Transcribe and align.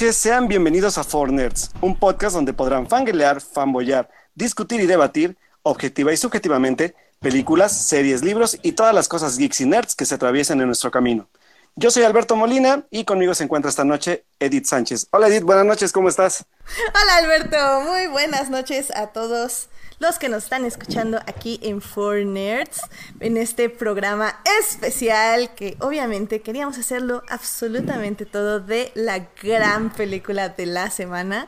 Noches, 0.00 0.16
sean 0.16 0.48
bienvenidos 0.48 0.96
a 0.96 1.04
Four 1.04 1.30
Nerds, 1.30 1.72
un 1.82 1.94
podcast 1.94 2.34
donde 2.34 2.54
podrán 2.54 2.88
fangelear, 2.88 3.42
fanboyar, 3.42 4.08
discutir 4.34 4.80
y 4.80 4.86
debatir, 4.86 5.36
objetiva 5.62 6.10
y 6.10 6.16
subjetivamente, 6.16 6.94
películas, 7.18 7.86
series, 7.86 8.24
libros 8.24 8.58
y 8.62 8.72
todas 8.72 8.94
las 8.94 9.08
cosas 9.08 9.36
geeks 9.36 9.60
y 9.60 9.66
nerds 9.66 9.94
que 9.94 10.06
se 10.06 10.14
atraviesan 10.14 10.58
en 10.62 10.68
nuestro 10.68 10.90
camino. 10.90 11.28
Yo 11.76 11.90
soy 11.90 12.04
Alberto 12.04 12.34
Molina 12.34 12.86
y 12.90 13.04
conmigo 13.04 13.34
se 13.34 13.44
encuentra 13.44 13.68
esta 13.68 13.84
noche 13.84 14.24
Edith 14.38 14.64
Sánchez. 14.64 15.06
Hola 15.10 15.28
Edith, 15.28 15.42
buenas 15.42 15.66
noches, 15.66 15.92
¿cómo 15.92 16.08
estás? 16.08 16.46
Hola 16.94 17.16
Alberto, 17.16 17.82
muy 17.82 18.06
buenas 18.06 18.48
noches 18.48 18.90
a 18.92 19.08
todos 19.08 19.68
los 20.00 20.18
que 20.18 20.28
nos 20.28 20.44
están 20.44 20.64
escuchando 20.64 21.18
aquí 21.26 21.60
en 21.62 21.80
Four 21.80 22.24
Nerds, 22.24 22.80
en 23.20 23.36
este 23.36 23.68
programa 23.68 24.40
especial 24.58 25.54
que 25.54 25.76
obviamente 25.78 26.40
queríamos 26.40 26.78
hacerlo 26.78 27.22
absolutamente 27.28 28.26
todo 28.26 28.58
de 28.60 28.90
la 28.94 29.28
gran 29.42 29.90
película 29.90 30.48
de 30.48 30.66
la 30.66 30.90
semana. 30.90 31.46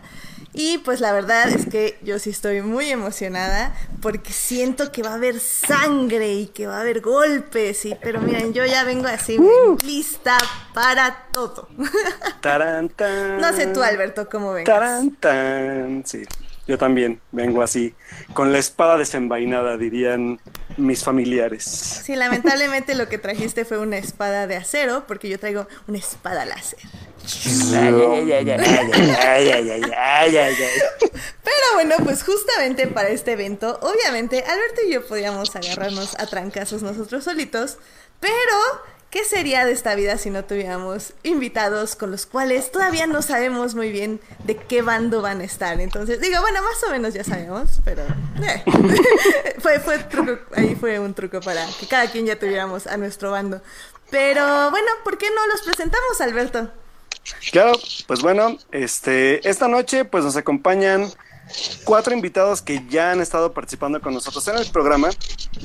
Y 0.55 0.77
pues 0.79 1.01
la 1.01 1.13
verdad 1.15 1.49
es 1.49 1.65
que 1.65 1.99
yo 2.03 2.19
sí 2.19 2.29
estoy 2.29 2.61
muy 2.61 2.91
emocionada 2.91 3.75
porque 4.03 4.35
siento 4.35 4.93
que 4.93 5.03
va 5.03 5.13
a 5.13 5.15
haber 5.15 5.41
sangre 5.41 6.35
y 6.35 6.47
que 6.49 6.67
va 6.67 6.77
a 6.77 6.81
haber 6.83 7.01
golpes. 7.01 7.87
Y, 7.87 7.95
pero 8.03 8.21
miren, 8.21 8.53
yo 8.53 8.67
ya 8.67 8.85
vengo 8.85 9.09
así 9.09 9.39
Uh. 9.39 9.79
lista 9.83 10.37
para 10.75 11.27
todo. 11.33 11.69
Tarantán. 12.43 13.41
no 13.41 13.51
sé 13.55 13.69
tú, 13.69 13.83
Alberto, 13.83 14.29
cómo 14.29 14.53
ven. 14.53 14.65
Tarantán. 14.65 16.03
Sí, 16.05 16.23
yo 16.67 16.79
también 16.79 17.21
vengo 17.33 17.63
así, 17.63 17.95
con 18.35 18.53
la 18.53 18.59
espada 18.59 18.97
desenvainada, 18.97 19.77
dirían 19.77 20.41
mis 20.77 21.03
familiares. 21.03 21.65
Sí, 21.65 22.15
lamentablemente 22.17 22.95
lo 22.95 23.09
que 23.09 23.19
trajiste 23.19 23.65
fue 23.65 23.79
una 23.79 23.99
espada 23.99 24.47
de 24.47 24.57
acero 24.57 25.05
porque 25.07 25.29
yo 25.29 25.39
traigo 25.39 25.67
una 25.89 25.99
espada 25.99 26.45
láser. 26.45 26.79
Pero 31.45 31.67
bueno, 31.75 31.95
pues 32.05 32.23
justamente 32.25 32.87
para 32.87 33.09
este 33.09 33.33
evento, 33.33 33.79
obviamente 33.83 34.43
Alberto 34.43 34.81
y 34.87 34.93
yo 34.93 35.07
podíamos 35.07 35.55
agarrarnos 35.55 36.19
a 36.19 36.27
trancazos 36.27 36.83
nosotros 36.83 37.25
solitos, 37.25 37.79
pero 38.21 38.33
¿qué 39.13 39.25
sería 39.25 39.67
de 39.67 39.73
esta 39.73 39.95
vida 39.95 40.17
si 40.17 40.31
no 40.31 40.45
tuviéramos 40.45 41.13
invitados 41.23 41.95
con 41.97 42.11
los 42.11 42.25
cuales 42.25 42.73
todavía 42.73 43.07
no 43.07 43.21
sabemos 43.21 43.75
muy 43.75 43.93
bien 43.93 44.21
de 44.45 44.57
qué 44.57 44.81
bando 44.81 45.21
van 45.21 45.43
a 45.43 45.45
estar? 45.45 45.81
Entonces, 45.81 46.21
digo, 46.21 46.41
bueno, 46.41 46.63
más 46.63 46.83
o 46.83 46.91
menos 46.91 47.13
ya 47.13 47.23
sabemos, 47.23 47.83
pero 47.85 48.03
eh. 48.43 48.65
fue, 49.61 49.79
fue 49.81 49.99
truco, 49.99 50.39
ahí 50.57 50.75
fue 50.75 50.99
un 50.99 51.13
truco 51.13 51.41
para 51.41 51.65
que 51.79 51.87
cada 51.87 52.11
quien 52.11 52.25
ya 52.25 52.39
tuviéramos 52.39 52.87
a 52.87 52.97
nuestro 52.97 53.31
bando. 53.31 53.61
Pero 54.11 54.71
bueno, 54.71 54.89
¿por 55.05 55.19
qué 55.19 55.29
no 55.31 55.47
los 55.47 55.61
presentamos, 55.61 56.21
Alberto? 56.21 56.71
Claro, 57.53 57.73
pues 58.07 58.23
bueno, 58.23 58.57
este, 58.73 59.47
esta 59.47 59.69
noche 59.69 60.07
pues 60.07 60.25
nos 60.25 60.37
acompañan 60.37 61.07
cuatro 61.85 62.15
invitados 62.15 62.63
que 62.63 62.83
ya 62.89 63.13
han 63.13 63.21
estado 63.21 63.53
participando 63.53 64.01
con 64.01 64.15
nosotros 64.15 64.47
en 64.49 64.59
el 64.59 64.67
programa 64.71 65.11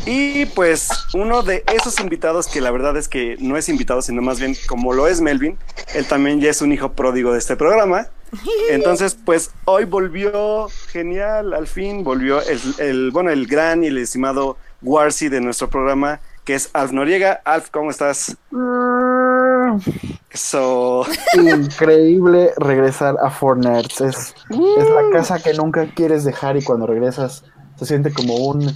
y 0.06 0.46
pues 0.48 0.90
uno 1.14 1.44
de 1.44 1.64
esos 1.74 2.00
invitados 2.00 2.48
que 2.48 2.62
la 2.62 2.72
verdad 2.72 2.98
es 2.98 3.08
que 3.08 3.38
no 3.40 3.58
es 3.58 3.70
invitado 3.70 4.02
sino 4.02 4.22
más 4.22 4.40
bien 4.40 4.56
como 4.68 4.94
lo 4.94 5.08
es 5.08 5.22
Melvin, 5.22 5.58
él 5.94 6.06
también 6.06 6.42
ya 6.42 6.50
es 6.50 6.62
un 6.62 6.72
hijo 6.72 6.94
pródigo 6.94 7.32
de 7.32 7.40
este 7.40 7.56
programa. 7.56 8.08
Entonces 8.70 9.18
pues 9.24 9.52
hoy 9.66 9.86
volvió 9.86 10.68
genial, 10.92 11.54
al 11.54 11.68
fin 11.68 12.04
volvió 12.04 12.42
el, 12.42 12.60
el 12.80 13.12
bueno 13.12 13.30
el 13.30 13.48
gran 13.48 13.84
y 13.84 13.88
el 13.88 13.98
estimado 13.98 14.58
Warsi 14.82 15.30
de 15.30 15.42
nuestro 15.42 15.70
programa 15.70 16.20
que 16.48 16.56
es 16.56 16.70
Alf 16.74 16.94
Noriega. 16.94 17.42
Alf, 17.44 17.70
¿cómo 17.72 17.92
estás? 17.92 18.38
Eso. 20.32 21.06
Increíble 21.36 22.54
regresar 22.56 23.18
a 23.22 23.30
Four 23.30 23.58
Nerds. 23.58 24.00
Es, 24.00 24.36
es 24.50 24.90
la 24.90 25.10
casa 25.12 25.40
que 25.44 25.54
nunca 25.54 25.86
quieres 25.94 26.24
dejar 26.24 26.56
y 26.56 26.64
cuando 26.64 26.88
regresas 26.88 27.44
se 27.78 27.86
siente 27.86 28.14
como 28.14 28.36
un, 28.38 28.72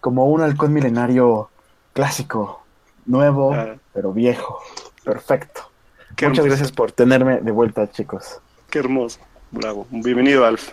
como 0.00 0.24
un 0.30 0.40
halcón 0.40 0.72
milenario 0.72 1.50
clásico, 1.92 2.62
nuevo, 3.04 3.52
Ah. 3.52 3.76
pero 3.92 4.14
viejo. 4.14 4.58
Perfecto. 5.04 5.70
Qué 6.16 6.26
Muchas 6.26 6.44
hermoso. 6.44 6.56
gracias 6.58 6.72
por 6.72 6.90
tenerme 6.92 7.40
de 7.40 7.50
vuelta, 7.52 7.90
chicos. 7.90 8.40
Qué 8.70 8.78
hermoso. 8.78 9.20
Bravo. 9.50 9.86
Bienvenido, 9.90 10.46
Alf. 10.46 10.72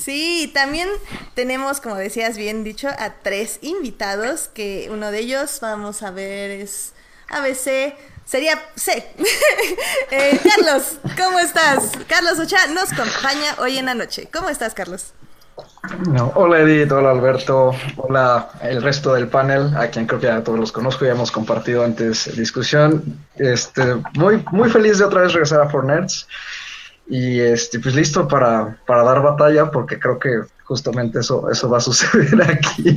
Sí, 0.00 0.50
también 0.54 0.88
tenemos, 1.34 1.80
como 1.80 1.96
decías 1.96 2.38
bien 2.38 2.64
dicho, 2.64 2.88
a 2.88 3.14
tres 3.22 3.58
invitados, 3.60 4.48
que 4.48 4.88
uno 4.90 5.10
de 5.10 5.18
ellos, 5.18 5.58
vamos 5.60 6.02
a 6.02 6.10
ver, 6.10 6.50
es 6.50 6.94
ABC, 7.28 7.94
sería 8.24 8.58
C. 8.76 9.06
Eh, 10.12 10.40
Carlos, 10.42 10.98
¿cómo 11.16 11.38
estás? 11.38 11.92
Carlos 12.08 12.40
Ocha 12.40 12.66
nos 12.74 12.92
acompaña 12.92 13.54
hoy 13.58 13.78
en 13.78 13.86
la 13.86 13.94
noche. 13.94 14.28
¿Cómo 14.32 14.48
estás, 14.48 14.74
Carlos? 14.74 15.12
No, 16.08 16.32
hola 16.34 16.60
Edith, 16.60 16.90
hola 16.90 17.12
Alberto, 17.12 17.72
hola 17.96 18.50
el 18.62 18.82
resto 18.82 19.14
del 19.14 19.28
panel, 19.28 19.76
a 19.76 19.88
quien 19.88 20.06
creo 20.06 20.18
que 20.18 20.26
ya 20.26 20.42
todos 20.42 20.58
los 20.58 20.72
conozco, 20.72 21.04
ya 21.04 21.12
hemos 21.12 21.30
compartido 21.30 21.84
antes 21.84 22.36
discusión. 22.36 23.20
Este, 23.36 23.96
muy, 24.14 24.44
muy 24.50 24.68
feliz 24.68 24.98
de 24.98 25.04
otra 25.04 25.20
vez 25.22 25.32
regresar 25.32 25.60
a 25.60 25.68
Four 25.68 25.84
Nerds 25.84 26.26
y 27.10 27.40
este, 27.40 27.80
pues 27.80 27.94
listo 27.94 28.26
para, 28.28 28.78
para 28.86 29.02
dar 29.02 29.20
batalla 29.20 29.70
porque 29.70 29.98
creo 29.98 30.18
que 30.18 30.42
justamente 30.62 31.18
eso, 31.18 31.50
eso 31.50 31.68
va 31.68 31.78
a 31.78 31.80
suceder 31.90 32.40
aquí. 32.42 32.96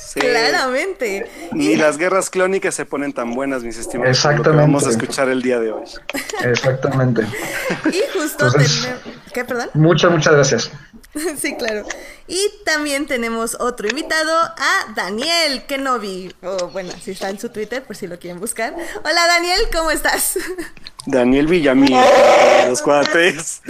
Sí. 0.00 0.20
Claramente. 0.20 1.30
Ni 1.52 1.76
las 1.76 1.98
guerras 1.98 2.30
clónicas 2.30 2.74
se 2.74 2.86
ponen 2.86 3.12
tan 3.12 3.34
buenas, 3.34 3.62
mis 3.62 3.76
estimados. 3.76 4.18
como 4.18 4.32
lo 4.32 4.36
que 4.36 4.40
Exactamente. 4.40 4.62
vamos 4.62 4.86
a 4.86 4.90
escuchar 4.90 5.28
el 5.28 5.42
día 5.42 5.60
de 5.60 5.72
hoy. 5.72 5.84
Exactamente. 6.42 7.22
Y 7.92 8.18
justo 8.18 8.46
Entonces-. 8.46 8.88
¿Qué, 9.34 9.44
perdón? 9.44 9.68
Muchas, 9.74 10.10
muchas 10.10 10.32
gracias. 10.32 10.70
Sí, 11.40 11.56
claro. 11.56 11.86
Y 12.26 12.38
también 12.64 13.06
tenemos 13.06 13.56
otro 13.60 13.88
invitado 13.88 14.32
a 14.32 14.92
Daniel 14.94 15.64
Kenobi. 15.66 16.34
O 16.42 16.68
bueno, 16.68 16.92
si 17.02 17.12
está 17.12 17.30
en 17.30 17.38
su 17.38 17.48
Twitter, 17.48 17.82
por 17.82 17.96
si 17.96 18.06
lo 18.06 18.18
quieren 18.18 18.40
buscar. 18.40 18.74
Hola 19.04 19.26
Daniel, 19.26 19.60
¿cómo 19.72 19.90
estás? 19.90 20.38
Daniel 21.06 21.46
Villamil, 21.46 21.96
los 22.68 22.82
cuates. 22.82 23.62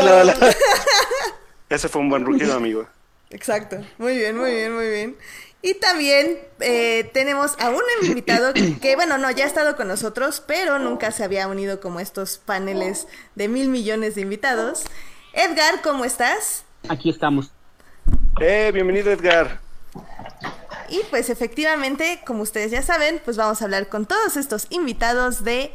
Hola. 0.00 0.34
Ese 1.68 1.88
fue 1.88 2.02
un 2.02 2.10
buen 2.10 2.24
rugido, 2.24 2.54
amigo. 2.54 2.86
Exacto. 3.30 3.78
Muy 3.98 4.16
bien, 4.16 4.36
muy 4.38 4.52
bien, 4.52 4.74
muy 4.74 4.88
bien. 4.88 5.16
Y 5.64 5.72
también 5.72 6.40
eh, 6.60 7.08
tenemos 7.14 7.56
a 7.58 7.70
un 7.70 7.80
invitado 8.02 8.52
que, 8.52 8.96
bueno, 8.96 9.16
no, 9.16 9.30
ya 9.30 9.44
ha 9.44 9.46
estado 9.46 9.76
con 9.76 9.88
nosotros, 9.88 10.44
pero 10.46 10.78
nunca 10.78 11.10
se 11.10 11.24
había 11.24 11.48
unido 11.48 11.80
como 11.80 12.00
estos 12.00 12.36
paneles 12.36 13.08
de 13.34 13.48
mil 13.48 13.70
millones 13.70 14.14
de 14.14 14.20
invitados. 14.20 14.84
Edgar, 15.32 15.80
¿cómo 15.80 16.04
estás? 16.04 16.64
Aquí 16.90 17.08
estamos. 17.08 17.50
Eh, 18.42 18.72
bienvenido, 18.74 19.10
Edgar. 19.10 19.58
Y 20.90 21.00
pues 21.08 21.30
efectivamente, 21.30 22.20
como 22.26 22.42
ustedes 22.42 22.70
ya 22.70 22.82
saben, 22.82 23.22
pues 23.24 23.38
vamos 23.38 23.62
a 23.62 23.64
hablar 23.64 23.88
con 23.88 24.04
todos 24.04 24.36
estos 24.36 24.66
invitados 24.68 25.44
de 25.44 25.72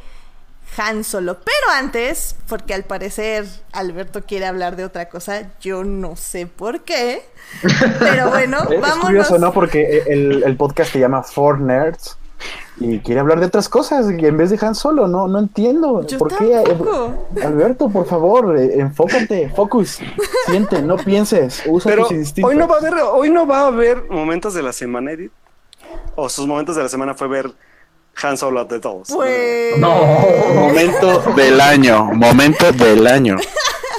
Han 0.76 1.04
Solo. 1.04 1.34
Pero 1.38 1.72
antes, 1.76 2.36
porque 2.48 2.74
al 2.74 2.84
parecer 2.84 3.44
Alberto 3.72 4.22
quiere 4.22 4.46
hablar 4.46 4.76
de 4.76 4.84
otra 4.84 5.08
cosa, 5.08 5.50
yo 5.60 5.84
no 5.84 6.16
sé 6.16 6.46
por 6.46 6.82
qué. 6.82 7.22
Pero 7.98 8.30
bueno, 8.30 8.58
Es- 8.70 8.84
Es 8.88 8.94
curioso, 8.96 9.38
¿no? 9.38 9.52
Porque 9.52 10.04
el, 10.06 10.42
el 10.44 10.56
podcast 10.56 10.92
se 10.92 10.98
llama 11.00 11.22
Four 11.22 11.60
Nerds 11.60 12.16
y 12.78 13.00
quiere 13.00 13.20
hablar 13.20 13.40
de 13.40 13.46
otras 13.46 13.68
cosas 13.68 14.06
y 14.10 14.24
en 14.24 14.36
vez 14.38 14.48
de 14.50 14.58
Han 14.64 14.74
Solo. 14.74 15.06
No, 15.08 15.28
no 15.28 15.38
entiendo. 15.40 16.06
Yo 16.06 16.18
¿Por 16.18 16.34
qué? 16.38 16.62
Alberto, 17.44 17.90
por 17.90 18.06
favor, 18.06 18.56
eh, 18.58 18.80
enfócate, 18.80 19.50
focus, 19.50 19.98
siente, 20.46 20.80
no 20.80 20.96
pienses, 20.96 21.62
usa 21.66 21.90
Pero 21.90 22.04
tus 22.06 22.12
instintos. 22.16 22.50
hoy 22.50 22.56
no 22.56 22.66
va 22.66 22.76
a 22.76 22.78
haber, 22.78 22.94
hoy 22.94 23.30
no 23.30 23.46
va 23.46 23.60
a 23.62 23.66
haber 23.66 24.04
momentos 24.08 24.54
de 24.54 24.62
la 24.62 24.72
semana, 24.72 25.12
Edith. 25.12 25.32
O 26.14 26.28
sus 26.28 26.46
momentos 26.46 26.76
de 26.76 26.82
la 26.82 26.88
semana 26.88 27.14
fue 27.14 27.28
ver 27.28 27.50
Han 28.22 28.36
Solo 28.36 28.64
de 28.64 28.80
todos. 28.80 29.08
Pues. 29.08 29.76
Momento 29.78 31.20
del 31.36 31.60
año, 31.60 32.04
momento 32.12 32.72
del 32.72 33.06
año. 33.06 33.36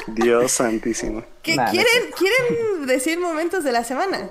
Dios 0.08 0.52
santísimo. 0.52 1.24
¿qué 1.42 1.56
Nah, 1.56 1.66
no 1.66 1.72
quieren, 1.72 2.12
¿Quieren 2.18 2.86
decir 2.86 3.20
momentos 3.20 3.64
de 3.64 3.72
la 3.72 3.84
semana? 3.84 4.30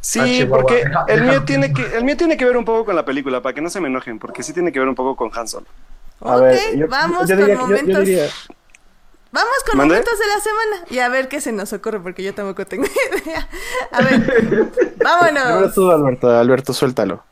Sí, 0.00 0.42
Ah, 0.42 0.46
porque 0.48 0.84
el 1.08 1.22
mío 1.22 1.44
tiene 1.44 1.72
que, 1.72 1.96
el 1.96 2.04
mío 2.04 2.16
tiene 2.16 2.36
que 2.36 2.44
ver 2.44 2.56
un 2.56 2.64
poco 2.64 2.84
con 2.86 2.96
la 2.96 3.04
película, 3.04 3.40
para 3.40 3.54
que 3.54 3.60
no 3.60 3.70
se 3.70 3.80
me 3.80 3.88
enojen, 3.88 4.18
porque 4.18 4.42
sí 4.42 4.52
tiene 4.52 4.72
que 4.72 4.78
ver 4.80 4.88
un 4.88 4.94
poco 4.94 5.14
con 5.14 5.30
Han 5.38 5.46
Solo. 5.46 5.66
A 6.20 6.36
ok, 6.36 6.42
ver, 6.42 6.76
yo- 6.76 6.88
vamos 6.88 7.28
yo 7.28 7.36
con 7.36 7.44
diría- 7.44 7.54
yo- 7.54 7.60
yo 7.60 7.66
momentos. 7.66 8.04
diría- 8.04 8.28
Vamos 9.30 9.54
con 9.66 9.78
momentos 9.78 10.18
de 10.18 10.26
la 10.26 10.40
semana 10.40 10.86
y 10.90 10.98
a 10.98 11.08
ver 11.08 11.28
qué 11.28 11.40
se 11.40 11.52
nos 11.52 11.72
ocurre, 11.72 12.00
porque 12.00 12.22
yo 12.22 12.34
tampoco 12.34 12.66
tengo 12.66 12.84
idea. 13.24 13.48
A 13.92 14.02
ver, 14.02 14.70
vámonos. 14.96 15.72
Tú, 15.74 15.90
Alberto, 15.90 16.28
Alberto, 16.30 16.72
suéltalo. 16.72 17.22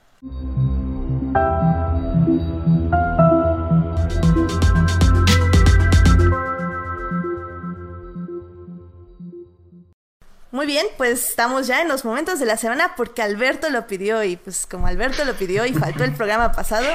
Muy 10.52 10.66
bien, 10.66 10.86
pues 10.98 11.30
estamos 11.30 11.68
ya 11.68 11.80
en 11.80 11.88
los 11.88 12.04
momentos 12.04 12.38
de 12.38 12.44
la 12.44 12.56
semana 12.56 12.94
porque 12.96 13.22
Alberto 13.22 13.70
lo 13.70 13.86
pidió 13.86 14.22
y 14.24 14.36
pues 14.36 14.66
como 14.66 14.88
Alberto 14.88 15.24
lo 15.24 15.34
pidió 15.34 15.64
y 15.64 15.72
faltó 15.72 16.04
el 16.04 16.12
programa 16.12 16.52
pasado, 16.52 16.86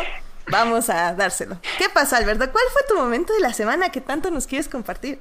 vamos 0.51 0.89
a 0.89 1.13
dárselo. 1.13 1.57
¿Qué 1.77 1.89
pasó, 1.89 2.17
Alberto? 2.17 2.51
¿Cuál 2.51 2.65
fue 2.71 2.81
tu 2.87 2.95
momento 2.95 3.33
de 3.33 3.39
la 3.39 3.53
semana 3.53 3.89
que 3.89 4.01
tanto 4.01 4.29
nos 4.29 4.45
quieres 4.45 4.67
compartir? 4.67 5.19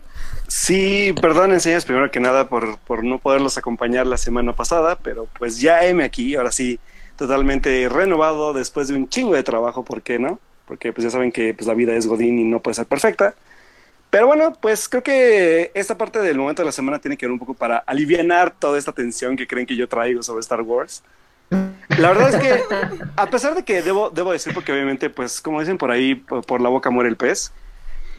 Sí, 0.49 1.15
perdón, 1.23 1.53
enseñas 1.53 1.85
primero 1.85 2.11
que 2.11 2.21
nada 2.21 2.49
por, 2.49 2.77
por 2.81 3.05
no 3.05 3.19
poderlos 3.19 3.57
acompañar 3.57 4.07
la 4.07 4.19
semana 4.19 4.53
pasada, 4.53 4.97
pero 4.97 5.27
pues 5.39 5.61
ya 5.61 5.85
heme 5.85 6.05
aquí, 6.05 6.35
ahora 6.35 6.53
sí, 6.53 6.81
totalmente 7.17 7.89
renovado 7.89 8.53
después 8.53 8.89
de 8.89 8.95
un 8.95 9.09
chingo 9.09 9.35
de 9.35 9.43
trabajo, 9.43 9.85
¿por 9.85 10.03
qué 10.03 10.19
no? 10.19 10.39
Porque 10.67 10.93
pues 10.93 11.05
ya 11.05 11.11
saben 11.11 11.33
que 11.33 11.55
pues 11.55 11.67
la 11.67 11.75
vida 11.75 11.95
es 11.95 12.07
godín 12.07 12.39
y 12.39 12.45
no 12.45 12.61
puede 12.61 12.75
ser 12.75 12.87
perfecta. 12.87 13.35
Pero 14.11 14.29
bueno, 14.29 14.53
pues 14.61 14.89
creo 14.89 15.03
que 15.03 15.73
esta 15.75 15.99
parte 15.99 16.21
del 16.21 16.39
momento 16.39 16.63
de 16.63 16.67
la 16.67 16.73
semana 16.73 17.01
tiene 17.01 17.17
que 17.17 17.27
ver 17.27 17.33
un 17.33 17.39
poco 17.39 17.55
para 17.55 17.79
aliviar 17.79 18.53
toda 18.53 18.79
esta 18.79 18.93
tensión 18.93 19.37
que 19.37 19.47
creen 19.47 19.67
que 19.67 19.75
yo 19.75 19.89
traigo 19.89 20.23
sobre 20.23 20.41
Star 20.41 20.63
Wars. 20.63 21.03
La 21.99 22.13
verdad 22.13 22.35
es 22.35 22.41
que, 22.41 22.63
a 23.17 23.27
pesar 23.27 23.55
de 23.55 23.65
que 23.65 23.83
debo, 23.83 24.11
debo 24.11 24.33
decir, 24.33 24.55
porque 24.55 24.73
obviamente, 24.73 25.11
pues 25.11 25.41
como 25.41 25.61
dicen 25.61 25.79
por 25.79 25.91
ahí, 25.91 26.15
por, 26.15 26.45
por 26.45 26.61
la 26.61 26.69
boca 26.69 26.91
muere 26.91 27.11
el 27.11 27.17
pez, 27.17 27.53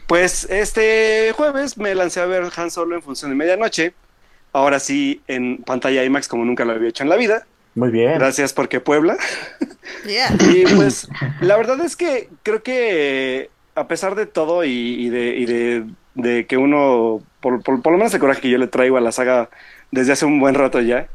pues 0.06 0.44
este 0.50 1.32
jueves 1.34 1.78
me 1.78 1.94
lancé 1.94 2.20
a 2.20 2.26
ver 2.26 2.44
Han 2.56 2.70
Solo 2.70 2.94
en 2.94 3.02
función 3.02 3.30
de 3.30 3.36
medianoche. 3.36 3.94
Ahora 4.52 4.80
sí, 4.80 5.22
en 5.26 5.58
pantalla 5.58 6.04
IMAX 6.04 6.28
como 6.28 6.44
nunca 6.44 6.64
lo 6.64 6.72
había 6.72 6.88
hecho 6.88 7.02
en 7.02 7.08
la 7.08 7.16
vida. 7.16 7.46
Muy 7.76 7.90
bien. 7.90 8.14
Gracias 8.18 8.52
porque 8.52 8.80
Puebla. 8.80 9.16
Yeah. 10.04 10.34
Y 10.52 10.64
pues 10.74 11.08
la 11.40 11.56
verdad 11.56 11.80
es 11.82 11.94
que 11.94 12.28
creo 12.42 12.62
que 12.62 13.50
a 13.76 13.86
pesar 13.86 14.14
de 14.16 14.26
todo 14.26 14.64
y, 14.64 14.70
y 14.70 15.08
de, 15.10 15.36
y 15.36 15.46
de, 15.46 15.84
de 16.14 16.46
que 16.46 16.56
uno, 16.56 17.20
por, 17.40 17.62
por, 17.62 17.82
por 17.82 17.92
lo 17.92 17.98
menos 17.98 18.12
el 18.14 18.20
coraje 18.20 18.40
que 18.40 18.50
yo 18.50 18.58
le 18.58 18.66
traigo 18.66 18.96
a 18.96 19.00
la 19.00 19.12
saga 19.12 19.50
desde 19.90 20.12
hace 20.12 20.24
un 20.24 20.40
buen 20.40 20.54
rato 20.54 20.80
ya, 20.80 21.08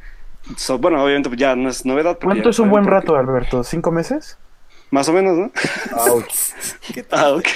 so- 0.56 0.78
bueno, 0.78 1.04
obviamente 1.04 1.30
ya 1.36 1.56
no 1.56 1.70
es 1.70 1.86
novedad. 1.86 2.14
porque 2.20 2.26
¿Cuánto 2.26 2.44
ya 2.46 2.50
es 2.52 2.60
un 2.60 2.70
buen 2.70 2.84
por 2.84 2.94
qué. 2.94 3.00
rato, 3.00 3.16
Alberto? 3.18 3.64
¿Cinco 3.64 3.92
meses? 3.92 4.38
Más 4.92 5.10
o 5.10 5.14
menos, 5.14 5.38
¿no? 5.38 5.52
¿Qué 6.94 7.04
tal? 7.04 7.20
Ah, 7.20 7.32
ok. 7.34 7.48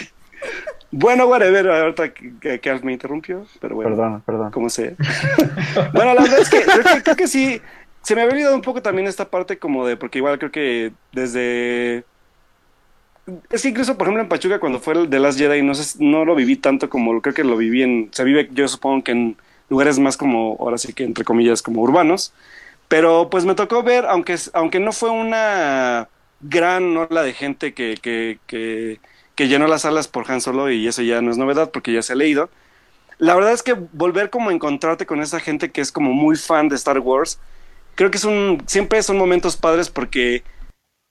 Bueno, 0.92 1.26
whatever, 1.28 1.68
ahorita 1.70 2.14
que, 2.14 2.60
que, 2.60 2.80
me 2.84 2.94
interrumpió, 2.94 3.46
pero 3.60 3.76
bueno. 3.76 3.90
Perdón, 3.92 4.24
perdón. 4.26 4.52
como 4.52 4.70
sea. 4.70 4.94
bueno, 5.94 6.14
la 6.14 6.22
verdad 6.22 6.40
es 6.40 6.50
que 6.50 6.62
creo, 6.62 6.84
que 6.84 7.04
creo 7.04 7.16
que 7.18 7.28
sí, 7.28 7.62
se 8.06 8.14
me 8.14 8.22
había 8.22 8.34
olvidado 8.34 8.56
un 8.56 8.62
poco 8.62 8.84
también 8.84 9.08
esta 9.08 9.32
parte 9.32 9.58
como 9.58 9.88
de, 9.88 9.98
porque 9.98 10.20
igual 10.20 10.38
creo 10.38 10.52
que 10.52 10.94
desde... 11.12 12.06
Es 13.50 13.64
que 13.64 13.70
incluso, 13.70 13.98
por 13.98 14.06
ejemplo, 14.06 14.22
en 14.22 14.30
Pachuca, 14.30 14.60
cuando 14.60 14.80
fue 14.80 14.94
el 14.94 15.10
de 15.10 15.20
Last 15.20 15.40
Jedi, 15.40 15.64
no, 15.64 15.74
sé, 15.74 15.98
no 16.00 16.24
lo 16.24 16.36
viví 16.36 16.56
tanto 16.56 16.88
como 16.88 17.20
creo 17.20 17.34
que 17.34 17.44
lo 17.44 17.58
viví 17.58 17.82
en... 17.82 18.10
Se 18.12 18.24
vive, 18.24 18.48
yo 18.54 18.68
supongo 18.68 19.04
que 19.04 19.12
en 19.12 19.38
lugares 19.70 19.98
más 19.98 20.18
como, 20.18 20.56
ahora 20.60 20.78
sí 20.78 20.94
que 20.94 21.04
entre 21.04 21.26
comillas, 21.26 21.64
como 21.64 21.82
urbanos. 21.82 22.32
Pero 22.90 23.32
pues 23.32 23.44
me 23.44 23.56
tocó 23.56 23.82
ver, 23.82 24.06
aunque, 24.06 24.36
aunque 24.54 24.80
no 24.80 24.92
fue 24.92 25.10
una 25.10 26.08
gran 26.42 26.96
ola 26.96 27.24
de 27.24 27.34
gente 27.34 27.74
que, 27.74 27.98
que, 28.00 28.38
que, 28.46 29.00
que 29.34 29.48
llenó 29.48 29.66
las 29.66 29.82
salas 29.82 30.08
por 30.08 30.30
Han 30.32 30.42
Solo, 30.42 30.70
y 30.70 30.88
eso 30.88 31.02
ya 31.02 31.22
no 31.24 31.32
es 31.32 31.40
novedad 31.40 31.72
porque 31.72 31.92
ya 31.92 32.04
se 32.04 32.14
ha 32.14 32.16
leído. 32.16 32.52
La 33.18 33.34
verdad 33.34 33.54
es 33.54 33.64
que 33.64 33.74
volver 33.74 34.30
como 34.30 34.52
a 34.52 34.54
encontrarte 34.54 35.08
con 35.08 35.22
esa 35.24 35.40
gente 35.40 35.72
que 35.72 35.82
es 35.82 35.92
como 35.92 36.14
muy 36.14 36.36
fan 36.36 36.70
de 36.70 36.76
Star 36.76 37.00
Wars, 37.00 37.40
creo 37.96 38.12
que 38.12 38.18
es 38.18 38.26
un, 38.26 38.64
siempre 38.68 39.02
son 39.04 39.18
momentos 39.18 39.58
padres 39.58 39.90
porque 39.90 40.44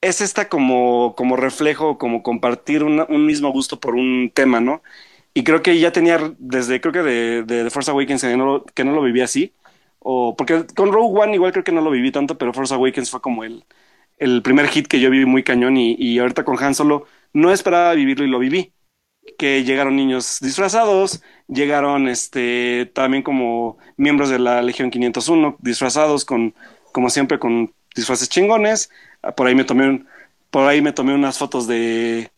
es 0.00 0.20
esta 0.20 0.48
como, 0.48 1.14
como 1.16 1.36
reflejo, 1.36 1.98
como 1.98 2.22
compartir 2.22 2.84
un 2.84 3.26
mismo 3.26 3.50
gusto 3.52 3.80
por 3.80 3.94
un 3.94 4.30
tema, 4.34 4.60
¿no? 4.60 4.82
Y 5.34 5.44
creo 5.44 5.62
que 5.62 5.78
ya 5.80 5.92
tenía 5.92 6.34
desde, 6.38 6.80
creo 6.80 6.92
que 6.92 7.02
de, 7.02 7.42
de, 7.44 7.70
Force 7.70 7.90
Awakens 7.90 8.22
que 8.22 8.36
no, 8.36 8.64
que 8.74 8.84
no 8.84 8.92
lo 8.92 9.02
viví 9.02 9.20
así, 9.22 9.54
o 10.00 10.36
porque 10.36 10.66
con 10.76 10.92
Rogue 10.92 11.20
One 11.20 11.34
igual 11.34 11.52
creo 11.52 11.64
que 11.64 11.72
no 11.72 11.80
lo 11.80 11.90
viví 11.90 12.12
tanto, 12.12 12.38
pero 12.38 12.52
Force 12.54 12.74
Awakens 12.74 13.10
fue 13.10 13.20
como 13.22 13.44
el, 13.44 13.64
el 14.18 14.42
primer 14.42 14.68
hit 14.68 14.86
que 14.88 15.00
yo 15.00 15.10
viví 15.10 15.26
muy 15.26 15.42
cañón 15.44 15.76
y, 15.76 15.96
y 15.98 16.18
ahorita 16.18 16.44
con 16.44 16.62
Han 16.62 16.74
Solo 16.74 17.06
no 17.32 17.52
esperaba 17.52 17.94
vivirlo 17.94 18.24
y 18.24 18.28
lo 18.30 18.38
viví 18.38 18.74
que 19.38 19.64
llegaron 19.64 19.96
niños 19.96 20.38
disfrazados, 20.40 21.22
llegaron 21.48 22.08
este 22.08 22.90
también 22.94 23.22
como 23.22 23.78
miembros 23.96 24.30
de 24.30 24.38
la 24.38 24.62
Legión 24.62 24.90
501 24.90 25.56
disfrazados 25.60 26.24
con 26.24 26.54
como 26.94 27.10
siempre 27.10 27.40
con 27.40 27.72
disfraces 27.96 28.28
chingones. 28.28 28.88
Ah, 29.20 29.32
Por 29.32 29.48
ahí 29.48 29.54
me 29.56 29.64
tomé 29.64 29.88
un- 29.88 30.06
por 30.50 30.68
ahí 30.68 30.80
me 30.80 30.92
tomé 30.92 31.12
unas 31.12 31.36
fotos 31.36 31.66
de 31.66 32.30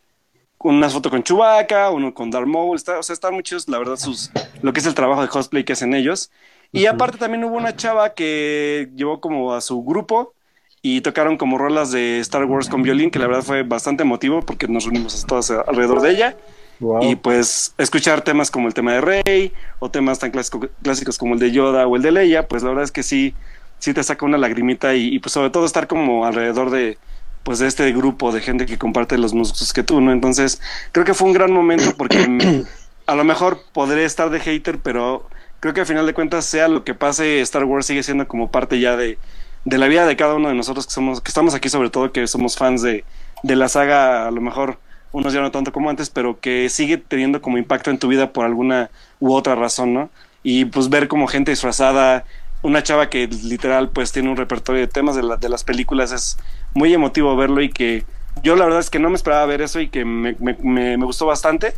unas 0.59 0.91
fotos 0.91 1.11
con 1.11 1.21
Chewbacca, 1.21 1.91
uno 1.91 2.15
con 2.15 2.31
Darth 2.31 2.47
Maul, 2.47 2.75
está, 2.75 2.97
o 2.97 3.03
sea, 3.03 3.13
están 3.13 3.35
muy 3.35 3.43
chidos, 3.43 3.69
la 3.69 3.77
verdad, 3.77 3.95
sus, 3.95 4.31
lo 4.63 4.73
que 4.73 4.79
es 4.79 4.87
el 4.87 4.95
trabajo 4.95 5.21
de 5.21 5.27
cosplay 5.27 5.63
que 5.63 5.73
hacen 5.73 5.93
ellos. 5.93 6.31
Y 6.71 6.87
aparte 6.87 7.19
también 7.19 7.43
hubo 7.43 7.55
una 7.55 7.75
chava 7.75 8.15
que 8.15 8.89
llevó 8.95 9.21
como 9.21 9.53
a 9.53 9.61
su 9.61 9.83
grupo 9.83 10.33
y 10.81 11.01
tocaron 11.01 11.37
como 11.37 11.59
rolas 11.59 11.91
de 11.91 12.19
Star 12.19 12.45
Wars 12.45 12.67
con 12.69 12.81
violín, 12.81 13.11
que 13.11 13.19
la 13.19 13.27
verdad 13.27 13.43
fue 13.43 13.61
bastante 13.61 14.01
emotivo 14.01 14.41
porque 14.41 14.67
nos 14.67 14.85
reunimos 14.85 15.23
todos 15.27 15.51
alrededor 15.51 16.01
de 16.01 16.09
ella. 16.09 16.35
Wow. 16.79 17.03
Y 17.03 17.15
pues 17.15 17.73
escuchar 17.77 18.21
temas 18.21 18.49
como 18.51 18.67
el 18.67 18.73
tema 18.73 18.93
de 18.93 19.01
Rey 19.01 19.53
o 19.79 19.89
temas 19.91 20.17
tan 20.19 20.31
clásico- 20.31 20.69
clásicos 20.83 21.17
como 21.19 21.35
el 21.35 21.39
de 21.39 21.51
Yoda 21.51 21.85
o 21.87 21.95
el 21.95 22.01
de 22.01 22.11
Leia, 22.11 22.47
pues 22.47 22.63
la 22.63 22.69
verdad 22.69 22.83
es 22.83 22.91
que 22.91 23.03
sí, 23.03 23.33
sí 23.79 23.93
te 23.93 24.03
saca 24.03 24.25
una 24.25 24.37
lagrimita 24.37 24.95
y, 24.95 25.19
pues 25.19 25.33
sobre 25.33 25.49
todo 25.49 25.65
estar 25.65 25.87
como 25.87 26.25
alrededor 26.25 26.69
de 26.69 26.97
pues 27.43 27.59
de 27.59 27.67
este 27.67 27.91
grupo 27.93 28.33
de 28.33 28.41
gente 28.41 28.65
que 28.65 28.77
comparte 28.77 29.17
los 29.17 29.31
gustos 29.31 29.71
que 29.71 29.81
tú, 29.81 30.01
¿no? 30.01 30.11
Entonces 30.11 30.61
creo 30.91 31.05
que 31.05 31.13
fue 31.13 31.27
un 31.29 31.33
gran 31.33 31.53
momento 31.53 31.95
porque 31.97 32.65
a 33.05 33.15
lo 33.15 33.23
mejor 33.23 33.61
podré 33.71 34.03
estar 34.03 34.29
de 34.29 34.41
hater, 34.41 34.79
pero 34.79 35.29
creo 35.61 35.73
que 35.73 35.79
al 35.79 35.85
final 35.85 36.05
de 36.05 36.13
cuentas 36.13 36.45
sea 36.45 36.67
lo 36.67 36.83
que 36.83 36.93
pase, 36.93 37.39
Star 37.41 37.63
Wars 37.63 37.85
sigue 37.85 38.03
siendo 38.03 38.27
como 38.27 38.51
parte 38.51 38.79
ya 38.81 38.97
de, 38.97 39.17
de 39.63 39.77
la 39.77 39.87
vida 39.87 40.05
de 40.05 40.17
cada 40.17 40.35
uno 40.35 40.49
de 40.49 40.55
nosotros 40.55 40.87
que 40.87 40.93
somos, 40.93 41.21
que 41.21 41.29
estamos 41.29 41.53
aquí 41.55 41.69
sobre 41.69 41.89
todo, 41.89 42.11
que 42.11 42.27
somos 42.27 42.57
fans 42.57 42.81
de, 42.81 43.05
de 43.43 43.55
la 43.55 43.69
saga, 43.69 44.27
a 44.27 44.31
lo 44.31 44.41
mejor 44.41 44.79
unos 45.11 45.33
ya 45.33 45.41
no 45.41 45.51
tanto 45.51 45.71
como 45.71 45.89
antes, 45.89 46.09
pero 46.09 46.39
que 46.39 46.69
sigue 46.69 46.97
teniendo 46.97 47.41
como 47.41 47.57
impacto 47.57 47.89
en 47.89 47.99
tu 47.99 48.07
vida 48.07 48.33
por 48.33 48.45
alguna 48.45 48.89
u 49.19 49.33
otra 49.33 49.55
razón, 49.55 49.93
¿no? 49.93 50.09
Y 50.43 50.65
pues 50.65 50.89
ver 50.89 51.07
como 51.07 51.27
gente 51.27 51.51
disfrazada, 51.51 52.25
una 52.61 52.83
chava 52.83 53.09
que 53.09 53.27
literal 53.27 53.89
pues 53.89 54.11
tiene 54.11 54.29
un 54.29 54.37
repertorio 54.37 54.81
de 54.81 54.87
temas 54.87 55.15
de, 55.15 55.23
la- 55.23 55.37
de 55.37 55.49
las 55.49 55.63
películas, 55.63 56.11
es 56.11 56.37
muy 56.73 56.93
emotivo 56.93 57.35
verlo 57.35 57.61
y 57.61 57.69
que 57.69 58.03
yo 58.43 58.55
la 58.55 58.65
verdad 58.65 58.79
es 58.81 58.89
que 58.89 58.99
no 58.99 59.09
me 59.09 59.15
esperaba 59.15 59.45
ver 59.45 59.61
eso 59.61 59.79
y 59.79 59.89
que 59.89 60.05
me, 60.05 60.35
me- 60.39 60.57
me- 60.61 60.97
gustó 60.97 61.25
bastante 61.25 61.73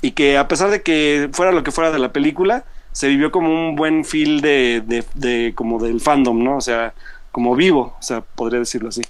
y 0.00 0.12
que 0.12 0.36
a 0.38 0.48
pesar 0.48 0.70
de 0.70 0.82
que 0.82 1.28
fuera 1.32 1.52
lo 1.52 1.62
que 1.62 1.70
fuera 1.70 1.90
de 1.90 1.98
la 1.98 2.12
película, 2.12 2.64
se 2.92 3.08
vivió 3.08 3.30
como 3.30 3.48
un 3.50 3.76
buen 3.76 4.04
feel 4.04 4.40
de, 4.40 4.82
de, 4.84 5.04
de 5.14 5.52
como 5.54 5.78
del 5.82 6.00
fandom, 6.00 6.42
¿no? 6.42 6.56
O 6.56 6.60
sea, 6.60 6.92
como 7.30 7.54
vivo, 7.54 7.96
o 7.98 8.02
sea, 8.02 8.20
podría 8.20 8.58
decirlo 8.58 8.88
así. 8.90 9.02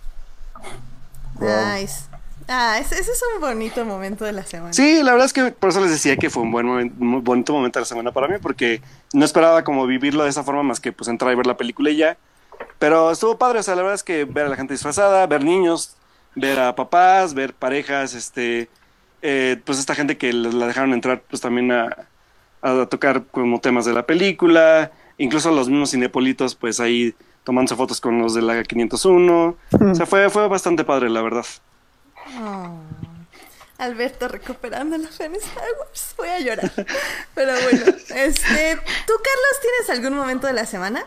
Nice. 1.41 2.05
Ah, 2.49 2.79
ese, 2.79 2.95
es 2.99 3.23
un 3.35 3.41
bonito 3.41 3.85
momento 3.85 4.25
de 4.25 4.33
la 4.33 4.45
semana. 4.45 4.73
Sí, 4.73 5.03
la 5.03 5.13
verdad 5.13 5.27
es 5.27 5.33
que 5.33 5.53
por 5.53 5.71
eso 5.71 5.81
les 5.81 5.91
decía 5.91 6.17
que 6.17 6.31
fue 6.31 6.43
un 6.43 6.53
buen 6.53 6.67
momento, 6.67 6.95
muy 6.99 7.21
bonito 7.21 7.53
momento 7.53 7.79
de 7.79 7.83
la 7.83 7.87
semana 7.87 8.13
para 8.13 8.29
mí, 8.29 8.37
porque 8.41 8.81
no 9.13 9.25
esperaba 9.25 9.65
como 9.65 9.87
vivirlo 9.87 10.25
de 10.25 10.31
esa 10.31 10.43
forma 10.43 10.63
más 10.63 10.81
que 10.81 10.93
pues 10.93 11.09
entrar 11.09 11.33
y 11.33 11.37
ver 11.37 11.47
la 11.47 11.57
película 11.57 11.91
y 11.91 11.97
ya. 11.97 12.17
Pero 12.79 13.11
estuvo 13.11 13.39
padre, 13.39 13.61
o 13.61 13.63
sea, 13.63 13.75
la 13.75 13.83
verdad 13.83 13.95
es 13.95 14.03
que 14.03 14.25
ver 14.25 14.47
a 14.47 14.49
la 14.49 14.57
gente 14.57 14.75
disfrazada, 14.75 15.27
ver 15.27 15.45
niños, 15.45 15.97
ver 16.35 16.59
a 16.61 16.75
papás, 16.75 17.35
ver 17.35 17.55
parejas, 17.55 18.15
este, 18.15 18.69
eh, 19.23 19.61
pues 19.65 19.79
esta 19.79 19.95
gente 19.95 20.17
que 20.17 20.33
la 20.33 20.67
dejaron 20.67 20.93
entrar 20.93 21.23
pues 21.29 21.41
también 21.41 21.73
a, 21.73 22.09
a 22.63 22.87
tocar 22.87 23.25
como 23.31 23.61
temas 23.61 23.85
de 23.85 23.93
la 23.93 24.07
película, 24.07 24.93
incluso 25.19 25.51
los 25.51 25.69
mismos 25.69 25.91
cinepolitos 25.91 26.55
pues 26.55 26.81
ahí 26.81 27.15
tomándose 27.45 27.77
fotos 27.77 28.01
con 28.01 28.21
los 28.21 28.35
de 28.35 28.43
la 28.43 28.63
501. 28.63 29.57
O 29.91 29.95
sea, 29.95 30.07
fue, 30.07 30.31
fue 30.31 30.49
bastante 30.49 30.85
padre, 30.85 31.11
la 31.11 31.23
verdad. 31.23 31.45
Oh. 32.41 32.79
Alberto 33.79 34.29
recuperando 34.29 34.97
la 34.97 35.09
fe 35.09 35.25
en 35.25 35.35
Star 35.37 35.65
Wars. 35.81 36.15
Voy 36.17 36.29
a 36.29 36.39
llorar. 36.39 36.71
Pero 37.35 37.53
bueno, 37.53 37.85
este, 38.15 38.77
¿tú, 39.07 39.13
Carlos, 39.15 39.61
tienes 39.61 39.91
algún 39.91 40.17
momento 40.17 40.47
de 40.47 40.53
la 40.53 40.67
semana? 40.67 41.05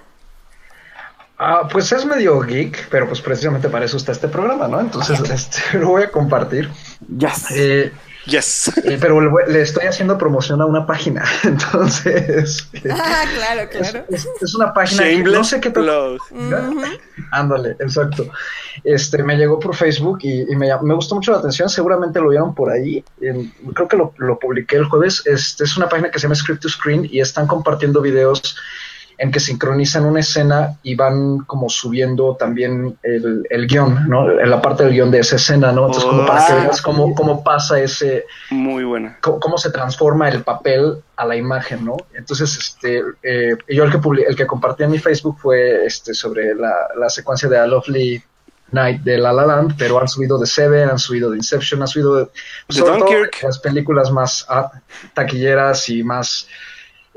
Ah, 1.38 1.68
pues 1.70 1.92
es 1.92 2.06
medio 2.06 2.40
geek, 2.42 2.88
pero 2.90 3.08
pues 3.08 3.22
precisamente 3.22 3.70
para 3.70 3.86
eso 3.86 3.98
está 3.98 4.14
este 4.14 4.28
programa, 4.28 4.68
¿no? 4.68 4.80
Entonces, 4.80 5.20
este, 5.30 5.62
lo 5.80 5.90
voy 5.90 6.04
a 6.04 6.12
compartir. 6.12 6.70
Yes. 7.18 7.52
Eh, 7.52 7.94
Yes. 8.26 8.72
eh, 8.84 8.98
pero 9.00 9.20
le, 9.48 9.62
estoy 9.62 9.86
haciendo 9.86 10.18
promoción 10.18 10.60
a 10.62 10.66
una 10.66 10.86
página, 10.88 11.24
entonces... 11.44 12.68
eh, 12.74 12.90
Ah, 12.92 13.24
claro, 13.36 13.62
es, 13.62 13.92
claro. 13.92 14.06
es- 14.10 14.28
es 14.42 14.56
una 14.56 14.74
página 14.74 15.04
que 15.04 15.24
no 15.38 15.44
sé 15.44 15.60
qué. 15.62 15.70
Ujú. 16.32 16.82
Ándale, 17.32 17.72
exacto. 17.80 18.28
Este, 18.84 19.22
me 19.24 19.36
llegó 19.38 19.60
por 19.60 19.76
Facebook 19.76 20.20
y, 20.24 20.42
y 20.52 20.56
me, 20.56 20.70
me 20.82 20.94
gustó 20.96 21.16
mucho 21.16 21.32
la 21.32 21.38
atención. 21.40 21.70
Seguramente 21.70 22.20
lo 22.20 22.30
vieron 22.30 22.56
por 22.56 22.72
ahí. 22.72 23.04
En- 23.22 23.50
creo 23.74 23.88
que 23.88 23.98
lo, 23.98 24.14
lo 24.18 24.40
publiqué 24.40 24.78
el 24.78 24.86
jueves. 24.86 25.22
Este 25.26 25.64
es 25.64 25.78
una 25.78 25.88
página 25.88 26.10
que 26.10 26.20
se 26.20 26.24
llama 26.24 26.36
Script 26.36 26.62
to 26.62 26.70
Screen 26.70 27.08
y 27.10 27.20
están 27.20 27.48
compartiendo 27.48 28.02
videos 28.02 28.58
en 29.18 29.32
que 29.32 29.40
sincronizan 29.40 30.06
una 30.06 30.20
escena 30.20 30.78
y 30.84 30.96
van 30.96 31.40
como 31.40 31.70
subiendo 31.70 32.36
también 32.36 32.98
el, 33.04 33.46
el 33.50 33.68
guion, 33.68 34.10
¿no? 34.10 34.40
En 34.40 34.50
la 34.50 34.62
parte 34.62 34.84
del 34.84 34.94
guion 34.94 35.12
de 35.12 35.20
esa 35.20 35.38
escena, 35.38 35.72
¿no? 35.72 35.86
Entonces, 35.86 36.06
como 36.10 36.26
para 36.26 36.46
que 36.46 36.54
Oh. 36.54 36.58
veas 36.62 36.82
cómo, 36.82 37.16
cómo 37.16 37.44
pasa 37.44 37.80
ese, 37.80 38.26
Muy 38.50 38.84
buena. 38.84 39.18
cómo, 39.22 39.40
cómo 39.40 39.58
se 39.58 39.72
transforma 39.72 40.30
el 40.30 40.44
papel 40.44 40.98
a 41.16 41.26
la 41.26 41.36
imagen, 41.36 41.86
¿no? 41.86 41.98
Entonces, 42.14 42.58
este, 42.58 43.02
eh, 43.24 43.56
yo 43.70 43.84
el 43.86 43.92
que, 43.92 44.00
el 44.28 44.36
que 44.36 44.46
compartí 44.48 44.84
en 44.84 44.92
mi 44.92 45.00
Facebook 45.00 45.38
fue 45.40 45.86
este, 45.86 46.14
sobre 46.14 46.54
la, 46.56 46.74
la 47.00 47.10
secuencia 47.10 47.48
de 47.50 47.58
A 47.58 47.66
Lovely 47.68 48.22
Night 48.72 49.02
de 49.04 49.18
La 49.20 49.32
La 49.32 49.46
Land, 49.46 49.76
pero 49.78 50.00
han 50.02 50.08
subido 50.08 50.38
de 50.40 50.48
Seven, 50.48 50.90
han 50.90 51.00
subido 51.00 51.30
de 51.30 51.38
Inception, 51.38 51.82
han 51.82 51.88
subido 51.88 52.16
de, 52.16 52.28
sobre 52.70 53.00
todo 53.00 53.08
las 53.44 53.60
películas 53.60 54.12
más 54.12 54.46
ah, 54.50 54.72
taquilleras 55.14 55.88
y 55.90 56.04
más, 56.04 56.48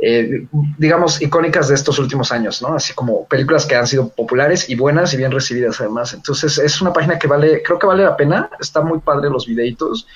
eh, 0.00 0.46
digamos, 0.78 1.20
icónicas 1.20 1.68
de 1.68 1.74
estos 1.74 1.98
últimos 1.98 2.30
años, 2.30 2.62
¿no? 2.62 2.74
Así 2.74 2.94
como 2.94 3.26
películas 3.26 3.66
que 3.66 3.74
han 3.74 3.86
sido 3.86 4.08
populares 4.08 4.70
y 4.70 4.76
buenas 4.76 5.12
y 5.12 5.16
bien 5.16 5.32
recibidas 5.32 5.80
además. 5.80 6.14
Entonces, 6.14 6.58
es 6.58 6.80
una 6.80 6.92
página 6.92 7.18
que 7.18 7.26
vale, 7.26 7.62
creo 7.62 7.78
que 7.78 7.86
vale 7.86 8.04
la 8.04 8.16
pena, 8.16 8.48
está 8.60 8.80
muy 8.80 9.00
padre 9.00 9.28
los 9.28 9.46
videitos 9.46 10.06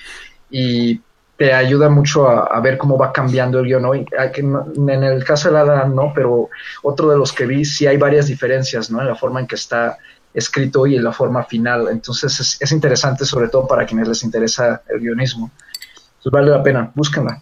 y 0.49 1.01
te 1.35 1.51
ayuda 1.51 1.89
mucho 1.89 2.29
a, 2.29 2.57
ver 2.61 2.77
cómo 2.77 2.97
va 2.97 3.11
cambiando 3.11 3.59
el 3.59 3.65
guion. 3.65 3.81
¿no? 3.81 3.93
En 3.93 5.03
el 5.03 5.23
caso 5.25 5.49
de 5.49 5.55
La 5.55 5.65
La 5.65 5.75
Land, 5.75 5.95
no, 5.95 6.13
pero 6.15 6.49
otro 6.83 7.09
de 7.09 7.17
los 7.17 7.33
que 7.33 7.45
vi, 7.45 7.65
sí 7.65 7.85
hay 7.85 7.97
varias 7.97 8.27
diferencias 8.27 8.89
¿no? 8.89 9.01
en 9.01 9.07
la 9.07 9.15
forma 9.15 9.41
en 9.41 9.47
que 9.47 9.55
está 9.55 9.97
escrito 10.33 10.87
y 10.87 10.95
en 10.95 11.03
la 11.03 11.11
forma 11.11 11.43
final. 11.43 11.89
Entonces 11.91 12.39
es, 12.39 12.61
es 12.61 12.71
interesante, 12.71 13.25
sobre 13.25 13.49
todo 13.49 13.67
para 13.67 13.85
quienes 13.85 14.07
les 14.07 14.23
interesa 14.23 14.81
el 14.87 14.99
guionismo. 15.01 15.51
Vale 16.31 16.51
la 16.51 16.63
pena, 16.63 16.89
búsquenla. 16.95 17.41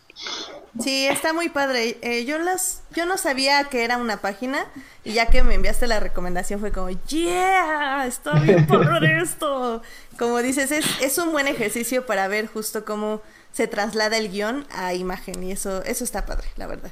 Sí, 0.80 1.06
está 1.08 1.34
muy 1.34 1.50
padre. 1.50 1.98
Eh, 2.02 2.24
yo 2.26 2.38
las, 2.38 2.84
yo 2.92 3.06
no 3.06 3.18
sabía 3.18 3.66
que 3.66 3.84
era 3.84 3.98
una 3.98 4.18
página 4.22 4.66
y 5.04 5.14
ya 5.14 5.26
que 5.26 5.44
me 5.44 5.56
enviaste 5.56 5.86
la 5.88 6.00
recomendación 6.00 6.60
fue 6.60 6.72
como, 6.72 6.90
yeah, 7.08 8.06
está 8.08 8.34
bien 8.40 8.66
padre 8.68 9.22
esto. 9.22 9.82
Como 10.18 10.42
dices, 10.42 10.72
es, 10.72 10.86
es 11.02 11.18
un 11.18 11.32
buen 11.32 11.48
ejercicio 11.48 12.06
para 12.06 12.28
ver 12.28 12.48
justo 12.48 12.86
cómo 12.86 13.22
se 13.52 13.68
traslada 13.68 14.18
el 14.18 14.30
guion 14.32 14.66
a 14.72 14.94
imagen 14.94 15.44
y 15.44 15.52
eso, 15.52 15.84
eso 15.84 16.04
está 16.04 16.26
padre, 16.26 16.48
la 16.56 16.68
verdad. 16.68 16.92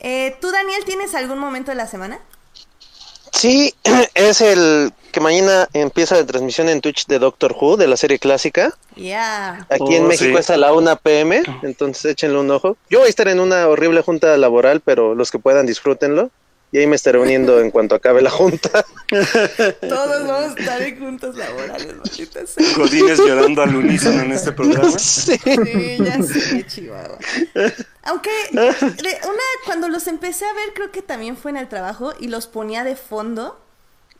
Eh, 0.00 0.36
¿Tú, 0.40 0.50
Daniel, 0.50 0.84
tienes 0.84 1.14
algún 1.14 1.38
momento 1.38 1.70
de 1.70 1.76
la 1.76 1.86
semana? 1.86 2.18
Sí, 3.36 3.74
es 4.14 4.40
el 4.40 4.92
que 5.12 5.20
mañana 5.20 5.68
empieza 5.72 6.16
la 6.16 6.26
transmisión 6.26 6.68
en 6.68 6.80
Twitch 6.80 7.06
de 7.06 7.18
Doctor 7.18 7.54
Who, 7.58 7.76
de 7.76 7.86
la 7.86 7.96
serie 7.96 8.18
clásica. 8.18 8.74
Yeah. 8.96 9.66
Aquí 9.70 9.84
Oh, 9.84 9.92
en 9.92 10.06
México 10.08 10.36
sí. 10.36 10.40
es 10.40 10.50
a 10.50 10.56
la 10.56 10.72
1 10.72 10.96
pm, 10.96 11.42
entonces 11.62 12.12
échenle 12.12 12.38
un 12.38 12.50
ojo. 12.50 12.76
Yo 12.90 12.98
voy 13.00 13.06
a 13.06 13.10
estar 13.10 13.28
en 13.28 13.40
una 13.40 13.66
horrible 13.68 14.02
junta 14.02 14.36
laboral, 14.36 14.80
pero 14.80 15.14
los 15.14 15.30
que 15.30 15.38
puedan 15.38 15.66
disfrútenlo. 15.66 16.30
Y 16.76 16.80
ahí 16.80 16.86
me 16.86 16.96
estaré 16.96 17.18
uniendo 17.18 17.58
en 17.58 17.70
cuanto 17.70 17.94
acabe 17.94 18.20
la 18.20 18.28
junta. 18.28 18.84
Todos 19.80 20.26
vamos 20.26 20.54
a 20.54 20.60
estar 20.60 20.82
en 20.82 20.98
juntos 20.98 21.34
laborales, 21.34 21.96
maldita 21.96 22.46
sea. 22.46 22.76
Godines 22.76 23.18
llorando 23.18 23.62
al 23.62 23.76
unísono 23.76 24.20
en 24.20 24.32
este 24.32 24.52
programa. 24.52 24.90
Sí. 24.98 25.38
Sí, 25.42 25.96
ya 26.04 26.22
sé, 26.22 26.66
Chihuahua. 26.66 27.16
Aunque 28.02 28.30
de 28.52 28.60
una, 28.60 29.42
cuando 29.64 29.88
los 29.88 30.06
empecé 30.06 30.44
a 30.44 30.52
ver, 30.52 30.74
creo 30.74 30.92
que 30.92 31.00
también 31.00 31.38
fue 31.38 31.50
en 31.50 31.56
el 31.56 31.68
trabajo 31.68 32.12
y 32.20 32.28
los 32.28 32.46
ponía 32.46 32.84
de 32.84 32.94
fondo. 32.94 33.58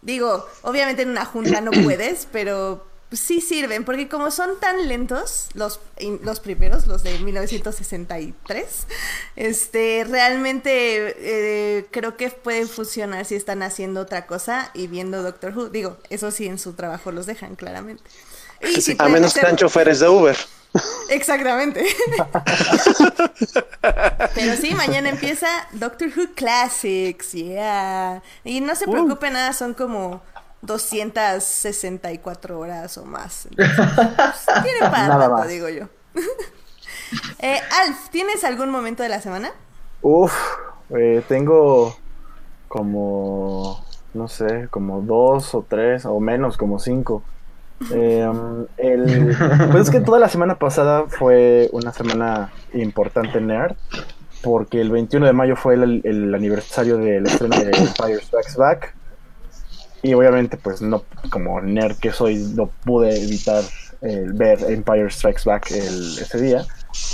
Digo, 0.01 0.49
obviamente 0.63 1.03
en 1.03 1.11
una 1.11 1.27
junta 1.27 1.61
no 1.61 1.73
puedes, 1.73 2.27
pero 2.33 2.87
sí 3.13 3.41
sirven, 3.41 3.85
porque 3.85 4.09
como 4.09 4.31
son 4.31 4.59
tan 4.59 4.89
lentos, 4.89 5.49
los, 5.55 5.81
los 6.23 6.41
primeros, 6.41 6.87
los 6.87 7.03
de 7.03 7.19
1963, 7.19 8.65
este, 9.37 10.05
realmente 10.09 11.15
eh, 11.19 11.87
creo 11.91 12.17
que 12.17 12.31
pueden 12.31 12.69
funcionar 12.69 13.25
si 13.25 13.37
están 13.37 13.63
haciendo 13.63 14.01
otra 14.01 14.27
cosa 14.27 14.71
y 14.75 14.89
viendo 14.89 15.23
Doctor 15.23 15.57
Who. 15.57 15.69
Digo, 15.69 15.99
eso 16.11 16.31
sí, 16.31 16.47
en 16.47 16.59
su 16.59 16.73
trabajo 16.73 17.13
los 17.13 17.27
dejan, 17.27 17.55
claramente. 17.55 18.03
Y 18.61 18.81
si 18.81 18.97
A 18.99 19.09
menos 19.09 19.35
que 19.35 19.41
sean 19.41 19.57
choferes 19.57 20.01
de 20.01 20.09
Uber. 20.09 20.37
Exactamente. 21.09 21.85
Pero 24.35 24.57
sí, 24.57 24.75
mañana 24.75 25.09
empieza 25.11 25.47
Doctor 25.73 26.09
Who 26.17 26.35
Classics, 26.35 27.33
yeah. 27.33 28.23
Y 28.45 28.61
no 28.61 28.75
se 28.75 28.87
preocupen 28.87 29.35
nada, 29.35 29.53
son 29.53 29.75
como 29.75 30.23
264 30.67 32.59
horas 32.59 32.99
o 32.99 33.05
más. 33.05 33.47
Entonces, 33.57 33.77
pues, 34.17 34.63
tiene 34.63 34.81
para 34.91 35.09
Nada 35.09 35.29
rato, 35.29 35.31
más. 35.31 35.49
digo 35.49 35.69
yo. 35.69 35.87
Eh, 37.39 37.61
Alf, 37.83 38.09
¿tienes 38.11 38.43
algún 38.43 38.71
momento 38.71 39.03
de 39.05 39.09
la 39.09 39.21
semana? 39.21 39.53
Uf, 40.03 40.33
eh, 40.91 41.25
tengo 41.29 41.97
como, 42.69 43.87
no 44.13 44.29
sé, 44.29 44.69
como 44.71 45.03
dos 45.03 45.55
o 45.55 45.65
tres 45.69 46.05
o 46.05 46.19
menos, 46.21 46.57
como 46.57 46.79
cinco. 46.81 47.23
Eh, 47.91 48.27
el, 48.79 49.37
pues 49.71 49.85
es 49.85 49.91
que 49.91 50.01
toda 50.01 50.19
la 50.19 50.29
semana 50.29 50.59
pasada 50.59 51.05
fue 51.09 51.69
una 51.73 51.93
semana 51.93 52.53
importante 52.73 53.39
en 53.39 53.49
Nerd, 53.49 53.77
porque 54.43 54.81
el 54.81 54.91
21 54.91 55.27
de 55.27 55.33
mayo 55.33 55.57
fue 55.57 55.75
el, 55.75 56.01
el 56.05 56.35
aniversario 56.35 56.97
del 56.99 57.27
estreno 57.27 57.57
de 57.57 57.71
Empire 57.77 58.21
Strikes 58.21 58.57
Back. 58.57 58.97
Y 60.07 60.15
obviamente, 60.15 60.57
pues 60.57 60.81
no, 60.83 61.03
como 61.31 61.61
nerd 61.61 61.97
que 61.97 62.13
soy, 62.13 62.37
no 62.55 62.71
pude 62.85 63.25
evitar 63.25 63.65
ver 64.01 64.59
Empire 64.69 65.11
Strikes 65.11 65.43
Back 65.45 65.71
el- 65.73 66.19
ese 66.19 66.41
día. 66.41 66.65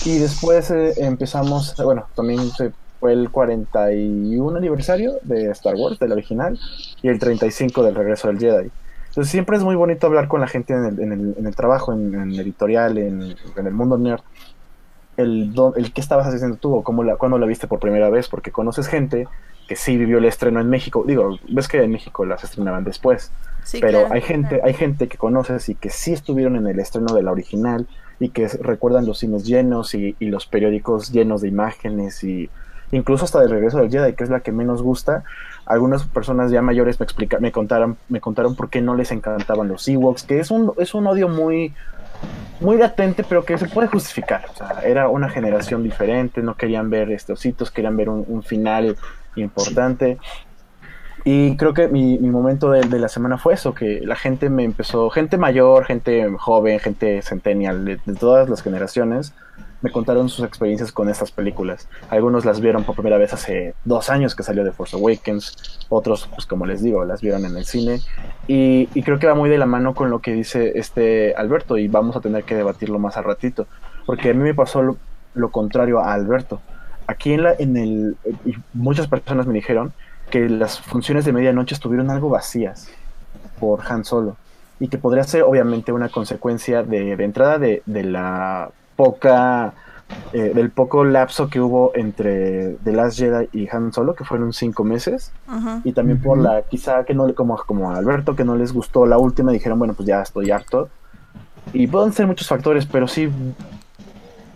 Y 0.05 0.19
después 0.19 0.71
eh, 0.71 0.93
empezamos, 0.99 1.75
bueno, 1.83 2.07
también 2.15 2.41
fue 3.01 3.13
el 3.13 3.31
41 3.31 4.59
aniversario 4.59 5.15
de 5.23 5.51
Star 5.53 5.75
Wars, 5.75 5.99
del 5.99 6.13
original, 6.13 6.59
y 7.03 7.09
el 7.09 7.19
35 7.19 7.83
del 7.83 7.95
regreso 7.95 8.29
del 8.29 8.39
Jedi. 8.39 8.71
Entonces 9.09 9.31
siempre 9.31 9.57
es 9.57 9.63
muy 9.63 9.75
bonito 9.75 10.07
hablar 10.07 10.29
con 10.29 10.41
la 10.41 10.47
gente 10.49 10.73
en 10.73 10.85
el, 10.85 11.01
en 11.01 11.13
el, 11.13 11.35
en 11.39 11.47
el 11.47 11.55
trabajo, 11.57 11.93
en, 11.93 12.15
editorial, 12.35 12.99
en, 12.99 13.35
el 13.57 13.73
mundo 13.73 13.99
nerd. 13.99 14.21
El, 15.17 15.55
el 15.77 15.93
qué 15.93 16.01
estabas 16.01 16.27
haciendo 16.27 16.57
tú 16.57 16.75
o 16.75 16.83
cómo 16.83 17.05
la, 17.05 17.17
cuándo 17.17 17.39
la 17.39 17.47
viste 17.47 17.67
por 17.67 17.81
primera 17.81 18.09
vez, 18.09 18.29
porque 18.29 18.51
conoces 18.51 18.87
gente 18.87 19.29
que 19.67 19.77
sí 19.77 19.97
vivió 19.97 20.19
el 20.19 20.25
estreno 20.25 20.61
en 20.61 20.69
México. 20.69 21.05
Digo, 21.07 21.39
ves 21.49 21.69
que 21.69 21.83
en 21.83 21.91
México 21.91 22.25
las 22.25 22.45
estrenaban 22.45 22.85
después. 22.85 23.33
Sí, 23.65 23.79
Pero 23.81 24.01
claro. 24.01 24.15
hay 24.15 24.21
gente, 24.23 24.61
hay 24.65 24.75
gente 24.75 25.09
que 25.09 25.17
conoces 25.17 25.69
y 25.69 25.75
que 25.75 25.91
sí 25.91 26.13
estuvieron 26.13 26.57
en 26.57 26.67
el 26.67 26.81
estreno 26.81 27.15
de 27.15 27.23
la 27.23 27.31
original 27.31 27.87
y 28.19 28.31
que 28.31 28.49
recuerdan 28.49 29.07
los 29.07 29.19
cines 29.19 29.47
llenos 29.47 29.95
y, 29.95 30.17
y 30.19 30.27
los 30.27 30.47
periódicos 30.47 31.13
llenos 31.13 31.43
de 31.43 31.49
imágenes 31.49 32.23
y 32.25 32.51
incluso 32.93 33.25
hasta 33.25 33.41
del 33.41 33.51
regreso 33.51 33.79
del 33.79 33.91
Jedi, 33.91 34.13
que 34.15 34.25
es 34.25 34.31
la 34.31 34.41
que 34.41 34.53
menos 34.53 34.83
gusta. 34.83 35.25
Algunas 35.65 36.05
personas 36.05 36.51
ya 36.51 36.63
mayores 36.63 37.01
me 37.01 37.05
explica, 37.05 37.39
me 37.41 37.51
contaron, 37.51 37.97
me 38.09 38.21
contaron 38.21 38.55
por 38.55 38.69
qué 38.69 38.81
no 38.81 38.95
les 38.95 39.11
encantaban 39.13 39.69
los 39.69 39.89
Ewoks, 39.89 40.25
que 40.25 40.41
es 40.41 40.51
un, 40.51 40.73
es 40.77 40.95
un 40.95 41.07
odio 41.07 41.29
muy, 41.29 41.73
muy 42.61 42.77
latente, 42.77 43.25
pero 43.29 43.45
que 43.45 43.57
se 43.59 43.67
puede 43.69 43.89
justificar. 43.89 44.45
O 44.53 44.57
sea, 44.57 44.81
era 44.85 45.09
una 45.09 45.29
generación 45.29 45.83
diferente, 45.83 46.43
no 46.43 46.57
querían 46.57 46.91
ver 46.91 47.11
estos 47.11 47.41
ositos, 47.41 47.71
querían 47.71 47.97
ver 47.97 48.09
un, 48.09 48.25
un 48.29 48.43
final 48.43 48.97
importante. 49.37 50.19
Y 51.25 51.57
creo 51.57 51.73
que 51.73 51.87
mi, 51.87 52.19
mi 52.19 52.31
momento 52.31 52.71
de, 52.71 52.81
de 52.81 52.99
la 52.99 53.09
semana 53.09 53.39
fue 53.39 53.55
eso, 53.55 53.75
que 53.75 54.01
la 54.01 54.17
gente 54.17 54.51
me 54.51 54.65
empezó, 54.65 55.09
gente 55.11 55.39
mayor, 55.39 55.85
gente 55.85 56.29
joven, 56.39 56.81
gente 56.81 57.23
centennial, 57.23 57.85
de, 57.85 58.01
de 58.05 58.15
todas 58.15 58.49
las 58.49 58.61
generaciones, 58.63 59.33
me 59.83 59.91
contaron 59.91 60.29
sus 60.29 60.45
experiencias 60.45 60.93
con 60.93 61.09
estas 61.09 61.31
películas. 61.31 61.89
Algunos 62.09 62.45
las 62.45 62.61
vieron 62.61 62.85
por 62.85 62.95
primera 62.95 63.19
vez 63.19 63.33
hace 63.33 63.75
dos 63.85 64.11
años 64.11 64.35
que 64.35 64.43
salió 64.43 64.65
de 64.65 64.73
Force 64.73 64.97
Awakens, 64.97 65.87
otros, 65.89 66.29
pues 66.33 66.47
como 66.47 66.67
les 66.67 66.83
digo, 66.83 67.05
las 67.05 67.21
vieron 67.21 67.45
en 67.45 67.57
el 67.57 67.65
cine. 67.65 68.01
Y, 68.47 68.89
y 68.95 69.03
creo 69.03 69.19
que 69.19 69.27
va 69.27 69.35
muy 69.35 69.51
de 69.51 69.59
la 69.59 69.67
mano 69.67 69.95
con 69.95 70.11
lo 70.11 70.21
que 70.21 70.33
dice 70.33 70.73
este 70.77 71.35
Alberto 71.37 71.79
y 71.79 71.89
vamos 71.89 72.17
a 72.17 72.21
tener 72.21 72.45
que 72.45 72.55
debatirlo 72.55 72.99
más 72.99 73.17
al 73.17 73.25
ratito, 73.25 73.67
porque 74.07 74.31
a 74.31 74.35
mí 74.35 74.43
me 74.43 74.55
pasó 74.55 74.83
lo, 74.83 74.97
lo 75.35 75.51
contrario 75.51 76.01
a 76.01 76.13
Alberto. 76.13 76.61
Aquí 77.13 77.33
en, 77.35 77.43
la, 77.43 77.55
en 77.59 77.77
el, 77.77 78.17
y 78.45 78.55
muchas 78.73 79.07
personas 79.07 79.47
me 79.47 79.55
dijeron 79.55 79.93
que 80.31 80.49
las 80.49 80.81
funciones 80.81 81.25
de 81.25 81.33
medianoche 81.33 81.75
estuvieron 81.75 82.11
algo 82.11 82.31
vacías 82.31 82.89
por 83.61 83.81
Han 83.87 84.05
Solo 84.05 84.37
y 84.81 84.89
que 84.89 84.99
podría 84.99 85.25
ser 85.25 85.43
obviamente 85.43 85.93
una 85.93 86.09
consecuencia 86.09 86.83
de, 86.83 87.17
de 87.17 87.25
entrada 87.25 87.59
de, 87.59 87.83
de 87.87 88.03
la 88.05 88.71
poca 88.97 89.75
eh, 90.33 90.53
del 90.55 90.71
poco 90.71 91.05
lapso 91.05 91.49
que 91.49 91.61
hubo 91.61 91.93
entre 91.95 92.77
The 92.85 92.93
Last 92.93 93.19
Jedi 93.19 93.49
y 93.53 93.69
Han 93.69 93.93
Solo 93.93 94.15
que 94.15 94.25
fueron 94.25 94.53
cinco 94.53 94.85
meses 94.85 95.33
Ujú. 95.49 95.81
y 95.85 95.93
también 95.93 96.21
por 96.21 96.39
la 96.39 96.63
quizá 96.63 97.05
que 97.05 97.15
no 97.15 97.27
le 97.27 97.35
como 97.35 97.57
como 97.59 97.91
a 97.93 97.97
Alberto 97.97 98.35
que 98.37 98.45
no 98.45 98.57
les 98.57 98.73
gustó 98.73 99.07
la 99.07 99.19
última 99.19 99.53
dijeron 99.53 99.79
bueno 99.79 99.95
pues 99.95 100.07
ya 100.07 100.21
estoy 100.23 100.51
harto 100.51 100.89
y 101.73 101.87
pueden 101.87 102.13
ser 102.13 102.27
muchos 102.27 102.49
factores 102.49 102.85
pero 102.87 103.07
sí 103.07 103.31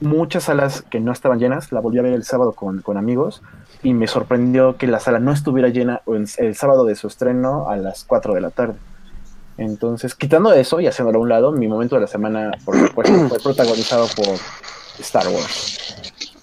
muchas 0.01 0.45
salas 0.45 0.83
que 0.83 1.01
no 1.01 1.13
estaban 1.13 1.39
llenas 1.39 1.73
la 1.73 1.81
volví 1.81 1.99
a 1.99 2.03
ver 2.03 2.13
el 2.13 2.25
sábado 2.25 2.53
con, 2.53 2.83
con 2.83 2.97
amigos 2.97 3.43
y 3.83 3.95
me 3.95 4.07
sorprendió 4.07 4.77
que 4.77 4.87
la 4.87 5.01
sala 5.01 5.19
no 5.19 5.33
estuviera 5.33 5.69
llena 5.69 6.03
el, 6.07 6.55
sábado 6.55 6.85
de 6.85 6.97
su 6.97 7.07
estreno 7.07 7.69
a 7.69 7.77
las 7.77 8.05
4 8.05 8.35
de 8.35 8.41
la 8.41 8.51
tarde 8.51 8.77
entonces 9.59 10.15
quitando 10.15 10.53
eso 10.53 10.81
y 10.81 10.87
haciéndolo 10.87 11.19
a 11.19 11.23
un 11.23 11.29
lado 11.29 11.53
mi 11.53 11.69
momento 11.69 11.95
de 11.95 12.03
la 12.03 12.07
semana 12.07 12.53
fue 12.65 12.77
protagonizado 13.43 14.07
por 14.17 14.37
Star 14.99 15.29
Wars 15.29 15.77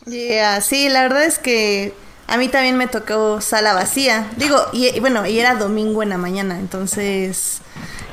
Yeah, 0.05 0.59
sí, 0.61 0.89
la 0.89 1.03
verdad 1.03 1.23
es 1.23 1.39
que 1.39 1.93
A 2.27 2.37
mí 2.37 2.47
también 2.47 2.77
me 2.77 2.87
tocó 2.87 3.41
sala 3.41 3.73
vacía. 3.73 4.29
Digo, 4.37 4.57
y 4.71 4.97
bueno, 5.01 5.25
y 5.27 5.39
era 5.39 5.55
domingo 5.55 6.03
en 6.03 6.09
la 6.09 6.17
mañana, 6.17 6.57
entonces... 6.59 7.61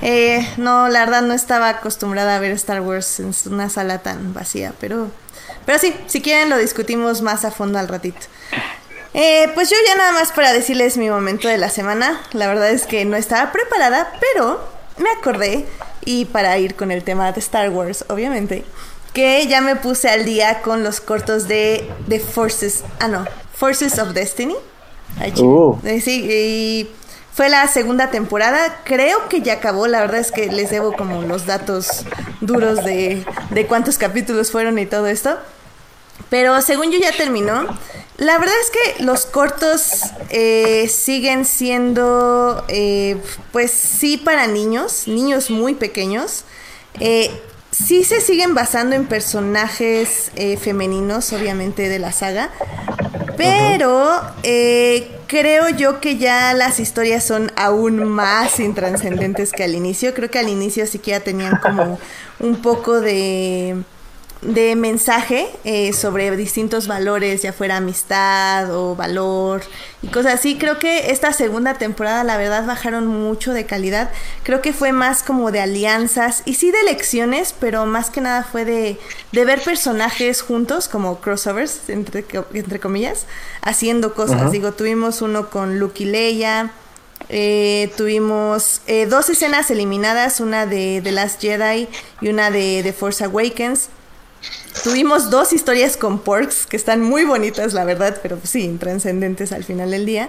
eh, 0.03 0.47
no, 0.57 0.89
la 0.89 1.01
verdad 1.01 1.23
no 1.23 1.33
estaba 1.33 1.69
acostumbrada 1.69 2.37
a 2.37 2.41
ver 2.41 2.51
Star 2.53 2.81
Wars 2.81 3.21
en 3.21 3.33
una 3.53 3.69
sala 3.69 3.99
tan 3.99 4.35
vacía, 4.35 4.75
pero... 4.81 5.09
Pero 5.67 5.79
sí, 5.79 5.95
si 6.07 6.21
quieren 6.21 6.51
lo 6.51 6.59
discutimos 6.59 7.23
más 7.23 7.45
a 7.45 7.51
fondo 7.51 7.79
al 7.79 7.89
ratito. 7.89 8.27
Eh, 9.13 9.51
pues 9.55 9.71
yo 9.71 9.77
ya 9.87 9.97
nada 9.97 10.13
más 10.13 10.31
para 10.33 10.53
decirles 10.53 10.97
mi 10.97 11.11
momento 11.11 11.49
de 11.49 11.59
la 11.59 11.69
semana. 11.69 12.21
La 12.33 12.47
verdad 12.47 12.71
es 12.71 12.87
que 12.87 13.05
no 13.05 13.17
estaba 13.17 13.53
preparada, 13.53 14.13
pero 14.21 14.61
me 14.99 15.11
acordé, 15.11 15.67
y 16.05 16.27
para 16.27 16.57
ir 16.59 16.75
con 16.75 16.91
el 16.91 17.03
tema 17.03 17.33
de 17.33 17.41
Star 17.41 17.71
Wars, 17.71 18.05
obviamente, 18.09 18.65
que 19.13 19.47
ya 19.49 19.61
me 19.61 19.77
puse 19.77 20.09
al 20.09 20.25
día 20.25 20.63
con 20.63 20.85
los 20.85 21.01
cortos 21.01 21.49
de 21.49 21.91
The 22.09 22.21
Forces, 22.21 22.85
ah 23.01 23.09
no, 23.09 23.25
Forces 23.55 23.99
of 23.99 24.11
Destiny. 24.11 24.57
Ay. 25.19 25.33
Uh. 25.39 25.77
Eh, 25.85 26.01
sí, 26.01 26.27
y 26.31 26.91
fue 27.33 27.49
la 27.49 27.67
segunda 27.69 28.11
temporada, 28.11 28.81
creo 28.85 29.29
que 29.29 29.41
ya 29.41 29.55
acabó, 29.55 29.87
la 29.87 30.01
verdad 30.01 30.21
es 30.21 30.33
que 30.33 30.47
les 30.51 30.71
debo 30.71 30.93
como 30.93 31.23
los 31.23 31.47
datos 31.47 32.05
duros 32.41 32.85
de, 32.85 33.25
de 33.51 33.67
cuántos 33.67 33.99
capítulos 33.99 34.51
fueron 34.51 34.79
y 34.79 34.87
todo 34.87 35.07
esto. 35.07 35.39
Pero 36.29 36.61
según 36.63 36.91
yo 36.91 36.99
ya 36.99 37.13
terminó. 37.13 37.67
La 38.19 38.39
verdad 38.39 38.55
es 38.63 38.71
que 38.71 39.03
los 39.05 39.25
cortos 39.25 40.03
eh, 40.29 40.89
siguen 40.89 41.47
siendo, 41.47 42.65
eh, 42.69 43.17
pues 43.51 43.71
sí, 43.71 44.19
para 44.19 44.47
niños, 44.47 45.09
niños 45.09 45.51
muy 45.51 45.75
pequeños. 45.75 46.45
Eh, 47.01 47.31
sí 47.71 48.05
se 48.05 48.21
siguen 48.21 48.55
basando 48.55 48.95
en 48.95 49.07
personajes 49.07 50.31
femeninos, 50.61 51.33
obviamente, 51.33 51.89
de 51.89 51.99
la 51.99 52.13
saga. 52.13 52.51
Pero 53.39 54.21
creo 55.31 55.69
yo 55.69 56.01
que 56.01 56.19
ya 56.19 56.53
las 56.55 56.81
historias 56.81 57.23
son 57.23 57.53
aún 57.55 58.03
más 58.03 58.59
intranscendentes 58.59 59.53
que 59.53 59.63
al 59.63 59.77
inicio. 59.77 60.13
Creo 60.13 60.29
que 60.29 60.41
al 60.41 60.49
inicio 60.49 60.89
siquiera 60.89 61.21
tenían 61.21 61.57
como 61.59 62.01
un 62.41 62.57
poco 62.57 63.01
de 63.01 63.77
de 64.43 64.75
mensaje 64.75 65.49
eh, 65.65 65.93
sobre 65.93 66.35
distintos 66.35 66.87
valores, 66.87 67.43
ya 67.43 67.53
fuera 67.53 67.77
amistad 67.77 68.75
o 68.75 68.97
valor 68.97 69.63
y 70.03 70.09
cosas 70.09 70.35
así. 70.35 70.57
Creo 70.57 70.79
que 70.79 71.11
esta 71.11 71.33
segunda 71.33 71.75
temporada, 71.75 72.25
la 72.25 72.39
verdad, 72.39 72.65
bajaron 72.67 73.07
mucho 73.07 73.53
de 73.53 73.67
calidad. 73.67 74.11
Creo 74.43 74.63
que 74.63 74.73
fue 74.73 74.93
más 74.93 75.23
como 75.23 75.51
de 75.51 75.61
alianzas 75.61 76.43
y 76.47 76.55
sí 76.55 76.71
de 76.71 76.81
elecciones, 76.81 77.55
pero 77.59 77.85
más 77.85 78.09
que 78.09 78.23
nada 78.23 78.43
fue 78.43 78.65
de, 78.65 78.99
de 79.33 79.45
ver 79.45 79.61
personajes 79.63 80.41
juntos, 80.41 80.89
como 80.89 81.21
crossovers, 81.21 81.91
entre, 81.91 82.25
entre 82.55 82.81
comillas, 82.81 83.27
haciendo 83.61 84.15
cosas. 84.15 84.53
Digo, 84.53 84.73
tuvimos 84.73 85.21
uno 85.21 85.51
con 85.51 85.79
Luke 85.79 86.03
y 86.03 86.07
Leia. 86.07 86.71
Eh, 87.29 87.93
tuvimos 87.97 88.81
eh, 88.87 89.05
dos 89.07 89.29
escenas 89.29 89.71
eliminadas, 89.71 90.41
una 90.41 90.65
de 90.65 91.01
The 91.05 91.13
Last 91.13 91.41
Jedi 91.41 91.87
y 92.23 92.29
una 92.29 92.51
de 92.51 92.81
The 92.83 92.95
Force 92.95 93.23
Awakens. 93.23 93.91
Tuvimos 94.85 95.31
dos 95.31 95.53
historias 95.53 95.97
con 95.97 96.21
Porks 96.21 96.67
que 96.67 96.77
están 96.77 97.03
muy 97.03 97.25
bonitas, 97.25 97.75
la 97.75 97.85
verdad, 97.85 98.19
pero 98.23 98.39
sí, 98.43 98.65
intranscendentes 98.65 99.53
al 99.53 99.65
final 99.65 99.91
del 99.91 100.07
día. 100.07 100.29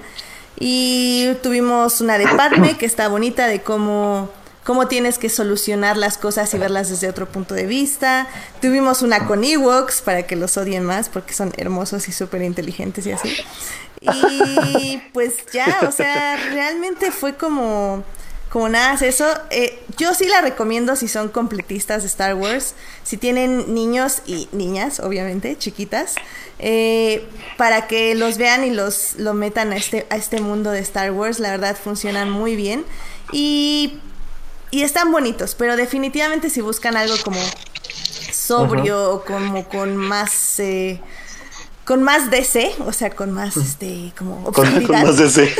Y 0.59 1.33
tuvimos 1.41 2.01
una 2.01 2.17
de 2.17 2.27
Padme 2.27 2.77
que 2.77 2.85
está 2.85 3.07
bonita, 3.07 3.47
de 3.47 3.61
cómo, 3.61 4.29
cómo 4.65 4.87
tienes 4.87 5.17
que 5.17 5.29
solucionar 5.29 5.95
las 5.95 6.17
cosas 6.17 6.53
y 6.53 6.57
verlas 6.57 6.89
desde 6.89 7.07
otro 7.07 7.29
punto 7.29 7.55
de 7.55 7.65
vista. 7.65 8.27
Tuvimos 8.61 9.01
una 9.01 9.25
con 9.25 9.43
Ewoks 9.43 10.01
para 10.01 10.23
que 10.23 10.35
los 10.35 10.57
odien 10.57 10.83
más 10.83 11.07
porque 11.07 11.33
son 11.33 11.53
hermosos 11.57 12.07
y 12.09 12.11
súper 12.11 12.41
inteligentes 12.41 13.05
y 13.07 13.11
así. 13.13 13.35
Y 14.01 15.01
pues 15.13 15.35
ya, 15.53 15.79
o 15.87 15.91
sea, 15.91 16.35
realmente 16.51 17.11
fue 17.11 17.35
como 17.35 18.03
como 18.51 18.67
nada 18.67 18.93
es 18.95 19.01
eso. 19.01 19.25
Eh, 19.49 19.81
yo 19.97 20.13
sí 20.13 20.25
la 20.25 20.41
recomiendo 20.41 20.95
si 20.95 21.07
son 21.07 21.29
completistas 21.29 22.01
de 22.01 22.07
Star 22.07 22.35
Wars, 22.35 22.75
si 23.03 23.17
tienen 23.17 23.73
niños 23.73 24.21
y 24.25 24.49
niñas, 24.51 24.99
obviamente, 24.99 25.57
chiquitas, 25.57 26.15
eh, 26.59 27.25
para 27.57 27.87
que 27.87 28.13
los 28.13 28.37
vean 28.37 28.65
y 28.65 28.71
los 28.71 29.15
lo 29.15 29.33
metan 29.33 29.71
a 29.71 29.77
este, 29.77 30.05
a 30.09 30.17
este 30.17 30.41
mundo 30.41 30.71
de 30.71 30.79
Star 30.79 31.11
Wars. 31.11 31.39
La 31.39 31.51
verdad 31.51 31.77
funcionan 31.81 32.29
muy 32.29 32.55
bien 32.57 32.85
y, 33.31 33.99
y 34.69 34.81
están 34.83 35.11
bonitos, 35.11 35.55
pero 35.55 35.77
definitivamente 35.77 36.49
si 36.49 36.59
buscan 36.59 36.97
algo 36.97 37.15
como 37.23 37.39
sobrio 38.33 39.11
o 39.13 39.23
como 39.23 39.67
con 39.69 39.95
más... 39.95 40.59
eh, 40.59 40.99
con 41.91 42.03
más 42.03 42.31
DC, 42.31 42.73
o 42.85 42.93
sea, 42.93 43.09
con 43.09 43.31
más, 43.33 43.57
este, 43.57 44.13
como 44.17 44.49
Con-. 44.53 44.87
Más 44.89 45.17
de 45.17 45.25
ese. 45.27 45.53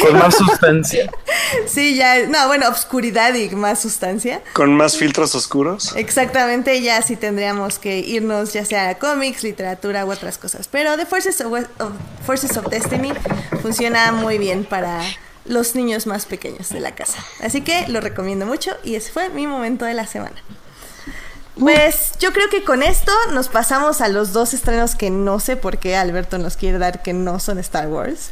Con 0.00 0.18
más 0.18 0.34
sustancia. 0.34 1.10
Sí, 1.66 1.94
ya, 1.94 2.26
no, 2.26 2.46
bueno, 2.48 2.66
obscuridad 2.68 3.34
y 3.34 3.50
más 3.50 3.80
sustancia. 3.82 4.40
Con 4.54 4.74
más 4.74 4.96
filtros 4.96 5.34
oscuros. 5.34 5.94
Exactamente, 5.94 6.80
ya 6.80 7.02
sí 7.02 7.16
tendríamos 7.16 7.78
que 7.78 7.98
irnos 7.98 8.54
ya 8.54 8.64
sea 8.64 8.88
a 8.88 8.98
cómics, 8.98 9.42
literatura 9.42 10.06
u 10.06 10.10
otras 10.10 10.38
cosas. 10.38 10.68
Pero 10.68 10.96
The 10.96 11.04
Forces 11.04 11.38
of, 11.42 11.52
of- 11.52 11.92
Forces 12.26 12.56
of 12.56 12.66
Destiny 12.70 13.12
funciona 13.60 14.10
muy 14.12 14.38
bien 14.38 14.64
para 14.64 15.02
los 15.44 15.74
niños 15.74 16.06
más 16.06 16.24
pequeños 16.24 16.70
de 16.70 16.80
la 16.80 16.94
casa. 16.94 17.18
Así 17.42 17.60
que 17.60 17.86
lo 17.88 18.00
recomiendo 18.00 18.46
mucho 18.46 18.72
y 18.82 18.94
ese 18.94 19.12
fue 19.12 19.28
mi 19.28 19.46
momento 19.46 19.84
de 19.84 19.92
la 19.94 20.06
semana. 20.06 20.36
Pues 21.58 22.12
yo 22.18 22.32
creo 22.32 22.48
que 22.50 22.64
con 22.64 22.82
esto 22.82 23.12
nos 23.32 23.48
pasamos 23.48 24.00
a 24.00 24.08
los 24.08 24.32
dos 24.32 24.54
estrenos 24.54 24.96
que 24.96 25.10
no 25.10 25.38
sé 25.38 25.56
por 25.56 25.78
qué 25.78 25.96
Alberto 25.96 26.38
nos 26.38 26.56
quiere 26.56 26.78
dar 26.78 27.02
que 27.02 27.12
no 27.12 27.38
son 27.38 27.58
Star 27.58 27.88
Wars. 27.88 28.30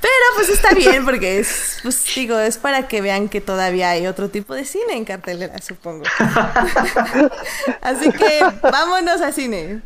Pero 0.00 0.12
pues 0.34 0.50
está 0.50 0.74
bien 0.74 1.04
porque 1.04 1.38
es, 1.38 1.78
pues 1.82 2.04
digo, 2.14 2.38
es 2.38 2.58
para 2.58 2.88
que 2.88 3.00
vean 3.00 3.28
que 3.30 3.40
todavía 3.40 3.90
hay 3.90 4.06
otro 4.06 4.28
tipo 4.28 4.54
de 4.54 4.66
cine 4.66 4.96
en 4.96 5.04
cartelera, 5.04 5.56
supongo. 5.62 6.04
Así 7.80 8.12
que 8.12 8.40
vámonos 8.60 9.22
a 9.22 9.32
cine. 9.32 9.80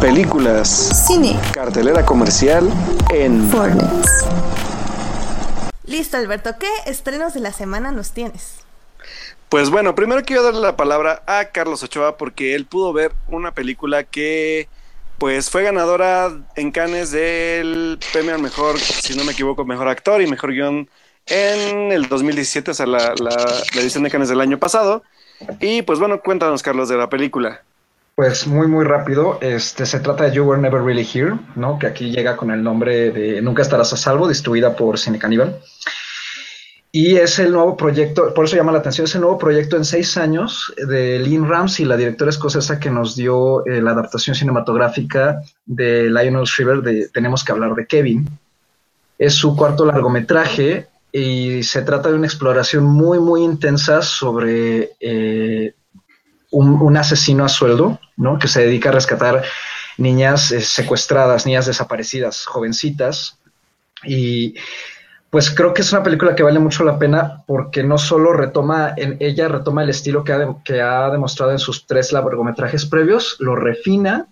Películas. 0.00 1.06
Cine. 1.06 1.38
Cartelera 1.52 2.04
comercial 2.04 2.68
en 3.10 3.50
Listo, 5.84 6.16
Alberto, 6.16 6.56
¿qué 6.58 6.68
estrenos 6.86 7.32
de 7.32 7.40
la 7.40 7.52
semana 7.52 7.92
nos 7.92 8.10
tienes? 8.10 8.61
Pues 9.52 9.68
bueno, 9.68 9.94
primero 9.94 10.22
quiero 10.24 10.42
darle 10.42 10.60
la 10.62 10.78
palabra 10.78 11.22
a 11.26 11.44
Carlos 11.52 11.82
Ochoa 11.82 12.16
porque 12.16 12.54
él 12.54 12.64
pudo 12.64 12.94
ver 12.94 13.12
una 13.28 13.52
película 13.52 14.02
que 14.02 14.66
pues 15.18 15.50
fue 15.50 15.62
ganadora 15.62 16.32
en 16.56 16.70
Cannes 16.72 17.10
del 17.10 17.98
premio 18.14 18.34
al 18.34 18.40
mejor, 18.40 18.78
si 18.78 19.14
no 19.14 19.24
me 19.24 19.32
equivoco, 19.32 19.66
mejor 19.66 19.88
actor 19.88 20.22
y 20.22 20.26
mejor 20.26 20.52
guion 20.52 20.88
en 21.26 21.92
el 21.92 22.08
2017, 22.08 22.70
o 22.70 22.74
sea, 22.74 22.86
la, 22.86 23.12
la- 23.20 23.62
la 23.74 23.80
edición 23.82 24.04
de 24.04 24.10
Cannes 24.10 24.30
del 24.30 24.40
año 24.40 24.58
pasado. 24.58 25.02
Y 25.60 25.82
pues 25.82 25.98
bueno, 25.98 26.22
cuéntanos, 26.22 26.62
Carlos, 26.62 26.88
de 26.88 26.96
la 26.96 27.10
película. 27.10 27.60
Pues 28.14 28.46
muy 28.46 28.68
muy 28.68 28.86
rápido, 28.86 29.38
este 29.42 29.84
se 29.84 30.00
trata 30.00 30.24
de 30.24 30.32
You 30.32 30.44
Were 30.44 30.62
Never 30.62 30.82
Really 30.82 31.06
Here, 31.12 31.34
¿no? 31.56 31.78
Que 31.78 31.88
aquí 31.88 32.10
llega 32.10 32.38
con 32.38 32.50
el 32.50 32.62
nombre 32.62 33.10
de 33.10 33.42
Nunca 33.42 33.60
estarás 33.60 33.92
a 33.92 33.98
salvo, 33.98 34.28
distribuida 34.28 34.74
por 34.76 34.98
Cine 34.98 35.18
Caníbal. 35.18 35.60
Y 36.94 37.16
es 37.16 37.38
el 37.38 37.52
nuevo 37.52 37.74
proyecto, 37.74 38.34
por 38.34 38.44
eso 38.44 38.54
llama 38.54 38.70
la 38.70 38.80
atención, 38.80 39.06
es 39.06 39.14
el 39.14 39.22
nuevo 39.22 39.38
proyecto 39.38 39.78
en 39.78 39.84
seis 39.86 40.18
años 40.18 40.74
de 40.76 41.18
Lynn 41.20 41.48
Ramsey, 41.48 41.86
la 41.86 41.96
directora 41.96 42.28
escocesa 42.28 42.78
que 42.78 42.90
nos 42.90 43.16
dio 43.16 43.64
eh, 43.64 43.80
la 43.80 43.92
adaptación 43.92 44.36
cinematográfica 44.36 45.40
de 45.64 46.10
Lionel 46.10 46.44
Shriver 46.44 46.82
de 46.82 47.08
Tenemos 47.08 47.44
que 47.44 47.52
hablar 47.52 47.74
de 47.74 47.86
Kevin. 47.86 48.28
Es 49.18 49.32
su 49.32 49.56
cuarto 49.56 49.86
largometraje 49.86 50.88
y 51.10 51.62
se 51.62 51.80
trata 51.80 52.10
de 52.10 52.16
una 52.16 52.26
exploración 52.26 52.84
muy 52.84 53.18
muy 53.18 53.42
intensa 53.42 54.02
sobre 54.02 54.90
eh, 55.00 55.74
un, 56.50 56.96
asesino 56.98 57.46
a 57.46 57.48
sueldo, 57.48 58.00
¿no? 58.18 58.38
Que 58.38 58.48
se 58.48 58.60
dedica 58.60 58.90
a 58.90 58.92
rescatar 58.92 59.42
niñas 59.96 60.52
eh, 60.52 60.60
secuestradas, 60.60 61.46
niñas 61.46 61.64
desaparecidas, 61.64 62.44
jovencitas. 62.44 63.38
Y 64.04 64.56
pues 65.32 65.48
creo 65.50 65.72
que 65.72 65.80
es 65.80 65.90
una 65.92 66.02
película 66.02 66.34
que 66.34 66.42
vale 66.42 66.58
mucho 66.58 66.84
la 66.84 66.98
pena 66.98 67.42
porque 67.46 67.82
no 67.82 67.96
solo 67.96 68.34
retoma, 68.34 68.92
en 68.98 69.16
ella 69.18 69.48
retoma 69.48 69.82
el 69.82 69.88
estilo 69.88 70.24
que 70.24 70.32
ha, 70.34 70.38
de- 70.38 70.54
que 70.62 70.82
ha 70.82 71.08
demostrado 71.08 71.52
en 71.52 71.58
sus 71.58 71.86
tres 71.86 72.12
largometrajes 72.12 72.84
previos, 72.84 73.36
lo 73.38 73.56
refina, 73.56 74.26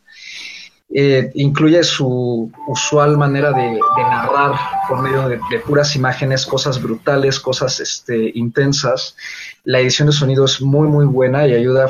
eh, 0.94 1.30
incluye 1.36 1.82
su 1.84 2.52
usual 2.68 3.16
manera 3.16 3.50
de, 3.52 3.80
narrar 3.96 4.52
por 4.90 5.00
medio 5.00 5.26
de, 5.26 5.38
puras 5.66 5.96
imágenes, 5.96 6.44
cosas 6.44 6.82
brutales, 6.82 7.40
cosas 7.40 7.80
este, 7.80 8.32
intensas. 8.34 9.16
La 9.64 9.80
edición 9.80 10.08
de 10.08 10.12
sonido 10.12 10.44
es 10.44 10.60
muy, 10.60 10.86
muy 10.86 11.06
buena 11.06 11.46
y 11.46 11.54
ayuda 11.54 11.88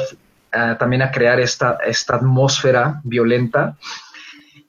a- 0.53 0.79
también 0.79 1.03
a 1.03 1.11
crear 1.11 1.40
esta, 1.40 1.79
esta 1.85 2.14
atmósfera 2.14 3.01
violenta. 3.03 3.77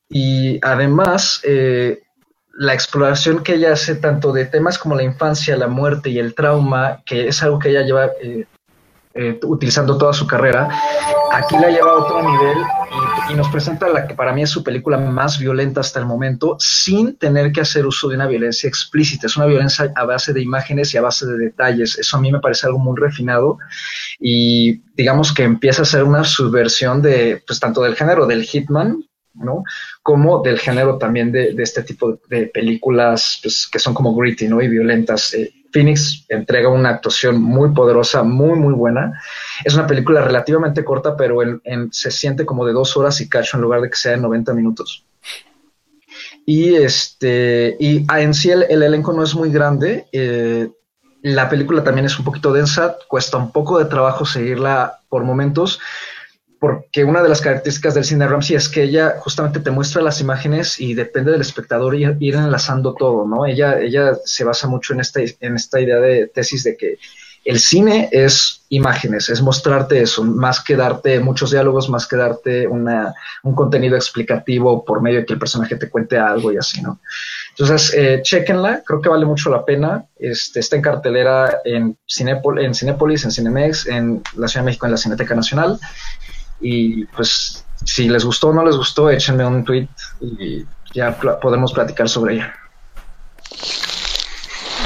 Y 0.10 0.58
además, 0.66 1.42
eh, 1.44 2.02
la 2.54 2.74
exploración 2.74 3.44
que 3.44 3.56
ella 3.56 3.74
hace 3.74 3.96
tanto 3.96 4.32
de 4.32 4.46
temas 4.46 4.78
como 4.78 4.96
la 4.96 5.04
infancia, 5.04 5.56
la 5.56 5.68
muerte 5.68 6.10
y 6.10 6.20
el 6.20 6.36
trauma, 6.36 7.02
que 7.06 7.28
es 7.28 7.42
algo 7.44 7.60
que 7.60 7.70
ella 7.70 7.82
lleva 7.82 8.08
eh, 8.22 8.46
eh, 9.14 9.40
utilizando 9.44 9.98
toda 9.98 10.14
su 10.14 10.26
carrera, 10.26 10.70
aquí 11.34 11.56
la 11.58 11.70
lleva 11.70 11.92
a 11.92 11.96
otro 11.96 12.22
nivel 12.22 12.58
y, 13.28 13.34
y, 13.34 13.36
nos 13.36 13.50
presenta 13.50 13.90
la 13.90 14.08
que 14.08 14.16
para 14.16 14.32
mí 14.32 14.44
es 14.44 14.50
su 14.50 14.64
película 14.64 14.98
más 14.98 15.38
violenta 15.38 15.82
hasta 15.82 16.00
el 16.00 16.06
momento, 16.06 16.56
sin 16.60 17.18
tener 17.18 17.52
que 17.52 17.62
hacer 17.62 17.86
uso 17.86 18.08
de 18.08 18.16
una 18.16 18.28
violencia 18.28 18.68
explícita. 18.68 19.28
Es 19.28 19.36
una 19.36 19.48
violencia 19.48 19.92
a 19.96 20.06
base 20.06 20.32
de 20.32 20.42
imágenes 20.42 20.94
y 20.94 20.98
a 20.98 21.02
base 21.02 21.26
de 21.26 21.38
detalles. 21.38 21.98
Eso 21.98 22.18
a 22.18 22.22
mí 22.22 22.32
me 22.32 22.40
parece 22.40 22.68
algo 22.68 22.80
muy 22.80 22.98
refinado 22.98 23.58
y 24.20 24.82
digamos 24.96 25.34
que 25.34 25.44
empieza 25.44 25.82
a 25.82 25.86
ser 25.86 26.04
una 26.04 26.24
subversión 26.24 27.02
de, 27.02 27.44
pues 27.46 27.60
tanto 27.60 27.82
del 27.82 27.96
género 27.96 28.28
del 28.28 28.44
Hitman, 28.44 29.04
¿no? 29.34 29.64
Como 30.04 30.42
del 30.42 30.60
género 30.60 30.98
también 30.98 31.32
de, 31.32 31.56
este 31.58 31.84
tipo 31.84 32.20
de 32.30 32.48
películas 32.48 33.40
pues, 33.42 33.68
que 33.72 33.80
son 33.80 33.94
como 33.94 34.16
gritty, 34.16 34.48
¿no? 34.48 34.62
Y 34.62 34.68
violentas. 34.68 35.34
Eh, 35.34 35.54
Phoenix 35.72 36.26
entrega 36.28 36.70
una 36.70 36.90
actuación 36.90 37.42
muy 37.42 37.70
poderosa, 37.70 38.24
muy, 38.24 38.60
muy 38.60 38.74
buena. 38.74 39.22
Es 39.64 39.74
una 39.74 39.88
película 39.88 40.22
relativamente 40.22 40.84
corta, 40.84 41.16
pero 41.16 41.40
se 41.92 42.12
siente 42.12 42.46
como 42.46 42.66
de 42.66 42.74
dos 42.74 42.98
horas 42.98 43.22
y 43.22 43.30
cacho 43.30 43.58
en 43.58 43.64
lugar 43.64 43.82
de 43.82 43.90
que 43.90 43.96
sea 43.96 44.12
de 44.12 44.18
90 44.18 44.54
minutos. 44.54 45.06
Y, 46.46 46.76
este, 46.76 47.78
y 47.80 48.06
en 48.18 48.34
sí 48.34 48.50
el, 48.50 48.64
el 48.70 48.84
elenco 48.84 49.14
no 49.14 49.24
es 49.24 49.34
muy 49.34 49.50
grande. 49.52 50.08
Eh, 50.12 50.70
la 51.22 51.50
película 51.50 51.84
también 51.84 52.06
es 52.06 52.18
un 52.18 52.26
poquito 52.26 52.52
densa, 52.52 52.98
cuesta 53.08 53.38
un 53.38 53.52
poco 53.52 53.78
de 53.78 53.86
trabajo 53.86 54.26
seguirla 54.26 55.02
por 55.08 55.24
momentos, 55.24 55.80
porque 56.62 57.04
una 57.04 57.24
de 57.24 57.30
las 57.30 57.42
características 57.42 57.96
del 57.96 58.04
cine 58.04 58.28
Ramsey 58.28 58.56
es 58.56 58.70
que 58.70 58.84
ella 58.84 59.16
justamente 59.18 59.62
te 59.62 59.72
muestra 59.72 60.04
las 60.04 60.22
imágenes 60.22 60.80
y 60.80 60.94
depende 60.94 61.32
del 61.32 61.42
espectador 61.42 61.96
ir, 61.96 62.16
ir 62.20 62.36
enlazando 62.36 62.94
todo, 62.94 63.28
¿no? 63.28 63.48
Ella, 63.48 63.80
ella 63.80 64.14
se 64.26 64.44
basa 64.44 64.68
mucho 64.68 64.94
en 64.94 65.00
esta, 65.00 65.22
en 65.22 65.56
esta 65.56 65.82
idea 65.82 65.98
de 65.98 66.28
tesis 66.28 66.64
de 66.64 66.78
que 66.78 67.00
el 67.46 67.60
cine 67.60 68.10
es 68.12 68.62
imágenes, 68.70 69.28
es 69.30 69.42
mostrarte 69.42 70.04
eso, 70.04 70.24
más 70.24 70.64
que 70.64 70.76
darte 70.76 71.20
muchos 71.20 71.50
diálogos, 71.50 71.90
más 71.90 72.06
que 72.06 72.16
darte 72.16 72.68
una, 72.68 73.16
un 73.42 73.56
contenido 73.56 73.96
explicativo 73.96 74.86
por 74.86 75.02
medio 75.02 75.22
de 75.22 75.26
que 75.26 75.34
el 75.34 75.40
personaje 75.40 75.78
te 75.78 75.90
cuente 75.90 76.20
algo 76.20 76.52
y 76.52 76.58
así, 76.58 76.80
¿no? 76.84 77.00
Entonces, 77.50 77.92
eh, 77.96 78.20
chequenla, 78.22 78.84
creo 78.86 79.02
que 79.02 79.10
vale 79.10 79.26
mucho 79.26 79.50
la 79.50 79.66
pena. 79.66 80.06
Este, 80.16 80.60
está 80.60 80.76
en 80.76 80.84
cartelera 80.84 81.58
en, 81.66 81.98
Cinepol 82.08 82.60
en 82.60 82.76
Cinépolis, 82.76 83.26
en 83.26 83.32
Cinemex, 83.32 83.88
en 83.88 84.22
la 84.38 84.48
Ciudad 84.48 84.64
de 84.64 84.68
México, 84.68 84.86
en 84.86 84.92
la 84.92 84.98
Cineteca 84.98 85.34
Nacional. 85.34 85.80
Y 86.62 87.06
pues, 87.08 87.66
si 87.86 88.08
les 88.08 88.24
gustó 88.24 88.50
o 88.50 88.54
no 88.54 88.64
les 88.66 88.76
gustó, 88.76 89.10
échenme 89.10 89.46
un 89.46 89.64
tweet 89.66 89.88
y 90.22 90.66
ya 90.94 91.18
pl 91.18 91.34
podemos 91.42 91.74
platicar 91.74 92.08
sobre 92.08 92.36
ella. 92.36 92.56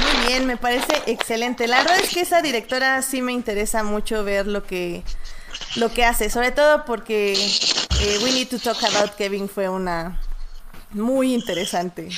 Muy 0.02 0.26
bien, 0.28 0.46
me 0.46 0.56
parece 0.56 1.02
excelente. 1.06 1.66
La 1.66 1.78
verdad 1.82 1.98
es 2.00 2.10
que 2.10 2.20
esa 2.20 2.42
directora 2.42 3.02
sí 3.02 3.22
me 3.22 3.32
interesa 3.32 3.82
mucho 3.82 4.24
ver 4.24 4.46
lo 4.46 4.64
que 4.64 5.02
lo 5.76 5.92
que 5.92 6.04
hace, 6.04 6.30
sobre 6.30 6.50
todo 6.52 6.84
porque 6.84 7.32
eh, 7.34 8.18
We 8.22 8.32
Need 8.32 8.48
to 8.48 8.58
Talk 8.58 8.82
About 8.84 9.14
Kevin 9.16 9.48
fue 9.48 9.68
una 9.68 10.20
muy 10.92 11.34
interesante, 11.34 12.08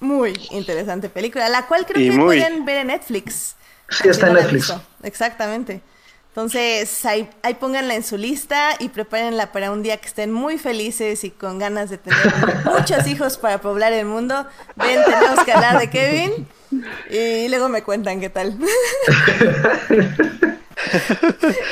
muy 0.00 0.32
interesante 0.50 1.08
película, 1.08 1.48
la 1.48 1.66
cual 1.66 1.84
creo 1.86 2.00
Y 2.02 2.10
que 2.10 2.16
muy- 2.16 2.38
pueden 2.38 2.64
ver 2.64 2.78
en 2.78 2.86
Netflix. 2.88 3.56
Sí, 3.90 4.08
está 4.08 4.28
en 4.28 4.34
Netflix. 4.34 4.68
visto. 4.68 4.82
Exactamente. 5.02 5.82
Entonces, 6.34 7.04
ahí, 7.04 7.28
ahí 7.42 7.52
pónganla 7.54 7.94
en 7.94 8.02
su 8.02 8.16
lista 8.16 8.70
y 8.78 8.88
prepárenla 8.88 9.52
para 9.52 9.70
un 9.70 9.82
día 9.82 9.98
que 9.98 10.08
estén 10.08 10.32
muy 10.32 10.56
felices 10.56 11.24
y 11.24 11.30
con 11.30 11.58
ganas 11.58 11.90
de 11.90 11.98
tener 11.98 12.18
muchos 12.64 13.06
hijos 13.06 13.36
para 13.36 13.60
poblar 13.60 13.92
el 13.92 14.06
mundo. 14.06 14.46
Ven, 14.76 14.98
tenemos 15.04 15.44
que 15.44 15.52
hablar 15.52 15.78
de 15.78 15.90
Kevin 15.90 16.48
y 17.10 17.48
luego 17.48 17.68
me 17.68 17.82
cuentan 17.82 18.18
qué 18.18 18.30
tal. 18.30 18.58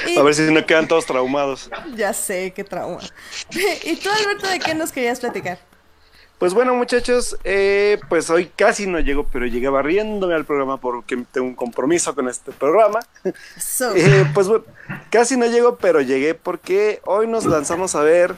Y- 0.06 0.16
A 0.18 0.22
ver 0.22 0.34
si 0.34 0.42
no 0.42 0.64
quedan 0.66 0.86
todos 0.86 1.06
traumados. 1.06 1.70
Ya 1.96 2.12
sé, 2.12 2.52
qué 2.54 2.62
trauma. 2.64 3.00
¿Y 3.84 3.96
tú, 3.96 4.10
Alberto, 4.10 4.46
de 4.48 4.58
qué 4.58 4.74
nos 4.74 4.92
querías 4.92 5.20
platicar? 5.20 5.58
Pues 6.40 6.55
bueno, 6.55 6.74
muchachos, 6.74 7.37
eh, 7.44 8.00
pues 8.09 8.31
hoy 8.31 8.46
casi 8.57 8.87
no 8.87 8.98
llego, 8.98 9.26
pero 9.31 9.44
llegué 9.44 9.68
barriéndome 9.68 10.35
al 10.35 10.46
programa 10.46 10.79
porque 10.79 11.18
tengo 11.31 11.46
un 11.46 11.55
compromiso 11.55 12.14
con 12.14 12.29
este 12.31 12.50
programa. 12.50 13.00
So, 13.59 13.94
Eh, 13.94 14.24
pues 14.33 14.48
bueno, 14.48 14.64
casi 15.11 15.37
no 15.37 15.44
llego, 15.44 15.76
pero 15.76 16.00
llegué 16.00 16.35
porque 16.35 17.03
hoy 17.05 17.26
nos 17.26 17.44
lanzamos 17.44 17.94
a 17.94 18.00
ver 18.00 18.35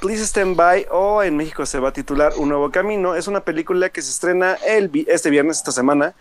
Please 0.00 0.24
Stand 0.24 0.56
By 0.56 0.86
o 0.90 1.22
en 1.22 1.36
México 1.36 1.64
se 1.66 1.78
va 1.78 1.90
a 1.90 1.92
titular 1.92 2.32
Un 2.36 2.48
Nuevo 2.48 2.72
Camino. 2.72 3.14
Es 3.14 3.28
una 3.28 3.40
película 3.44 3.90
que 3.90 4.02
se 4.02 4.10
estrena 4.10 4.54
el, 4.66 4.88
vi- 4.88 5.06
este 5.08 5.30
viernes, 5.30 5.58
esta 5.58 5.70
semana, 5.70 6.14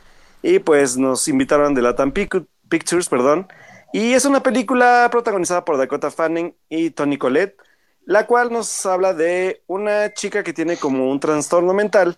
y 0.43 0.59
pues 0.59 0.95
nos 0.95 1.27
invitaron 1.27 1.73
de 1.73 1.81
Latam 1.81 2.13
Pic- 2.13 2.45
Pictures, 2.69 3.09
perdón. 3.09 3.47
Y 3.93 4.13
es 4.13 4.25
una 4.25 4.43
película 4.43 5.07
protagonizada 5.11 5.65
por 5.65 5.77
Dakota 5.77 6.11
Fanning 6.11 6.53
y 6.69 6.91
Tony 6.91 7.17
Collette, 7.17 7.57
la 8.05 8.25
cual 8.25 8.51
nos 8.51 8.85
habla 8.85 9.13
de 9.13 9.61
una 9.67 10.13
chica 10.13 10.43
que 10.43 10.53
tiene 10.53 10.77
como 10.77 11.09
un 11.11 11.19
trastorno 11.19 11.73
mental 11.73 12.17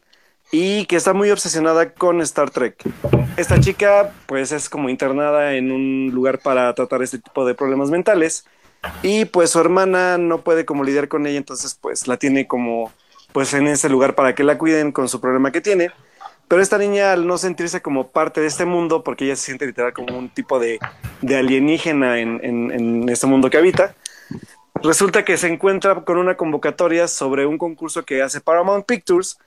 y 0.52 0.86
que 0.86 0.96
está 0.96 1.14
muy 1.14 1.32
obsesionada 1.32 1.94
con 1.94 2.22
Star 2.22 2.50
Trek. 2.50 2.76
Esta 3.38 3.60
chica 3.60 4.12
pues 4.26 4.52
es 4.52 4.70
como 4.70 4.90
internada 4.90 5.54
en 5.56 5.72
un 5.72 6.12
lugar 6.14 6.40
para 6.40 6.74
tratar 6.76 7.02
este 7.02 7.20
tipo 7.20 7.46
de 7.46 7.56
problemas 7.56 7.90
mentales 7.90 8.46
y 9.04 9.26
pues 9.26 9.52
su 9.52 9.60
hermana 9.60 10.18
no 10.18 10.42
puede 10.42 10.66
como 10.66 10.84
lidiar 10.84 11.08
con 11.08 11.28
ella, 11.28 11.38
entonces 11.38 11.78
pues 11.80 12.08
la 12.08 12.18
tiene 12.18 12.48
como 12.48 12.92
pues 13.32 13.54
en 13.54 13.68
ese 13.68 13.88
lugar 13.90 14.16
para 14.16 14.36
que 14.36 14.44
la 14.44 14.58
cuiden 14.58 14.92
con 14.92 15.08
su 15.08 15.22
problema 15.22 15.52
que 15.52 15.62
tiene. 15.62 15.92
Pero 16.50 16.62
esta 16.62 16.78
niña 16.78 17.14
al 17.14 17.28
no 17.28 17.38
sentirse 17.38 17.82
como 17.82 18.10
parte 18.10 18.42
de 18.42 18.48
este 18.48 18.66
mundo, 18.66 19.06
porque 19.06 19.24
ella 19.24 19.38
se 19.38 19.46
siente 19.46 19.66
literal 19.66 19.94
como 19.94 20.18
un 20.18 20.28
tipo 20.28 20.60
de, 20.60 20.80
de 21.22 21.38
alienígena 21.38 22.20
en, 22.20 22.42
en- 22.44 22.72
en 22.72 23.08
este 23.08 23.26
mundo 23.26 23.50
que 23.50 23.56
habita, 23.58 23.96
resulta 24.84 25.26
que 25.26 25.38
se 25.38 25.48
encuentra 25.48 26.04
con 26.04 26.18
una 26.18 26.38
convocatoria 26.38 27.08
sobre 27.08 27.46
un 27.46 27.58
concurso 27.58 28.04
que 28.06 28.22
hace 28.22 28.42
Paramount 28.42 28.86
Pictures 28.86 29.38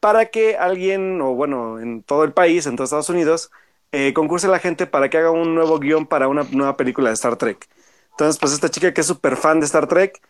para 0.00 0.26
que 0.26 0.56
alguien, 0.56 1.20
o 1.20 1.34
bueno, 1.34 1.78
en 1.80 2.02
todo 2.02 2.24
el 2.24 2.32
país, 2.32 2.66
en 2.66 2.76
todos 2.76 2.88
Estados 2.88 3.10
Unidos, 3.10 3.50
eh, 3.92 4.12
concurse 4.14 4.48
la 4.48 4.58
gente 4.58 4.86
para 4.86 5.10
que 5.10 5.18
haga 5.18 5.30
un 5.30 5.54
nuevo 5.54 5.78
guion 5.78 6.06
para 6.06 6.28
una 6.28 6.44
nueva 6.50 6.76
película 6.76 7.10
de 7.10 7.14
Star 7.14 7.36
Trek. 7.36 7.68
Entonces, 8.12 8.38
pues 8.40 8.52
esta 8.52 8.70
chica 8.70 8.92
que 8.94 9.00
es 9.02 9.06
súper 9.06 9.36
fan 9.36 9.60
de 9.60 9.66
Star 9.66 9.86
Trek, 9.88 10.20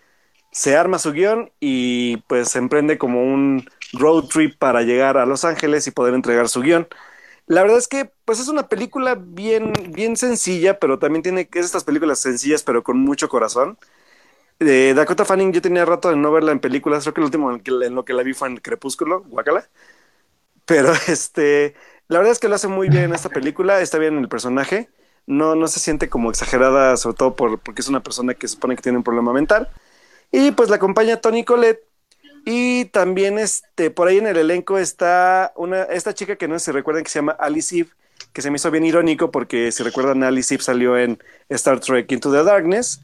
se 0.53 0.77
arma 0.77 0.99
su 0.99 1.13
guion 1.13 1.53
y 1.61 2.19
pues 2.29 2.57
emprende 2.57 2.99
como 2.99 3.23
un 3.23 3.69
road 3.93 4.25
trip 4.25 4.59
para 4.59 4.83
llegar 4.83 5.17
a 5.19 5.27
Los 5.27 5.45
Ángeles 5.45 5.87
y 5.87 5.93
poder 5.93 6.15
entregar 6.15 6.49
su 6.49 6.61
guion. 6.63 6.89
La 7.47 7.63
verdad 7.63 7.79
es 7.79 7.89
que 7.89 8.11
pues 8.25 8.41
es 8.41 8.49
una 8.49 8.69
película 8.69 9.17
bien, 9.17 9.73
bien 9.91 10.17
sencilla, 10.17 10.79
pero 10.79 10.99
también 10.99 11.23
tiene 11.23 11.49
que 11.49 11.61
es 11.61 11.67
estas 11.67 11.85
películas 11.85 12.21
sencillas 12.21 12.63
pero 12.63 12.83
con 12.83 12.99
mucho 12.99 13.29
corazón. 13.29 13.79
Dakota 14.95 15.25
Fanning 15.25 15.53
yo 15.53 15.63
tenía 15.63 15.85
rato 15.87 16.11
de 16.11 16.17
no 16.17 16.31
verla 16.33 16.53
en 16.53 16.61
películas, 16.61 17.05
creo 17.05 17.15
que 17.15 17.21
el 17.21 17.25
último 17.27 17.51
en, 17.53 17.61
que- 17.61 17.71
lo 17.73 18.05
que 18.05 18.13
la 18.13 18.23
vi 18.23 18.35
fue 18.35 18.49
en 18.49 18.57
Crepúsculo, 18.59 19.23
Guacala. 19.25 19.69
Pero 20.67 20.93
este, 21.09 21.75
la 22.09 22.19
verdad 22.19 22.33
es 22.33 22.39
que 22.39 22.49
lo 22.49 22.55
hace 22.55 22.69
muy 22.69 22.89
bien 22.91 23.05
en 23.05 23.15
esta 23.15 23.31
película, 23.31 23.81
está 23.81 23.99
bien 23.99 24.15
en 24.17 24.21
el 24.23 24.29
personaje, 24.29 24.91
no, 25.27 25.55
no 25.55 25.69
se 25.69 25.81
siente 25.81 26.09
como 26.09 26.31
exagerada, 26.31 26.97
sobre 26.97 27.17
todo 27.17 27.37
por, 27.37 27.59
porque 27.61 27.83
es 27.83 27.89
una 27.89 28.03
persona 28.03 28.35
que 28.35 28.49
supone 28.49 28.77
que 28.77 28.83
tiene 28.83 28.99
un 28.99 29.05
problema 29.05 29.33
mental. 29.33 29.69
Y 30.33 30.53
pues 30.53 30.71
la 30.71 30.77
acompaña 30.77 31.21
Tony 31.21 31.45
Colette. 31.45 31.85
Y 32.45 32.87
también 32.87 33.39
este, 33.39 33.91
por 33.91 34.09
ahí 34.09 34.19
en 34.19 34.27
el 34.27 34.37
elenco 34.39 34.79
está 34.79 35.53
una, 35.57 35.83
esta 35.85 36.15
chica 36.15 36.37
que 36.37 36.49
no 36.49 36.59
sé 36.59 36.67
si 36.67 36.73
recuerdan 36.73 37.05
que 37.05 37.11
se 37.11 37.19
llama 37.19 37.33
Alice 37.39 37.77
Eve, 37.79 37.91
que 38.33 38.43
se 38.43 38.51
me 38.51 38.57
hizo 38.57 38.71
bien 38.71 38.85
irónico 38.85 39.31
porque 39.31 39.73
si 39.73 39.83
recuerdan 39.83 40.23
Alice 40.25 40.55
Eve 40.55 40.63
salió 40.65 40.97
en 40.99 41.19
Star 41.51 41.81
Trek 41.81 42.11
Into 42.13 42.33
the 42.33 42.43
Darkness. 42.45 43.03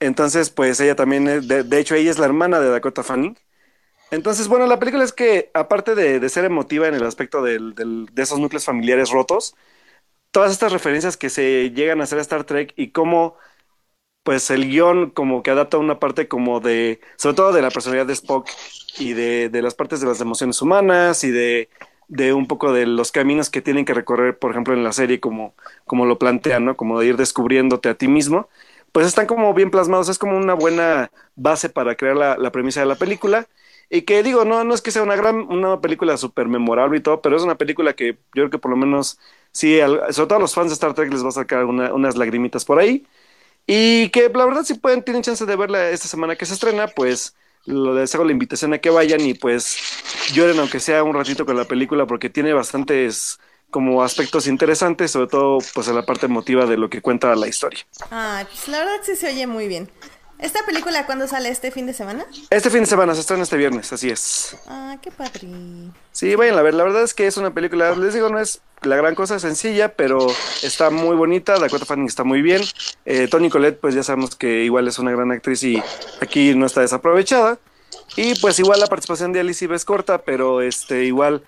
Entonces, 0.00 0.50
pues 0.50 0.80
ella 0.80 0.94
también, 0.96 1.28
es- 1.28 1.48
de, 1.48 1.62
de 1.64 1.78
hecho, 1.80 1.94
ella 1.94 2.10
es 2.10 2.18
la 2.18 2.26
hermana 2.26 2.60
de 2.60 2.68
Dakota 2.70 3.02
Fanning. 3.02 3.38
Entonces, 4.10 4.48
bueno, 4.48 4.66
la 4.66 4.78
película 4.80 5.04
es 5.04 5.12
que, 5.12 5.50
aparte 5.54 5.94
de, 5.94 6.28
ser 6.30 6.44
emotiva 6.44 6.88
en 6.88 6.94
el 6.94 7.04
aspecto 7.04 7.42
del- 7.42 7.74
del- 7.74 8.08
de 8.12 8.22
esos 8.22 8.40
núcleos 8.40 8.64
familiares 8.66 9.10
rotos, 9.10 9.56
todas 10.32 10.52
estas 10.52 10.72
referencias 10.72 11.16
que 11.16 11.30
se 11.30 11.70
llegan 11.72 12.00
a 12.00 12.04
hacer 12.04 12.18
a 12.18 12.22
Star 12.22 12.44
Trek 12.44 12.74
y 12.76 12.90
cómo, 12.92 13.36
pues, 14.24 14.50
el 14.50 14.68
guion 14.68 15.10
como 15.10 15.42
que 15.42 15.50
adapta 15.52 15.78
una 15.78 16.00
parte 16.00 16.28
como 16.28 16.60
de, 16.60 17.00
sobre 17.16 17.36
todo 17.36 17.52
de 17.52 17.62
la 17.62 17.70
personalidad 17.70 18.06
de 18.06 18.14
Spock 18.14 18.48
y 18.98 19.12
de, 19.14 19.48
de 19.50 19.62
las 19.62 19.74
partes 19.74 20.00
de 20.00 20.06
las 20.06 20.20
emociones 20.20 20.60
humanas 20.62 21.24
y 21.24 21.30
de, 21.30 21.68
de 22.08 22.32
un 22.32 22.46
poco 22.46 22.72
de 22.72 22.86
los 22.86 23.12
caminos 23.12 23.50
que 23.50 23.62
tienen 23.62 23.84
que 23.84 23.94
recorrer, 23.94 24.38
por 24.38 24.50
ejemplo, 24.52 24.74
en 24.74 24.84
la 24.84 24.92
serie, 24.92 25.20
como, 25.20 25.54
como 25.86 26.06
lo 26.06 26.18
plantean, 26.18 26.64
¿no? 26.64 26.76
Como 26.76 27.00
de 27.00 27.06
ir 27.08 27.16
descubriéndote 27.16 27.88
a 27.88 27.94
ti 27.94 28.08
mismo 28.08 28.48
pues 28.92 29.06
están 29.06 29.26
como 29.26 29.52
bien 29.54 29.70
plasmados, 29.70 30.08
es 30.08 30.18
como 30.18 30.36
una 30.36 30.54
buena 30.54 31.10
base 31.36 31.68
para 31.68 31.94
crear 31.96 32.16
la, 32.16 32.36
la 32.38 32.50
premisa 32.52 32.80
de 32.80 32.86
la 32.86 32.96
película. 32.96 33.46
Y 33.88 34.02
que 34.02 34.22
digo, 34.22 34.44
no, 34.44 34.64
no 34.64 34.74
es 34.74 34.82
que 34.82 34.90
sea 34.90 35.02
una 35.02 35.14
gran, 35.16 35.36
una 35.52 35.80
película 35.80 36.16
súper 36.16 36.48
memorable 36.48 36.98
y 36.98 37.00
todo, 37.02 37.22
pero 37.22 37.36
es 37.36 37.42
una 37.42 37.56
película 37.56 37.94
que 37.94 38.14
yo 38.14 38.18
creo 38.32 38.50
que 38.50 38.58
por 38.58 38.70
lo 38.72 38.76
menos, 38.76 39.18
sí, 39.52 39.80
al- 39.80 40.12
sobre 40.12 40.26
todo 40.28 40.38
a 40.38 40.40
los 40.40 40.54
fans 40.54 40.68
de 40.70 40.74
Star 40.74 40.94
Trek 40.94 41.12
les 41.12 41.24
va 41.24 41.28
a 41.28 41.32
sacar 41.32 41.64
una- 41.66 41.94
unas 41.94 42.16
lagrimitas 42.16 42.64
por 42.64 42.78
ahí. 42.80 43.06
Y 43.66 44.08
que 44.10 44.28
la 44.34 44.44
verdad, 44.46 44.64
si 44.64 44.74
pueden, 44.74 45.02
tienen 45.02 45.22
chance 45.22 45.44
de 45.44 45.56
verla 45.56 45.90
esta 45.90 46.08
semana 46.08 46.36
que 46.36 46.46
se 46.46 46.54
estrena, 46.54 46.86
pues 46.88 47.34
les 47.64 48.14
hago 48.14 48.24
la 48.24 48.32
invitación 48.32 48.72
a 48.74 48.78
que 48.78 48.90
vayan 48.90 49.20
y 49.22 49.34
pues 49.34 49.76
lloren 50.34 50.58
aunque 50.60 50.78
sea 50.80 51.02
un 51.02 51.14
ratito 51.14 51.44
con 51.46 51.56
la 51.56 51.64
película 51.64 52.06
porque 52.06 52.30
tiene 52.30 52.52
bastantes 52.52 53.40
como 53.76 54.02
aspectos 54.02 54.46
interesantes, 54.46 55.10
sobre 55.10 55.26
todo 55.26 55.58
pues 55.74 55.86
en 55.88 55.96
la 55.96 56.06
parte 56.06 56.24
emotiva 56.24 56.64
de 56.64 56.78
lo 56.78 56.88
que 56.88 57.02
cuenta 57.02 57.36
la 57.36 57.46
historia. 57.46 57.80
Ah, 58.10 58.42
pues 58.48 58.68
la 58.68 58.78
verdad 58.78 58.94
sí 59.02 59.14
se 59.16 59.28
oye 59.28 59.46
muy 59.46 59.68
bien. 59.68 59.86
¿Esta 60.38 60.64
película 60.64 61.04
cuándo 61.04 61.28
sale 61.28 61.50
este 61.50 61.70
fin 61.70 61.84
de 61.84 61.92
semana? 61.92 62.24
Este 62.48 62.70
fin 62.70 62.80
de 62.80 62.86
semana 62.86 63.14
se 63.14 63.20
estrena 63.20 63.42
este 63.42 63.58
viernes, 63.58 63.92
así 63.92 64.08
es. 64.08 64.56
Ah, 64.66 64.96
qué 65.02 65.10
padre. 65.10 65.46
Sí, 66.10 66.34
vayan 66.36 66.58
a 66.58 66.62
ver. 66.62 66.72
La 66.72 66.84
verdad 66.84 67.02
es 67.02 67.12
que 67.12 67.26
es 67.26 67.36
una 67.36 67.52
película, 67.52 67.94
les 67.96 68.14
digo, 68.14 68.30
no 68.30 68.40
es 68.40 68.62
la 68.80 68.96
gran 68.96 69.14
cosa, 69.14 69.38
sencilla, 69.38 69.94
pero 69.94 70.26
está 70.62 70.88
muy 70.88 71.14
bonita. 71.14 71.58
Dakota 71.58 71.84
Fanning 71.84 72.06
está 72.06 72.24
muy 72.24 72.40
bien. 72.40 72.62
Eh, 73.04 73.28
Tony 73.30 73.50
Collette, 73.50 73.78
pues 73.78 73.94
ya 73.94 74.02
sabemos 74.02 74.36
que 74.36 74.64
igual 74.64 74.88
es 74.88 74.98
una 74.98 75.10
gran 75.10 75.32
actriz 75.32 75.62
y 75.64 75.82
aquí 76.22 76.54
no 76.54 76.64
está 76.64 76.80
desaprovechada. 76.80 77.58
Y 78.16 78.36
pues 78.40 78.58
igual 78.58 78.80
la 78.80 78.86
participación 78.86 79.34
de 79.34 79.40
Alice 79.40 79.68
es 79.70 79.84
corta, 79.84 80.22
pero 80.22 80.62
este 80.62 81.04
igual 81.04 81.42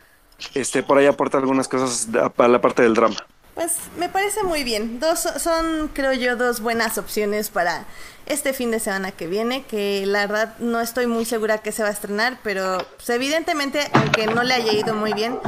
este 0.55 0.83
por 0.83 0.99
ahí 0.99 1.07
aporta 1.07 1.39
algunas 1.39 1.69
cosas 1.69 2.09
para 2.37 2.49
la 2.49 2.61
parte 2.61 2.83
del 2.83 2.95
drama. 2.95 3.17
Pues 3.55 3.75
me 3.99 4.09
parece 4.09 4.45
muy 4.45 4.63
bien. 4.63 5.01
Dos 5.01 5.19
son, 5.39 5.91
creo 5.93 6.13
yo, 6.13 6.37
dos 6.37 6.61
buenas 6.61 6.97
opciones 6.97 7.51
para 7.51 7.87
este 8.27 8.53
fin 8.53 8.71
de 8.71 8.79
semana 8.79 9.11
que 9.11 9.27
viene, 9.27 9.65
que 9.65 10.05
la 10.07 10.27
verdad 10.27 10.55
no 10.61 10.81
estoy 10.81 11.07
muy 11.07 11.25
segura 11.25 11.59
que 11.59 11.73
se 11.73 11.83
va 11.83 11.89
a 11.89 11.93
estrenar, 11.93 12.39
pero 12.45 12.79
pues, 12.97 13.09
evidentemente, 13.11 13.81
aunque 13.95 14.27
no 14.27 14.43
le 14.45 14.55
haya 14.55 14.73
ido 14.73 14.95
muy 14.95 15.13
bien, 15.13 15.39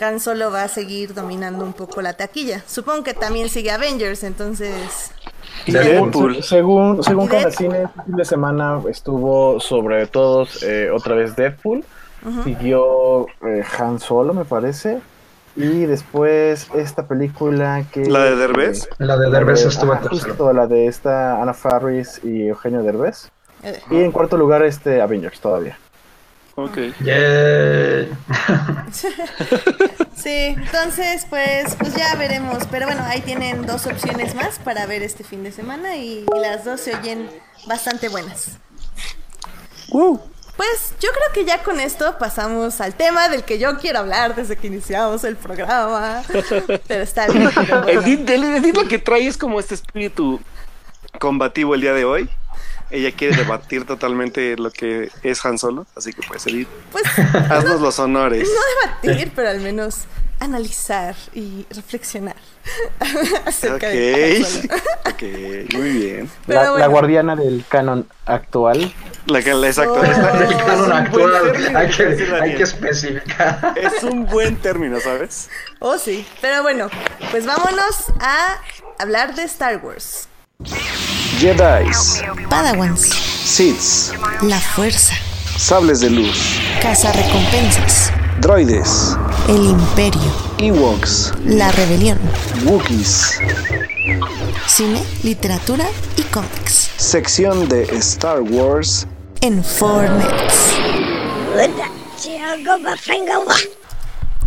Han 0.00 0.20
Solo 0.20 0.50
va 0.50 0.64
a 0.64 0.68
seguir 0.68 1.14
dominando 1.14 1.64
un 1.64 1.72
poco 1.72 2.02
la 2.02 2.14
taquilla. 2.14 2.62
Supongo 2.66 3.04
que 3.04 3.14
también 3.14 3.48
sigue 3.48 3.70
Avengers, 3.70 4.24
entonces... 4.24 5.12
Y 5.64 5.72
Deadpool. 5.72 6.42
según, 6.42 7.02
según 7.02 7.26
Y 7.26 7.28
cada 7.28 7.44
Deadpool. 7.44 7.56
cine, 7.56 7.84
este 7.84 8.02
fin 8.02 8.16
de 8.16 8.24
semana 8.26 8.82
estuvo 8.90 9.58
sobre 9.60 10.06
todos 10.06 10.62
eh, 10.62 10.90
otra 10.90 11.14
vez 11.14 11.34
Deadpool. 11.36 11.84
Siguió 12.44 13.26
eh, 13.46 13.62
Han 13.78 13.98
Solo, 14.00 14.32
me 14.34 14.44
parece. 14.44 15.00
Y 15.56 15.84
después 15.86 16.68
esta 16.74 17.06
película 17.06 17.84
que... 17.92 18.06
La 18.06 18.24
de 18.24 18.34
Derbez. 18.36 18.88
La 18.98 19.16
de 19.16 19.30
Derbez 19.30 19.62
de- 19.62 19.68
estuvo 19.68 19.92
tercero. 19.92 20.10
justo 20.10 20.52
la 20.52 20.66
de 20.66 20.86
esta 20.88 21.40
Ana 21.40 21.54
Faris 21.54 22.20
y 22.24 22.48
Eugenio 22.48 22.82
Derbez. 22.82 23.30
eh, 23.62 23.80
Y 23.90 23.96
en 24.02 24.10
cuarto 24.10 24.36
lugar 24.36 24.62
este 24.64 25.00
Avengers 25.00 25.38
todavía. 25.40 25.78
Ok. 26.56 26.78
Yay. 27.04 28.10
Sí, 30.16 30.54
entonces 30.56 31.26
pues, 31.28 31.74
pues 31.76 31.94
ya 31.94 32.14
veremos. 32.16 32.64
Pero 32.70 32.86
bueno, 32.86 33.02
ahí 33.04 33.20
tienen 33.20 33.66
dos 33.66 33.86
opciones 33.86 34.34
más 34.34 34.58
para 34.58 34.86
ver 34.86 35.02
este 35.02 35.22
fin 35.24 35.42
de 35.42 35.52
semana 35.52 35.96
y, 35.96 36.24
y 36.34 36.40
las 36.40 36.64
dos 36.64 36.80
se 36.80 36.94
oyen 36.96 37.28
bastante 37.66 38.08
buenas. 38.08 38.58
Pues 40.56 40.94
yo 41.00 41.08
creo 41.10 41.32
que 41.32 41.44
ya 41.44 41.62
con 41.64 41.80
esto 41.80 42.16
pasamos 42.18 42.80
al 42.80 42.94
tema 42.94 43.28
del 43.28 43.42
que 43.42 43.58
yo 43.58 43.76
quiero 43.78 43.98
hablar 44.00 44.36
desde 44.36 44.56
que 44.56 44.68
iniciamos 44.68 45.24
el 45.24 45.36
programa. 45.36 46.22
Pero 46.86 47.02
está 47.02 47.26
bien. 47.26 47.50
Edith, 47.88 48.28
Edith 48.30 48.76
lo 48.76 48.86
que 48.86 48.98
trae 48.98 49.26
es 49.26 49.36
como 49.36 49.58
este 49.58 49.74
espíritu 49.74 50.40
combativo 51.18 51.74
el 51.74 51.80
día 51.80 51.92
de 51.92 52.04
hoy. 52.04 52.28
Ella 52.90 53.10
quiere 53.12 53.34
debatir 53.36 53.84
totalmente 53.86 54.56
lo 54.56 54.70
que 54.70 55.10
es 55.24 55.44
Han 55.44 55.58
Solo, 55.58 55.86
así 55.96 56.12
que 56.12 56.22
pues 56.28 56.46
Edith, 56.46 56.68
Pues 56.92 57.04
haznos 57.50 57.80
los 57.80 57.98
honores. 57.98 58.48
no 58.48 59.08
debatir, 59.08 59.32
pero 59.34 59.48
al 59.50 59.60
menos 59.60 60.02
analizar 60.40 61.14
y 61.32 61.64
reflexionar 61.70 62.36
acerca 63.46 63.86
Ok, 63.88 63.92
de 63.92 64.36
Han 64.36 64.44
Solo. 64.44 64.74
ok, 65.10 65.22
muy 65.74 65.90
bien. 65.90 66.30
La, 66.46 66.86
guardiana 66.86 67.34
del 67.34 67.64
canon 67.68 68.06
actual. 68.26 68.92
La 69.26 69.40
que, 69.42 69.54
la- 69.54 69.66
exacto. 69.68 69.94
Oh. 69.94 70.04
esta- 70.04 70.30
El 70.44 70.52
es 70.52 70.56
canon 70.62 70.92
actual. 70.92 71.52
término, 71.52 71.78
Hay 71.78 71.88
que, 71.90 72.28
hay 72.42 72.54
que 72.56 72.62
especificar. 72.62 73.74
Es 73.76 74.02
un 74.02 74.26
buen 74.26 74.56
término, 74.56 75.00
¿sabes? 75.00 75.48
Oh, 75.78 75.96
sí. 75.98 76.26
Pero 76.40 76.62
bueno, 76.62 76.88
pues 77.30 77.46
vámonos 77.46 78.06
a 78.20 78.58
hablar 78.98 79.34
de 79.34 79.44
Star 79.44 79.78
Wars. 79.84 80.28
Jedis, 81.38 82.22
Padawans, 82.48 83.02
Siths, 83.02 84.12
la 84.42 84.58
fuerza, 84.60 85.14
sables 85.58 86.00
de 86.00 86.10
luz, 86.10 86.60
recompensas, 87.12 88.12
droides, 88.40 89.16
el 89.48 89.64
imperio, 89.64 90.32
Ewoks, 90.58 91.32
la 91.44 91.72
rebelión, 91.72 92.18
Wookiees, 92.64 93.40
cine, 94.66 95.02
literatura 95.24 95.86
y 96.16 96.22
cómics. 96.22 96.90
sección 96.96 97.68
de 97.68 97.82
Star 97.98 98.40
Wars, 98.40 99.06
En 99.44 99.62
Fortnite. 99.62 100.48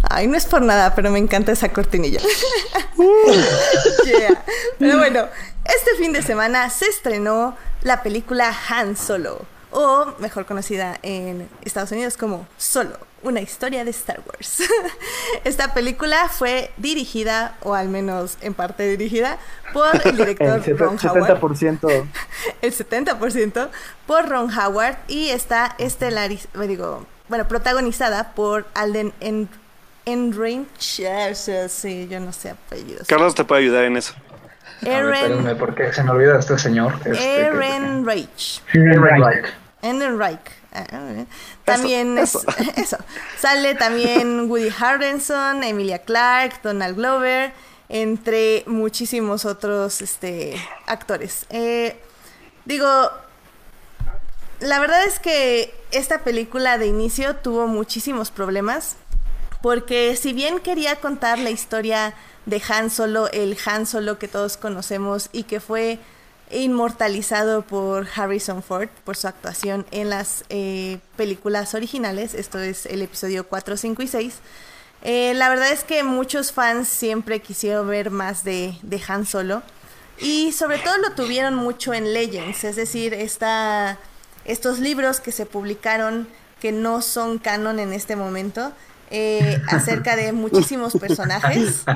Ay, 0.09 0.25
no 0.25 0.35
es 0.35 0.47
por 0.47 0.63
nada, 0.63 0.95
pero 0.95 1.11
me 1.11 1.19
encanta 1.19 1.51
esa 1.51 1.71
cortinilla. 1.71 2.19
Yeah. 4.07 4.43
Pero 4.79 4.97
bueno, 4.97 5.27
este 5.65 5.91
fin 5.99 6.13
de 6.13 6.23
semana 6.23 6.67
se 6.71 6.85
estrenó 6.87 7.55
la 7.83 8.01
película 8.01 8.51
Han 8.69 8.97
Solo, 8.97 9.45
o 9.71 10.13
mejor 10.19 10.45
conocida 10.45 10.97
en 11.01 11.47
Estados 11.63 11.91
Unidos 11.91 12.17
como 12.17 12.47
Solo, 12.57 12.97
una 13.23 13.41
historia 13.41 13.83
de 13.83 13.91
Star 13.91 14.21
Wars. 14.25 14.63
Esta 15.43 15.73
película 15.73 16.29
fue 16.29 16.71
dirigida, 16.77 17.57
o 17.63 17.73
al 17.73 17.89
menos 17.89 18.37
en 18.41 18.53
parte 18.53 18.87
dirigida, 18.87 19.37
por 19.73 19.89
el 20.05 20.17
director 20.17 20.61
El 20.65 20.77
Ron 20.77 20.97
Howard. 21.03 21.41
70%. 21.41 22.05
el 22.61 22.73
70% 22.73 23.69
por 24.05 24.29
Ron 24.29 24.49
Howard 24.57 24.97
y 25.07 25.29
está 25.29 25.75
estelarizada, 25.77 26.67
digo, 26.67 27.05
bueno, 27.27 27.47
protagonizada 27.47 28.33
por 28.33 28.65
Alden 28.73 29.13
en 29.19 29.49
Enrich, 30.05 31.01
sí, 31.67 32.07
yo 32.09 32.19
no 32.21 32.31
sé 32.31 32.51
apellidos. 32.51 33.07
Carlos 33.07 33.35
te 33.35 33.43
puede 33.43 33.63
ayudar 33.63 33.83
en 33.83 33.97
eso. 33.97 34.13
A 34.81 34.89
ver, 34.89 35.13
espérenme, 35.13 35.51
Eren, 35.51 35.57
porque 35.57 35.91
se 35.93 36.03
me 36.03 36.11
olvida 36.11 36.39
este 36.39 36.57
señor. 36.57 36.93
Este, 37.05 37.41
Eren 37.41 38.05
Reich. 38.05 38.61
Ah, 40.73 40.85
ah, 40.91 41.25
También 41.63 42.17
Eso, 42.17 42.41
es 42.59 42.77
eso. 42.77 42.97
Sale 43.39 43.75
también 43.75 44.49
Woody 44.49 44.69
Harrelson, 44.77 45.63
Emilia 45.63 45.99
Clarke, 45.99 46.59
Donald 46.61 46.95
Glover, 46.95 47.51
entre 47.89 48.63
muchísimos 48.67 49.45
otros 49.45 50.01
este, 50.01 50.55
actores. 50.85 51.45
Eh, 51.49 51.99
digo, 52.65 53.09
la 54.59 54.79
verdad 54.79 55.03
es 55.05 55.19
que 55.19 55.73
esta 55.91 56.19
película 56.19 56.77
de 56.77 56.87
inicio 56.87 57.35
tuvo 57.37 57.67
muchísimos 57.67 58.31
problemas. 58.31 58.97
Porque 59.61 60.15
si 60.15 60.33
bien 60.33 60.59
quería 60.59 60.97
contar 60.97 61.39
la 61.39 61.49
historia 61.49 62.13
de 62.47 62.61
Han 62.69 62.89
Solo, 62.89 63.29
el 63.31 63.55
Han 63.65 63.85
Solo 63.85 64.17
que 64.17 64.27
todos 64.27 64.57
conocemos 64.57 65.29
y 65.31 65.43
que 65.43 65.59
fue 65.59 65.99
inmortalizado 66.49 67.61
por 67.61 68.07
Harrison 68.15 68.63
Ford 68.63 68.87
por 69.03 69.17
su 69.17 69.27
actuación 69.27 69.85
en 69.91 70.09
las 70.09 70.45
eh, 70.47 70.99
películas 71.17 71.75
originales, 71.75 72.33
esto 72.33 72.57
es 72.57 72.85
el 72.85 73.01
episodio 73.01 73.45
4, 73.47 73.75
5 73.75 74.01
y 74.01 74.07
6, 74.07 74.33
eh, 75.03 75.33
la 75.35 75.49
verdad 75.49 75.71
es 75.71 75.83
que 75.83 76.03
muchos 76.03 76.53
fans 76.53 76.87
siempre 76.87 77.41
quisieron 77.41 77.89
ver 77.89 78.11
más 78.11 78.45
de, 78.45 78.77
de 78.81 79.01
Han 79.09 79.25
Solo 79.25 79.61
y 80.19 80.53
sobre 80.53 80.79
todo 80.79 80.97
lo 80.99 81.11
tuvieron 81.11 81.53
mucho 81.53 81.93
en 81.93 82.13
Legends, 82.13 82.63
es 82.63 82.77
decir, 82.77 83.13
esta, 83.13 83.99
estos 84.45 84.79
libros 84.79 85.19
que 85.19 85.33
se 85.33 85.45
publicaron 85.45 86.29
que 86.61 86.71
no 86.71 87.01
son 87.01 87.39
canon 87.39 87.77
en 87.79 87.93
este 87.93 88.15
momento. 88.15 88.71
Eh, 89.11 89.61
acerca 89.67 90.15
de 90.15 90.31
muchísimos 90.33 90.93
personajes. 90.99 91.83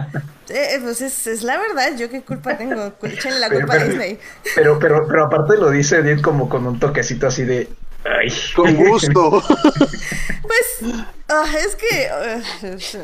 Eh, 0.54 0.80
pues 0.84 1.00
es, 1.00 1.28
es 1.28 1.44
la 1.44 1.58
verdad, 1.58 1.96
yo 1.98 2.10
qué 2.10 2.24
culpa 2.24 2.58
tengo. 2.58 2.92
Échenle 3.04 3.40
la 3.40 3.48
Pero, 3.48 3.62
culpa 3.62 3.76
a 3.76 3.78
pero- 3.78 3.90
Disney. 3.90 4.20
pero, 4.54 4.80
pero, 4.80 5.08
pero 5.08 5.26
aparte 5.28 5.56
lo 5.56 5.70
dice 5.72 6.00
Edith 6.00 6.20
como 6.22 6.50
con 6.50 6.68
un 6.68 6.78
toquecito 6.78 7.28
así 7.28 7.46
de. 7.46 7.70
Ay. 8.04 8.28
Con 8.54 8.76
gusto. 8.76 9.42
Pues, 10.42 10.94
ah, 11.32 11.46
es 11.66 11.76
que. 11.76 12.10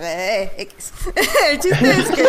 eh, 0.01 0.51
X. 0.57 0.91
El 1.51 1.59
chiste 1.59 1.91
es 1.91 2.09
que. 2.09 2.23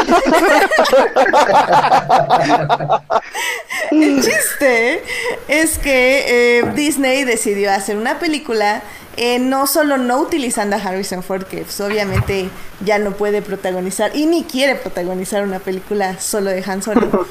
El 3.90 4.22
chiste 4.22 5.02
es 5.48 5.78
que 5.78 6.58
eh, 6.58 6.62
Disney 6.74 7.24
decidió 7.24 7.72
hacer 7.72 7.96
una 7.96 8.18
película. 8.18 8.82
eh, 9.16 9.40
no 9.40 9.66
solo 9.66 9.96
no 9.98 10.20
utilizando 10.20 10.76
a 10.76 10.78
Harrison 10.78 11.22
Ford, 11.24 11.42
que 11.44 11.62
pues, 11.64 11.80
obviamente 11.80 12.52
ya 12.80 12.98
no 13.00 13.12
puede 13.16 13.42
protagonizar 13.42 14.14
y 14.14 14.26
ni 14.26 14.44
quiere 14.44 14.76
protagonizar 14.76 15.42
una 15.42 15.58
película 15.58 16.20
solo 16.20 16.50
de 16.50 16.62
Han 16.66 16.82
Solo. 16.82 17.10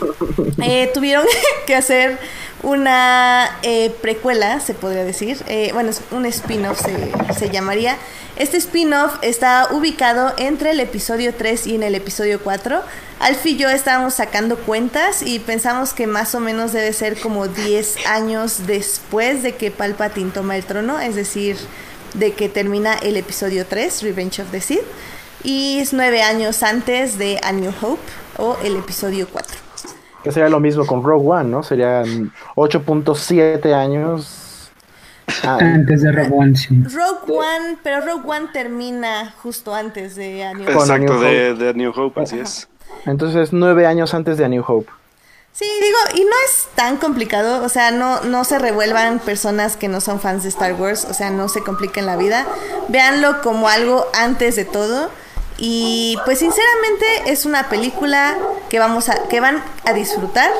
Eh, 0.60 0.89
tuvieron 0.93 1.25
que 1.67 1.75
hacer 1.75 2.17
una 2.63 3.58
eh, 3.62 3.91
precuela, 4.01 4.60
se 4.60 4.73
podría 4.73 5.03
decir. 5.03 5.38
Eh, 5.47 5.69
bueno, 5.73 5.91
un 6.12 6.25
spin-off 6.25 6.82
se, 6.82 7.12
se 7.38 7.49
llamaría. 7.51 7.97
Este 8.38 8.58
spin-off 8.58 9.15
está 9.23 9.69
ubicado 9.71 10.32
entre 10.38 10.69
el 10.69 10.80
episodio 10.80 11.34
3 11.34 11.65
y 11.65 11.76
en 11.76 11.82
el 11.82 11.95
episodio 11.95 12.39
4. 12.43 12.82
Alfie 13.19 13.54
y 13.54 13.58
yo 13.58 13.67
estábamos 13.67 14.13
sacando 14.13 14.58
cuentas 14.58 15.23
y 15.23 15.39
pensamos 15.39 15.93
que 15.93 16.06
más 16.06 16.36
o 16.36 16.39
menos 16.39 16.71
debe 16.71 16.93
ser 16.93 17.19
como 17.19 17.47
10 17.47 18.06
años 18.06 18.67
después 18.67 19.41
de 19.41 19.56
que 19.56 19.71
Palpatine 19.71 20.30
toma 20.30 20.56
el 20.56 20.65
trono, 20.65 21.00
es 21.00 21.15
decir, 21.15 21.58
de 22.13 22.34
que 22.34 22.47
termina 22.47 22.93
el 22.93 23.17
episodio 23.17 23.65
3, 23.65 24.04
Revenge 24.04 24.43
of 24.43 24.52
the 24.52 24.62
Sith. 24.62 24.86
y 25.43 25.80
es 25.80 25.93
nueve 25.93 26.21
años 26.21 26.62
antes 26.62 27.17
de 27.17 27.39
A 27.41 27.52
New 27.52 27.73
Hope 27.82 28.02
o 28.38 28.56
el 28.63 28.76
episodio 28.78 29.28
4. 29.32 29.58
Que 30.23 30.32
sería 30.32 30.50
lo 30.50 30.60
mismo 30.60 30.86
con 30.86 31.04
Rogue 31.04 31.28
One, 31.28 31.50
¿no? 31.50 31.63
Serían 31.63 32.32
8.7 32.56 33.73
años. 33.73 34.47
Ah, 35.44 35.58
Antes 35.60 36.02
de 36.02 36.12
Rogue 36.12 36.32
One, 36.34 36.56
sí. 36.58 36.70
Rogue 36.84 37.32
One, 37.38 37.78
pero 37.84 38.02
Rogue 38.02 38.24
One 38.28 38.48
termina 38.54 39.34
justo 39.44 39.74
antes 39.76 40.16
de 40.16 40.44
A 40.46 40.54
New 40.54 40.63
Hope. 40.63 40.74
A 40.74 40.80
Exacto, 40.82 41.13
New 41.13 41.20
de, 41.22 41.52
Hope. 41.52 41.63
de 41.66 41.74
New 41.74 41.92
Hope, 41.96 42.22
así 42.22 42.40
es. 42.40 42.68
entonces, 43.06 43.52
9 43.52 43.86
años 43.86 44.13
antes 44.13 44.38
de 44.38 44.46
A 44.46 44.48
New 44.50 44.63
Hope. 44.66 44.90
Sí, 45.52 45.66
digo, 45.82 46.22
y 46.22 46.24
no 46.24 46.36
es 46.46 46.68
tan 46.76 46.98
complicado, 46.98 47.63
o 47.63 47.70
sea, 47.70 47.90
no, 47.92 48.22
no 48.22 48.44
se 48.44 48.60
revuelvan 48.60 49.18
personas 49.20 49.76
que 49.76 49.88
no 49.88 50.02
son 50.02 50.20
fans 50.20 50.44
de 50.44 50.50
Star 50.50 50.74
Wars, 50.74 51.06
o 51.10 51.13
sea, 51.16 51.32
no 51.32 51.50
se 51.50 51.62
compliquen 51.63 52.06
la 52.06 52.16
vida. 52.16 52.46
Véanlo 52.90 53.42
como 53.42 53.68
algo 53.68 54.06
antes 54.13 54.56
de 54.56 54.66
todo. 54.66 55.10
Y 55.58 56.16
pues 56.26 56.38
sinceramente 56.38 57.06
es 57.32 57.48
una 57.48 57.68
película 57.70 58.38
que 58.70 58.78
vamos 58.78 59.10
a, 59.10 59.28
que 59.28 59.40
van 59.40 59.63
a 59.86 59.94
disfrutar. 59.94 60.52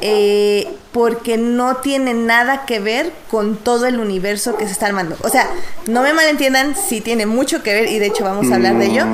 Eh, 0.00 0.68
porque 0.92 1.36
no 1.36 1.76
tiene 1.76 2.14
nada 2.14 2.64
que 2.64 2.80
ver 2.80 3.12
con 3.30 3.56
todo 3.56 3.86
el 3.86 3.98
universo 3.98 4.56
que 4.56 4.66
se 4.66 4.72
está 4.72 4.86
armando. 4.86 5.16
O 5.22 5.28
sea, 5.28 5.48
no 5.86 6.02
me 6.02 6.12
malentiendan, 6.12 6.74
sí 6.74 7.00
tiene 7.00 7.26
mucho 7.26 7.62
que 7.62 7.74
ver 7.74 7.88
y 7.88 7.98
de 7.98 8.06
hecho 8.06 8.24
vamos 8.24 8.50
a 8.50 8.56
hablar 8.56 8.78
de 8.78 8.86
ello, 8.86 9.06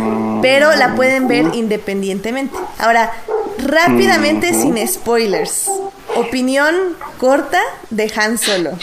pero 0.42 0.74
la 0.76 0.94
pueden 0.94 1.28
ver 1.28 1.46
independientemente. 1.54 2.56
Ahora, 2.78 3.12
rápidamente 3.58 4.54
sin 4.54 4.86
spoilers. 4.86 5.70
Opinión 6.14 6.74
corta 7.18 7.60
de 7.90 8.12
Han 8.16 8.38
Solo. 8.38 8.78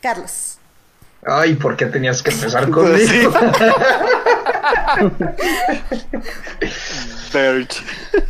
Carlos. 0.00 0.58
Ay, 1.26 1.54
¿por 1.54 1.76
qué 1.76 1.86
tenías 1.86 2.22
que 2.22 2.30
empezar 2.30 2.68
Pues 2.70 3.08
sí. 3.08 3.22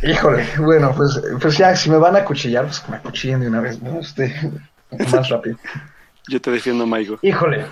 Híjole, 0.03 0.45
bueno, 0.59 0.93
pues, 0.95 1.21
pues 1.41 1.57
ya, 1.57 1.75
si 1.75 1.89
me 1.89 1.97
van 1.97 2.15
a 2.15 2.25
cuchillar, 2.25 2.65
pues 2.65 2.79
que 2.79 2.91
me 2.91 2.97
acuchillen 2.97 3.39
de 3.41 3.47
una 3.47 3.61
vez, 3.61 3.81
¿no? 3.81 3.99
Este, 3.99 4.33
más 5.11 5.29
rápido. 5.29 5.57
Yo 6.27 6.39
te 6.41 6.51
defiendo, 6.51 6.85
Maigo. 6.85 7.17
Híjole, 7.21 7.65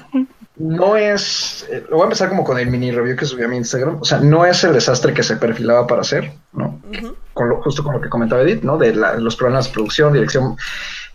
no 0.56 0.96
es. 0.98 1.66
eh, 1.70 1.84
lo 1.90 1.98
voy 1.98 2.04
a 2.04 2.06
empezar 2.06 2.30
como 2.30 2.44
con 2.44 2.58
el 2.58 2.68
mini 2.70 2.92
review 2.92 3.16
que 3.16 3.26
subí 3.26 3.44
a 3.44 3.48
mi 3.48 3.58
Instagram. 3.58 3.98
O 4.02 4.06
sea, 4.06 4.20
no 4.20 4.46
es 4.46 4.64
el 4.64 4.74
desastre 4.74 5.14
que 5.14 5.22
se 5.22 5.36
perfilaba 5.36 5.86
para 5.86 6.02
hacer, 6.02 6.32
¿no? 6.54 6.82
Con 7.34 7.50
lo, 7.50 7.62
justo 7.62 7.84
con 7.84 7.94
lo 7.94 8.02
que 8.02 8.10
comentaba 8.10 8.42
Edith, 8.42 8.64
¿no? 8.64 8.78
De 8.78 8.96
la- 8.96 9.14
los 9.16 9.36
problemas 9.36 9.68
de 9.68 9.74
producción, 9.74 10.14
dirección, 10.14 10.56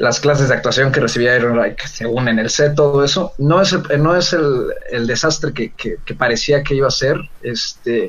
las 0.02 0.18
clases 0.18 0.48
de 0.48 0.56
actuación 0.56 0.90
que 0.90 0.98
recibía 0.98 1.36
Ehrenreich 1.36 1.86
según 1.86 2.26
en 2.28 2.40
el 2.40 2.50
set, 2.50 2.74
todo 2.74 3.04
eso. 3.04 3.34
No 3.38 3.62
es 3.62 3.72
el, 3.72 4.02
no 4.02 4.16
es 4.16 4.32
el, 4.32 5.06
desastre 5.06 5.52
que, 5.52 5.70
que- 5.70 6.14
parecía 6.16 6.64
que 6.64 6.74
iba 6.74 6.88
a 6.88 6.90
ser. 6.90 7.16
Este. 7.40 8.08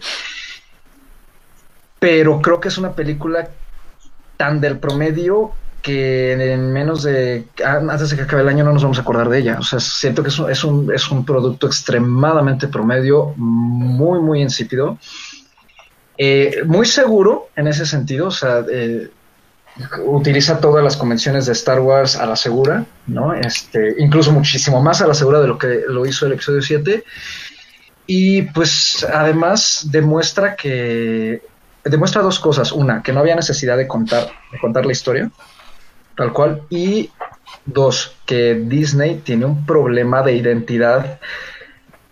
Pero 2.00 2.42
creo 2.42 2.60
que 2.60 2.70
es 2.70 2.80
una 2.80 2.94
película 2.94 3.48
tan 4.38 4.60
del 4.60 4.80
promedio 4.80 5.52
que 5.84 6.32
en 6.34 6.74
menos 6.74 7.04
de 7.04 7.46
antes 7.64 8.10
de 8.10 8.16
que 8.16 8.24
acabe 8.24 8.42
el 8.42 8.48
año 8.48 8.64
no 8.64 8.74
nos 8.74 8.82
vamos 8.82 8.98
a 8.98 9.02
acordar 9.02 9.30
de 9.30 9.38
ella. 9.38 9.58
O 9.60 9.64
sea, 9.64 9.80
siento 9.80 10.24
que 10.24 10.30
es 10.30 10.40
un, 10.40 10.50
es 10.50 10.64
un, 10.64 10.92
es 10.92 11.12
un 11.12 11.24
producto 11.24 11.68
extremadamente 11.68 12.70
promedio, 12.70 13.36
muy, 13.38 14.20
muy 14.20 14.42
insípido. 14.42 14.98
Eh, 16.18 16.64
muy 16.66 16.88
seguro 16.88 17.50
en 17.56 17.68
ese 17.68 17.86
sentido, 17.86 18.30
o 18.30 18.32
sea, 18.32 18.66
eh, 18.72 19.12
utiliza 20.06 20.60
todas 20.60 20.84
las 20.84 20.98
convenciones 20.98 21.46
de 21.46 21.54
Star 21.54 21.80
Wars 21.80 22.16
a 22.16 22.26
la 22.26 22.36
segura, 22.36 22.86
¿no? 23.08 23.34
Este, 23.34 23.96
incluso 23.98 24.32
muchísimo 24.32 24.82
más 24.82 25.02
a 25.02 25.08
la 25.08 25.14
segura 25.14 25.40
de 25.42 25.48
lo 25.48 25.58
que 25.58 25.82
lo 25.88 26.06
hizo 26.06 26.26
el 26.26 26.34
episodio 26.34 26.62
7. 26.62 27.04
Y 28.06 28.44
pues 28.44 29.06
además 29.12 29.88
demuestra 29.90 30.56
que 30.56 31.42
demuestra 31.84 32.22
dos 32.22 32.40
cosas. 32.40 32.72
Una, 32.72 33.02
que 33.02 33.14
no 33.14 33.22
había 33.22 33.36
necesidad 33.36 33.78
de 33.78 33.88
contar, 33.88 34.30
de 34.52 34.60
contar 34.60 34.86
la 34.86 34.92
historia, 34.92 35.32
tal 36.16 36.34
cual. 36.34 36.64
Y 36.70 37.10
dos, 37.66 38.16
que 38.26 38.56
Disney 38.56 39.22
tiene 39.24 39.46
un 39.46 39.66
problema 39.66 40.22
de 40.22 40.36
identidad 40.36 41.20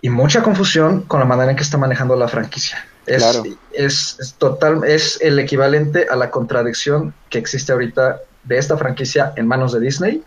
y 0.02 0.10
mucha 0.10 0.42
confusión 0.42 1.04
con 1.04 1.20
la 1.20 1.26
manera 1.26 1.52
en 1.52 1.58
que 1.58 1.64
está 1.64 1.78
manejando 1.78 2.16
la 2.16 2.28
franquicia. 2.28 2.86
Es, 3.06 3.24
Claro. 3.24 3.44
es, 3.74 4.18
es 4.20 4.34
total, 4.36 4.84
es 4.84 5.20
el 5.22 5.40
equivalente 5.40 6.06
a 6.10 6.16
la 6.16 6.30
contradicción 6.30 7.14
que 7.30 7.40
existe 7.40 7.72
ahorita 7.72 8.22
de 8.44 8.58
esta 8.58 8.78
franquicia 8.78 9.34
en 9.36 9.48
manos 9.48 9.74
de 9.74 9.80
Disney, 9.80 10.24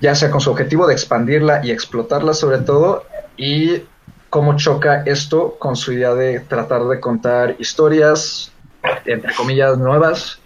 ya 0.00 0.14
sea 0.14 0.30
con 0.30 0.40
su 0.40 0.50
objetivo 0.50 0.86
de 0.86 0.94
expandirla 0.94 1.64
y 1.64 1.70
explotarla 1.70 2.34
sobre 2.34 2.58
todo, 2.58 3.04
y 3.36 3.82
cómo 4.30 4.56
choca 4.56 5.02
esto 5.06 5.56
con 5.58 5.76
su 5.76 5.92
idea 5.92 6.14
de 6.14 6.40
tratar 6.40 6.84
de 6.84 7.00
contar 7.00 7.56
historias, 7.58 8.52
entre 9.04 9.34
comillas, 9.34 9.78
nuevas, 9.78 10.38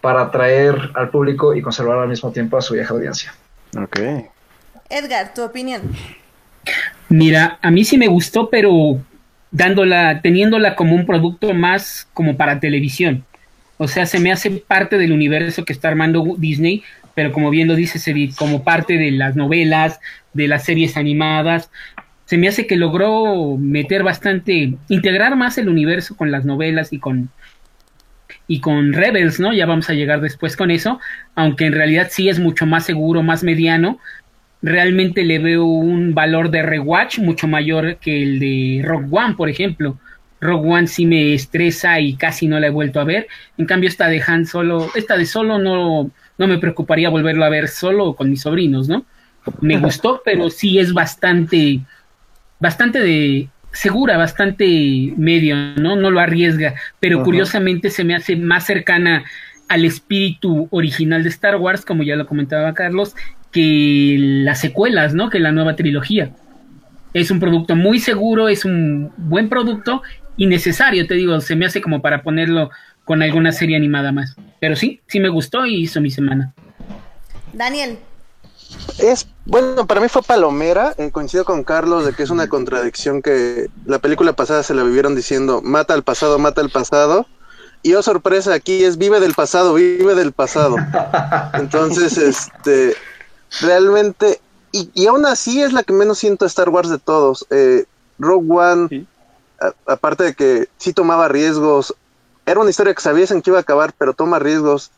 para 0.00 0.22
atraer 0.22 0.90
al 0.94 1.08
público 1.10 1.54
y 1.54 1.62
conservar 1.62 1.98
al 1.98 2.08
mismo 2.08 2.30
tiempo 2.30 2.58
a 2.58 2.62
su 2.62 2.74
vieja 2.74 2.92
audiencia. 2.92 3.34
Ok. 3.76 3.98
Edgar, 4.90 5.32
tu 5.32 5.42
opinión. 5.42 5.80
Mira, 7.08 7.58
a 7.62 7.70
mí 7.70 7.84
sí 7.84 7.96
me 7.96 8.06
gustó, 8.06 8.50
pero 8.50 8.98
dándola, 9.54 10.20
teniéndola 10.20 10.74
como 10.74 10.94
un 10.96 11.06
producto 11.06 11.54
más 11.54 12.08
como 12.12 12.36
para 12.36 12.60
televisión. 12.60 13.24
O 13.78 13.88
sea, 13.88 14.04
se 14.04 14.18
me 14.18 14.32
hace 14.32 14.50
parte 14.50 14.98
del 14.98 15.12
universo 15.12 15.64
que 15.64 15.72
está 15.72 15.88
armando 15.88 16.34
Disney, 16.36 16.82
pero 17.14 17.32
como 17.32 17.50
bien 17.50 17.68
lo 17.68 17.76
dice 17.76 18.00
como 18.36 18.64
parte 18.64 18.98
de 18.98 19.12
las 19.12 19.36
novelas, 19.36 20.00
de 20.32 20.48
las 20.48 20.64
series 20.64 20.96
animadas. 20.96 21.70
Se 22.26 22.36
me 22.36 22.48
hace 22.48 22.66
que 22.66 22.76
logró 22.76 23.56
meter 23.56 24.02
bastante, 24.02 24.74
integrar 24.88 25.36
más 25.36 25.56
el 25.56 25.68
universo 25.68 26.16
con 26.16 26.32
las 26.32 26.44
novelas 26.44 26.92
y 26.92 26.98
con 26.98 27.30
y 28.46 28.60
con 28.60 28.92
Rebels, 28.92 29.40
¿no? 29.40 29.54
Ya 29.54 29.64
vamos 29.64 29.88
a 29.88 29.94
llegar 29.94 30.20
después 30.20 30.56
con 30.56 30.70
eso, 30.70 31.00
aunque 31.34 31.64
en 31.64 31.72
realidad 31.72 32.08
sí 32.10 32.28
es 32.28 32.40
mucho 32.40 32.66
más 32.66 32.84
seguro, 32.84 33.22
más 33.22 33.42
mediano, 33.42 33.98
realmente 34.64 35.24
le 35.24 35.38
veo 35.38 35.64
un 35.66 36.14
valor 36.14 36.50
de 36.50 36.62
rewatch 36.62 37.18
mucho 37.18 37.46
mayor 37.46 37.96
que 37.96 38.22
el 38.22 38.38
de 38.38 38.82
Rock 38.82 39.04
One, 39.10 39.34
por 39.34 39.50
ejemplo. 39.50 39.98
Rock 40.40 40.64
One 40.64 40.86
sí 40.86 41.04
me 41.04 41.34
estresa 41.34 42.00
y 42.00 42.16
casi 42.16 42.48
no 42.48 42.58
la 42.58 42.68
he 42.68 42.70
vuelto 42.70 42.98
a 42.98 43.04
ver. 43.04 43.28
En 43.58 43.66
cambio, 43.66 43.90
esta 43.90 44.08
de 44.08 44.22
Han 44.26 44.46
Solo, 44.46 44.90
esta 44.94 45.18
de 45.18 45.26
Solo 45.26 45.58
no, 45.58 46.10
no 46.38 46.46
me 46.46 46.58
preocuparía 46.58 47.10
volverlo 47.10 47.44
a 47.44 47.50
ver 47.50 47.68
solo 47.68 48.14
con 48.14 48.30
mis 48.30 48.40
sobrinos, 48.40 48.88
¿no? 48.88 49.04
Me 49.60 49.76
gustó, 49.76 50.22
pero 50.24 50.48
sí 50.48 50.78
es 50.78 50.94
bastante, 50.94 51.80
bastante 52.58 53.00
de 53.00 53.48
segura, 53.70 54.16
bastante 54.16 55.12
medio, 55.18 55.56
¿no? 55.76 55.94
No 55.94 56.10
lo 56.10 56.20
arriesga, 56.20 56.74
pero 57.00 57.16
Ajá. 57.16 57.24
curiosamente 57.24 57.90
se 57.90 58.04
me 58.04 58.14
hace 58.14 58.34
más 58.36 58.64
cercana 58.64 59.24
al 59.68 59.84
espíritu 59.84 60.68
original 60.70 61.22
de 61.22 61.28
Star 61.28 61.56
Wars, 61.56 61.84
como 61.84 62.02
ya 62.02 62.16
lo 62.16 62.26
comentaba 62.26 62.72
Carlos, 62.72 63.14
que 63.54 64.16
las 64.18 64.60
secuelas, 64.60 65.14
¿no? 65.14 65.30
Que 65.30 65.38
la 65.38 65.52
nueva 65.52 65.76
trilogía. 65.76 66.32
Es 67.14 67.30
un 67.30 67.38
producto 67.38 67.76
muy 67.76 68.00
seguro, 68.00 68.48
es 68.48 68.64
un 68.64 69.12
buen 69.16 69.48
producto 69.48 70.02
y 70.36 70.46
necesario, 70.46 71.06
te 71.06 71.14
digo, 71.14 71.40
se 71.40 71.54
me 71.54 71.64
hace 71.64 71.80
como 71.80 72.02
para 72.02 72.24
ponerlo 72.24 72.70
con 73.04 73.22
alguna 73.22 73.52
serie 73.52 73.76
animada 73.76 74.10
más. 74.10 74.34
Pero 74.60 74.74
sí, 74.74 75.00
sí 75.06 75.20
me 75.20 75.28
gustó 75.28 75.66
y 75.66 75.82
hizo 75.82 76.00
mi 76.00 76.10
semana. 76.10 76.52
Daniel. 77.52 77.96
Es, 78.98 79.28
bueno, 79.44 79.86
para 79.86 80.00
mí 80.00 80.08
fue 80.08 80.22
palomera, 80.22 80.92
eh, 80.98 81.12
coincido 81.12 81.44
con 81.44 81.62
Carlos 81.62 82.04
de 82.04 82.12
que 82.12 82.24
es 82.24 82.30
una 82.30 82.48
contradicción 82.48 83.22
que 83.22 83.68
la 83.86 84.00
película 84.00 84.32
pasada 84.32 84.64
se 84.64 84.74
la 84.74 84.82
vivieron 84.82 85.14
diciendo, 85.14 85.62
mata 85.62 85.94
al 85.94 86.02
pasado, 86.02 86.40
mata 86.40 86.60
al 86.60 86.70
pasado, 86.70 87.28
y 87.84 87.94
oh 87.94 88.02
sorpresa, 88.02 88.52
aquí 88.52 88.82
es 88.82 88.98
vive 88.98 89.20
del 89.20 89.34
pasado, 89.34 89.74
vive 89.74 90.16
del 90.16 90.32
pasado. 90.32 90.76
Entonces, 91.54 92.18
este, 92.18 92.96
realmente, 93.60 94.40
y, 94.72 94.90
y 94.94 95.06
aún 95.06 95.26
así 95.26 95.62
es 95.62 95.72
la 95.72 95.82
que 95.82 95.92
menos 95.92 96.18
siento 96.18 96.46
Star 96.46 96.68
Wars 96.68 96.88
de 96.90 96.98
todos. 96.98 97.46
Eh, 97.50 97.84
Rogue 98.18 98.46
One, 98.50 98.88
Sí. 98.88 99.06
a- 99.60 99.92
aparte 99.92 100.24
de 100.24 100.34
que 100.34 100.68
sí 100.78 100.92
tomaba 100.92 101.28
riesgos, 101.28 101.94
era 102.46 102.60
una 102.60 102.70
historia 102.70 102.94
que 102.94 103.00
sabías 103.02 103.30
en 103.30 103.40
que 103.42 103.50
iba 103.50 103.58
a 103.58 103.62
acabar, 103.62 103.94
pero 103.96 104.12
toma 104.14 104.38
riesgos. 104.38 104.90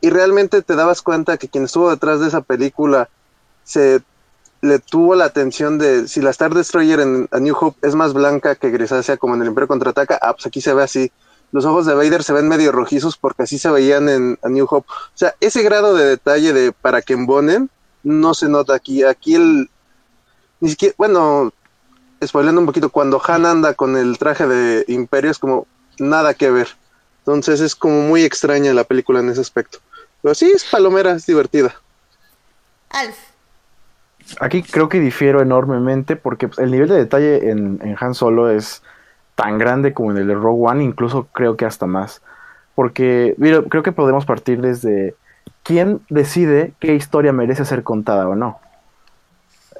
Y 0.00 0.10
realmente 0.10 0.62
te 0.62 0.74
dabas 0.74 1.00
cuenta 1.02 1.36
que 1.36 1.48
quien 1.48 1.64
estuvo 1.64 1.90
detrás 1.90 2.18
de 2.20 2.28
esa 2.28 2.40
película 2.40 3.08
se 3.64 4.02
le 4.60 4.78
tuvo 4.78 5.14
la 5.14 5.24
atención 5.26 5.78
de 5.78 6.08
si 6.08 6.20
la 6.20 6.30
Star 6.30 6.54
Destroyer 6.54 7.00
en 7.00 7.28
A 7.32 7.38
New 7.38 7.56
Hope 7.60 7.86
es 7.86 7.94
más 7.94 8.12
blanca 8.12 8.54
que 8.56 8.70
grisácea 8.70 9.16
como 9.16 9.34
en 9.34 9.42
el 9.42 9.48
Imperio 9.48 9.68
Contraataca, 9.68 10.18
ah, 10.20 10.32
pues 10.32 10.46
aquí 10.46 10.60
se 10.60 10.74
ve 10.74 10.82
así. 10.82 11.12
Los 11.52 11.64
ojos 11.66 11.84
de 11.86 11.94
Vader 11.94 12.22
se 12.22 12.32
ven 12.32 12.48
medio 12.48 12.72
rojizos 12.72 13.16
porque 13.16 13.42
así 13.42 13.58
se 13.58 13.70
veían 13.70 14.08
en 14.08 14.38
A 14.42 14.48
New 14.48 14.66
Hope. 14.68 14.88
O 14.90 15.10
sea, 15.16 15.34
ese 15.40 15.62
grado 15.62 15.94
de 15.94 16.04
detalle 16.06 16.52
de 16.52 16.72
para 16.72 17.02
que 17.02 17.12
embonen 17.12 17.70
no 18.02 18.34
se 18.34 18.48
nota 18.48 18.74
aquí. 18.74 19.04
Aquí 19.04 19.34
el 19.34 19.68
ni 20.60 20.70
siquiera, 20.70 20.94
bueno, 20.96 21.52
spoileando 22.24 22.60
un 22.60 22.66
poquito, 22.66 22.90
cuando 22.90 23.20
Han 23.26 23.46
anda 23.46 23.74
con 23.74 23.96
el 23.96 24.16
traje 24.16 24.46
de 24.46 24.84
Imperio 24.86 25.30
es 25.30 25.38
como 25.38 25.66
nada 25.98 26.34
que 26.34 26.50
ver. 26.50 26.68
Entonces 27.18 27.60
es 27.60 27.74
como 27.74 28.02
muy 28.02 28.24
extraña 28.24 28.72
la 28.72 28.84
película 28.84 29.20
en 29.20 29.28
ese 29.28 29.40
aspecto. 29.40 29.78
Pero 30.22 30.34
sí, 30.34 30.50
es 30.54 30.64
palomera, 30.64 31.12
es 31.12 31.26
divertida. 31.26 31.74
Alf. 32.90 33.16
Aquí 34.38 34.62
creo 34.62 34.88
que 34.88 35.00
difiero 35.00 35.42
enormemente 35.42 36.14
porque 36.14 36.48
el 36.58 36.70
nivel 36.70 36.88
de 36.88 36.96
detalle 36.96 37.50
en, 37.50 37.80
en 37.82 37.96
Han 37.98 38.14
Solo 38.14 38.50
es 38.50 38.82
tan 39.34 39.58
grande 39.58 39.92
como 39.92 40.12
en 40.12 40.18
el 40.18 40.28
de 40.28 40.34
Rogue 40.34 40.70
One, 40.70 40.84
incluso 40.84 41.26
creo 41.32 41.56
que 41.56 41.64
hasta 41.64 41.86
más. 41.86 42.22
Porque 42.76 43.34
mira, 43.38 43.62
creo 43.68 43.82
que 43.82 43.92
podemos 43.92 44.24
partir 44.26 44.60
desde 44.60 45.16
quién 45.62 46.00
decide 46.08 46.72
qué 46.80 46.94
historia 46.94 47.32
merece 47.32 47.64
ser 47.64 47.82
contada 47.82 48.28
o 48.28 48.34
no. 48.34 48.58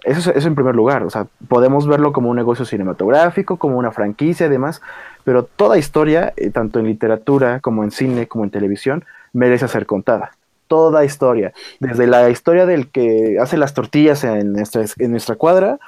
Eso, 0.05 0.30
es- 0.30 0.37
eso 0.37 0.49
en 0.49 0.57
primer 0.57 0.74
lugar, 0.74 1.05
o 1.05 1.11
sea, 1.11 1.26
podemos 1.49 1.87
verlo 1.87 2.12
como 2.12 2.28
un 2.28 2.37
negocio 2.37 2.64
cinematográfico, 2.64 3.57
como 3.57 3.78
una 3.78 3.93
franquicia 3.93 4.47
y 4.47 4.51
demás, 4.51 4.83
pero 5.22 5.45
toda 5.45 5.78
historia, 5.78 6.33
eh, 6.37 6.51
tanto 6.51 6.80
en 6.80 6.87
literatura 6.87 7.61
como 7.61 7.85
en 7.85 7.93
cine, 7.93 8.26
como 8.26 8.43
en 8.45 8.51
televisión, 8.51 9.05
merece 9.33 9.68
ser 9.68 9.87
contada. 9.87 10.33
Toda 10.66 11.05
historia, 11.05 11.53
desde 11.78 12.07
la 12.09 12.30
historia 12.30 12.66
del 12.66 12.91
que 12.91 13.37
hace 13.41 13.57
las 13.57 13.74
tortillas 13.74 14.24
en 14.24 14.53
nuestra, 14.53 14.85
en 14.99 15.11
nuestra 15.12 15.37
cuadra, 15.37 15.78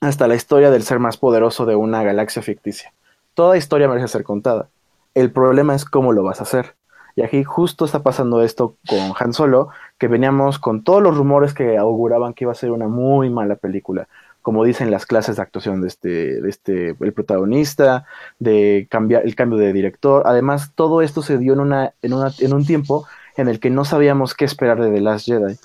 hasta 0.00 0.26
la 0.26 0.34
historia 0.34 0.70
del 0.70 0.82
ser 0.82 0.98
más 0.98 1.16
poderoso 1.16 1.66
de 1.66 1.76
una 1.76 2.02
galaxia 2.02 2.42
ficticia. 2.42 2.92
Toda 3.34 3.56
historia 3.58 3.86
merece 3.88 4.08
ser 4.08 4.24
contada. 4.24 4.68
El 5.14 5.30
problema 5.30 5.74
es 5.74 5.84
cómo 5.84 6.12
lo 6.12 6.22
vas 6.24 6.40
a 6.40 6.44
hacer. 6.44 6.74
Y 7.20 7.22
aquí 7.22 7.44
justo 7.44 7.84
está 7.84 8.02
pasando 8.02 8.40
esto 8.40 8.76
con 8.88 9.12
Han 9.18 9.34
Solo, 9.34 9.68
que 9.98 10.08
veníamos 10.08 10.58
con 10.58 10.82
todos 10.82 11.02
los 11.02 11.18
rumores 11.18 11.52
que 11.52 11.76
auguraban 11.76 12.32
que 12.32 12.44
iba 12.44 12.52
a 12.52 12.54
ser 12.54 12.70
una 12.70 12.88
muy 12.88 13.28
mala 13.28 13.56
película. 13.56 14.08
Como 14.40 14.64
dicen 14.64 14.90
las 14.90 15.04
clases 15.04 15.36
de 15.36 15.42
actuación 15.42 15.82
de 15.82 15.88
este, 15.88 16.40
de 16.40 16.48
este 16.48 16.96
el 16.98 17.12
protagonista, 17.12 18.06
de 18.38 18.88
cambiar 18.90 19.26
el 19.26 19.34
cambio 19.34 19.58
de 19.58 19.74
director. 19.74 20.22
Además, 20.24 20.72
todo 20.74 21.02
esto 21.02 21.20
se 21.20 21.36
dio 21.36 21.52
en, 21.52 21.60
una, 21.60 21.92
en, 22.00 22.14
una, 22.14 22.32
en 22.38 22.54
un 22.54 22.64
tiempo 22.64 23.06
en 23.36 23.48
el 23.48 23.60
que 23.60 23.68
no 23.68 23.84
sabíamos 23.84 24.32
qué 24.32 24.46
esperar 24.46 24.80
de 24.80 24.90
The 24.90 25.00
Last 25.02 25.26
Jedi. 25.26 25.58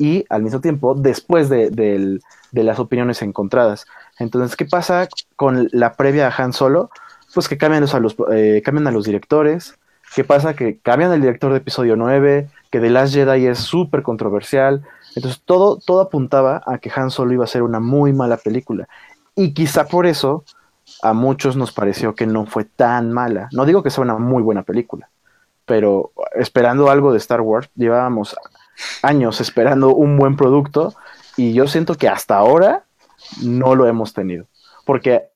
Y 0.00 0.24
al 0.28 0.42
mismo 0.42 0.60
tiempo, 0.60 0.96
después 0.96 1.48
de, 1.48 2.18
las 2.50 2.80
opiniones 2.80 3.22
encontradas. 3.22 3.86
Entonces, 4.18 4.56
¿qué 4.56 4.64
pasa 4.64 5.06
con 5.36 5.68
la 5.70 5.92
previa 5.92 6.26
a 6.26 6.34
Han 6.36 6.52
Solo? 6.52 6.90
Pues 7.32 7.48
que 7.48 7.58
cambian, 7.58 7.84
a 7.84 7.98
los, 8.00 8.16
eh, 8.32 8.60
cambian 8.64 8.88
a 8.88 8.90
los 8.90 9.04
directores. 9.04 9.76
¿Qué 10.14 10.24
pasa? 10.24 10.54
Que 10.54 10.78
cambian 10.78 11.12
el 11.12 11.20
director 11.20 11.52
de 11.52 11.58
episodio 11.58 11.96
9, 11.96 12.48
que 12.70 12.80
The 12.80 12.90
Last 12.90 13.14
Jedi 13.14 13.46
es 13.46 13.58
súper 13.58 14.02
controversial. 14.02 14.82
Entonces 15.14 15.42
todo, 15.44 15.78
todo 15.78 16.00
apuntaba 16.00 16.62
a 16.66 16.78
que 16.78 16.90
Han 16.94 17.10
Solo 17.10 17.32
iba 17.32 17.44
a 17.44 17.48
ser 17.48 17.62
una 17.62 17.80
muy 17.80 18.12
mala 18.12 18.36
película. 18.36 18.88
Y 19.36 19.54
quizá 19.54 19.86
por 19.86 20.06
eso 20.06 20.44
a 21.02 21.12
muchos 21.12 21.56
nos 21.56 21.72
pareció 21.72 22.14
que 22.14 22.26
no 22.26 22.46
fue 22.46 22.64
tan 22.64 23.12
mala. 23.12 23.48
No 23.52 23.64
digo 23.64 23.82
que 23.82 23.90
sea 23.90 24.02
una 24.02 24.18
muy 24.18 24.42
buena 24.42 24.62
película, 24.62 25.08
pero 25.64 26.12
esperando 26.34 26.90
algo 26.90 27.12
de 27.12 27.18
Star 27.18 27.40
Wars, 27.40 27.70
llevábamos 27.74 28.36
años 29.02 29.40
esperando 29.40 29.94
un 29.94 30.16
buen 30.16 30.36
producto 30.36 30.94
y 31.36 31.52
yo 31.52 31.68
siento 31.68 31.94
que 31.94 32.08
hasta 32.08 32.36
ahora 32.36 32.84
no 33.42 33.74
lo 33.74 33.86
hemos 33.86 34.12
tenido. 34.12 34.46
Porque 34.84 35.28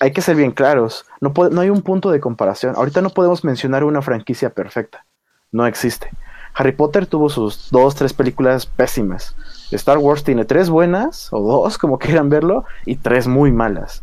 hay 0.00 0.12
que 0.12 0.22
ser 0.22 0.36
bien 0.36 0.52
claros, 0.52 1.04
no, 1.20 1.32
puede- 1.32 1.50
no 1.54 1.60
hay 1.60 1.70
un 1.70 1.82
punto 1.82 2.10
de 2.10 2.20
comparación. 2.20 2.74
Ahorita 2.76 3.00
no 3.02 3.10
podemos 3.10 3.44
mencionar 3.44 3.84
una 3.84 4.02
franquicia 4.02 4.50
perfecta, 4.50 5.04
no 5.52 5.66
existe. 5.66 6.10
Harry 6.54 6.72
Potter 6.72 7.06
tuvo 7.06 7.28
sus 7.28 7.70
dos, 7.70 7.94
tres 7.94 8.12
películas 8.12 8.66
pésimas. 8.66 9.36
Star 9.70 9.98
Wars 9.98 10.24
tiene 10.24 10.44
tres 10.44 10.70
buenas, 10.70 11.28
o 11.32 11.40
dos, 11.40 11.78
como 11.78 11.98
quieran 11.98 12.28
verlo, 12.28 12.64
y 12.86 12.96
tres 12.96 13.26
muy 13.28 13.52
malas. 13.52 14.02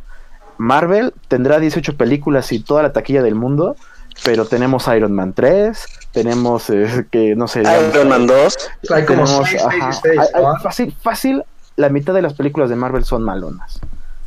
Marvel 0.57 1.13
tendrá 1.27 1.59
18 1.59 1.97
películas 1.97 2.51
y 2.53 2.59
toda 2.59 2.81
la 2.83 2.93
taquilla 2.93 3.21
del 3.21 3.35
mundo, 3.35 3.75
pero 4.23 4.45
tenemos 4.45 4.87
Iron 4.87 5.11
Man 5.11 5.33
3, 5.33 5.85
tenemos 6.13 6.69
eh, 6.69 7.05
que 7.11 7.35
no 7.35 7.49
sé, 7.49 7.63
Iron 7.93 8.07
Man 8.07 8.25
2. 8.27 8.57
Hay 8.93 9.05
como 9.05 9.25
tenemos, 9.25 9.49
6, 9.49 9.63
ajá, 9.65 9.91
6, 9.91 10.19
hay- 10.19 10.27
hay- 10.33 10.61
fácil, 10.63 10.95
fácil, 11.01 11.43
la 11.75 11.89
mitad 11.89 12.13
de 12.13 12.21
las 12.21 12.33
películas 12.35 12.69
de 12.69 12.77
Marvel 12.77 13.03
son 13.03 13.23
malonas. 13.23 13.81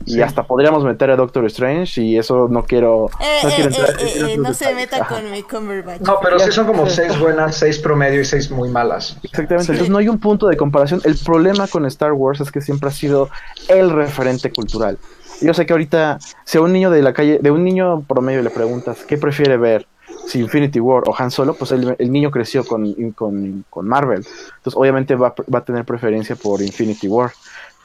Y 0.07 0.23
hasta 0.23 0.43
podríamos 0.45 0.85
meter 0.85 1.11
a 1.11 1.17
Doctor 1.17 1.45
Strange 1.47 2.01
y 2.01 2.17
eso 2.17 2.49
no 2.49 2.65
quiero... 2.65 3.11
Eh, 3.21 3.41
no, 3.43 3.49
eh, 3.49 3.53
quiero 3.57 3.71
eh, 3.71 3.75
entrar- 3.75 3.97
eh, 4.01 4.33
eh, 4.33 4.37
no 4.39 4.55
se 4.55 4.75
meta 4.75 4.97
Ajá. 5.03 5.17
con 5.17 5.31
mi 5.31 5.43
Cumberbatch. 5.43 6.01
No, 6.01 6.19
pero 6.23 6.39
sí 6.39 6.51
son 6.51 6.67
como 6.67 6.87
6 6.89 7.19
buenas, 7.19 7.57
6 7.57 7.79
promedio 7.81 8.21
y 8.21 8.25
6 8.25 8.51
muy 8.53 8.71
malas. 8.71 9.17
Exactamente, 9.23 9.73
entonces 9.73 9.91
no 9.91 9.99
hay 9.99 10.09
un 10.09 10.19
punto 10.19 10.47
de 10.47 10.57
comparación. 10.57 11.03
El 11.05 11.17
problema 11.19 11.67
con 11.69 11.85
Star 11.87 12.13
Wars 12.13 12.41
es 12.41 12.51
que 12.51 12.61
siempre 12.61 12.89
ha 12.89 12.93
sido 12.93 13.29
el 13.69 13.91
referente 13.91 14.51
cultural. 14.51 14.99
Yo 15.41 15.53
sé 15.53 15.67
que 15.67 15.73
ahorita, 15.73 16.19
si 16.45 16.59
a 16.59 16.61
un 16.63 16.73
niño 16.73 16.91
de 16.91 17.03
la 17.03 17.13
calle, 17.13 17.39
de 17.41 17.51
un 17.51 17.63
niño 17.63 18.01
promedio 18.03 18.43
le 18.43 18.51
preguntas 18.51 19.05
qué 19.07 19.19
prefiere 19.19 19.57
ver, 19.57 19.87
si 20.27 20.41
Infinity 20.41 20.81
War 20.81 21.05
o 21.07 21.15
Han 21.17 21.31
Solo, 21.31 21.55
pues 21.55 21.71
el, 21.73 21.95
el 21.99 22.11
niño 22.13 22.31
creció 22.31 22.65
con, 22.65 22.93
con, 23.13 23.65
con 23.71 23.87
Marvel. 23.89 24.19
Entonces 24.57 24.75
obviamente 24.75 25.15
va, 25.15 25.35
va 25.53 25.59
a 25.61 25.65
tener 25.65 25.85
preferencia 25.85 26.35
por 26.35 26.61
Infinity 26.63 27.09
War. 27.09 27.31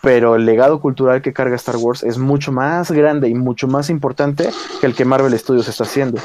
Pero 0.04 0.36
el 0.36 0.46
legado 0.46 0.82
cultural 0.82 1.22
que 1.22 1.32
carga 1.32 1.56
Star 1.56 1.78
Wars 1.78 2.04
es 2.04 2.18
mucho 2.18 2.52
más 2.52 2.92
grande 2.92 3.30
y 3.30 3.36
mucho 3.36 3.70
más 3.70 3.90
importante 3.90 4.50
que 4.82 4.86
el 4.86 4.96
que 4.96 5.06
Marvel 5.06 5.40
Studios 5.40 5.70
está 5.70 5.86
haciendo. 5.86 6.20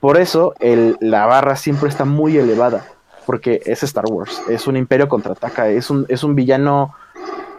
Por 0.00 0.16
eso 0.16 0.54
la 0.98 1.26
barra 1.26 1.54
siempre 1.54 1.88
está 1.88 2.04
muy 2.04 2.36
elevada, 2.36 2.84
porque 3.24 3.62
es 3.64 3.84
Star 3.84 4.06
Wars, 4.06 4.42
es 4.48 4.66
un 4.66 4.76
imperio 4.76 5.08
contraataca, 5.08 5.68
es 5.68 5.88
un, 5.88 6.04
es 6.08 6.24
un 6.24 6.34
villano, 6.34 6.96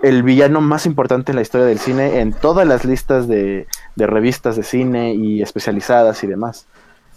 el 0.01 0.23
villano 0.23 0.59
más 0.59 0.85
importante 0.85 1.31
en 1.31 1.37
la 1.37 1.41
historia 1.41 1.65
del 1.65 1.79
cine, 1.79 2.19
en 2.19 2.33
todas 2.33 2.67
las 2.67 2.83
listas 2.83 3.29
de, 3.29 3.65
de 3.95 4.05
revistas 4.07 4.57
de 4.57 4.63
cine 4.63 5.13
y 5.13 5.41
especializadas 5.41 6.21
y 6.25 6.27
demás. 6.27 6.67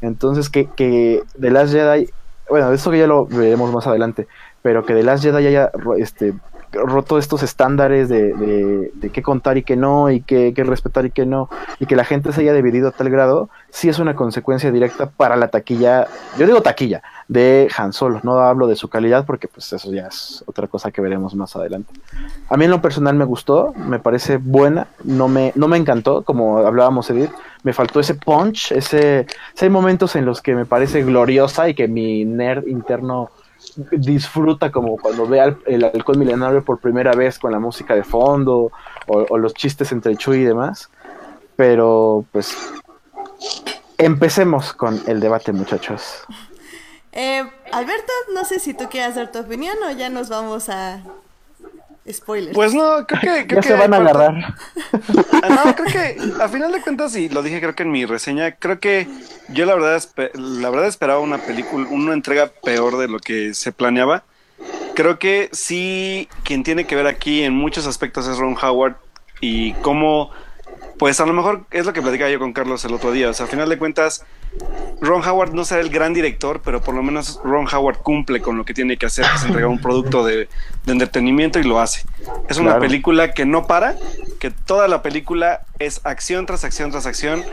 Entonces 0.02 0.48
que, 0.50 0.68
que 0.76 1.24
The 1.40 1.50
Last 1.50 1.72
Jedi, 1.72 2.10
bueno, 2.48 2.72
eso 2.72 2.94
ya 2.94 3.08
lo 3.08 3.26
veremos 3.26 3.72
más 3.72 3.88
adelante, 3.88 4.28
pero 4.62 4.86
que 4.86 4.94
The 4.94 5.02
Last 5.02 5.24
Jedi 5.24 5.48
haya 5.48 5.72
este, 5.98 6.34
roto 6.72 7.18
estos 7.18 7.42
estándares 7.42 8.08
de, 8.08 8.90
qué 9.12 9.22
contar 9.22 9.56
y 9.58 9.62
qué 9.62 9.76
no, 9.76 10.10
y 10.10 10.20
qué, 10.20 10.52
respetar 10.56 11.06
y 11.06 11.10
qué 11.10 11.26
no, 11.26 11.48
y 11.80 11.86
que 11.86 11.96
la 11.96 12.04
gente 12.04 12.32
se 12.32 12.42
haya 12.42 12.52
dividido 12.52 12.88
a 12.88 12.92
tal 12.92 13.10
grado, 13.10 13.48
sí 13.70 13.88
es 13.88 13.98
una 13.98 14.14
consecuencia 14.14 14.70
directa 14.70 15.10
para 15.10 15.36
la 15.36 15.48
taquilla, 15.48 16.06
yo 16.38 16.46
digo 16.46 16.62
taquilla, 16.62 17.02
de 17.28 17.68
Han 17.76 17.92
Solo, 17.92 18.20
no 18.22 18.38
hablo 18.40 18.68
de 18.68 18.76
su 18.76 18.88
calidad 18.88 19.24
porque 19.26 19.48
pues 19.48 19.72
eso 19.72 19.92
ya 19.92 20.06
es 20.06 20.44
otra 20.46 20.68
cosa 20.68 20.92
que 20.92 21.00
veremos 21.00 21.34
más 21.34 21.56
adelante. 21.56 21.92
A 22.48 22.56
mí 22.56 22.66
en 22.66 22.70
lo 22.70 22.80
personal 22.80 23.16
me 23.16 23.24
gustó, 23.24 23.74
me 23.74 23.98
parece 23.98 24.36
buena, 24.36 24.86
no 25.02 25.26
me, 25.28 25.52
no 25.56 25.66
me 25.68 25.76
encantó, 25.76 26.22
como 26.22 26.58
hablábamos 26.58 27.10
Edith, 27.10 27.32
me 27.62 27.72
faltó 27.72 27.98
ese 27.98 28.14
punch, 28.14 28.70
ese, 28.70 29.26
hay 29.60 29.70
momentos 29.70 30.14
en 30.14 30.24
los 30.24 30.40
que 30.40 30.54
me 30.54 30.66
parece 30.66 31.02
gloriosa 31.02 31.68
y 31.68 31.74
que 31.74 31.88
mi 31.88 32.24
nerd 32.24 32.68
interno 32.68 33.30
disfruta 33.92 34.70
como 34.70 34.96
cuando 34.96 35.26
ve 35.26 35.40
al- 35.40 35.58
el 35.66 35.84
alcohol 35.84 36.18
milenario 36.18 36.64
por 36.64 36.78
primera 36.78 37.12
vez 37.12 37.38
con 37.38 37.52
la 37.52 37.58
música 37.58 37.94
de 37.94 38.04
fondo 38.04 38.70
o, 39.06 39.38
los 39.38 39.54
chistes 39.54 39.92
entre 39.92 40.16
Chuy 40.16 40.38
y 40.38 40.44
demás. 40.44 40.90
Pero 41.56 42.24
pues 42.32 42.56
empecemos 43.98 44.72
con 44.72 45.00
el 45.06 45.20
debate 45.20 45.52
muchachos. 45.52 46.24
Eh, 47.12 47.48
Alberto, 47.72 48.12
no 48.34 48.44
sé 48.44 48.58
si 48.60 48.74
tú 48.74 48.88
quieras 48.90 49.14
dar 49.14 49.32
tu 49.32 49.38
opinión 49.38 49.76
o 49.88 49.90
ya 49.92 50.10
nos 50.10 50.28
vamos 50.28 50.68
a 50.68 51.00
spoilers. 52.12 52.54
Pues 52.54 52.74
no, 52.74 53.06
creo 53.06 53.20
que. 53.20 53.46
Creo 53.46 53.60
Ya 53.60 53.60
que 53.60 53.68
se 53.68 53.74
van 53.74 53.94
a 53.94 53.96
agarrar. 53.98 54.54
Ah, 55.42 55.62
No, 55.64 55.74
creo 55.74 55.86
que 55.86 56.42
a 56.42 56.48
final 56.48 56.72
de 56.72 56.80
cuentas, 56.82 57.16
y 57.16 57.28
lo 57.28 57.42
dije 57.42 57.60
creo 57.60 57.74
que 57.74 57.82
en 57.82 57.90
mi 57.90 58.04
reseña, 58.04 58.52
creo 58.52 58.80
que 58.80 59.08
yo 59.48 59.66
la 59.66 59.74
verdad, 59.74 60.02
la 60.34 60.70
verdad 60.70 60.86
esperaba 60.86 61.20
una 61.20 61.38
película, 61.38 61.86
una 61.90 62.14
entrega 62.14 62.50
peor 62.62 62.96
de 62.98 63.08
lo 63.08 63.18
que 63.18 63.54
se 63.54 63.72
planeaba. 63.72 64.24
Creo 64.94 65.18
que 65.18 65.50
sí, 65.52 66.28
quien 66.44 66.62
tiene 66.62 66.86
que 66.86 66.96
ver 66.96 67.06
aquí 67.06 67.42
en 67.42 67.52
muchos 67.52 67.86
aspectos 67.86 68.26
es 68.26 68.38
Ron 68.38 68.56
Howard 68.60 68.96
y 69.40 69.72
cómo, 69.74 70.30
pues 70.98 71.20
a 71.20 71.26
lo 71.26 71.32
mejor 71.32 71.64
es 71.70 71.84
lo 71.86 71.92
que 71.92 72.00
platicaba 72.02 72.30
yo 72.30 72.38
con 72.38 72.52
Carlos 72.52 72.84
el 72.84 72.94
otro 72.94 73.12
día. 73.12 73.28
O 73.30 73.34
sea, 73.34 73.46
a 73.46 73.48
final 73.48 73.68
de 73.68 73.78
cuentas, 73.78 74.24
Ron 75.00 75.22
Howard 75.26 75.52
no 75.52 75.64
será 75.64 75.80
el 75.82 75.90
gran 75.90 76.14
director, 76.14 76.62
pero 76.64 76.80
por 76.80 76.94
lo 76.94 77.02
menos 77.02 77.38
Ron 77.44 77.66
Howard 77.72 77.98
cumple 77.98 78.40
con 78.40 78.56
lo 78.56 78.64
que 78.64 78.72
tiene 78.72 78.96
que 78.96 79.06
hacer, 79.06 79.26
que 79.26 79.36
es 79.36 79.44
entregar 79.44 79.68
un 79.68 79.80
producto 79.80 80.24
de, 80.24 80.48
de 80.84 80.92
entretenimiento 80.92 81.58
y 81.58 81.64
lo 81.64 81.80
hace. 81.80 82.02
Es 82.48 82.56
una 82.58 82.70
Claro. 82.72 82.80
película 82.80 83.32
que 83.32 83.44
no 83.44 83.66
para, 83.66 83.96
que 84.40 84.50
toda 84.50 84.88
la 84.88 85.02
película 85.02 85.62
es 85.78 86.00
acción 86.04 86.46
tras 86.46 86.64
acción 86.64 86.90
tras 86.90 87.04
acción 87.06 87.44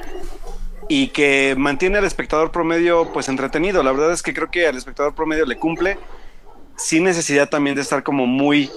y 0.90 1.08
que 1.10 1.56
mantiene 1.58 1.98
al 1.98 2.06
espectador 2.06 2.52
promedio 2.52 3.12
pues 3.12 3.28
entretenido. 3.30 3.84
La 3.84 3.92
verdad 3.92 4.12
es 4.14 4.22
que 4.22 4.34
creo 4.34 4.50
que 4.52 4.68
al 4.68 4.78
espectador 4.78 5.16
promedio 5.16 5.46
le 5.46 5.58
cumple 5.58 5.98
sin 6.78 7.04
necesidad 7.04 7.50
también 7.50 7.76
de 7.76 7.82
estar 7.82 8.04
como 8.04 8.26
muy 8.26 8.70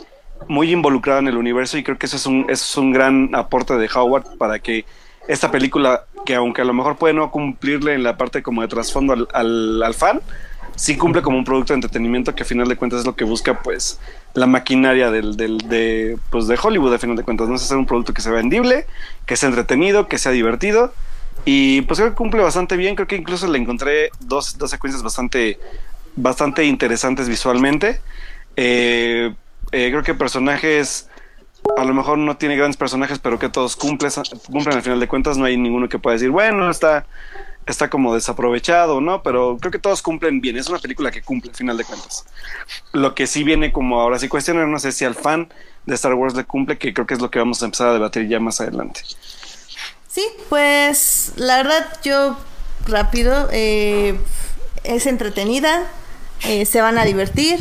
muy 0.48 0.72
involucrado 0.72 1.20
en 1.20 1.28
el 1.28 1.36
universo 1.36 1.78
y 1.78 1.82
creo 1.82 1.98
que 1.98 2.06
eso 2.06 2.16
es 2.16 2.26
un, 2.26 2.42
eso 2.48 2.64
es 2.64 2.76
un 2.76 2.92
gran 2.92 3.34
aporte 3.34 3.76
de 3.76 3.88
Howard 3.94 4.36
para 4.38 4.58
que 4.58 4.84
esta 5.28 5.50
película, 5.50 6.04
que 6.24 6.34
aunque 6.36 6.62
a 6.62 6.64
lo 6.64 6.72
mejor 6.72 6.96
puede 6.96 7.14
no 7.14 7.30
cumplirle 7.30 7.94
en 7.94 8.02
la 8.02 8.16
parte 8.16 8.42
como 8.42 8.62
de 8.62 8.68
trasfondo 8.68 9.12
al, 9.12 9.28
al, 9.32 9.82
al 9.82 9.94
fan, 9.94 10.20
sí 10.76 10.96
cumple 10.96 11.22
como 11.22 11.38
un 11.38 11.44
producto 11.44 11.72
de 11.72 11.78
entretenimiento 11.78 12.34
que 12.34 12.42
a 12.42 12.46
final 12.46 12.68
de 12.68 12.76
cuentas 12.76 13.00
es 13.00 13.06
lo 13.06 13.16
que 13.16 13.24
busca 13.24 13.62
pues 13.62 13.98
la 14.34 14.46
maquinaria 14.46 15.10
del, 15.10 15.36
del, 15.36 15.58
de, 15.58 16.18
pues, 16.30 16.46
de 16.46 16.58
Hollywood 16.62 16.94
a 16.94 16.98
final 16.98 17.16
de 17.16 17.24
cuentas, 17.24 17.48
no 17.48 17.56
es 17.56 17.62
hacer 17.62 17.78
un 17.78 17.86
producto 17.86 18.12
que 18.12 18.22
sea 18.22 18.32
vendible, 18.32 18.86
que 19.24 19.36
sea 19.36 19.48
entretenido, 19.48 20.06
que 20.06 20.18
sea 20.18 20.32
divertido 20.32 20.92
y 21.44 21.82
pues 21.82 21.98
creo 21.98 22.10
que 22.10 22.16
cumple 22.16 22.42
bastante 22.42 22.76
bien, 22.76 22.94
creo 22.94 23.06
que 23.06 23.16
incluso 23.16 23.46
le 23.46 23.58
encontré 23.58 24.10
dos, 24.20 24.58
dos 24.58 24.70
secuencias 24.70 25.02
bastante, 25.02 25.58
bastante 26.16 26.64
interesantes 26.64 27.28
visualmente. 27.28 28.00
Eh, 28.56 29.32
eh, 29.72 29.90
creo 29.90 30.02
que 30.02 30.14
personajes 30.14 31.08
a 31.76 31.84
lo 31.84 31.94
mejor 31.94 32.18
no 32.18 32.36
tiene 32.36 32.56
grandes 32.56 32.76
personajes, 32.76 33.18
pero 33.18 33.38
que 33.38 33.48
todos 33.48 33.76
cumplen, 33.76 34.10
cumplen 34.50 34.76
al 34.76 34.82
final 34.82 35.00
de 35.00 35.08
cuentas, 35.08 35.36
no 35.36 35.44
hay 35.44 35.56
ninguno 35.56 35.88
que 35.88 35.98
pueda 35.98 36.14
decir, 36.14 36.30
bueno, 36.30 36.70
está, 36.70 37.06
está 37.66 37.90
como 37.90 38.14
desaprovechado, 38.14 39.00
¿no? 39.00 39.22
Pero 39.22 39.58
creo 39.58 39.72
que 39.72 39.78
todos 39.78 40.02
cumplen 40.02 40.40
bien, 40.40 40.56
es 40.56 40.68
una 40.68 40.78
película 40.78 41.10
que 41.10 41.22
cumple 41.22 41.50
al 41.50 41.56
final 41.56 41.76
de 41.76 41.84
cuentas. 41.84 42.24
Lo 42.92 43.14
que 43.14 43.26
sí 43.26 43.42
viene 43.42 43.72
como 43.72 44.00
ahora 44.00 44.18
sí 44.18 44.28
cuestionar, 44.28 44.68
no 44.68 44.78
sé 44.78 44.92
si 44.92 45.04
al 45.04 45.14
fan 45.14 45.52
de 45.86 45.94
Star 45.94 46.14
Wars 46.14 46.34
le 46.34 46.44
cumple, 46.44 46.78
que 46.78 46.94
creo 46.94 47.06
que 47.06 47.14
es 47.14 47.20
lo 47.20 47.30
que 47.30 47.38
vamos 47.38 47.62
a 47.62 47.66
empezar 47.66 47.88
a 47.88 47.92
debatir 47.92 48.28
ya 48.28 48.40
más 48.40 48.60
adelante. 48.60 49.00
Sí, 50.08 50.24
pues 50.48 51.32
la 51.36 51.58
verdad 51.58 51.98
yo 52.02 52.36
rápido, 52.86 53.48
eh, 53.52 54.18
es 54.84 55.06
entretenida, 55.06 55.86
eh, 56.44 56.64
se 56.64 56.80
van 56.80 56.96
a 56.98 57.04
divertir, 57.04 57.58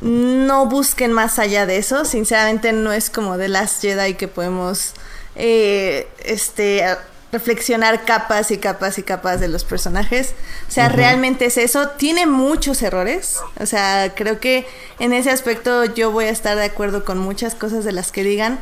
no 0.00 0.66
busquen 0.66 1.12
más 1.12 1.38
allá 1.38 1.66
de 1.66 1.78
eso, 1.78 2.04
sinceramente 2.04 2.72
no 2.72 2.92
es 2.92 3.10
como 3.10 3.36
de 3.36 3.48
Last 3.48 3.82
Jedi 3.82 4.14
que 4.14 4.28
podemos 4.28 4.94
eh, 5.36 6.08
este 6.24 6.84
reflexionar 7.30 8.04
capas 8.04 8.50
y 8.50 8.58
capas 8.58 8.98
y 8.98 9.02
capas 9.02 9.40
de 9.40 9.48
los 9.48 9.64
personajes. 9.64 10.34
O 10.68 10.70
sea, 10.70 10.88
realmente 10.88 11.46
es 11.46 11.58
eso. 11.58 11.90
Tiene 11.90 12.26
muchos 12.26 12.82
errores. 12.82 13.38
O 13.60 13.66
sea, 13.66 14.14
creo 14.14 14.40
que 14.40 14.66
en 14.98 15.12
ese 15.12 15.30
aspecto 15.30 15.84
yo 15.84 16.10
voy 16.10 16.26
a 16.26 16.30
estar 16.30 16.56
de 16.56 16.64
acuerdo 16.64 17.04
con 17.04 17.18
muchas 17.18 17.54
cosas 17.54 17.84
de 17.84 17.92
las 17.92 18.12
que 18.12 18.24
digan. 18.24 18.58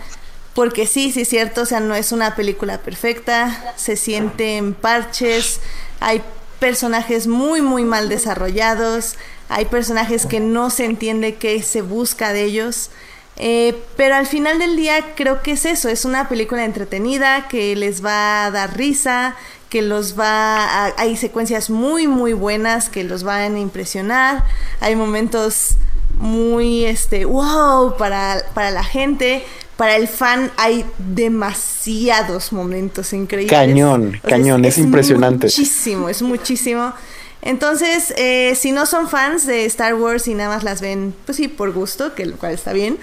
Porque 0.55 0.87
sí, 0.87 1.13
sí 1.13 1.21
es 1.21 1.29
cierto, 1.29 1.63
o 1.63 1.67
sea, 1.67 1.81
no 1.81 1.95
es 1.95 2.13
una 2.13 2.35
película 2.35 2.79
perfecta, 2.79 3.75
se 3.77 3.95
sienten 3.95 4.73
parches, 4.73 5.61
hay 6.01 6.23
personajes 6.59 7.27
muy, 7.27 7.63
muy 7.63 7.85
mal 7.85 8.09
desarrollados, 8.09 9.17
hay 9.49 9.67
personajes 9.67 10.27
que 10.27 10.41
no 10.41 10.71
se 10.71 10.85
entiende 10.85 11.35
qué 11.35 11.63
se 11.63 11.83
busca 11.83 12.33
de 12.33 12.45
ellos. 12.45 12.91
Eh, 13.39 13.77
pero 13.97 14.15
al 14.15 14.27
final 14.27 14.59
del 14.59 14.77
día 14.77 15.15
creo 15.15 15.43
que 15.43 15.53
es 15.53 15.67
eso, 15.67 15.91
es 15.91 16.07
una 16.07 16.27
película 16.27 16.65
entretenida 16.65 17.49
que 17.49 17.77
les 17.77 18.03
va 18.03 18.47
a 18.47 18.51
dar 18.51 18.79
risa, 18.79 19.37
que 19.69 19.83
los 19.83 20.19
va 20.19 20.87
hay 20.97 21.17
secuencias 21.19 21.69
muy 21.69 22.07
muy 22.07 22.33
buenas 22.33 22.89
que 22.89 23.05
los 23.05 23.25
van 23.25 23.57
a 23.57 23.59
impresionar, 23.59 24.45
hay 24.81 24.97
momentos 24.97 25.77
muy 26.19 26.87
este 26.87 27.27
wow 27.27 27.97
para, 27.99 28.43
para 28.55 28.71
la 28.71 28.85
gente, 28.85 29.45
para 29.77 29.97
el 29.97 30.09
fan 30.09 30.51
hay 30.57 30.87
demasiados 30.99 32.53
momentos 32.53 33.13
increíbles. 33.13 33.51
Cañón, 33.51 34.21
cañón, 34.27 34.65
es, 34.65 34.79
impresionante. 34.79 35.47
Muchísimo, 35.47 36.09
es 36.09 36.23
muchísimo. 36.23 36.95
Entonces, 37.43 38.13
eh, 38.17 38.55
si 38.57 38.73
no 38.73 38.87
son 38.87 39.09
fans 39.09 39.47
de 39.47 39.67
Star 39.67 39.95
Wars 39.95 40.27
y 40.29 40.35
nada 40.35 40.49
más 40.49 40.65
las 40.65 40.81
ven, 40.81 41.15
pues 41.27 41.37
sí, 41.37 41.49
por 41.49 41.73
gusto, 41.73 42.15
que 42.15 42.27
lo 42.27 42.37
cual 42.37 42.53
está 42.53 42.73
bien, 42.73 42.99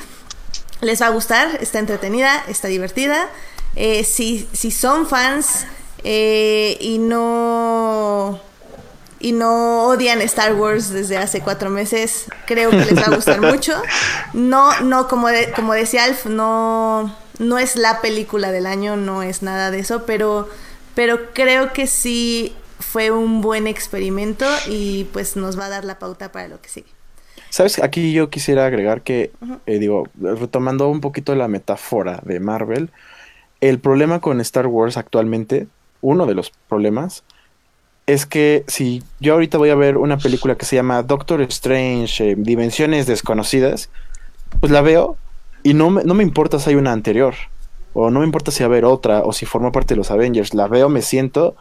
les 0.81 1.01
va 1.01 1.07
a 1.07 1.09
gustar, 1.09 1.59
está 1.61 1.79
entretenida, 1.79 2.43
está 2.47 2.67
divertida. 2.67 3.29
Eh, 3.75 4.03
si, 4.03 4.47
si 4.51 4.71
son 4.71 5.07
fans 5.07 5.65
eh, 6.03 6.77
y 6.81 6.97
no 6.97 8.41
y 9.23 9.31
no 9.31 9.85
odian 9.87 10.21
Star 10.21 10.53
Wars 10.53 10.89
desde 10.89 11.17
hace 11.17 11.39
cuatro 11.39 11.69
meses, 11.69 12.25
creo 12.45 12.69
que 12.71 12.83
les 12.83 12.95
va 12.95 13.05
a 13.05 13.15
gustar 13.15 13.39
mucho. 13.53 13.71
No, 14.33 14.81
no, 14.81 15.07
como, 15.07 15.29
como 15.55 15.73
decía 15.73 16.03
Alf, 16.03 16.25
no, 16.25 17.15
no 17.39 17.57
es 17.57 17.77
la 17.77 18.01
película 18.01 18.51
del 18.51 18.65
año, 18.65 18.97
no 18.97 19.23
es 19.23 19.41
nada 19.41 19.71
de 19.71 19.79
eso, 19.79 20.05
pero, 20.05 20.49
pero 20.93 21.31
creo 21.33 21.71
que 21.71 21.87
sí 21.87 22.53
fue 22.79 23.11
un 23.11 23.39
buen 23.39 23.65
experimento 23.65 24.45
y 24.67 25.05
pues 25.13 25.37
nos 25.37 25.57
va 25.57 25.67
a 25.67 25.69
dar 25.69 25.85
la 25.85 25.99
pauta 25.99 26.33
para 26.33 26.49
lo 26.49 26.61
que 26.61 26.67
sigue. 26.67 26.89
Sabes, 27.49 27.81
aquí 27.81 28.11
yo 28.11 28.29
quisiera 28.29 28.65
agregar 28.65 29.03
que, 29.03 29.31
eh, 29.67 29.79
digo, 29.79 30.09
retomando 30.19 30.89
un 30.89 30.99
poquito 30.99 31.33
la 31.33 31.47
metáfora 31.47 32.19
de 32.25 32.41
Marvel, 32.41 32.91
el 33.61 33.79
problema 33.79 34.19
con 34.19 34.41
Star 34.41 34.67
Wars 34.67 34.97
actualmente, 34.97 35.67
uno 36.01 36.25
de 36.25 36.33
los 36.33 36.51
problemas, 36.67 37.23
es 38.05 38.25
que 38.25 38.63
si 38.67 39.03
yo 39.19 39.33
ahorita 39.33 39.57
voy 39.57 39.69
a 39.69 39.75
ver 39.75 39.97
una 39.97 40.17
película 40.17 40.55
que 40.55 40.65
se 40.65 40.75
llama 40.75 41.03
Doctor 41.03 41.41
Strange, 41.43 42.31
eh, 42.31 42.35
Dimensiones 42.37 43.07
Desconocidas, 43.07 43.89
pues 44.59 44.71
la 44.71 44.81
veo 44.81 45.17
y 45.63 45.73
no 45.73 45.89
me, 45.89 46.03
no 46.03 46.13
me 46.13 46.23
importa 46.23 46.59
si 46.59 46.71
hay 46.71 46.75
una 46.75 46.91
anterior, 46.91 47.33
o 47.93 48.09
no 48.09 48.19
me 48.19 48.25
importa 48.25 48.51
si 48.51 48.63
va 48.63 48.65
a 48.65 48.69
haber 48.69 48.85
otra, 48.85 49.21
o 49.23 49.31
si 49.31 49.45
forma 49.45 49.71
parte 49.71 49.93
de 49.93 49.97
los 49.97 50.11
Avengers, 50.11 50.53
la 50.53 50.67
veo, 50.67 50.89
me 50.89 51.01
siento 51.01 51.55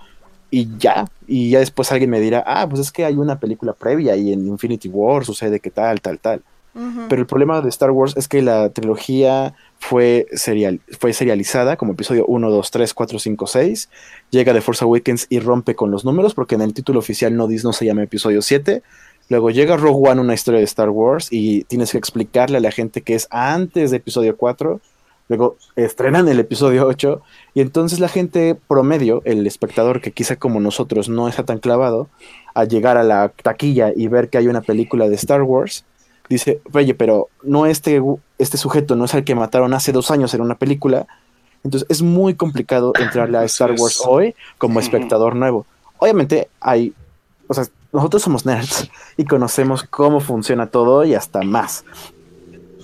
y 0.50 0.68
ya, 0.78 1.06
y 1.26 1.50
ya 1.50 1.60
después 1.60 1.92
alguien 1.92 2.10
me 2.10 2.20
dirá, 2.20 2.42
ah, 2.46 2.68
pues 2.68 2.80
es 2.80 2.92
que 2.92 3.04
hay 3.04 3.14
una 3.14 3.38
película 3.38 3.72
previa 3.72 4.16
y 4.16 4.32
en 4.32 4.46
Infinity 4.46 4.88
War 4.88 5.24
sucede 5.24 5.60
que 5.60 5.70
tal, 5.70 6.00
tal, 6.00 6.18
tal. 6.18 6.42
Pero 6.74 7.20
el 7.20 7.26
problema 7.26 7.60
de 7.60 7.68
Star 7.68 7.90
Wars 7.90 8.14
es 8.16 8.28
que 8.28 8.40
la 8.40 8.70
trilogía 8.70 9.54
fue, 9.78 10.26
serial, 10.32 10.80
fue 10.98 11.12
serializada 11.12 11.76
como 11.76 11.92
episodio 11.92 12.24
1, 12.26 12.50
2, 12.50 12.70
3, 12.70 12.94
4, 12.94 13.18
5, 13.18 13.46
6. 13.46 13.88
Llega 14.30 14.54
de 14.54 14.60
Force 14.62 14.82
Awakens 14.82 15.26
y 15.28 15.40
rompe 15.40 15.74
con 15.74 15.90
los 15.90 16.04
números 16.04 16.34
porque 16.34 16.54
en 16.54 16.62
el 16.62 16.72
título 16.72 16.98
oficial 17.00 17.36
no, 17.36 17.46
no 17.46 17.72
se 17.72 17.84
llama 17.84 18.02
episodio 18.02 18.40
7. 18.40 18.82
Luego 19.28 19.50
llega 19.50 19.76
Rogue 19.76 20.10
One, 20.10 20.20
una 20.20 20.34
historia 20.34 20.58
de 20.58 20.64
Star 20.64 20.90
Wars, 20.90 21.28
y 21.30 21.64
tienes 21.64 21.92
que 21.92 21.98
explicarle 21.98 22.58
a 22.58 22.60
la 22.60 22.70
gente 22.70 23.02
que 23.02 23.14
es 23.14 23.28
antes 23.30 23.90
de 23.90 23.98
episodio 23.98 24.36
4. 24.36 24.80
Luego 25.28 25.56
estrenan 25.76 26.28
el 26.28 26.40
episodio 26.40 26.86
8 26.86 27.22
y 27.54 27.60
entonces 27.60 28.00
la 28.00 28.08
gente 28.08 28.56
promedio, 28.68 29.22
el 29.24 29.46
espectador 29.46 30.00
que 30.02 30.12
quizá 30.12 30.36
como 30.36 30.60
nosotros 30.60 31.08
no 31.08 31.28
está 31.28 31.44
tan 31.44 31.58
clavado, 31.58 32.08
a 32.54 32.64
llegar 32.64 32.98
a 32.98 33.04
la 33.04 33.32
taquilla 33.42 33.92
y 33.94 34.08
ver 34.08 34.28
que 34.28 34.38
hay 34.38 34.48
una 34.48 34.60
película 34.60 35.08
de 35.08 35.14
Star 35.14 35.42
Wars, 35.42 35.84
dice, 36.28 36.60
oye, 36.72 36.94
pero 36.94 37.28
no 37.42 37.66
este, 37.66 38.00
este 38.38 38.56
sujeto 38.56 38.96
no 38.96 39.04
es 39.04 39.14
el 39.14 39.24
que 39.24 39.34
mataron 39.34 39.74
hace 39.74 39.92
dos 39.92 40.10
años 40.10 40.32
en 40.34 40.40
una 40.40 40.56
película. 40.56 41.06
Entonces 41.64 41.88
es 41.90 42.02
muy 42.02 42.34
complicado 42.34 42.92
entrarle 42.98 43.38
a 43.38 43.44
Star 43.44 43.72
Wars 43.78 44.02
hoy 44.06 44.34
como 44.58 44.80
espectador 44.80 45.36
nuevo. 45.36 45.66
Obviamente 45.98 46.48
hay, 46.60 46.92
o 47.46 47.54
sea, 47.54 47.64
nosotros 47.92 48.22
somos 48.22 48.46
nerds 48.46 48.90
y 49.16 49.24
conocemos 49.24 49.84
cómo 49.84 50.20
funciona 50.20 50.66
todo 50.66 51.04
y 51.04 51.14
hasta 51.14 51.42
más. 51.42 51.84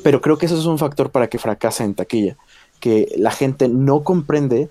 Pero 0.02 0.20
creo 0.20 0.38
que 0.38 0.46
eso 0.46 0.58
es 0.58 0.66
un 0.66 0.78
factor 0.78 1.10
para 1.10 1.28
que 1.28 1.38
fracase 1.38 1.82
en 1.82 1.94
taquilla, 1.94 2.36
que 2.78 3.12
la 3.16 3.32
gente 3.32 3.68
no 3.68 4.04
comprende 4.04 4.70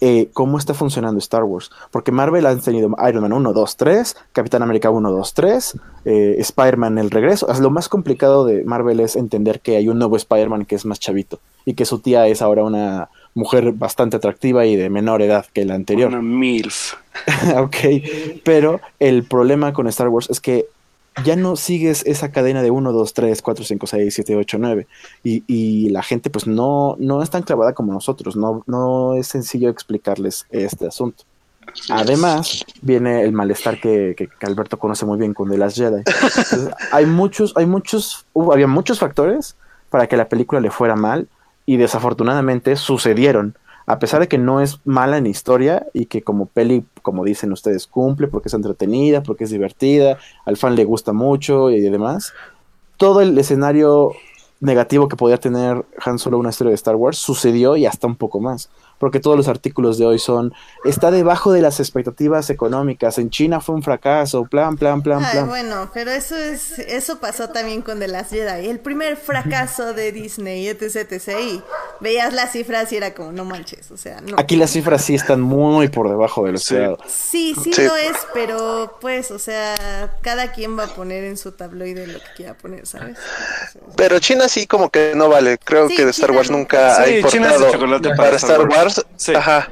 eh, 0.00 0.28
cómo 0.32 0.58
está 0.58 0.74
funcionando 0.74 1.18
Star 1.18 1.44
Wars. 1.44 1.70
Porque 1.90 2.12
Marvel 2.12 2.46
ha 2.46 2.56
tenido 2.56 2.94
Iron 3.08 3.22
Man 3.22 3.32
1, 3.32 3.52
2, 3.52 3.76
3, 3.76 4.16
Capitán 4.32 4.62
América 4.62 4.90
1, 4.90 5.10
2, 5.10 5.34
3, 5.34 5.78
eh, 6.04 6.36
Spider-Man 6.38 6.98
el 6.98 7.10
regreso. 7.10 7.46
lo 7.60 7.70
más 7.70 7.88
complicado 7.88 8.44
de 8.44 8.64
Marvel 8.64 9.00
es 9.00 9.16
entender 9.16 9.60
que 9.60 9.76
hay 9.76 9.88
un 9.88 9.98
nuevo 9.98 10.16
Spider-Man 10.16 10.66
que 10.66 10.74
es 10.74 10.84
más 10.84 11.00
chavito 11.00 11.40
y 11.64 11.74
que 11.74 11.84
su 11.84 12.00
tía 12.00 12.26
es 12.26 12.42
ahora 12.42 12.62
una 12.62 13.08
mujer 13.34 13.72
bastante 13.72 14.16
atractiva 14.16 14.66
y 14.66 14.76
de 14.76 14.90
menor 14.90 15.22
edad 15.22 15.46
que 15.52 15.64
la 15.64 15.74
anterior. 15.74 16.08
Una 16.08 16.22
MILF. 16.22 16.94
ok, 17.56 17.76
pero 18.44 18.80
el 18.98 19.24
problema 19.24 19.72
con 19.72 19.86
Star 19.88 20.08
Wars 20.08 20.28
es 20.30 20.40
que 20.40 20.66
ya 21.22 21.36
no 21.36 21.56
sigues 21.56 22.02
esa 22.06 22.32
cadena 22.32 22.62
de 22.62 22.70
1, 22.70 22.92
2, 22.92 23.14
3, 23.14 23.42
4, 23.42 23.64
5, 23.64 23.86
6, 23.86 24.14
7, 24.14 24.36
8, 24.36 24.58
9. 24.58 24.86
Y, 25.22 25.44
y 25.46 25.90
la 25.90 26.02
gente 26.02 26.30
pues 26.30 26.46
no, 26.46 26.96
no 26.98 27.22
es 27.22 27.30
tan 27.30 27.42
clavada 27.42 27.72
como 27.72 27.92
nosotros, 27.92 28.36
no, 28.36 28.64
no 28.66 29.14
es 29.14 29.28
sencillo 29.28 29.68
explicarles 29.68 30.46
este 30.50 30.86
asunto. 30.86 31.24
Además, 31.88 32.64
viene 32.82 33.22
el 33.22 33.32
malestar 33.32 33.80
que, 33.80 34.14
que, 34.16 34.46
Alberto 34.46 34.78
conoce 34.78 35.06
muy 35.06 35.18
bien 35.18 35.34
con 35.34 35.50
The 35.50 35.58
Last 35.58 35.78
Jedi. 35.78 36.02
hay 36.92 37.06
muchos, 37.06 37.52
hay 37.56 37.66
muchos, 37.66 38.26
había 38.52 38.66
muchos 38.66 38.98
factores 38.98 39.56
para 39.90 40.06
que 40.06 40.16
la 40.16 40.28
película 40.28 40.60
le 40.60 40.70
fuera 40.70 40.96
mal 40.96 41.28
y 41.66 41.76
desafortunadamente 41.76 42.76
sucedieron 42.76 43.56
a 43.86 43.98
pesar 43.98 44.20
de 44.20 44.28
que 44.28 44.38
no 44.38 44.60
es 44.60 44.80
mala 44.84 45.18
en 45.18 45.26
historia 45.26 45.86
y 45.92 46.06
que 46.06 46.22
como 46.22 46.46
peli, 46.46 46.84
como 47.02 47.24
dicen 47.24 47.52
ustedes, 47.52 47.86
cumple 47.86 48.28
porque 48.28 48.48
es 48.48 48.54
entretenida, 48.54 49.22
porque 49.22 49.44
es 49.44 49.50
divertida, 49.50 50.18
al 50.44 50.56
fan 50.56 50.74
le 50.74 50.84
gusta 50.84 51.12
mucho 51.12 51.70
y 51.70 51.80
demás, 51.80 52.32
todo 52.96 53.20
el 53.20 53.36
escenario 53.38 54.12
negativo 54.60 55.08
que 55.08 55.16
podía 55.16 55.36
tener 55.38 55.84
Han 56.04 56.18
Solo 56.18 56.38
una 56.38 56.50
historia 56.50 56.70
de 56.70 56.76
Star 56.76 56.96
Wars 56.96 57.18
sucedió 57.18 57.76
y 57.76 57.86
hasta 57.86 58.06
un 58.06 58.16
poco 58.16 58.40
más 58.40 58.70
porque 58.98 59.20
todos 59.20 59.36
los 59.36 59.48
artículos 59.48 59.98
de 59.98 60.06
hoy 60.06 60.18
son, 60.18 60.52
está 60.84 61.10
debajo 61.10 61.52
de 61.52 61.60
las 61.62 61.80
expectativas 61.80 62.50
económicas, 62.50 63.18
en 63.18 63.30
China 63.30 63.60
fue 63.60 63.74
un 63.74 63.82
fracaso, 63.82 64.44
plan, 64.44 64.76
plan, 64.76 65.02
plan, 65.02 65.22
Ay, 65.24 65.32
plan. 65.32 65.48
bueno, 65.48 65.90
pero 65.92 66.10
eso 66.10 66.36
es, 66.36 66.78
eso 66.78 67.18
pasó 67.20 67.48
también 67.50 67.82
con 67.82 67.98
The 67.98 68.08
Last 68.08 68.30
Jedi, 68.32 68.68
el 68.68 68.80
primer 68.80 69.16
fracaso 69.16 69.92
de 69.94 70.12
Disney, 70.12 70.66
etc, 70.68 70.96
etc, 71.10 71.28
y 71.40 71.62
veías 72.00 72.32
las 72.32 72.52
cifras 72.52 72.92
y 72.92 72.96
era 72.96 73.14
como, 73.14 73.32
no 73.32 73.44
manches, 73.44 73.90
o 73.90 73.96
sea, 73.96 74.20
no. 74.20 74.36
Aquí 74.38 74.56
las 74.56 74.70
cifras 74.70 75.04
sí 75.04 75.14
están 75.14 75.40
muy 75.40 75.88
por 75.88 76.08
debajo 76.08 76.44
de 76.46 76.52
lo 76.52 76.58
Sí. 76.58 76.74
esperado. 76.74 76.98
Sí, 77.06 77.54
sí, 77.62 77.72
Sí. 77.72 77.82
lo 77.82 77.96
es, 77.96 78.16
pero 78.32 78.98
pues, 79.00 79.30
o 79.30 79.38
sea, 79.38 79.74
cada 80.22 80.52
quien 80.52 80.78
va 80.78 80.84
a 80.84 80.94
poner 80.94 81.24
en 81.24 81.36
su 81.36 81.52
tabloide 81.52 82.06
lo 82.06 82.18
que 82.18 82.26
quiera 82.36 82.54
poner, 82.54 82.86
¿sabes? 82.86 83.18
Pero 83.96 84.18
China 84.18 84.48
sí 84.48 84.66
como 84.66 84.90
que 84.90 85.12
no 85.14 85.28
vale. 85.28 85.58
Creo 85.58 85.88
Sí, 85.88 85.96
que 85.96 86.04
de 86.04 86.10
Star 86.10 86.30
Wars 86.32 86.50
nunca 86.50 86.96
ha 87.00 87.04
Sí, 87.04 87.20
China 87.28 87.48
es 87.52 87.60
de 87.60 87.66
importado 87.68 87.72
chocolate 87.72 88.10
para, 88.16 88.36
Star 88.36 88.68
Wars. 88.68 88.93
Wars. 88.98 89.06
Sí. 89.16 89.34
Ajá. 89.34 89.68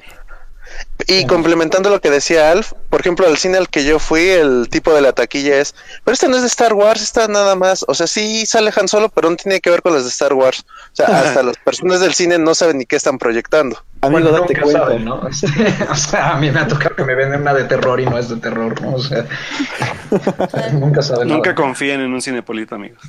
Y 1.06 1.26
complementando 1.26 1.90
lo 1.90 2.00
que 2.00 2.10
decía 2.10 2.50
Alf, 2.50 2.72
por 2.88 3.00
ejemplo, 3.00 3.26
al 3.26 3.36
cine 3.36 3.58
al 3.58 3.68
que 3.68 3.84
yo 3.84 3.98
fui, 3.98 4.28
el 4.28 4.68
tipo 4.70 4.94
de 4.94 5.00
la 5.02 5.12
taquilla 5.12 5.58
es, 5.58 5.74
pero 6.04 6.14
esta 6.14 6.28
no 6.28 6.36
es 6.36 6.42
de 6.42 6.48
Star 6.48 6.72
Wars, 6.72 7.02
esta 7.02 7.26
nada 7.28 7.56
más, 7.56 7.84
o 7.88 7.92
sea, 7.94 8.06
sí 8.06 8.46
sale 8.46 8.72
Han 8.74 8.86
Solo, 8.88 9.08
pero 9.10 9.28
no 9.28 9.36
tiene 9.36 9.60
que 9.60 9.68
ver 9.68 9.82
con 9.82 9.92
las 9.92 10.04
de 10.04 10.08
Star 10.10 10.32
Wars. 10.32 10.64
O 10.92 10.94
sea, 10.96 11.06
hasta 11.06 11.42
las 11.42 11.56
personas 11.58 12.00
del 12.00 12.14
cine 12.14 12.38
no 12.38 12.54
saben 12.54 12.78
ni 12.78 12.86
qué 12.86 12.96
están 12.96 13.18
proyectando. 13.18 13.82
Amigo, 14.00 14.20
Bueno, 14.20 14.30
date 14.30 14.54
nunca 14.54 14.62
cuenta. 14.62 14.80
saben, 14.80 15.04
¿no? 15.04 15.14
o 15.90 15.94
sea, 15.96 16.30
a 16.30 16.36
mí 16.38 16.50
me 16.50 16.60
ha 16.60 16.68
tocado 16.68 16.94
que 16.96 17.04
me 17.04 17.14
venden 17.16 17.40
una 17.42 17.52
de 17.52 17.64
terror 17.64 18.00
y 18.00 18.06
no 18.06 18.16
es 18.16 18.28
de 18.28 18.36
terror, 18.36 18.80
¿no? 18.80 18.94
O 18.94 19.02
sea, 19.02 19.26
nunca 20.72 21.02
saben 21.02 21.28
Nunca 21.28 21.50
nada. 21.50 21.62
confíen 21.62 22.00
en 22.00 22.12
un 22.12 22.22
cinepolito, 22.22 22.76
amigos. 22.76 23.02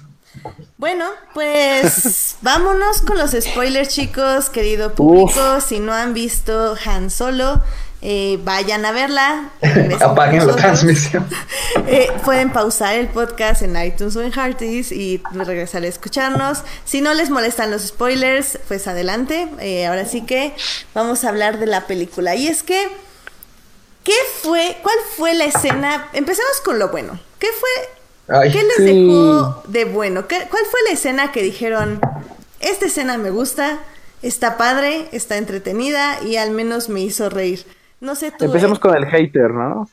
Bueno, 0.77 1.05
pues 1.33 2.37
vámonos 2.41 3.01
con 3.01 3.17
los 3.17 3.31
spoilers, 3.31 3.89
chicos, 3.89 4.49
querido 4.49 4.93
público. 4.93 5.61
Si 5.61 5.79
no 5.79 5.93
han 5.93 6.13
visto 6.13 6.75
Han 6.85 7.09
Solo, 7.09 7.61
eh, 8.01 8.37
vayan 8.43 8.83
a 8.85 8.91
verla. 8.91 9.51
Apaguen 10.01 10.45
la 10.45 10.55
transmisión. 10.55 11.27
Eh, 11.87 12.07
pueden 12.23 12.51
pausar 12.51 12.95
el 12.95 13.07
podcast 13.07 13.61
en 13.61 13.75
iTunes 13.81 14.15
o 14.15 14.21
en 14.21 14.31
Hearties 14.31 14.91
y 14.91 15.21
regresar 15.33 15.83
a 15.83 15.87
escucharnos. 15.87 16.59
Si 16.85 17.01
no 17.01 17.13
les 17.13 17.29
molestan 17.29 17.71
los 17.71 17.81
spoilers, 17.81 18.59
pues 18.67 18.87
adelante. 18.87 19.47
Eh, 19.59 19.85
ahora 19.85 20.05
sí 20.05 20.21
que 20.21 20.55
vamos 20.93 21.23
a 21.23 21.29
hablar 21.29 21.59
de 21.59 21.65
la 21.65 21.85
película. 21.87 22.35
Y 22.35 22.47
es 22.47 22.63
que, 22.63 22.89
¿qué 24.03 24.15
fue? 24.41 24.77
¿Cuál 24.81 24.95
fue 25.17 25.33
la 25.33 25.45
escena? 25.45 26.07
Empecemos 26.13 26.61
con 26.63 26.79
lo 26.79 26.89
bueno. 26.89 27.19
¿Qué 27.39 27.47
fue? 27.59 28.02
Ay, 28.27 28.51
¿Qué 28.51 28.63
les 28.63 28.75
Sí. 28.77 28.83
dejó 29.07 29.63
de 29.67 29.85
bueno? 29.85 30.27
¿Qué- 30.27 30.47
¿Cuál 30.49 30.63
fue 30.71 30.79
la 30.87 30.93
escena 30.93 31.31
que 31.31 31.41
dijeron? 31.43 31.99
Esta 32.59 32.85
escena 32.85 33.17
me 33.17 33.29
gusta, 33.29 33.79
está 34.21 34.57
padre, 34.57 35.09
está 35.11 35.37
entretenida 35.37 36.21
y 36.23 36.37
al 36.37 36.51
menos 36.51 36.87
me 36.89 37.01
hizo 37.01 37.29
reír. 37.29 37.65
No 37.99 38.15
sé 38.15 38.31
tú. 38.31 38.45
Empecemos 38.45 38.77
eh. 38.77 38.81
con 38.81 38.95
el 38.95 39.05
hater, 39.05 39.51
¿no? 39.51 39.89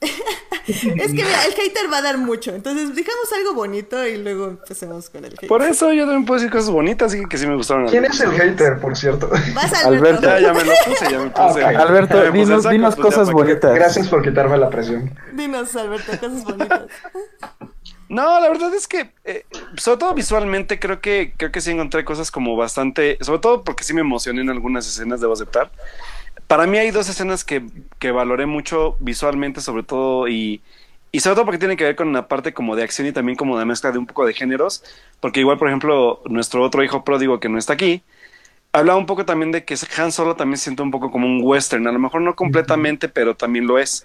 Es 0.00 0.82
que 0.82 1.24
mira, 1.24 1.44
el 1.46 1.52
hater 1.54 1.92
va 1.92 1.98
a 1.98 2.02
dar 2.02 2.18
mucho. 2.18 2.54
Entonces, 2.54 2.94
digamos 2.94 3.32
algo 3.36 3.54
bonito 3.54 4.06
y 4.06 4.16
luego 4.18 4.46
empecemos 4.48 5.10
con 5.10 5.24
el 5.24 5.32
hater. 5.32 5.48
Por 5.48 5.62
eso 5.62 5.92
yo 5.92 6.04
también 6.04 6.24
puedo 6.24 6.40
decir 6.40 6.52
cosas 6.52 6.70
bonitas 6.70 7.14
y 7.14 7.26
que 7.26 7.38
sí 7.38 7.46
me 7.46 7.56
gustaron. 7.56 7.88
¿Quién 7.88 8.04
es 8.04 8.20
el 8.20 8.32
hater, 8.32 8.78
por 8.80 8.96
cierto? 8.96 9.28
Vas 9.54 9.84
Alberto. 9.84 10.22
Ya, 10.22 10.40
ya 10.40 10.52
me 10.52 10.64
lo 10.64 10.72
puse, 10.86 11.10
ya 11.10 11.18
me 11.18 11.30
puse. 11.30 11.64
Ok. 11.64 11.74
Alberto, 11.76 12.24
Ya 12.24 12.30
me 12.30 12.30
puse 12.30 12.44
dinos, 12.44 12.62
saco, 12.62 12.72
dinos 12.72 12.96
pues 12.96 13.06
cosas 13.06 13.30
bonitas. 13.32 13.74
Gracias 13.74 14.08
por 14.08 14.22
quitarme 14.22 14.56
la 14.58 14.70
presión. 14.70 15.14
Dinos, 15.32 15.74
Alberto, 15.76 16.12
cosas 16.18 16.44
bonitas. 16.44 16.82
No, 18.10 18.40
la 18.40 18.48
verdad 18.48 18.74
es 18.74 18.88
que, 18.88 19.12
eh, 19.24 19.46
sobre 19.76 19.98
todo 19.98 20.14
visualmente, 20.14 20.80
creo 20.80 21.00
que, 21.00 21.32
creo 21.36 21.52
que 21.52 21.60
sí 21.60 21.70
encontré 21.70 22.04
cosas 22.04 22.32
como 22.32 22.56
bastante, 22.56 23.16
sobre 23.20 23.38
todo 23.38 23.62
porque 23.62 23.84
sí 23.84 23.94
me 23.94 24.00
emocioné 24.00 24.40
en 24.40 24.50
algunas 24.50 24.84
escenas, 24.84 25.20
debo 25.20 25.34
aceptar. 25.34 25.70
Para 26.50 26.66
mí 26.66 26.78
hay 26.78 26.90
dos 26.90 27.08
escenas 27.08 27.44
que, 27.44 27.62
que 28.00 28.10
valoré 28.10 28.44
mucho 28.44 28.96
visualmente, 28.98 29.60
sobre 29.60 29.84
todo, 29.84 30.26
y, 30.26 30.60
y 31.12 31.20
sobre 31.20 31.36
todo 31.36 31.44
porque 31.44 31.60
tiene 31.60 31.76
que 31.76 31.84
ver 31.84 31.94
con 31.94 32.08
una 32.08 32.26
parte 32.26 32.52
como 32.52 32.74
de 32.74 32.82
acción 32.82 33.06
y 33.06 33.12
también 33.12 33.36
como 33.36 33.56
de 33.56 33.64
mezcla 33.64 33.92
de 33.92 33.98
un 33.98 34.06
poco 34.08 34.26
de 34.26 34.34
géneros, 34.34 34.82
porque 35.20 35.38
igual, 35.38 35.58
por 35.58 35.68
ejemplo, 35.68 36.20
nuestro 36.24 36.64
otro 36.64 36.82
hijo 36.82 37.04
pródigo 37.04 37.38
que 37.38 37.48
no 37.48 37.56
está 37.56 37.74
aquí, 37.74 38.02
hablaba 38.72 38.98
un 38.98 39.06
poco 39.06 39.24
también 39.24 39.52
de 39.52 39.64
que 39.64 39.76
Han 39.96 40.10
Solo 40.10 40.34
también 40.34 40.58
siente 40.58 40.82
un 40.82 40.90
poco 40.90 41.12
como 41.12 41.28
un 41.28 41.38
western, 41.40 41.86
a 41.86 41.92
lo 41.92 42.00
mejor 42.00 42.20
no 42.20 42.34
completamente, 42.34 43.08
pero 43.08 43.36
también 43.36 43.68
lo 43.68 43.78
es. 43.78 44.04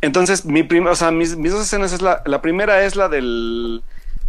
Entonces, 0.00 0.46
mi 0.46 0.62
prima, 0.62 0.92
o 0.92 0.96
sea, 0.96 1.10
mis, 1.10 1.36
mis 1.36 1.52
dos 1.52 1.66
escenas 1.66 1.92
es 1.92 2.00
la, 2.00 2.22
la 2.24 2.40
primera 2.40 2.82
es 2.82 2.96
la 2.96 3.10
del 3.10 3.82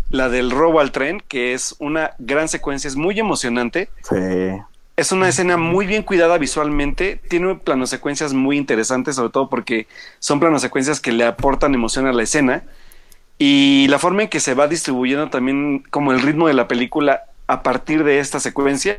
la 0.10 0.28
del 0.28 0.52
robo 0.52 0.82
al 0.82 0.92
tren, 0.92 1.22
que 1.26 1.54
es 1.54 1.74
una 1.80 2.16
gran 2.20 2.50
secuencia, 2.50 2.90
es 2.90 2.98
muy 2.98 3.18
emocionante. 3.18 3.90
Sí. 4.04 4.60
Es 5.00 5.14
una 5.14 5.30
escena 5.30 5.56
muy 5.56 5.88
bien 5.88 6.04
cuidada 6.04 6.38
visualmente, 6.38 7.22
tiene 7.30 7.56
planos 7.56 7.90
secuencias 7.90 8.34
muy 8.34 8.58
interesantes, 8.58 9.16
sobre 9.16 9.30
todo 9.30 9.50
porque 9.50 9.88
son 10.20 10.42
planos 10.42 10.62
secuencias 10.62 11.00
que 11.00 11.14
le 11.14 11.24
aportan 11.24 11.74
emoción 11.74 12.06
a 12.06 12.12
la 12.12 12.22
escena. 12.22 12.64
Y 13.38 13.88
la 13.88 13.98
forma 13.98 14.24
en 14.24 14.28
que 14.28 14.42
se 14.42 14.56
va 14.56 14.68
distribuyendo 14.68 15.30
también 15.30 15.86
como 15.90 16.12
el 16.12 16.22
ritmo 16.22 16.50
de 16.50 16.54
la 16.54 16.68
película 16.68 17.22
a 17.48 17.64
partir 17.64 18.04
de 18.04 18.20
esta 18.20 18.42
secuencia 18.42 18.98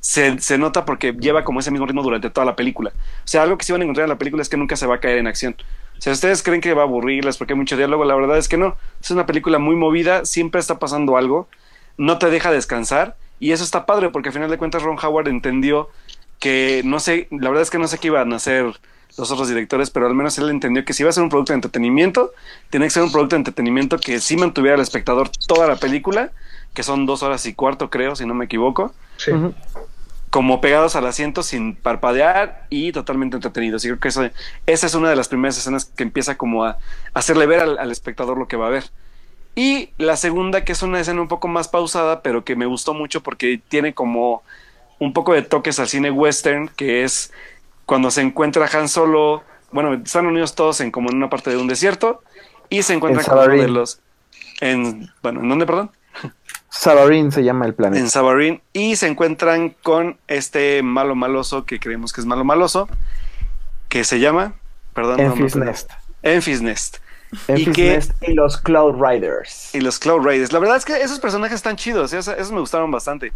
se, 0.00 0.38
se 0.38 0.56
nota 0.56 0.86
porque 0.86 1.12
lleva 1.12 1.44
como 1.44 1.60
ese 1.60 1.70
mismo 1.70 1.84
ritmo 1.84 2.02
durante 2.02 2.30
toda 2.30 2.46
la 2.46 2.56
película. 2.56 2.88
O 2.88 3.28
sea, 3.28 3.42
algo 3.42 3.58
que 3.58 3.66
sí 3.66 3.72
van 3.72 3.82
a 3.82 3.84
encontrar 3.84 4.04
en 4.04 4.10
la 4.12 4.18
película 4.18 4.40
es 4.40 4.48
que 4.48 4.56
nunca 4.56 4.76
se 4.76 4.86
va 4.86 4.94
a 4.94 5.00
caer 5.00 5.18
en 5.18 5.26
acción. 5.26 5.56
O 5.98 6.00
sea, 6.00 6.14
ustedes 6.14 6.42
creen 6.42 6.62
que 6.62 6.72
va 6.72 6.80
a 6.80 6.84
aburrirles 6.86 7.36
porque 7.36 7.52
hay 7.52 7.58
mucho 7.58 7.76
diálogo, 7.76 8.06
la 8.06 8.14
verdad 8.14 8.38
es 8.38 8.48
que 8.48 8.56
no. 8.56 8.78
Es 9.02 9.10
una 9.10 9.26
película 9.26 9.58
muy 9.58 9.76
movida, 9.76 10.24
siempre 10.24 10.58
está 10.58 10.78
pasando 10.78 11.18
algo, 11.18 11.50
no 11.98 12.16
te 12.18 12.30
deja 12.30 12.50
descansar 12.50 13.18
y 13.40 13.52
eso 13.52 13.64
está 13.64 13.86
padre 13.86 14.10
porque 14.10 14.28
al 14.30 14.32
final 14.32 14.50
de 14.50 14.58
cuentas 14.58 14.82
Ron 14.82 14.98
Howard 15.02 15.28
entendió 15.28 15.90
que 16.38 16.82
no 16.84 17.00
sé, 17.00 17.28
la 17.30 17.48
verdad 17.48 17.62
es 17.62 17.70
que 17.70 17.78
no 17.78 17.88
sé 17.88 17.98
qué 17.98 18.08
iban 18.08 18.32
a 18.32 18.36
hacer 18.36 18.72
los 19.16 19.30
otros 19.30 19.48
directores, 19.48 19.90
pero 19.90 20.06
al 20.06 20.14
menos 20.14 20.36
él 20.38 20.50
entendió 20.50 20.84
que 20.84 20.92
si 20.92 21.02
iba 21.02 21.10
a 21.10 21.12
ser 21.12 21.22
un 21.22 21.30
producto 21.30 21.52
de 21.52 21.56
entretenimiento, 21.56 22.32
tiene 22.70 22.86
que 22.86 22.90
ser 22.90 23.02
un 23.02 23.12
producto 23.12 23.36
de 23.36 23.40
entretenimiento 23.40 23.98
que 23.98 24.20
sí 24.20 24.36
mantuviera 24.36 24.74
al 24.74 24.82
espectador 24.82 25.30
toda 25.46 25.66
la 25.66 25.76
película, 25.76 26.32
que 26.74 26.82
son 26.82 27.06
dos 27.06 27.22
horas 27.22 27.46
y 27.46 27.54
cuarto 27.54 27.88
creo, 27.88 28.14
si 28.16 28.26
no 28.26 28.34
me 28.34 28.44
equivoco 28.44 28.94
Sí. 29.16 29.32
Como 30.30 30.60
pegados 30.60 30.96
al 30.96 31.06
asiento 31.06 31.42
sin 31.42 31.76
parpadear 31.76 32.66
y 32.68 32.92
totalmente 32.92 33.36
entretenidos. 33.36 33.84
Y 33.84 33.88
creo 33.88 34.00
que 34.00 34.08
eso, 34.08 34.28
esa 34.66 34.86
es 34.86 34.94
una 34.94 35.08
de 35.08 35.16
las 35.16 35.28
primeras 35.28 35.56
escenas 35.56 35.86
que 35.86 36.02
empieza 36.02 36.36
como 36.36 36.64
a 36.64 36.76
hacerle 37.14 37.46
ver 37.46 37.60
al, 37.60 37.78
al 37.78 37.90
espectador 37.90 38.36
lo 38.36 38.46
que 38.46 38.56
va 38.56 38.66
a 38.66 38.70
ver. 38.70 38.84
Y 39.56 39.88
la 39.96 40.16
segunda, 40.16 40.64
que 40.64 40.72
es 40.72 40.82
una 40.82 41.00
escena 41.00 41.22
un 41.22 41.28
poco 41.28 41.48
más 41.48 41.66
pausada, 41.66 42.20
pero 42.20 42.44
que 42.44 42.54
me 42.54 42.66
gustó 42.66 42.92
mucho 42.92 43.22
porque 43.22 43.58
tiene 43.68 43.94
como 43.94 44.42
un 44.98 45.14
poco 45.14 45.32
de 45.32 45.40
toques 45.40 45.78
al 45.80 45.88
cine 45.88 46.10
western, 46.10 46.68
que 46.68 47.04
es 47.04 47.32
cuando 47.86 48.10
se 48.10 48.20
encuentra 48.20 48.68
Han 48.70 48.88
Solo, 48.88 49.42
bueno, 49.72 49.94
están 49.94 50.26
unidos 50.26 50.54
todos 50.54 50.80
en 50.82 50.90
como 50.90 51.10
en 51.10 51.16
una 51.16 51.30
parte 51.30 51.50
de 51.50 51.56
un 51.56 51.68
desierto 51.68 52.22
y 52.68 52.82
se 52.82 52.92
encuentran 52.92 53.24
En 53.24 53.30
con 53.30 53.50
uno 53.50 53.62
de 53.62 53.68
los... 53.68 54.00
En, 54.60 55.10
bueno, 55.22 55.40
¿en 55.40 55.48
dónde, 55.48 55.64
perdón? 55.64 55.90
Sabarín 56.68 57.32
se 57.32 57.42
llama 57.42 57.64
el 57.64 57.70
en 57.70 57.76
planeta. 57.76 58.08
Sabarín 58.08 58.60
y 58.74 58.96
se 58.96 59.06
encuentran 59.06 59.70
con 59.82 60.18
este 60.28 60.82
malo 60.82 61.14
maloso 61.14 61.64
que 61.64 61.80
creemos 61.80 62.12
que 62.12 62.20
es 62.20 62.26
malo 62.26 62.44
maloso, 62.44 62.88
que 63.88 64.04
se 64.04 64.20
llama, 64.20 64.52
perdón, 64.92 65.16
no 65.16 65.22
me 65.22 65.42
Enfys 65.42 65.56
acuerdo. 65.56 65.70
Nest. 66.60 66.96
Enfys 67.48 67.74
que- 67.74 67.90
Nest 67.92 68.12
y 68.22 68.34
los 68.34 68.56
Cloud 68.58 68.94
Riders. 69.02 69.74
Y 69.74 69.80
los 69.80 69.98
Cloud 69.98 70.24
Raiders. 70.24 70.52
La 70.52 70.58
verdad 70.58 70.76
es 70.76 70.84
que 70.84 71.00
esos 71.00 71.20
personajes 71.20 71.56
están 71.56 71.76
chidos, 71.76 72.12
esos, 72.12 72.34
esos 72.34 72.52
me 72.52 72.60
gustaron 72.60 72.90
bastante. 72.90 73.32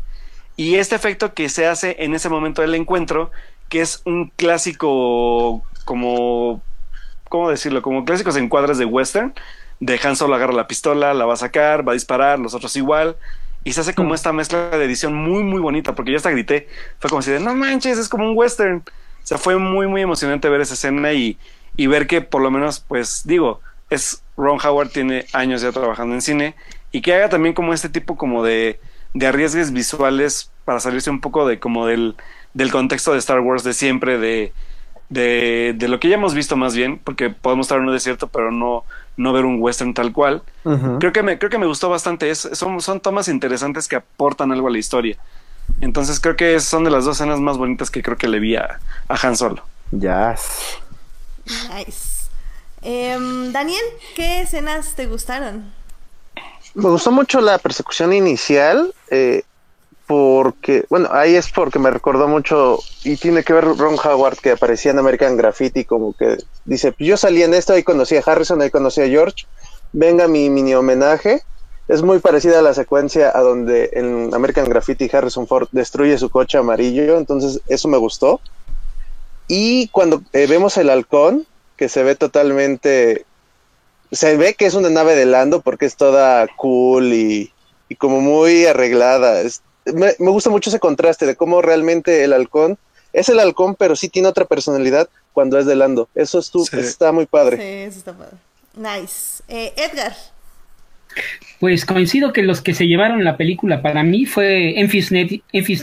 Y 0.57 0.77
este 0.77 0.95
efecto 0.97 1.33
que 1.35 1.49
se 1.49 1.67
hace 1.67 1.97
en 2.01 2.15
ese 2.15 2.29
momento 2.29 2.63
del 2.63 2.75
encuentro, 2.75 3.31
que 3.69 3.81
es 3.81 4.03
un 4.05 4.31
clásico 4.37 5.63
como, 5.85 6.63
¿cómo 7.29 7.51
decirlo? 7.51 7.83
Como 7.83 8.05
clásicos 8.05 8.37
encuadres 8.37 8.79
de 8.79 8.85
western, 8.85 9.33
de 9.81 9.99
Han 10.03 10.17
Solo 10.17 10.35
agarra 10.35 10.53
la 10.53 10.67
pistola, 10.69 11.15
la 11.15 11.25
va 11.25 11.35
a 11.35 11.37
sacar, 11.37 11.87
va 11.87 11.93
a 11.93 11.95
disparar, 11.95 12.39
los 12.39 12.55
otros 12.55 12.77
igual. 12.77 13.17
Y 13.65 13.73
se 13.73 13.81
hace 13.81 13.95
como 13.95 14.15
esta 14.15 14.33
mezcla 14.33 14.71
de 14.71 14.85
edición 14.85 15.15
muy, 15.15 15.43
muy 15.43 15.61
bonita, 15.61 15.95
porque 15.95 16.11
yo 16.13 16.17
hasta 16.17 16.31
grité. 16.31 16.69
Fue 16.99 17.11
como 17.11 17.23
si 17.23 17.31
de, 17.31 17.41
no 17.41 17.55
manches, 17.55 17.99
es 17.99 18.09
como 18.09 18.25
un 18.29 18.37
western. 18.37 18.83
O 19.23 19.27
sea, 19.27 19.39
fue 19.39 19.57
muy, 19.59 19.87
muy 19.87 20.01
emocionante 20.03 20.49
ver 20.49 20.63
esa 20.63 20.75
escena 20.75 21.13
y, 21.13 21.39
y 21.77 21.87
ver 21.87 22.07
que 22.07 22.21
por 22.23 22.43
lo 22.43 22.51
menos, 22.51 22.81
pues 22.81 23.23
digo, 23.25 23.61
es 23.91 24.23
Ron 24.37 24.59
Howard 24.65 24.91
tiene 24.91 25.27
años 25.33 25.63
ya 25.63 25.73
trabajando 25.73 26.15
en 26.15 26.23
cine 26.23 26.55
y 26.93 27.03
que 27.03 27.15
haga 27.15 27.29
también 27.29 27.55
como 27.55 27.75
este 27.75 27.89
tipo 27.89 28.17
como 28.17 28.43
de, 28.43 28.81
de 29.15 29.27
arriesgues 29.27 29.73
visuales 29.73 30.51
para 30.65 30.81
salirse 30.81 31.11
un 31.11 31.21
poco 31.21 31.47
de 31.47 31.59
como 31.59 31.87
del, 31.87 32.17
del 32.55 32.71
contexto 32.71 33.13
de 33.13 33.19
Star 33.19 33.41
Wars 33.41 33.65
de 33.65 33.75
siempre, 33.75 34.19
de, 34.19 34.53
de, 35.09 35.75
de 35.77 35.89
lo 35.89 36.01
que 36.01 36.09
ya 36.09 36.15
hemos 36.15 36.35
visto 36.35 36.57
más 36.57 36.75
bien, 36.75 36.99
porque 36.99 37.31
podemos 37.31 37.67
estar 37.67 37.79
en 37.79 37.87
un 37.87 37.93
desierto, 37.93 38.29
pero 38.29 38.51
no, 38.51 38.85
no 39.17 39.33
ver 39.33 39.45
un 39.45 39.61
western 39.61 39.95
tal 39.95 40.13
cual. 40.13 40.43
Creo 40.99 41.13
que 41.13 41.23
me, 41.23 41.39
creo 41.39 41.51
que 41.51 41.59
me 41.59 41.67
gustó 41.67 41.91
bastante. 41.91 42.31
Es, 42.31 42.49
son, 42.53 42.81
son 42.81 43.01
tomas 43.01 43.29
interesantes 43.29 43.89
que 43.89 43.97
aportan 43.97 44.53
algo 44.53 44.69
a 44.69 44.71
la 44.71 44.79
historia. 44.79 45.17
Entonces 45.81 46.21
creo 46.21 46.37
que 46.37 46.59
son 46.61 46.85
de 46.85 46.91
las 46.91 47.05
dos 47.05 47.17
escenas 47.17 47.41
más 47.41 47.59
bonitas 47.59 47.91
que 47.91 48.03
creo 48.03 48.17
que 48.17 48.29
le 48.29 48.41
vi 48.41 48.57
a, 48.57 48.81
a 49.09 49.27
Han 49.27 49.37
Solo. 49.37 49.63
Yes. 49.93 50.79
Nice. 51.47 52.20
Em, 52.83 53.53
Daniel, 53.53 53.85
¿qué 54.15 54.41
escenas 54.41 54.95
te 54.95 55.07
gustaron? 55.07 55.73
Me 56.75 56.89
gustó 56.89 57.11
mucho 57.11 57.41
la 57.41 57.59
persecución 57.59 58.13
inicial, 58.13 58.95
eh, 59.11 59.43
porque, 60.07 60.85
bueno, 60.89 61.09
ahí 61.13 61.35
es 61.35 61.51
porque 61.51 61.79
me 61.79 61.91
recordó 61.91 62.27
mucho, 62.27 62.79
y 63.05 63.17
tiene 63.17 63.45
que 63.45 63.53
ver 63.53 63.65
Ron 63.65 63.97
Howard, 64.03 64.39
que 64.39 64.53
aparecía 64.53 64.93
en 64.93 64.99
American 64.99 65.37
Graffiti, 65.37 65.85
como 65.85 66.15
que 66.15 66.39
dice, 66.65 66.95
yo 66.99 67.17
salí 67.17 67.43
en 67.43 67.55
esto, 67.55 67.73
ahí 67.73 67.83
conocí 67.83 68.17
a 68.17 68.23
Harrison, 68.25 68.63
ahí 68.63 68.71
conocí 68.71 69.01
a 69.01 69.09
George, 69.09 69.47
venga 69.93 70.29
mi 70.29 70.51
mini 70.51 70.75
homenaje. 70.75 71.43
Es 71.89 72.03
muy 72.03 72.21
parecida 72.21 72.61
a 72.61 72.63
la 72.63 72.73
secuencia 72.73 73.33
a 73.35 73.41
donde 73.41 73.91
en 73.95 74.33
American 74.33 74.69
Graffiti 74.69 75.11
Harrison 75.13 75.49
Ford 75.49 75.69
destruye 75.73 76.17
su 76.19 76.31
coche 76.31 76.57
amarillo, 76.57 77.19
entonces 77.19 77.61
eso 77.67 77.89
me 77.89 77.99
gustó. 77.99 78.41
Y 79.49 79.89
cuando 79.89 80.23
eh, 80.33 80.47
vemos 80.47 80.77
el 80.77 80.89
halcón, 80.89 81.49
que 81.81 81.89
se 81.89 82.03
ve 82.03 82.15
totalmente 82.15 83.25
se 84.13 84.37
ve 84.37 84.53
que 84.55 84.67
es 84.67 84.75
una 84.75 84.91
nave 84.91 85.15
de 85.17 85.25
Lando 85.25 85.63
porque 85.63 85.87
es 85.87 85.97
toda 85.97 86.47
cool 86.59 87.13
y, 87.15 87.51
y 87.89 87.95
como 87.95 88.21
muy 88.21 88.67
arreglada. 88.67 89.41
Es- 89.41 89.63
me, 89.87 90.15
me 90.19 90.31
gusta 90.31 90.51
mucho 90.51 90.69
ese 90.69 90.79
contraste 90.79 91.25
de 91.25 91.37
cómo 91.37 91.63
realmente 91.63 92.23
el 92.23 92.35
halcón 92.35 92.77
es 93.15 93.31
el 93.31 93.41
halcón, 93.41 93.77
pero 93.77 93.97
sí 93.97 94.11
tiene 94.11 94.29
otra 94.29 94.45
personalidad 94.45 95.09
cuando 95.33 95.59
es 95.59 95.65
de 95.65 95.75
Lando. 95.75 96.09
Eso 96.15 96.39
estu- 96.41 96.69
Sí. 96.69 96.77
está 96.81 97.13
muy 97.13 97.25
padre. 97.25 97.57
Sí, 97.57 97.63
eso 97.89 97.99
está 97.99 98.13
padre. 98.13 98.37
Nice. 98.77 99.43
Eh, 99.49 99.73
Edgar. 99.77 100.13
Pues 101.59 101.87
coincido 101.87 102.33
que 102.35 102.43
los 102.43 102.61
que 102.61 102.75
se 102.75 102.87
llevaron 102.87 103.25
la 103.25 103.37
película 103.39 103.81
para 103.81 104.03
mí 104.03 104.27
fue 104.27 104.79
Enfys 104.79 105.11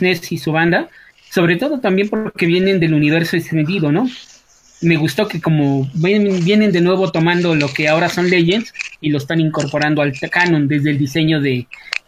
Nest 0.02 0.32
y 0.32 0.38
su 0.38 0.52
banda, 0.52 0.90
sobre 1.32 1.56
todo 1.58 1.80
también 1.80 2.08
porque 2.10 2.46
vienen 2.46 2.80
del 2.80 2.94
universo 2.94 3.36
extendido, 3.36 3.92
¿no? 3.92 4.08
Me 4.82 4.96
gustó 4.96 5.28
que 5.28 5.42
como 5.42 5.90
ven- 5.96 6.44
vienen 6.46 6.72
de 6.72 6.82
nuevo 6.82 7.12
tomando 7.12 7.56
lo 7.56 7.68
que 7.74 7.88
ahora 7.88 8.10
son 8.10 8.30
Legends 8.30 8.74
y 9.02 9.10
lo 9.10 9.18
están 9.18 9.40
incorporando 9.40 10.02
al 10.02 10.14
canon 10.30 10.68
desde 10.68 10.92
el 10.92 11.00
diseño 11.00 11.42
de, 11.42 11.68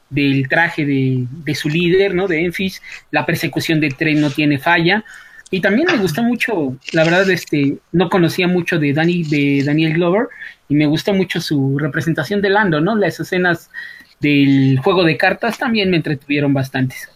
del 0.10 0.48
traje 0.48 0.86
de, 0.86 1.26
de 1.46 1.56
su 1.56 1.68
líder, 1.68 2.14
¿no? 2.14 2.28
De 2.28 2.46
Enfys, 2.46 2.82
la 3.12 3.26
persecución 3.26 3.80
del 3.80 3.96
tren 3.96 4.22
no 4.22 4.30
tiene 4.30 4.60
falla. 4.60 5.04
Y 5.52 5.62
también 5.62 5.88
me 5.92 5.98
gustó 5.98 6.22
mucho, 6.22 6.78
la 6.94 7.04
verdad, 7.04 7.28
este, 7.32 7.78
no 7.92 8.08
conocía 8.10 8.48
mucho 8.48 8.78
de 8.78 8.94
Danny, 8.94 9.24
de 9.24 9.64
Daniel 9.66 9.94
Glover, 9.94 10.28
y 10.68 10.76
me 10.76 10.86
gustó 10.86 11.12
mucho 11.16 11.42
su 11.42 11.80
representación 11.80 12.40
de 12.40 12.52
Lando, 12.52 12.82
¿no? 12.82 12.96
Las 12.96 13.20
escenas 13.20 13.72
del 14.20 14.78
juego 14.84 15.04
de 15.04 15.18
cartas 15.18 15.58
también 15.58 15.90
me 15.90 15.98
entretuvieron 15.98 16.54
bastantes. 16.54 17.10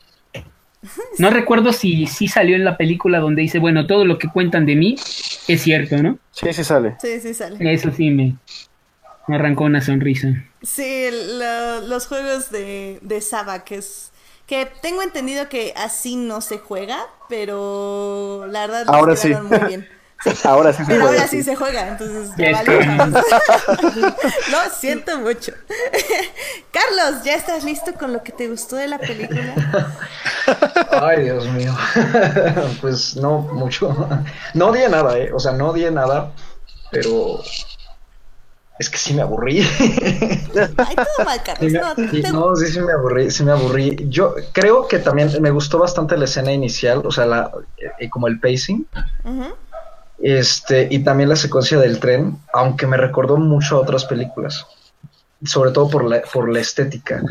No 1.17 1.29
recuerdo 1.29 1.73
si 1.73 2.07
sí 2.07 2.27
salió 2.27 2.55
en 2.55 2.65
la 2.65 2.77
película 2.77 3.19
donde 3.19 3.41
dice, 3.41 3.59
bueno, 3.59 3.87
todo 3.87 4.05
lo 4.05 4.17
que 4.17 4.27
cuentan 4.29 4.65
de 4.65 4.75
mí 4.75 4.95
es 5.47 5.61
cierto, 5.61 6.01
¿no? 6.01 6.17
Sí, 6.31 6.51
sí 6.53 6.63
sale. 6.63 6.95
Sí, 6.99 7.19
sí 7.21 7.33
sale. 7.33 7.73
Eso 7.73 7.91
sí 7.91 8.09
me, 8.09 8.35
me 9.27 9.35
arrancó 9.35 9.65
una 9.65 9.81
sonrisa. 9.81 10.29
Sí, 10.61 11.09
lo- 11.11 11.81
los 11.81 12.07
juegos 12.07 12.49
de, 12.51 12.99
de 13.01 13.21
Saba, 13.21 13.63
que 13.63 13.75
es... 13.75 14.11
Que 14.47 14.67
tengo 14.81 15.01
entendido 15.01 15.47
que 15.47 15.73
así 15.77 16.17
no 16.17 16.41
se 16.41 16.57
juega, 16.57 17.07
pero 17.29 18.45
la 18.49 18.67
verdad 18.67 18.85
Ahora 18.87 19.15
sí. 19.15 19.29
quedaron 19.29 19.47
muy 19.47 19.59
bien. 19.59 19.87
Ahora 20.43 20.71
sí 20.71 20.85
se 20.85 20.91
puede. 20.95 21.01
ahora 21.01 21.27
sí 21.27 21.43
se 21.43 21.55
juega, 21.55 21.87
entonces 21.89 22.29
ya 22.37 22.51
vale. 22.51 22.79
está. 22.79 23.05
Lo 24.51 24.73
siento 24.73 25.19
mucho. 25.19 25.53
Carlos, 26.71 27.23
¿ya 27.23 27.35
estás 27.35 27.63
listo 27.63 27.93
con 27.93 28.13
lo 28.13 28.23
que 28.23 28.31
te 28.31 28.47
gustó 28.47 28.77
de 28.77 28.87
la 28.87 28.99
película? 28.99 29.53
Ay, 30.91 31.23
Dios 31.23 31.45
mío. 31.49 31.75
pues 32.81 33.15
no 33.17 33.39
mucho. 33.39 33.95
No 34.53 34.67
odié 34.67 34.87
nada, 34.89 35.17
¿eh? 35.17 35.31
O 35.33 35.39
sea, 35.39 35.51
no 35.51 35.69
odié 35.69 35.91
nada, 35.91 36.31
pero 36.89 37.41
es 38.79 38.89
que 38.89 38.97
sí 38.97 39.13
me 39.13 39.21
aburrí. 39.21 39.59
Ay, 40.77 40.95
todo 40.95 41.25
mal, 41.25 41.41
Carlos. 41.43 41.71
No, 41.71 41.95
sí, 41.95 42.23
no, 42.31 42.55
sí, 42.55 42.67
sí 42.67 42.81
me 42.81 42.93
aburrí, 42.93 43.31
sí 43.31 43.43
me 43.43 43.51
aburrí. 43.51 43.97
Yo 44.09 44.35
creo 44.51 44.87
que 44.87 44.99
también 44.99 45.29
me 45.41 45.51
gustó 45.51 45.79
bastante 45.79 46.17
la 46.17 46.25
escena 46.25 46.51
inicial, 46.51 47.01
o 47.05 47.11
sea, 47.11 47.25
la, 47.25 47.51
eh, 47.99 48.09
como 48.09 48.27
el 48.27 48.39
pacing, 48.39 48.87
Ujú. 49.25 49.53
Este, 50.23 50.87
y 50.89 50.99
también 50.99 51.27
la 51.27 51.35
secuencia 51.35 51.77
del 51.77 51.99
tren, 51.99 52.37
aunque 52.53 52.87
me 52.87 52.95
recordó 52.95 53.35
mucho 53.35 53.75
a 53.75 53.81
otras 53.81 54.05
películas, 54.05 54.65
sobre 55.43 55.71
todo 55.71 55.89
por 55.89 56.05
la, 56.05 56.21
por 56.21 56.49
la 56.49 56.61
estética. 56.61 57.21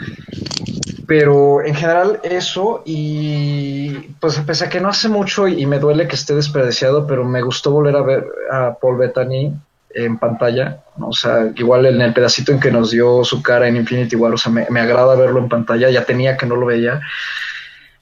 Pero 1.07 1.65
en 1.65 1.75
general 1.75 2.21
eso 2.23 2.83
y 2.85 3.93
pues 4.21 4.39
pese 4.41 4.67
a 4.67 4.69
que 4.69 4.81
no 4.81 4.91
hace 4.91 5.09
mucho 5.09 5.49
y, 5.49 5.65
me 5.65 5.79
duele 5.79 6.07
que 6.07 6.17
esté 6.17 6.35
desperdiciado, 6.35 7.07
pero 7.07 7.25
me 7.25 7.41
gustó 7.41 7.71
volver 7.71 7.97
a 7.97 8.03
ver 8.03 8.27
a 8.51 8.75
Paul 8.79 8.99
Bettany 8.99 9.55
en 9.95 10.19
pantalla, 10.19 10.83
o 11.01 11.13
sea, 11.13 11.51
igual 11.57 11.87
en 11.87 12.01
el 12.01 12.13
pedacito 12.13 12.53
en 12.53 12.61
que 12.61 12.71
nos 12.71 12.91
dio 12.91 13.25
su 13.25 13.43
cara 13.43 13.69
en 13.69 13.77
Infinity 13.77 14.17
War, 14.17 14.33
o 14.33 14.39
sea, 14.39 14.53
me, 14.53 14.67
me 14.71 14.81
agrada 14.81 15.15
verlo 15.17 15.39
en 15.39 15.49
pantalla, 15.49 15.91
ya 15.91 16.05
tenía 16.05 16.37
que 16.37 16.47
no 16.47 16.57
lo 16.57 16.67
veía, 16.67 17.01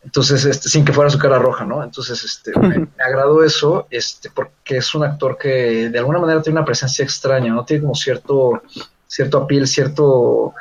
entonces, 0.02 0.46
este, 0.46 0.68
sin 0.68 0.84
que 0.84 0.92
fuera 0.92 1.10
su 1.10 1.18
cara 1.18 1.38
roja, 1.38 1.64
¿no? 1.64 1.84
Entonces, 1.84 2.24
este, 2.24 2.58
me, 2.58 2.78
me 2.78 3.04
agradó 3.04 3.44
eso, 3.44 3.86
este, 3.90 4.30
porque 4.30 4.78
es 4.78 4.94
un 4.94 5.04
actor 5.04 5.36
que 5.36 5.90
de 5.90 5.98
alguna 5.98 6.18
manera 6.18 6.40
tiene 6.40 6.58
una 6.58 6.64
presencia 6.64 7.02
extraña, 7.02 7.52
¿no? 7.52 7.64
Tiene 7.64 7.82
como 7.82 7.94
cierto, 7.94 8.62
cierto 9.06 9.38
appeal, 9.38 9.66
cierto, 9.66 10.54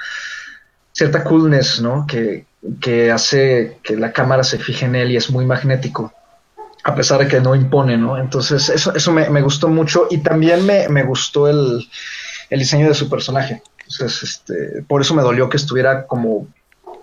cierta 0.91 1.23
coolness, 1.23 1.81
¿no? 1.81 2.05
Que, 2.05 2.47
que 2.81 3.11
hace 3.11 3.79
que 3.81 3.95
la 3.95 4.11
cámara 4.11 4.43
se 4.43 4.59
fije 4.59 4.85
en 4.85 4.95
él 4.95 5.11
y 5.11 5.15
es 5.15 5.29
muy 5.29 5.45
magnético, 5.45 6.13
a 6.83 6.93
pesar 6.93 7.19
de 7.19 7.29
que 7.29 7.39
no 7.39 7.55
impone, 7.55 7.97
¿no? 7.97 8.17
Entonces, 8.17 8.67
eso, 8.67 8.93
eso 8.93 9.11
me, 9.13 9.29
me 9.29 9.41
gustó 9.41 9.69
mucho 9.69 10.07
y 10.09 10.17
también 10.17 10.65
me, 10.65 10.89
me 10.89 11.03
gustó 11.03 11.47
el, 11.47 11.87
el 12.49 12.59
diseño 12.59 12.89
de 12.89 12.93
su 12.93 13.09
personaje. 13.09 13.63
Entonces, 13.89 14.21
este, 14.21 14.83
por 14.83 15.01
eso 15.01 15.15
me 15.15 15.23
dolió 15.23 15.47
que 15.47 15.57
estuviera 15.57 16.05
como, 16.05 16.47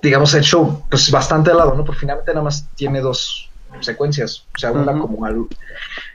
digamos, 0.06 0.32
hecho 0.34 0.82
pues 0.90 1.10
bastante 1.10 1.50
al 1.50 1.58
lado, 1.58 1.74
¿no? 1.74 1.84
Porque 1.84 2.00
finalmente 2.00 2.32
nada 2.32 2.44
más 2.44 2.66
tiene 2.74 3.00
dos 3.00 3.50
secuencias, 3.80 4.44
o 4.54 4.58
sea, 4.58 4.72
una 4.72 4.98
como 4.98 5.24
al- 5.26 5.46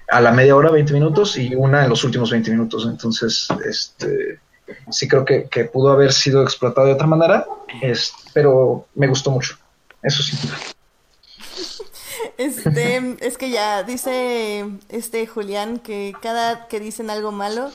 a 0.10 0.20
la 0.20 0.32
media 0.32 0.56
hora, 0.56 0.72
20 0.72 0.94
minutos, 0.94 1.38
y 1.38 1.54
una 1.56 1.84
en 1.84 1.90
los 1.90 2.04
últimos 2.04 2.32
20 2.32 2.50
minutos. 2.52 2.86
Entonces, 2.90 3.48
este, 3.66 4.40
sí 4.90 5.08
creo 5.08 5.24
que, 5.26 5.48
que 5.50 5.66
pudo 5.66 5.92
haber 5.92 6.12
sido 6.12 6.42
explotado 6.44 6.88
de 6.88 6.94
otra 6.94 7.08
manera, 7.08 7.46
es, 7.82 8.14
pero 8.34 8.88
me 8.96 9.08
gustó 9.08 9.30
mucho. 9.32 9.58
Eso 10.02 10.24
sí. 10.24 10.38
Este, 12.38 13.16
es 13.20 13.38
que 13.38 13.50
ya 13.52 13.84
dice 13.84 14.66
este 14.90 15.28
Julián 15.28 15.80
que 15.80 16.14
cada 16.22 16.68
que 16.68 16.80
dicen 16.80 17.10
algo 17.10 17.32
malo, 17.32 17.72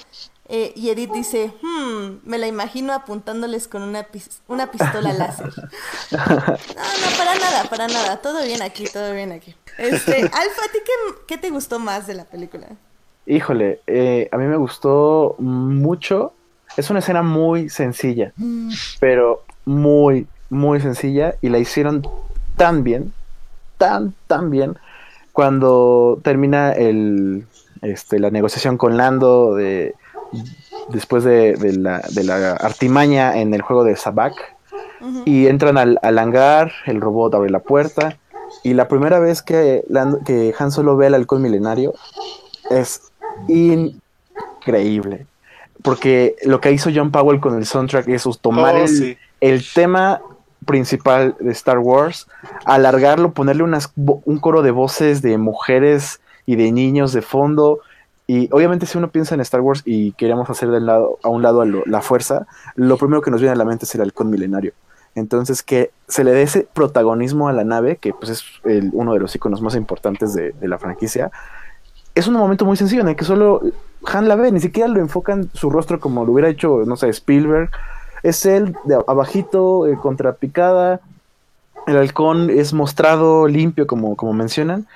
eh, 0.48 0.72
y 0.76 0.90
Edith 0.90 1.12
dice, 1.12 1.52
hmm, 1.62 2.18
me 2.28 2.38
la 2.38 2.46
imagino 2.46 2.92
apuntándoles 2.92 3.66
con 3.68 3.82
una, 3.82 4.04
pis- 4.04 4.40
una 4.48 4.70
pistola 4.70 5.12
láser. 5.12 5.52
No, 6.12 6.18
no, 6.18 7.16
para 7.18 7.34
nada, 7.34 7.64
para 7.68 7.88
nada. 7.88 8.16
Todo 8.18 8.44
bien 8.44 8.62
aquí, 8.62 8.84
todo 8.92 9.12
bien 9.12 9.32
aquí. 9.32 9.54
Este, 9.78 10.16
Alfa, 10.22 10.36
¿a 10.38 10.72
ti 10.72 10.78
qué, 10.84 10.92
qué 11.26 11.38
te 11.38 11.50
gustó 11.50 11.78
más 11.78 12.06
de 12.06 12.14
la 12.14 12.24
película? 12.24 12.68
Híjole, 13.26 13.80
eh, 13.86 14.28
a 14.30 14.36
mí 14.36 14.44
me 14.46 14.56
gustó 14.56 15.34
mucho. 15.38 16.32
Es 16.76 16.90
una 16.90 16.98
escena 17.00 17.22
muy 17.22 17.68
sencilla, 17.70 18.32
pero 19.00 19.42
muy, 19.64 20.26
muy 20.50 20.80
sencilla 20.80 21.34
y 21.40 21.48
la 21.48 21.58
hicieron 21.58 22.02
tan 22.56 22.84
bien, 22.84 23.12
tan, 23.78 24.14
tan 24.26 24.50
bien. 24.50 24.76
Cuando 25.32 26.20
termina 26.22 26.72
el, 26.72 27.46
este, 27.82 28.18
la 28.18 28.30
negociación 28.30 28.78
con 28.78 28.96
Lando 28.96 29.54
de, 29.54 29.94
después 30.88 31.24
de, 31.24 31.54
de 31.54 31.76
la, 31.76 32.02
de 32.10 32.24
la 32.24 32.52
artimaña 32.52 33.38
en 33.38 33.54
el 33.54 33.62
juego 33.62 33.84
de 33.84 33.96
Sabak 33.96 34.34
y 35.24 35.46
entran 35.46 35.78
al, 35.78 35.98
al 36.02 36.18
hangar, 36.18 36.72
el 36.86 37.00
robot 37.00 37.34
abre 37.34 37.50
la 37.50 37.60
puerta 37.60 38.18
y 38.62 38.74
la 38.74 38.88
primera 38.88 39.18
vez 39.18 39.42
que, 39.42 39.84
que 40.24 40.54
Han 40.58 40.70
Solo 40.70 40.96
ve 40.96 41.06
al 41.06 41.14
halcón 41.14 41.42
milenario 41.42 41.94
es 42.70 43.12
increíble. 43.48 45.26
Porque 45.82 46.36
lo 46.44 46.60
que 46.60 46.72
hizo 46.72 46.90
John 46.92 47.12
Powell 47.12 47.40
con 47.40 47.56
el 47.56 47.66
soundtrack 47.66 48.08
es 48.08 48.24
tomar 48.40 48.74
Oh, 48.74 48.78
el, 48.78 48.88
sí. 48.88 49.16
el 49.40 49.62
tema 49.72 50.20
principal 50.64 51.36
de 51.38 51.52
Star 51.52 51.78
Wars, 51.78 52.26
alargarlo, 52.64 53.32
ponerle 53.32 53.62
unas, 53.62 53.92
un 53.96 54.38
coro 54.40 54.62
de 54.62 54.72
voces 54.72 55.22
de 55.22 55.38
mujeres 55.38 56.20
y 56.44 56.56
de 56.56 56.72
niños 56.72 57.12
de 57.12 57.22
fondo. 57.22 57.80
Y 58.26 58.48
obviamente 58.52 58.86
si 58.86 58.98
uno 58.98 59.08
piensa 59.08 59.34
en 59.34 59.40
Star 59.40 59.60
Wars 59.60 59.82
y 59.84 60.12
queremos 60.12 60.50
hacer 60.50 60.70
del 60.70 60.86
lado, 60.86 61.18
a 61.22 61.28
un 61.28 61.42
lado 61.42 61.60
a 61.60 61.64
lo- 61.64 61.84
la 61.86 62.00
fuerza, 62.02 62.46
lo 62.74 62.96
primero 62.96 63.22
que 63.22 63.30
nos 63.30 63.40
viene 63.40 63.52
a 63.52 63.56
la 63.56 63.64
mente 63.64 63.84
es 63.84 63.94
el 63.94 64.00
halcón 64.00 64.30
milenario. 64.30 64.72
Entonces 65.14 65.62
que 65.62 65.90
se 66.08 66.24
le 66.24 66.32
dé 66.32 66.42
ese 66.42 66.66
protagonismo 66.72 67.48
a 67.48 67.52
la 67.52 67.64
nave, 67.64 67.96
que 67.96 68.12
pues 68.12 68.30
es 68.30 68.44
el- 68.64 68.90
uno 68.92 69.12
de 69.14 69.20
los 69.20 69.34
iconos 69.36 69.62
más 69.62 69.76
importantes 69.76 70.34
de, 70.34 70.52
de 70.52 70.68
la 70.68 70.78
franquicia, 70.78 71.30
es 72.14 72.26
un 72.26 72.34
momento 72.34 72.64
muy 72.64 72.76
sencillo 72.76 73.02
en 73.02 73.08
el 73.08 73.16
que 73.16 73.24
solo 73.24 73.60
Han 74.12 74.28
la 74.28 74.36
ve, 74.36 74.52
ni 74.52 74.60
siquiera 74.60 74.88
lo 74.88 75.00
enfocan 75.00 75.50
su 75.54 75.68
rostro 75.68 75.98
como 75.98 76.24
lo 76.24 76.30
hubiera 76.32 76.48
hecho, 76.48 76.82
no 76.86 76.96
sé, 76.96 77.08
Spielberg. 77.08 77.70
Es 78.22 78.46
él 78.46 78.76
de 78.84 78.94
abajito, 79.06 79.86
eh, 79.88 79.96
contrapicada. 80.00 81.00
El 81.88 81.96
halcón 81.96 82.48
es 82.50 82.72
mostrado 82.72 83.48
limpio, 83.48 83.86
como, 83.88 84.14
como 84.14 84.32
mencionan. 84.32 84.86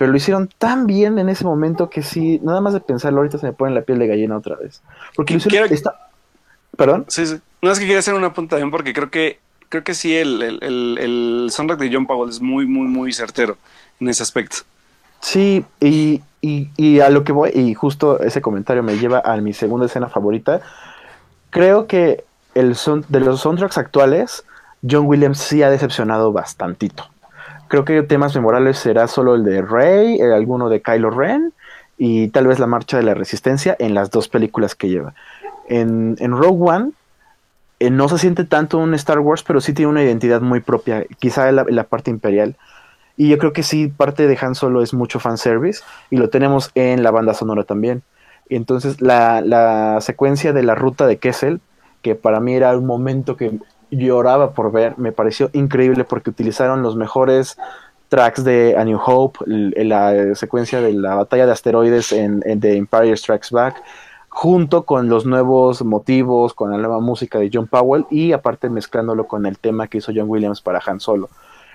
Pero 0.00 0.12
lo 0.12 0.16
hicieron 0.16 0.48
tan 0.56 0.86
bien 0.86 1.18
en 1.18 1.28
ese 1.28 1.44
momento 1.44 1.90
que 1.90 2.00
sí, 2.02 2.40
nada 2.42 2.62
más 2.62 2.72
de 2.72 2.80
pensarlo 2.80 3.18
ahorita 3.18 3.36
se 3.36 3.44
me 3.44 3.52
pone 3.52 3.74
la 3.74 3.82
piel 3.82 3.98
de 3.98 4.06
gallina 4.06 4.34
otra 4.34 4.56
vez. 4.56 4.80
Porque 5.14 5.34
lo 5.34 5.38
hicieron. 5.38 5.68
Quiero- 5.68 5.74
está- 5.74 6.08
¿Perdón? 6.74 7.04
Sí, 7.08 7.26
sí. 7.26 7.36
No 7.60 7.70
es 7.70 7.78
que 7.78 7.84
quería 7.84 7.98
hacer 7.98 8.14
una 8.14 8.32
punta 8.32 8.56
también 8.56 8.70
porque 8.70 8.94
creo 8.94 9.10
que 9.10 9.40
creo 9.68 9.84
que 9.84 9.92
sí 9.92 10.16
el, 10.16 10.40
el, 10.40 10.58
el, 10.64 10.98
el 10.98 11.48
soundtrack 11.50 11.80
de 11.80 11.90
John 11.92 12.06
Powell 12.06 12.30
es 12.30 12.40
muy, 12.40 12.64
muy, 12.64 12.88
muy 12.88 13.12
certero 13.12 13.58
en 14.00 14.08
ese 14.08 14.22
aspecto. 14.22 14.56
Sí, 15.20 15.66
y, 15.80 16.22
y, 16.40 16.70
y 16.78 17.00
a 17.00 17.10
lo 17.10 17.22
que 17.22 17.32
voy, 17.32 17.50
y 17.54 17.74
justo 17.74 18.20
ese 18.20 18.40
comentario 18.40 18.82
me 18.82 18.96
lleva 18.96 19.20
a 19.22 19.36
mi 19.36 19.52
segunda 19.52 19.84
escena 19.84 20.08
favorita. 20.08 20.62
Creo 21.50 21.86
que 21.86 22.24
el 22.54 22.74
son, 22.74 23.04
de 23.10 23.20
los 23.20 23.42
soundtracks 23.42 23.76
actuales, 23.76 24.44
John 24.88 25.04
Williams 25.06 25.36
sí 25.40 25.62
ha 25.62 25.68
decepcionado 25.68 26.32
bastantito. 26.32 27.09
Creo 27.70 27.84
que 27.84 28.02
temas 28.02 28.34
memorables 28.34 28.78
será 28.78 29.06
solo 29.06 29.36
el 29.36 29.44
de 29.44 29.62
Rey, 29.62 30.20
eh, 30.20 30.34
alguno 30.34 30.68
de 30.68 30.82
Kylo 30.82 31.10
Ren 31.10 31.52
y 31.96 32.26
tal 32.30 32.48
vez 32.48 32.58
la 32.58 32.66
marcha 32.66 32.96
de 32.96 33.04
la 33.04 33.14
resistencia 33.14 33.76
en 33.78 33.94
las 33.94 34.10
dos 34.10 34.26
películas 34.26 34.74
que 34.74 34.88
lleva. 34.88 35.14
En, 35.68 36.16
en 36.18 36.32
Rogue 36.32 36.68
One 36.68 36.90
eh, 37.78 37.90
no 37.90 38.08
se 38.08 38.18
siente 38.18 38.42
tanto 38.42 38.78
un 38.78 38.92
Star 38.94 39.20
Wars, 39.20 39.44
pero 39.44 39.60
sí 39.60 39.72
tiene 39.72 39.88
una 39.88 40.02
identidad 40.02 40.40
muy 40.40 40.58
propia, 40.58 41.04
quizá 41.20 41.52
la, 41.52 41.64
la 41.68 41.84
parte 41.84 42.10
imperial. 42.10 42.56
Y 43.16 43.28
yo 43.28 43.38
creo 43.38 43.52
que 43.52 43.62
sí, 43.62 43.86
parte 43.86 44.26
de 44.26 44.36
Han 44.40 44.56
Solo 44.56 44.82
es 44.82 44.92
mucho 44.92 45.20
fanservice 45.20 45.84
y 46.10 46.16
lo 46.16 46.28
tenemos 46.28 46.72
en 46.74 47.04
la 47.04 47.12
banda 47.12 47.34
sonora 47.34 47.62
también. 47.62 48.02
Entonces 48.48 49.00
la, 49.00 49.42
la 49.42 50.00
secuencia 50.00 50.52
de 50.52 50.64
la 50.64 50.74
ruta 50.74 51.06
de 51.06 51.18
Kessel, 51.18 51.60
que 52.02 52.16
para 52.16 52.40
mí 52.40 52.52
era 52.52 52.76
un 52.76 52.86
momento 52.86 53.36
que 53.36 53.60
lloraba 53.90 54.52
por 54.52 54.72
ver, 54.72 54.98
me 54.98 55.12
pareció 55.12 55.50
increíble 55.52 56.04
porque 56.04 56.30
utilizaron 56.30 56.82
los 56.82 56.96
mejores 56.96 57.56
tracks 58.08 58.42
de 58.44 58.76
A 58.76 58.84
New 58.84 58.98
Hope, 59.04 59.38
l- 59.46 59.84
la 59.84 60.34
secuencia 60.34 60.80
de 60.80 60.92
la 60.92 61.14
batalla 61.14 61.46
de 61.46 61.52
asteroides 61.52 62.12
en, 62.12 62.40
The 62.60 62.76
Empire 62.76 63.16
Strikes 63.16 63.48
Back, 63.52 63.82
junto 64.28 64.84
con 64.84 65.08
los 65.08 65.26
nuevos 65.26 65.84
motivos, 65.84 66.54
con 66.54 66.70
la 66.70 66.78
nueva 66.78 67.00
música 67.00 67.38
de 67.38 67.50
John 67.52 67.66
Powell 67.66 68.06
y 68.10 68.32
aparte 68.32 68.68
mezclándolo 68.68 69.26
con 69.26 69.46
el 69.46 69.58
tema 69.58 69.88
que 69.88 69.98
hizo 69.98 70.12
John 70.14 70.28
Williams 70.28 70.60
para 70.60 70.80
Han 70.86 71.00
Solo. 71.00 71.28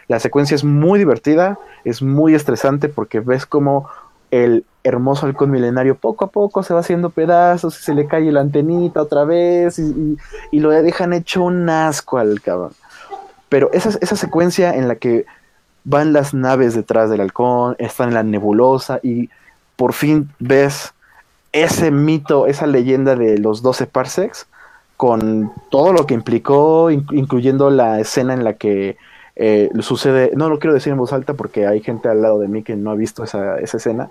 La 0.07 0.19
secuencia 0.19 0.55
es 0.55 0.63
muy 0.63 0.99
divertida, 0.99 1.57
es 1.83 2.01
muy 2.01 2.35
estresante 2.35 2.89
porque 2.89 3.19
ves 3.19 3.45
como 3.45 3.87
el 4.31 4.65
hermoso 4.83 5.25
halcón 5.25 5.51
milenario 5.51 5.95
poco 5.95 6.25
a 6.25 6.29
poco 6.29 6.61
se 6.63 6.73
va 6.73 6.81
haciendo 6.81 7.09
pedazos 7.09 7.79
y 7.79 7.83
se 7.83 7.93
le 7.93 8.05
cae 8.07 8.31
la 8.31 8.41
antenita 8.41 9.01
otra 9.01 9.23
vez 9.23 9.79
y, 9.79 10.17
lo 10.59 10.69
dejan 10.69 11.13
hecho 11.13 11.43
un 11.43 11.69
asco 11.69 12.17
al 12.17 12.41
cabrón. 12.41 12.71
Pero 13.49 13.69
esa, 13.73 13.89
esa 14.01 14.15
secuencia 14.15 14.75
en 14.75 14.87
la 14.87 14.95
que 14.95 15.25
van 15.83 16.13
las 16.13 16.33
naves 16.33 16.73
detrás 16.75 17.09
del 17.09 17.21
halcón, 17.21 17.75
están 17.79 18.09
en 18.09 18.15
la 18.15 18.23
nebulosa 18.23 18.99
y 19.03 19.29
por 19.75 19.93
fin 19.93 20.29
ves 20.39 20.93
ese 21.51 21.91
mito, 21.91 22.47
esa 22.47 22.67
leyenda 22.67 23.15
de 23.15 23.37
los 23.37 23.61
12 23.61 23.85
parsecs 23.87 24.47
con 24.97 25.51
todo 25.69 25.93
lo 25.93 26.05
que 26.05 26.13
implicó, 26.13 26.89
in- 26.91 27.05
incluyendo 27.11 27.69
la 27.69 27.99
escena 27.99 28.33
en 28.33 28.43
la 28.43 28.53
que 28.53 28.97
eh, 29.35 29.69
sucede, 29.81 30.31
no 30.35 30.49
lo 30.49 30.59
quiero 30.59 30.73
decir 30.73 30.91
en 30.91 30.97
voz 30.97 31.13
alta 31.13 31.33
porque 31.33 31.67
hay 31.67 31.81
gente 31.81 32.07
al 32.09 32.21
lado 32.21 32.39
de 32.39 32.47
mí 32.47 32.63
que 32.63 32.75
no 32.75 32.91
ha 32.91 32.95
visto 32.95 33.23
esa, 33.23 33.59
esa 33.59 33.77
escena, 33.77 34.09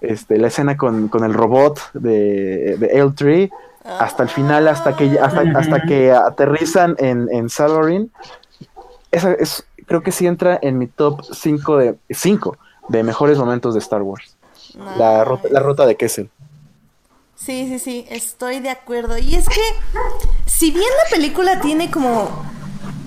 este, 0.00 0.38
la 0.38 0.48
escena 0.48 0.76
con, 0.76 1.08
con 1.08 1.24
el 1.24 1.34
robot 1.34 1.80
de, 1.94 2.76
de 2.78 3.02
L3 3.02 3.50
hasta 3.84 4.22
el 4.22 4.28
final, 4.28 4.68
hasta 4.68 4.96
que, 4.96 5.18
hasta, 5.18 5.40
hasta 5.58 5.82
que 5.82 6.12
aterrizan 6.12 6.94
en, 6.98 7.28
en 7.32 7.48
Salorin, 7.48 8.12
esa 9.10 9.32
es, 9.32 9.66
creo 9.86 10.02
que 10.02 10.12
sí 10.12 10.26
entra 10.26 10.58
en 10.60 10.78
mi 10.78 10.86
top 10.86 11.22
5 11.24 11.76
de, 11.78 11.96
cinco 12.10 12.58
de 12.88 13.02
mejores 13.02 13.38
momentos 13.38 13.74
de 13.74 13.80
Star 13.80 14.02
Wars. 14.02 14.36
La, 14.98 15.24
ruta, 15.24 15.48
la 15.50 15.60
ruta 15.60 15.86
de 15.86 15.96
Kessel. 15.96 16.30
Sí, 17.34 17.68
sí, 17.68 17.78
sí, 17.78 18.06
estoy 18.10 18.60
de 18.60 18.70
acuerdo. 18.70 19.16
Y 19.16 19.34
es 19.34 19.48
que, 19.48 19.60
si 20.46 20.70
bien 20.70 20.84
la 21.04 21.16
película 21.16 21.60
tiene 21.60 21.90
como 21.90 22.28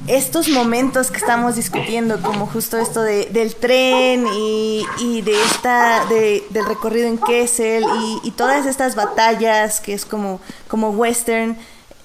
estos 0.08 0.50
momentos 0.50 1.12
que 1.12 1.18
estamos 1.18 1.56
discutiendo, 1.56 2.22
como 2.22 2.48
justo 2.48 2.78
esto 2.78 3.02
de, 3.02 3.26
del 3.26 3.56
tren 3.56 4.26
y, 4.28 4.86
y 5.00 5.22
de 5.22 5.42
esta, 5.44 6.06
de, 6.06 6.44
del 6.50 6.66
recorrido 6.66 7.08
en 7.08 7.18
Kessel 7.18 7.86
y, 8.24 8.32
todas 8.32 8.66
estas 8.66 8.96
batallas 8.96 9.80
que 9.80 9.94
es 9.94 10.06
como, 10.06 10.42
como 10.68 10.90
western, 10.90 11.58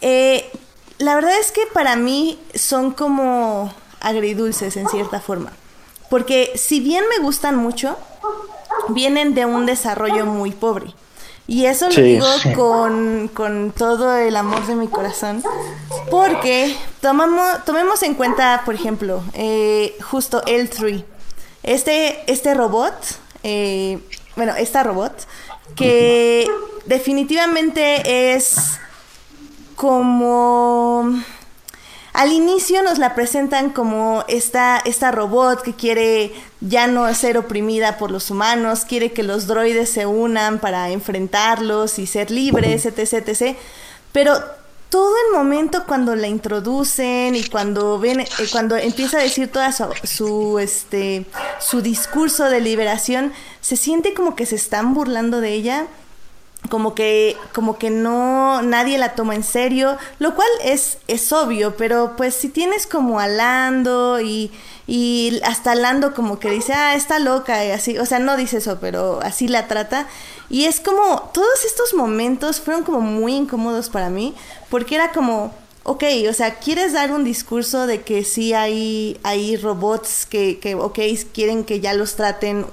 eh, 0.02 0.50
la 0.98 1.14
verdad 1.14 1.38
es 1.40 1.52
que 1.52 1.62
para 1.72 1.96
mí 1.96 2.38
son 2.54 2.90
como 2.92 3.72
agridulces 4.00 4.76
en 4.76 4.88
cierta 4.88 5.20
forma. 5.20 5.52
Porque 6.10 6.52
si 6.56 6.80
bien 6.80 7.04
me 7.08 7.24
gustan 7.24 7.56
mucho, 7.56 7.96
vienen 8.88 9.34
de 9.34 9.46
un 9.46 9.66
desarrollo 9.66 10.26
muy 10.26 10.52
pobre. 10.52 10.94
Y 11.48 11.66
eso 11.66 11.90
Sí, 11.90 11.96
lo 12.00 12.02
digo 12.06 12.26
sí. 12.42 12.52
con, 12.54 13.30
con 13.32 13.70
todo 13.70 14.16
el 14.16 14.36
amor 14.36 14.66
de 14.66 14.74
mi 14.74 14.88
corazón. 14.88 15.42
Porque 16.10 16.76
tomamos, 17.00 17.64
tomemos 17.64 18.02
en 18.02 18.14
cuenta, 18.14 18.62
por 18.64 18.74
ejemplo, 18.74 19.22
eh, 19.34 19.96
justo 20.10 20.42
L3. 20.42 21.04
Este, 21.62 22.30
este 22.30 22.54
robot, 22.54 22.94
eh, 23.42 23.98
bueno, 24.34 24.54
esta 24.56 24.82
robot, 24.82 25.12
que 25.76 26.48
definitivamente 26.86 28.34
es 28.34 28.78
como... 29.76 31.12
Al 32.16 32.32
inicio 32.32 32.82
nos 32.82 32.96
la 32.98 33.14
presentan 33.14 33.68
como 33.68 34.24
esta, 34.26 34.78
esta 34.78 35.10
robot 35.10 35.60
que 35.60 35.74
quiere 35.74 36.32
ya 36.62 36.86
no 36.86 37.12
ser 37.14 37.36
oprimida 37.36 37.98
por 37.98 38.10
los 38.10 38.30
humanos, 38.30 38.86
quiere 38.86 39.12
que 39.12 39.22
los 39.22 39.46
droides 39.46 39.90
se 39.90 40.06
unan 40.06 40.58
para 40.58 40.88
enfrentarlos 40.88 41.98
y 41.98 42.06
ser 42.06 42.30
libres, 42.30 42.86
etc, 42.86 43.28
etc. 43.28 43.58
Pero 44.12 44.32
todo 44.88 45.12
el 45.26 45.36
momento 45.36 45.84
cuando 45.86 46.16
la 46.16 46.26
introducen 46.26 47.36
y 47.36 47.44
cuando 47.44 47.98
ven, 47.98 48.20
eh, 48.20 48.26
cuando 48.50 48.78
empieza 48.78 49.18
a 49.18 49.22
decir 49.22 49.52
toda 49.52 49.70
su, 49.72 49.84
su, 50.04 50.58
este, 50.58 51.26
su 51.60 51.82
discurso 51.82 52.44
de 52.44 52.62
liberación, 52.62 53.34
se 53.60 53.76
siente 53.76 54.14
como 54.14 54.36
que 54.36 54.46
se 54.46 54.56
están 54.56 54.94
burlando 54.94 55.42
de 55.42 55.52
ella 55.52 55.86
como 56.68 56.94
que 56.94 57.36
como 57.54 57.78
que 57.78 57.90
no 57.90 58.62
nadie 58.62 58.98
la 58.98 59.14
toma 59.14 59.34
en 59.34 59.42
serio 59.42 59.96
lo 60.18 60.34
cual 60.34 60.48
es 60.64 60.98
es 61.08 61.32
obvio 61.32 61.76
pero 61.76 62.14
pues 62.16 62.34
si 62.34 62.48
tienes 62.48 62.86
como 62.86 63.20
a 63.20 63.26
Lando 63.26 64.20
y 64.20 64.50
y 64.86 65.40
hasta 65.44 65.74
Lando 65.74 66.14
como 66.14 66.38
que 66.38 66.50
dice 66.50 66.72
ah 66.72 66.94
está 66.94 67.18
loca 67.18 67.64
y 67.64 67.70
así 67.70 67.98
o 67.98 68.06
sea 68.06 68.18
no 68.18 68.36
dice 68.36 68.58
eso 68.58 68.78
pero 68.80 69.20
así 69.22 69.48
la 69.48 69.68
trata. 69.68 70.06
Y 70.48 70.66
es 70.66 70.78
como 70.78 71.28
todos 71.34 71.64
estos 71.64 71.92
momentos 71.92 72.60
fueron 72.60 72.84
como 72.84 73.00
muy 73.00 73.34
incómodos 73.34 73.88
para 73.88 74.10
mí 74.10 74.34
porque 74.70 74.94
era 74.94 75.12
como 75.12 75.52
Ok, 75.88 76.02
o 76.28 76.32
sea, 76.32 76.56
quieres 76.56 76.94
dar 76.94 77.12
un 77.12 77.22
discurso 77.22 77.86
de 77.86 78.02
que 78.02 78.24
sí 78.24 78.52
hay, 78.52 79.20
hay 79.22 79.56
robots 79.56 80.26
que, 80.26 80.58
que, 80.58 80.74
ok, 80.74 80.98
quieren 81.32 81.62
que 81.62 81.78
ya 81.78 81.94
los 81.94 82.16
traten 82.16 82.66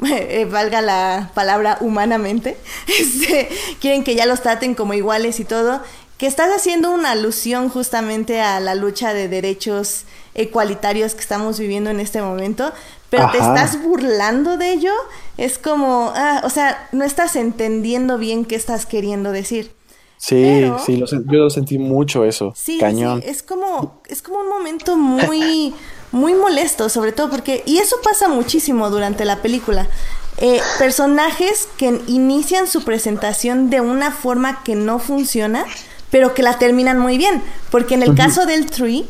eh, 0.06 0.46
valga 0.50 0.80
la 0.80 1.30
palabra 1.34 1.78
humanamente, 1.80 2.56
este, 2.98 3.48
quieren 3.80 4.04
que 4.04 4.14
ya 4.14 4.26
los 4.26 4.42
traten 4.42 4.74
como 4.74 4.94
iguales 4.94 5.40
y 5.40 5.44
todo, 5.44 5.80
que 6.18 6.26
estás 6.26 6.50
haciendo 6.54 6.90
una 6.92 7.10
alusión 7.10 7.68
justamente 7.68 8.40
a 8.40 8.60
la 8.60 8.74
lucha 8.74 9.12
de 9.12 9.28
derechos 9.28 10.04
ecualitarios 10.34 11.14
que 11.14 11.20
estamos 11.20 11.58
viviendo 11.58 11.90
en 11.90 12.00
este 12.00 12.22
momento, 12.22 12.72
pero 13.10 13.30
te 13.30 13.38
estás 13.38 13.80
burlando 13.82 14.56
de 14.56 14.72
ello, 14.72 14.92
es 15.36 15.58
como, 15.58 16.12
ah, 16.14 16.42
o 16.44 16.50
sea, 16.50 16.88
no 16.92 17.04
estás 17.04 17.36
entendiendo 17.36 18.18
bien 18.18 18.44
qué 18.44 18.56
estás 18.56 18.86
queriendo 18.86 19.30
decir. 19.30 19.72
Sí, 20.16 20.36
Pero- 20.36 20.78
sí, 20.78 20.96
lo 20.96 21.06
yo 21.06 21.38
lo 21.38 21.50
sentí 21.50 21.78
mucho 21.78 22.24
eso. 22.24 22.52
Sí, 22.56 22.78
Cañón. 22.78 23.20
sí, 23.22 23.28
es 23.28 23.42
como, 23.42 24.00
es 24.08 24.22
como 24.22 24.38
un 24.38 24.48
momento 24.48 24.96
muy, 24.96 25.74
muy 26.14 26.32
molesto, 26.34 26.88
sobre 26.88 27.12
todo 27.12 27.28
porque, 27.28 27.62
y 27.66 27.78
eso 27.78 27.96
pasa 28.02 28.28
muchísimo 28.28 28.88
durante 28.88 29.24
la 29.24 29.42
película. 29.42 29.86
Eh, 30.38 30.60
personajes 30.78 31.68
que 31.76 32.00
inician 32.06 32.66
su 32.66 32.82
presentación 32.84 33.68
de 33.70 33.80
una 33.80 34.10
forma 34.10 34.62
que 34.64 34.74
no 34.74 34.98
funciona, 34.98 35.64
pero 36.10 36.32
que 36.34 36.42
la 36.42 36.58
terminan 36.58 36.98
muy 36.98 37.18
bien. 37.18 37.42
Porque 37.70 37.94
en 37.94 38.02
el 38.02 38.14
caso 38.14 38.46
del 38.46 38.66
Tree, 38.66 39.06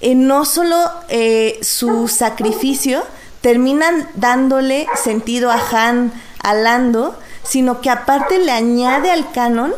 eh, 0.00 0.14
no 0.14 0.44
solo 0.44 0.76
eh, 1.08 1.58
su 1.62 2.08
sacrificio 2.08 3.02
terminan 3.40 4.08
dándole 4.14 4.86
sentido 5.02 5.50
a 5.50 5.60
Han, 5.70 6.12
a 6.42 6.54
Lando, 6.54 7.16
sino 7.42 7.80
que 7.80 7.90
aparte 7.90 8.38
le 8.38 8.50
añade 8.52 9.10
al 9.10 9.30
canon 9.32 9.72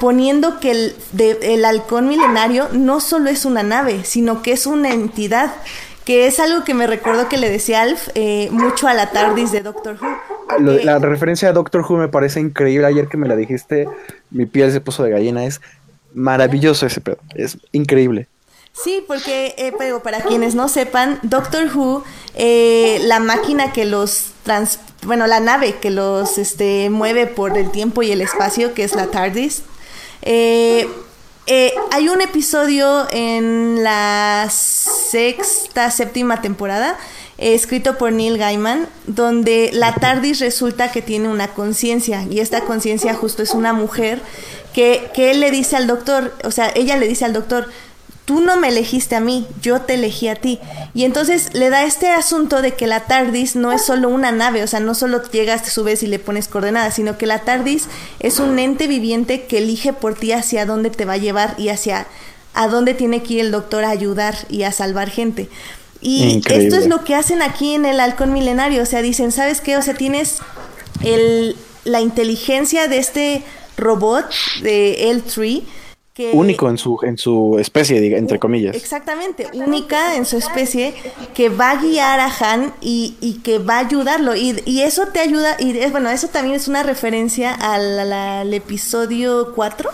poniendo 0.00 0.60
que 0.60 0.70
el, 0.72 0.96
de- 1.12 1.38
el 1.54 1.64
halcón 1.64 2.08
milenario 2.08 2.68
no 2.72 3.00
solo 3.00 3.30
es 3.30 3.44
una 3.46 3.62
nave, 3.62 4.04
sino 4.04 4.42
que 4.42 4.52
es 4.52 4.66
una 4.66 4.90
entidad, 4.90 5.54
que 6.06 6.28
es 6.28 6.38
algo 6.38 6.64
que 6.64 6.72
me 6.72 6.86
recordó 6.86 7.28
que 7.28 7.36
le 7.36 7.50
decía 7.50 7.82
Alf 7.82 8.08
eh, 8.14 8.48
mucho 8.52 8.86
a 8.86 8.94
la 8.94 9.10
TARDIS 9.10 9.50
de 9.50 9.60
Doctor 9.60 9.98
Who. 10.00 10.08
Porque- 10.48 10.84
la 10.84 11.00
referencia 11.00 11.48
a 11.48 11.52
Doctor 11.52 11.82
Who 11.82 11.96
me 11.96 12.08
parece 12.08 12.38
increíble. 12.40 12.86
Ayer 12.86 13.08
que 13.08 13.16
me 13.16 13.26
la 13.26 13.34
dijiste, 13.34 13.88
mi 14.30 14.46
piel 14.46 14.70
se 14.70 14.80
puso 14.80 15.02
de 15.02 15.10
gallina. 15.10 15.44
Es 15.44 15.60
maravilloso 16.14 16.86
ese 16.86 17.00
pedo. 17.00 17.18
Es 17.34 17.58
increíble. 17.72 18.28
Sí, 18.72 19.04
porque, 19.06 19.54
eh, 19.58 19.72
pero 19.76 20.00
para 20.00 20.20
quienes 20.20 20.54
no 20.54 20.68
sepan, 20.68 21.18
Doctor 21.22 21.74
Who, 21.74 22.04
eh, 22.36 22.98
la 23.02 23.18
máquina 23.18 23.72
que 23.72 23.84
los 23.84 24.32
trans, 24.44 24.78
bueno, 25.02 25.26
la 25.26 25.40
nave 25.40 25.76
que 25.80 25.90
los 25.90 26.38
este, 26.38 26.88
mueve 26.88 27.26
por 27.26 27.58
el 27.58 27.70
tiempo 27.72 28.02
y 28.02 28.12
el 28.12 28.20
espacio, 28.20 28.74
que 28.74 28.84
es 28.84 28.94
la 28.94 29.06
TARDIS, 29.08 29.62
eh, 30.22 30.88
eh, 31.46 31.74
hay 31.92 32.08
un 32.08 32.20
episodio 32.20 33.06
en 33.10 33.84
la 33.84 34.48
sexta, 34.50 35.90
séptima 35.90 36.40
temporada, 36.42 36.98
eh, 37.38 37.54
escrito 37.54 37.98
por 37.98 38.12
Neil 38.12 38.36
Gaiman, 38.36 38.88
donde 39.06 39.70
la 39.72 39.94
TARDIS 39.94 40.40
resulta 40.40 40.90
que 40.90 41.02
tiene 41.02 41.28
una 41.28 41.48
conciencia, 41.48 42.24
y 42.28 42.40
esta 42.40 42.62
conciencia 42.62 43.14
justo 43.14 43.42
es 43.42 43.52
una 43.52 43.72
mujer 43.72 44.20
que, 44.74 45.08
que 45.14 45.30
él 45.30 45.40
le 45.40 45.50
dice 45.50 45.76
al 45.76 45.86
doctor, 45.86 46.34
o 46.42 46.50
sea, 46.50 46.72
ella 46.74 46.96
le 46.96 47.06
dice 47.06 47.24
al 47.24 47.32
doctor, 47.32 47.68
tú 48.26 48.40
no 48.40 48.56
me 48.56 48.68
elegiste 48.68 49.14
a 49.14 49.20
mí, 49.20 49.46
yo 49.62 49.80
te 49.82 49.94
elegí 49.94 50.28
a 50.28 50.34
ti. 50.34 50.58
Y 50.94 51.04
entonces 51.04 51.54
le 51.54 51.70
da 51.70 51.84
este 51.84 52.10
asunto 52.10 52.60
de 52.60 52.74
que 52.74 52.88
la 52.88 53.06
TARDIS 53.06 53.54
no 53.54 53.72
es 53.72 53.84
solo 53.84 54.08
una 54.08 54.32
nave, 54.32 54.62
o 54.64 54.66
sea, 54.66 54.80
no 54.80 54.94
solo 54.94 55.22
llegas, 55.30 55.62
te 55.62 55.70
subes 55.70 56.02
y 56.02 56.08
le 56.08 56.18
pones 56.18 56.48
coordenadas, 56.48 56.94
sino 56.94 57.16
que 57.16 57.26
la 57.26 57.38
TARDIS 57.40 57.86
es 58.18 58.40
un 58.40 58.58
ente 58.58 58.88
viviente 58.88 59.44
que 59.44 59.58
elige 59.58 59.92
por 59.92 60.16
ti 60.16 60.32
hacia 60.32 60.66
dónde 60.66 60.90
te 60.90 61.04
va 61.04 61.14
a 61.14 61.18
llevar 61.18 61.54
y 61.56 61.68
hacia 61.68 62.06
a 62.52 62.68
dónde 62.68 62.94
tiene 62.94 63.22
que 63.22 63.34
ir 63.34 63.40
el 63.40 63.50
doctor 63.52 63.84
a 63.84 63.90
ayudar 63.90 64.34
y 64.48 64.64
a 64.64 64.72
salvar 64.72 65.08
gente. 65.10 65.48
Y 66.00 66.24
Increíble. 66.24 66.68
esto 66.68 66.80
es 66.80 66.88
lo 66.88 67.04
que 67.04 67.14
hacen 67.14 67.42
aquí 67.42 67.74
en 67.74 67.86
el 67.86 68.00
halcón 68.00 68.32
milenario. 68.32 68.82
O 68.82 68.86
sea, 68.86 69.02
dicen, 69.02 69.30
¿sabes 69.30 69.60
qué? 69.60 69.76
O 69.76 69.82
sea, 69.82 69.94
tienes 69.94 70.38
el, 71.04 71.54
la 71.84 72.00
inteligencia 72.00 72.88
de 72.88 72.98
este 72.98 73.42
robot 73.76 74.26
de 74.62 75.12
L3 75.12 75.62
que... 76.16 76.30
Único 76.32 76.70
en 76.70 76.78
su, 76.78 76.98
en 77.02 77.18
su 77.18 77.58
especie, 77.60 78.00
diga, 78.00 78.16
entre 78.16 78.38
comillas. 78.38 78.74
Exactamente, 78.74 79.46
única 79.52 80.16
en 80.16 80.24
su 80.24 80.38
especie, 80.38 80.94
que 81.34 81.50
va 81.50 81.72
a 81.72 81.76
guiar 81.82 82.18
a 82.20 82.30
Han 82.40 82.72
y, 82.80 83.16
y 83.20 83.34
que 83.40 83.58
va 83.58 83.74
a 83.76 83.80
ayudarlo. 83.80 84.34
Y, 84.34 84.60
y 84.64 84.80
eso 84.80 85.08
te 85.12 85.20
ayuda, 85.20 85.56
y 85.58 85.76
es, 85.78 85.92
bueno, 85.92 86.08
eso 86.08 86.28
también 86.28 86.56
es 86.56 86.68
una 86.68 86.82
referencia 86.82 87.52
al, 87.52 87.98
al- 87.98 88.12
al 88.14 88.54
episodio 88.54 89.52
4. 89.54 89.90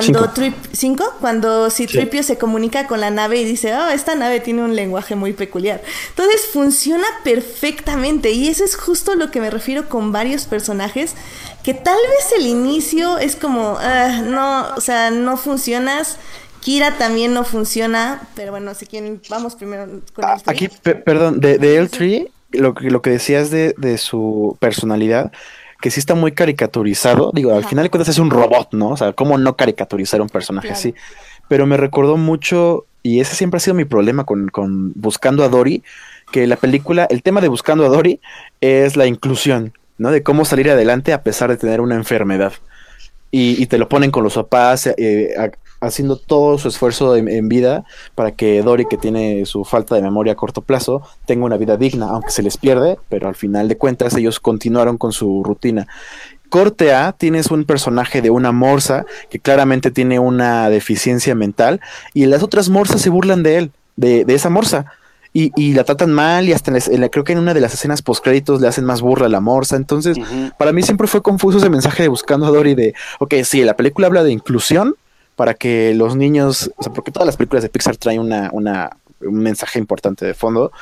Cuando. 0.00 0.30
Trip, 0.32 0.54
¿cinco? 0.72 1.04
Cuando 1.20 1.70
Citripio 1.70 2.22
se 2.22 2.38
comunica 2.38 2.86
con 2.86 3.00
la 3.00 3.10
nave 3.10 3.40
y 3.40 3.44
dice, 3.44 3.74
oh, 3.74 3.88
esta 3.88 4.14
nave 4.14 4.40
tiene 4.40 4.62
un 4.62 4.74
lenguaje 4.76 5.14
muy 5.14 5.32
peculiar. 5.32 5.82
Entonces 6.10 6.42
funciona 6.52 7.04
perfectamente 7.24 8.30
y 8.30 8.48
eso 8.48 8.64
es 8.64 8.76
justo 8.76 9.14
lo 9.14 9.30
que 9.30 9.40
me 9.40 9.50
refiero 9.50 9.88
con 9.88 10.12
varios 10.12 10.44
personajes 10.46 11.14
que 11.62 11.74
tal 11.74 11.96
vez 12.10 12.40
el 12.40 12.46
inicio 12.46 13.18
es 13.18 13.36
como, 13.36 13.76
ah, 13.80 14.20
no, 14.24 14.66
o 14.76 14.80
sea, 14.80 15.10
no 15.10 15.36
funcionas. 15.36 16.16
Kira 16.60 16.96
también 16.96 17.34
no 17.34 17.42
funciona, 17.44 18.22
pero 18.36 18.52
bueno, 18.52 18.72
si 18.74 18.86
quieren, 18.86 19.20
vamos 19.28 19.56
primero 19.56 19.84
con 20.14 20.24
Ah, 20.24 20.34
el. 20.36 20.42
Aquí, 20.46 20.68
pe- 20.68 20.94
perdón, 20.94 21.40
de, 21.40 21.58
de 21.58 21.82
L3, 21.82 22.28
lo, 22.52 22.72
que- 22.74 22.88
lo 22.88 23.02
que 23.02 23.10
decías 23.10 23.50
de, 23.50 23.74
de 23.78 23.98
su 23.98 24.56
personalidad, 24.60 25.32
que 25.82 25.90
sí 25.90 26.00
está 26.00 26.14
muy 26.14 26.32
caricaturizado. 26.32 27.30
Digo, 27.34 27.54
al 27.54 27.64
final 27.66 27.84
de 27.84 27.90
cuentas 27.90 28.08
es 28.08 28.18
un 28.18 28.30
robot, 28.30 28.72
¿no? 28.72 28.90
O 28.90 28.96
sea, 28.96 29.12
¿cómo 29.12 29.36
no 29.36 29.56
caricaturizar 29.56 30.22
un 30.22 30.28
personaje 30.30 30.68
Claro. 30.68 30.78
así? 30.78 30.94
Pero 31.48 31.66
me 31.66 31.76
recordó 31.76 32.16
mucho, 32.16 32.86
y 33.02 33.20
ese 33.20 33.34
siempre 33.36 33.58
ha 33.58 33.60
sido 33.60 33.74
mi 33.74 33.84
problema 33.84 34.24
con, 34.24 34.48
con 34.48 34.92
Buscando 34.94 35.44
a 35.44 35.48
Dory, 35.50 35.82
que 36.30 36.46
la 36.46 36.56
película, 36.56 37.06
el 37.10 37.22
tema 37.22 37.42
de 37.42 37.48
Buscando 37.48 37.84
a 37.84 37.88
Dory 37.88 38.20
es 38.62 38.96
la 38.96 39.06
inclusión, 39.06 39.74
¿no? 39.98 40.10
De 40.10 40.22
cómo 40.22 40.44
salir 40.46 40.70
adelante 40.70 41.12
a 41.12 41.22
pesar 41.22 41.50
de 41.50 41.58
tener 41.58 41.82
una 41.82 41.96
enfermedad. 41.96 42.52
Y, 43.30 43.60
y 43.62 43.66
te 43.66 43.76
lo 43.78 43.88
ponen 43.88 44.10
con 44.10 44.22
los 44.24 44.34
papás, 44.34 44.86
eh, 44.86 45.34
ha- 45.38 45.50
haciendo 45.82 46.16
todo 46.16 46.56
su 46.58 46.68
esfuerzo 46.68 47.16
en, 47.16 47.28
en 47.28 47.48
vida 47.48 47.84
para 48.14 48.30
que 48.30 48.62
Dory, 48.62 48.86
que 48.86 48.96
tiene 48.96 49.44
su 49.46 49.64
falta 49.64 49.94
de 49.94 50.02
memoria 50.02 50.32
a 50.32 50.36
corto 50.36 50.62
plazo, 50.62 51.02
tenga 51.26 51.44
una 51.44 51.56
vida 51.56 51.76
digna, 51.76 52.08
aunque 52.08 52.30
se 52.30 52.42
les 52.42 52.56
pierde, 52.56 52.98
pero 53.08 53.28
al 53.28 53.34
final 53.34 53.68
de 53.68 53.76
cuentas 53.76 54.14
ellos 54.16 54.40
continuaron 54.40 54.96
con 54.96 55.12
su 55.12 55.42
rutina. 55.44 55.86
Corte 56.48 56.92
A, 56.92 57.12
tienes 57.12 57.50
un 57.50 57.64
personaje 57.64 58.20
de 58.22 58.30
una 58.30 58.52
morsa 58.52 59.06
que 59.30 59.38
claramente 59.38 59.90
tiene 59.90 60.18
una 60.18 60.68
deficiencia 60.68 61.34
mental 61.34 61.80
y 62.12 62.26
las 62.26 62.42
otras 62.42 62.68
morsas 62.68 63.00
se 63.00 63.10
burlan 63.10 63.42
de 63.42 63.56
él, 63.58 63.70
de, 63.96 64.24
de 64.24 64.34
esa 64.34 64.50
morsa. 64.50 64.86
Y, 65.34 65.50
y 65.56 65.72
la 65.72 65.84
tratan 65.84 66.12
mal 66.12 66.46
y 66.46 66.52
hasta 66.52 66.70
en 66.76 67.00
la- 67.00 67.08
creo 67.08 67.24
que 67.24 67.32
en 67.32 67.38
una 67.38 67.54
de 67.54 67.60
las 67.62 67.72
escenas 67.72 68.02
postcréditos 68.02 68.60
le 68.60 68.68
hacen 68.68 68.84
más 68.84 69.00
burla 69.00 69.26
a 69.26 69.30
la 69.30 69.40
morsa. 69.40 69.76
Entonces, 69.76 70.18
para 70.58 70.72
mí 70.72 70.82
siempre 70.82 71.06
fue 71.06 71.22
confuso 71.22 71.56
ese 71.56 71.70
mensaje 71.70 72.02
de 72.02 72.10
Buscando 72.10 72.44
a 72.44 72.50
Dory 72.50 72.74
de, 72.74 72.94
ok, 73.18 73.36
sí, 73.44 73.62
la 73.62 73.74
película 73.74 74.08
habla 74.08 74.24
de 74.24 74.30
inclusión 74.32 74.94
para 75.36 75.54
que 75.54 75.94
los 75.94 76.16
niños, 76.16 76.70
o 76.76 76.82
sea, 76.82 76.92
porque 76.92 77.10
todas 77.10 77.26
las 77.26 77.36
películas 77.36 77.62
de 77.62 77.68
Pixar 77.68 77.96
traen 77.96 78.20
una, 78.20 78.50
una, 78.52 78.96
un 79.20 79.38
mensaje 79.38 79.78
importante 79.78 80.24
de 80.24 80.34
fondo. 80.34 80.72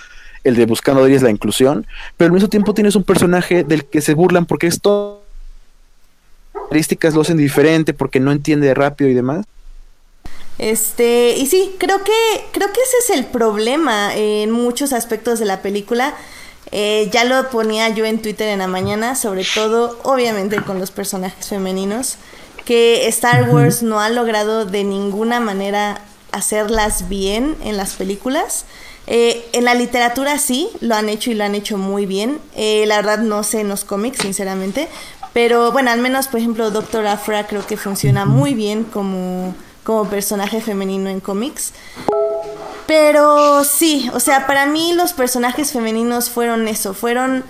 El 0.42 0.56
de 0.56 0.64
Buscando 0.64 1.04
a 1.04 1.10
es 1.10 1.22
la 1.22 1.30
inclusión, 1.30 1.86
pero 2.16 2.28
al 2.28 2.32
mismo 2.32 2.48
tiempo 2.48 2.72
tienes 2.72 2.96
un 2.96 3.04
personaje 3.04 3.62
del 3.62 3.84
que 3.84 4.00
se 4.00 4.14
burlan 4.14 4.46
porque 4.46 4.66
esto 4.68 5.20
características 6.70 7.14
lo 7.14 7.22
hacen 7.22 7.36
diferente 7.36 7.92
porque 7.92 8.20
no 8.20 8.30
entiende 8.30 8.72
rápido 8.74 9.10
y 9.10 9.14
demás. 9.14 9.44
Este, 10.58 11.34
y 11.36 11.46
sí, 11.46 11.74
creo 11.78 12.04
que, 12.04 12.12
creo 12.52 12.68
que 12.72 12.80
ese 12.80 12.96
es 13.12 13.18
el 13.18 13.24
problema 13.26 14.14
en 14.14 14.50
muchos 14.50 14.92
aspectos 14.92 15.38
de 15.40 15.46
la 15.46 15.62
película. 15.62 16.14
Eh, 16.70 17.08
ya 17.10 17.24
lo 17.24 17.48
ponía 17.50 17.88
yo 17.88 18.04
en 18.04 18.22
Twitter 18.22 18.48
en 18.48 18.60
la 18.60 18.68
mañana, 18.68 19.16
sobre 19.16 19.44
todo, 19.54 19.98
obviamente, 20.04 20.62
con 20.62 20.78
los 20.78 20.92
personajes 20.92 21.48
femeninos, 21.48 22.18
que 22.64 23.08
Star 23.08 23.50
Wars 23.50 23.82
no 23.82 24.00
ha 24.00 24.08
logrado 24.08 24.64
de 24.64 24.84
ninguna 24.84 25.40
manera 25.40 26.00
hacerlas 26.32 27.08
bien 27.08 27.56
en 27.64 27.76
las 27.76 27.94
películas. 27.94 28.64
Eh, 29.06 29.48
en 29.52 29.64
la 29.64 29.74
literatura 29.74 30.38
sí, 30.38 30.68
lo 30.80 30.94
han 30.94 31.08
hecho 31.08 31.30
y 31.30 31.34
lo 31.34 31.44
han 31.44 31.54
hecho 31.54 31.76
muy 31.78 32.06
bien. 32.06 32.38
Eh, 32.54 32.84
la 32.86 32.96
verdad 32.96 33.18
no 33.18 33.42
sé 33.42 33.60
en 33.60 33.68
los 33.68 33.84
cómics, 33.84 34.18
sinceramente. 34.22 34.88
Pero 35.32 35.72
bueno, 35.72 35.90
al 35.90 36.00
menos, 36.00 36.28
por 36.28 36.38
ejemplo, 36.38 36.70
Doctor 36.70 37.06
Afra 37.06 37.46
creo 37.46 37.66
que 37.66 37.76
funciona 37.76 38.24
muy 38.24 38.54
bien 38.54 38.84
como, 38.84 39.54
como 39.84 40.08
personaje 40.08 40.60
femenino 40.60 41.08
en 41.08 41.20
cómics. 41.20 41.72
Pero 42.86 43.64
sí, 43.64 44.10
o 44.14 44.20
sea, 44.20 44.46
para 44.46 44.66
mí 44.66 44.92
los 44.92 45.12
personajes 45.12 45.72
femeninos 45.72 46.30
fueron 46.30 46.68
eso, 46.68 46.94
fueron... 46.94 47.44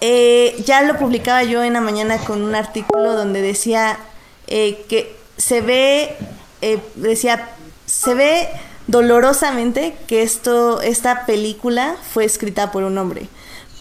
eh, 0.00 0.62
ya 0.64 0.82
lo 0.82 0.96
publicaba 0.98 1.42
yo 1.42 1.64
en 1.64 1.72
la 1.72 1.80
mañana 1.80 2.18
con 2.18 2.42
un 2.42 2.54
artículo 2.54 3.14
donde 3.14 3.42
decía 3.42 3.98
eh, 4.46 4.84
que 4.88 5.14
se 5.36 5.60
ve, 5.60 6.16
eh, 6.62 6.78
decía, 6.96 7.50
se 7.86 8.14
ve 8.14 8.48
dolorosamente 8.86 9.94
que 10.06 10.22
esto, 10.22 10.80
esta 10.80 11.26
película 11.26 11.96
fue 12.12 12.24
escrita 12.24 12.72
por 12.72 12.84
un 12.84 12.96
hombre. 12.98 13.28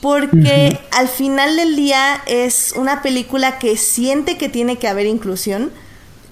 Porque 0.02 0.78
al 0.92 1.08
final 1.08 1.56
del 1.56 1.78
día 1.78 2.22
es 2.26 2.74
una 2.76 3.02
película 3.02 3.58
que 3.58 3.78
siente 3.78 4.38
que 4.38 4.50
tiene 4.50 4.78
que 4.78 4.90
haber 4.90 5.06
inclusión, 5.06 5.72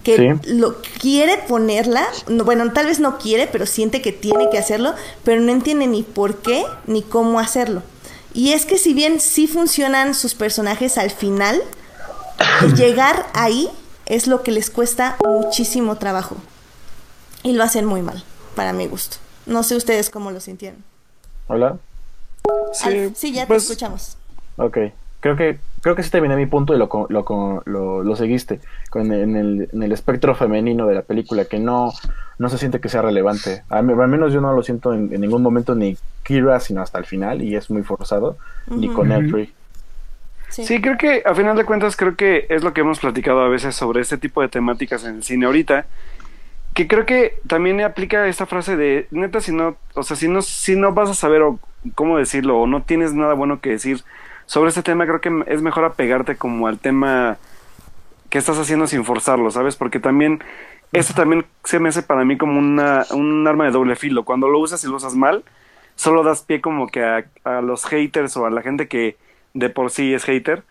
que 0.04 0.18
Sí. 0.18 0.54
lo 0.54 0.82
quiere 1.00 1.38
ponerla, 1.48 2.06
no, 2.28 2.44
bueno, 2.44 2.70
tal 2.74 2.88
vez 2.88 3.00
no 3.00 3.18
quiere, 3.18 3.48
pero 3.48 3.66
siente 3.66 4.02
que 4.02 4.12
tiene 4.12 4.50
que 4.50 4.58
hacerlo, 4.58 4.94
pero 5.24 5.40
no 5.42 5.52
entiende 5.54 5.88
ni 5.88 6.04
por 6.04 6.38
qué 6.42 6.66
ni 6.86 7.02
cómo 7.02 7.40
hacerlo. 7.40 7.82
Y 8.34 8.52
es 8.52 8.66
que 8.66 8.78
si 8.78 8.94
bien 8.94 9.20
sí 9.22 9.48
funcionan 9.48 10.16
sus 10.16 10.34
personajes 10.36 10.98
al 10.98 11.12
final, 11.12 11.62
llegar 12.76 13.28
ahí 13.34 13.70
es 14.06 14.28
lo 14.28 14.43
que 14.43 14.52
les 14.52 14.70
cuesta 14.70 15.18
muchísimo 15.26 15.95
trabajo. 15.97 16.36
Y 17.43 17.54
lo 17.54 17.64
hacen 17.64 17.86
muy 17.86 18.02
mal, 18.02 18.24
para 18.56 18.74
mi 18.74 18.88
gusto. 18.88 19.18
No 19.45 19.64
sé 19.64 19.76
ustedes 19.76 20.10
cómo 20.10 20.32
lo 20.32 20.39
sintieron. 20.39 20.84
Hola. 21.47 21.78
Sí, 22.74 23.12
sí, 23.16 23.34
ya 23.34 23.47
pues, 23.47 23.68
te 23.68 23.74
escuchamos. 23.74 24.18
Ok, 24.58 24.78
creo 25.20 25.36
que 25.36 25.60
creo 25.82 25.95
que 25.95 26.04
sí 26.04 26.12
terminé 26.12 26.36
mi 26.36 26.45
punto 26.45 26.76
y 26.76 26.78
lo, 26.78 26.88
co- 26.89 27.08
lo, 27.10 27.26
lo, 27.66 28.04
lo 28.04 28.16
seguiste 28.16 28.60
con 28.91 29.12
en, 29.12 29.36
el, 29.36 29.70
en 29.74 29.82
el 29.84 29.91
espectro 29.91 30.36
femenino 30.36 30.86
de 30.86 30.93
la 30.95 31.02
película, 31.02 31.45
que 31.45 31.58
no, 31.58 31.91
no 32.38 32.49
se 32.49 32.60
siente 32.60 32.80
que 32.80 32.89
sea 32.89 33.02
relevante. 33.02 33.64
A 33.70 33.82
mí- 33.82 33.93
al 33.99 34.08
menos 34.08 34.32
yo 34.32 34.41
no 34.41 34.54
lo 34.54 34.62
siento 34.62 34.93
en, 34.93 35.12
en 35.14 35.22
ningún 35.22 35.41
momento 35.41 35.74
ni 35.74 35.97
Kira, 36.24 36.60
sino 36.60 36.82
hasta 36.84 36.99
el 36.99 37.06
final, 37.06 37.41
y 37.41 37.56
es 37.56 37.72
muy 37.72 37.82
forzado, 37.82 38.38
ni 38.68 38.89
con 38.89 39.12
Ujú. 39.12 39.20
Sí. 40.52 40.66
Sí, 40.66 40.82
creo 40.82 40.97
que 40.97 41.24
a 41.26 41.34
final 41.34 41.56
de 41.56 41.64
cuentas 41.64 41.95
creo 41.95 42.16
que 42.16 42.45
es 42.49 42.62
lo 42.64 42.74
que 42.74 42.82
hemos 42.82 42.99
platicado 42.99 43.39
a 43.41 43.47
veces 43.47 43.74
sobre 43.74 44.02
este 44.02 44.18
tipo 44.18 44.41
de 44.41 44.49
temáticas 44.49 45.06
en 45.06 45.16
el 45.16 45.24
cine 45.24 45.45
ahorita, 45.45 45.86
que 46.74 46.88
creo 46.88 47.06
que 47.06 47.36
también 47.47 47.82
aplica 47.82 48.28
esta 48.28 48.45
frase 48.45 48.76
de 48.76 49.08
neta 49.12 49.39
si 49.39 49.54
no, 49.54 49.78
o 49.93 50.04
sea, 50.04 50.18
si 50.18 50.28
no 50.28 50.41
si 50.41 50.76
no 50.76 50.93
vas 50.93 51.10
a 51.10 51.14
saber 51.14 51.41
o 51.41 51.60
cómo 51.95 52.18
decirlo 52.18 52.60
o 52.60 52.68
no 52.68 52.84
tienes 52.84 53.14
nada 53.14 53.34
bueno 53.34 53.62
que 53.62 53.72
decir 53.72 54.04
sobre 54.45 54.70
este 54.70 54.84
tema, 54.84 55.06
creo 55.06 55.22
que 55.22 55.43
es 55.47 55.62
mejor 55.62 55.86
apegarte 55.86 56.36
como 56.36 56.68
al 56.68 56.80
tema 56.80 57.38
que 58.30 58.38
estás 58.38 58.58
haciendo 58.60 58.88
sin 58.88 59.06
forzarlo, 59.06 59.52
¿sabes? 59.52 59.78
Porque 59.78 59.99
también 59.99 60.43
esto 60.91 61.14
también 61.14 61.45
se 61.64 61.80
me 61.80 61.89
hace 61.89 62.04
para 62.04 62.26
mí 62.26 62.38
como 62.38 62.60
una 62.60 63.06
un 63.12 63.47
arma 63.47 63.66
de 63.66 63.72
doble 63.72 63.95
filo, 63.95 64.26
cuando 64.26 64.49
lo 64.49 64.60
usas 64.60 64.84
y 64.84 64.88
lo 64.88 64.97
usas 64.97 65.16
mal, 65.16 65.43
solo 65.95 66.24
das 66.24 66.41
pie 66.41 66.60
como 66.60 66.88
que 66.88 67.04
a, 67.04 67.26
a 67.45 67.62
los 67.62 67.86
haters 67.86 68.36
o 68.36 68.45
a 68.45 68.49
la 68.49 68.62
gente 68.62 68.88
que 68.89 69.16
de 69.54 69.70
por 69.70 69.91
sí 69.91 70.14
es 70.14 70.24
hater, 70.26 70.64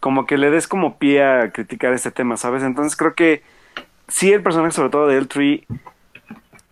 como 0.00 0.26
que 0.26 0.38
le 0.38 0.50
des 0.50 0.68
como 0.68 0.98
pie 0.98 1.22
a 1.22 1.52
criticar 1.52 1.92
este 1.92 2.10
tema, 2.10 2.36
¿sabes? 2.36 2.62
Entonces 2.62 2.96
creo 2.96 3.14
que 3.14 3.42
sí 4.08 4.32
el 4.32 4.42
personaje 4.42 4.72
sobre 4.72 4.90
todo 4.90 5.06
de 5.06 5.20
L3, 5.20 5.66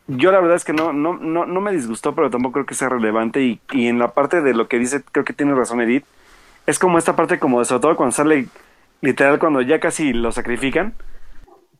yo 0.08 0.32
la 0.32 0.40
verdad 0.40 0.56
es 0.56 0.64
que 0.64 0.72
no, 0.72 0.92
no, 0.92 1.16
no, 1.18 1.44
no 1.46 1.60
me 1.60 1.72
disgustó, 1.72 2.14
pero 2.14 2.30
tampoco 2.30 2.54
creo 2.54 2.66
que 2.66 2.74
sea 2.74 2.88
relevante 2.88 3.42
y, 3.42 3.60
y 3.72 3.88
en 3.88 3.98
la 3.98 4.08
parte 4.08 4.40
de 4.40 4.54
lo 4.54 4.68
que 4.68 4.78
dice, 4.78 5.02
creo 5.12 5.24
que 5.24 5.34
tiene 5.34 5.54
razón 5.54 5.80
Edith, 5.80 6.04
es 6.66 6.78
como 6.78 6.98
esta 6.98 7.16
parte 7.16 7.38
como 7.38 7.58
de 7.58 7.64
sobre 7.64 7.80
todo 7.82 7.96
cuando 7.96 8.14
sale 8.14 8.46
literal 9.00 9.38
cuando 9.38 9.62
ya 9.62 9.80
casi 9.80 10.12
lo 10.12 10.32
sacrifican, 10.32 10.94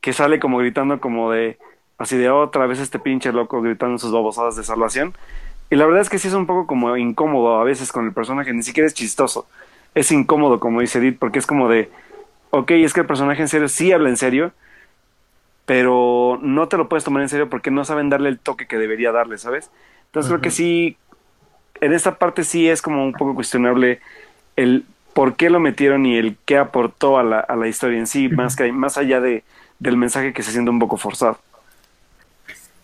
que 0.01 0.13
sale 0.13 0.39
como 0.39 0.57
gritando 0.57 0.99
como 0.99 1.31
de 1.31 1.57
así 1.97 2.17
de 2.17 2.29
otra 2.29 2.65
vez 2.65 2.79
este 2.79 2.99
pinche 2.99 3.31
loco 3.31 3.61
gritando 3.61 3.97
sus 3.97 4.11
babosadas 4.11 4.55
de 4.55 4.63
salvación. 4.63 5.13
Y 5.69 5.75
la 5.75 5.85
verdad 5.85 6.01
es 6.01 6.09
que 6.09 6.17
sí 6.17 6.27
es 6.27 6.33
un 6.33 6.47
poco 6.47 6.65
como 6.65 6.97
incómodo 6.97 7.59
a 7.59 7.63
veces 7.63 7.91
con 7.91 8.05
el 8.05 8.13
personaje, 8.13 8.53
ni 8.53 8.63
siquiera 8.63 8.87
es 8.87 8.93
chistoso. 8.93 9.47
Es 9.95 10.11
incómodo, 10.11 10.59
como 10.59 10.81
dice 10.81 10.99
Edith, 10.99 11.17
porque 11.19 11.39
es 11.39 11.47
como 11.47 11.67
de, 11.69 11.89
ok, 12.51 12.71
es 12.71 12.93
que 12.93 13.01
el 13.01 13.07
personaje 13.07 13.41
en 13.41 13.47
serio 13.47 13.67
sí 13.67 13.91
habla 13.91 14.09
en 14.09 14.17
serio, 14.17 14.51
pero 15.65 16.39
no 16.41 16.67
te 16.67 16.77
lo 16.77 16.89
puedes 16.89 17.03
tomar 17.03 17.21
en 17.21 17.29
serio 17.29 17.49
porque 17.49 17.71
no 17.71 17.85
saben 17.85 18.09
darle 18.09 18.29
el 18.29 18.39
toque 18.39 18.67
que 18.67 18.77
debería 18.77 19.11
darle, 19.11 19.37
¿sabes? 19.37 19.69
Entonces 20.05 20.29
creo 20.29 20.41
que 20.41 20.51
sí, 20.51 20.97
en 21.81 21.93
esta 21.93 22.17
parte 22.17 22.43
sí 22.43 22.67
es 22.69 22.81
como 22.81 23.03
un 23.03 23.13
poco 23.13 23.35
cuestionable 23.35 23.99
el 24.55 24.85
por 25.13 25.35
qué 25.35 25.49
lo 25.49 25.59
metieron 25.59 26.05
y 26.05 26.17
el 26.17 26.37
qué 26.45 26.57
aportó 26.57 27.17
a 27.17 27.23
la, 27.23 27.39
a 27.39 27.55
la 27.55 27.67
historia 27.67 27.99
en 27.99 28.07
sí, 28.07 28.29
más, 28.29 28.55
que, 28.55 28.71
más 28.71 28.97
allá 28.97 29.19
de, 29.19 29.43
del 29.79 29.97
mensaje 29.97 30.33
que 30.33 30.43
se 30.43 30.51
siente 30.51 30.71
un 30.71 30.79
poco 30.79 30.97
forzado. 30.97 31.39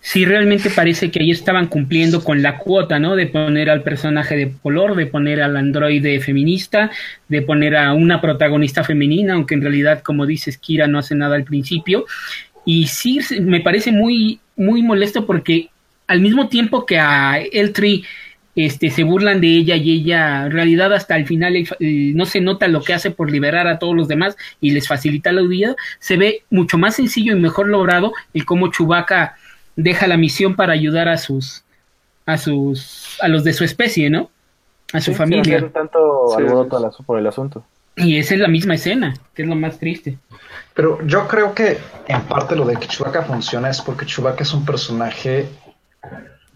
Sí 0.06 0.24
realmente 0.24 0.70
parece 0.70 1.10
que 1.10 1.20
ahí 1.20 1.32
estaban 1.32 1.66
cumpliendo 1.66 2.24
con 2.24 2.44
la 2.44 2.60
cuota, 2.60 3.00
¿no? 3.00 3.16
De 3.16 3.26
poner 3.26 3.72
al 3.72 3.82
personaje 3.82 4.38
de 4.38 4.54
color, 4.62 4.96
de 4.96 5.08
poner 5.08 5.42
al 5.42 5.58
androide 5.58 6.20
feminista, 6.20 6.92
de 7.28 7.42
poner 7.42 7.76
a 7.76 7.92
una 7.94 8.22
protagonista 8.22 8.84
femenina, 8.84 9.34
aunque 9.34 9.56
en 9.56 9.64
realidad, 9.64 10.04
como 10.04 10.28
dices, 10.28 10.60
Kira 10.60 10.86
no 10.86 11.00
hace 11.00 11.16
nada 11.16 11.36
al 11.36 11.44
principio. 11.44 12.06
Y 12.66 12.86
sí, 12.86 13.20
me 13.42 13.62
parece 13.62 13.92
muy, 13.92 14.40
muy 14.56 14.84
molesto 14.84 15.26
porque 15.26 15.70
al 16.06 16.22
mismo 16.22 16.50
tiempo 16.50 16.86
que 16.86 17.00
a 17.00 17.40
Eltree 17.40 18.04
este, 18.56 18.92
se 18.92 19.04
burlan 19.04 19.42
de 19.42 19.48
ella 19.48 19.76
y 19.76 19.90
ella 19.90 20.46
en 20.46 20.52
realidad 20.52 20.94
hasta 20.94 21.18
el 21.18 21.26
final 21.26 21.56
no 21.80 22.26
se 22.28 22.42
nota 22.42 22.68
lo 22.68 22.84
que 22.84 22.94
hace 22.94 23.10
por 23.10 23.32
liberar 23.32 23.68
a 23.68 23.80
todos 23.80 23.96
los 23.96 24.08
demás 24.08 24.38
y 24.62 24.70
les 24.70 24.88
facilita 24.88 25.32
la 25.32 25.42
huida, 25.42 25.76
se 25.98 26.16
ve 26.16 26.44
mucho 26.52 26.78
más 26.78 26.96
sencillo 26.96 27.36
y 27.36 27.40
mejor 27.40 27.70
logrado 27.70 28.14
el 28.36 28.46
cómo 28.46 28.72
Chewbacca 28.72 29.36
deja 29.76 30.08
la 30.08 30.18
misión 30.18 30.56
para 30.56 30.74
ayudar 30.74 31.08
a 31.08 31.18
sus 31.18 31.64
a 32.26 32.38
sus 32.38 33.18
a 33.22 33.28
los 33.28 33.44
de 33.44 33.54
su 33.54 33.64
especie, 33.64 34.10
¿no? 34.10 34.30
A 34.94 35.02
su 35.02 35.14
familia. 35.14 35.70
tanto 35.72 36.00
por 37.06 37.20
el 37.20 37.28
asunto. 37.28 37.64
Y 37.98 38.18
esa 38.18 38.34
es 38.34 38.42
la 38.42 38.48
misma 38.48 38.76
escena, 38.76 39.14
que 39.34 39.44
es 39.44 39.48
lo 39.48 39.56
más 39.56 39.80
triste. 39.80 40.18
Pero 40.74 41.00
yo 41.08 41.28
creo 41.28 41.54
que 41.54 41.78
en 42.08 42.22
parte 42.24 42.56
lo 42.56 42.66
de 42.66 42.76
que 42.76 42.88
Chewbacca 42.88 43.24
funciona 43.24 43.70
es 43.70 43.82
porque 43.82 44.06
Chewbacca 44.06 44.44
es 44.44 44.54
un 44.54 44.66
personaje 44.66 45.48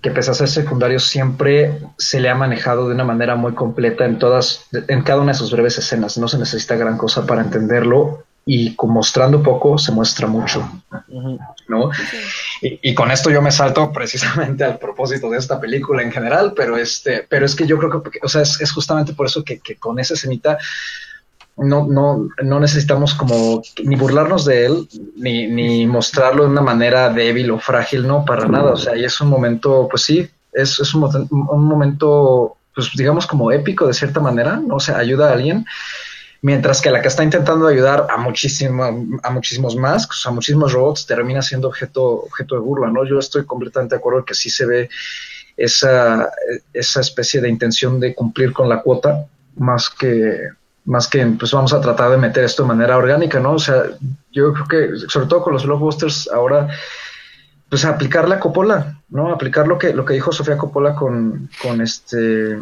que 0.02 0.12
pese 0.12 0.32
a 0.32 0.34
ser 0.34 0.48
secundario 0.48 1.00
siempre 1.00 1.80
se 1.98 2.20
le 2.20 2.30
ha 2.30 2.36
manejado 2.36 2.88
de 2.88 2.96
una 2.96 3.04
manera 3.04 3.36
muy 3.36 3.54
completa 3.54 4.06
en 4.06 4.20
todas, 4.20 4.68
en 4.72 5.02
cada 5.04 5.22
una 5.22 5.32
de 5.32 5.38
sus 5.38 5.52
breves 5.52 5.78
escenas. 5.78 6.18
No 6.18 6.28
se 6.28 6.38
necesita 6.38 6.76
gran 6.76 6.98
cosa 6.98 7.26
para 7.26 7.42
entenderlo 7.42 8.26
y 8.46 8.76
mostrando 8.84 9.44
poco 9.44 9.78
se 9.78 9.92
muestra 9.92 10.28
mucho, 10.28 10.68
¿no? 11.68 11.92
Y, 12.62 12.94
con 12.94 13.10
esto 13.12 13.30
yo 13.30 13.42
me 13.42 13.52
salto 13.52 13.92
precisamente 13.94 14.64
al 14.64 14.78
propósito 14.78 15.30
de 15.30 15.38
esta 15.38 15.60
película 15.60 16.04
en 16.04 16.12
general, 16.12 16.54
pero 16.56 16.78
este, 16.78 17.26
pero 17.28 17.46
es 17.46 17.56
que 17.56 17.66
yo 17.66 17.78
creo 17.78 18.04
que, 18.04 18.20
o 18.22 18.28
sea, 18.28 18.42
es, 18.42 18.72
justamente 18.72 19.14
por 19.14 19.28
eso 19.28 19.44
que, 19.44 19.60
que 19.60 19.76
con 19.76 20.00
esa 20.00 20.14
escenita 20.14 20.58
no, 21.60 21.86
no, 21.88 22.30
no 22.42 22.60
necesitamos 22.60 23.14
como 23.14 23.62
ni 23.84 23.96
burlarnos 23.96 24.46
de 24.46 24.66
él, 24.66 24.88
ni, 25.16 25.48
ni 25.48 25.88
mostrarlo 25.88 26.44
de 26.44 26.50
una 26.50 26.62
manera 26.62 27.10
débil 27.10 27.52
o 27.52 27.60
frágil, 27.60 28.08
no, 28.08 28.24
para 28.24 28.48
nada. 28.48 28.72
O 28.72 28.78
sea, 28.78 28.96
y 28.96 29.04
es 29.04 29.20
un 29.20 29.30
momento, 29.30 29.88
pues 29.90 30.04
sí, 30.04 30.30
es, 30.54 30.80
es 30.80 30.94
un, 30.94 31.28
un, 31.30 31.66
momento, 31.66 32.58
pues 32.74 32.92
digamos 32.96 33.28
como 33.28 33.52
épico 33.52 33.88
de 33.88 33.94
cierta 33.94 34.20
manera, 34.20 34.56
¿no? 34.56 34.76
O 34.76 34.80
sea, 34.80 34.98
ayuda 34.98 35.30
a 35.30 35.34
alguien, 35.34 35.66
mientras 36.42 36.82
que 36.82 36.92
la 36.92 37.02
que 37.02 37.08
está 37.08 37.24
intentando 37.24 37.68
ayudar 37.68 38.08
a, 38.10 38.18
muchísimo, 38.18 38.84
a 39.24 39.30
muchísimos 39.30 39.76
más, 39.76 40.08
a 40.26 40.32
muchísimos 40.32 40.74
robots, 40.74 41.06
termina 41.06 41.42
siendo 41.42 41.68
objeto, 41.68 42.04
objeto 42.04 42.56
de 42.56 42.62
burla, 42.62 42.90
¿no? 42.90 43.06
Yo 43.06 43.20
estoy 43.20 43.46
completamente 43.46 43.96
de 43.96 44.00
acuerdo 44.00 44.26
que 44.26 44.36
sí 44.36 44.50
se 44.50 44.66
ve 44.66 44.90
esa, 45.58 46.32
esa 46.74 47.02
especie 47.02 47.42
de 47.42 47.50
intención 47.50 48.00
de 48.00 48.16
cumplir 48.16 48.54
con 48.54 48.70
la 48.70 48.82
cuota, 48.82 49.26
más 49.56 49.90
que 49.90 50.50
más 50.86 51.08
que 51.08 51.24
pues 51.38 51.52
vamos 51.52 51.72
a 51.72 51.82
tratar 51.82 52.10
de 52.10 52.18
meter 52.18 52.44
esto 52.44 52.64
de 52.64 52.70
manera 52.70 52.98
orgánica, 52.98 53.40
¿no? 53.40 53.54
O 53.54 53.60
sea, 53.60 53.84
yo 54.32 54.54
creo 54.54 54.68
que 54.68 55.08
sobre 55.08 55.28
todo 55.28 55.44
con 55.44 55.54
los 55.54 55.66
blockbusters 55.66 56.30
ahora 56.34 56.70
pues 57.70 57.86
aplicar 57.86 58.28
la 58.28 58.40
Coppola, 58.40 59.00
¿no? 59.10 59.32
Aplicar 59.32 59.68
lo 59.68 59.78
que 59.78 59.94
lo 59.94 60.04
que 60.04 60.16
dijo 60.16 60.32
Sofía 60.32 60.58
Coppola 60.58 60.96
con, 60.96 61.50
con 61.62 61.82
este 61.82 62.58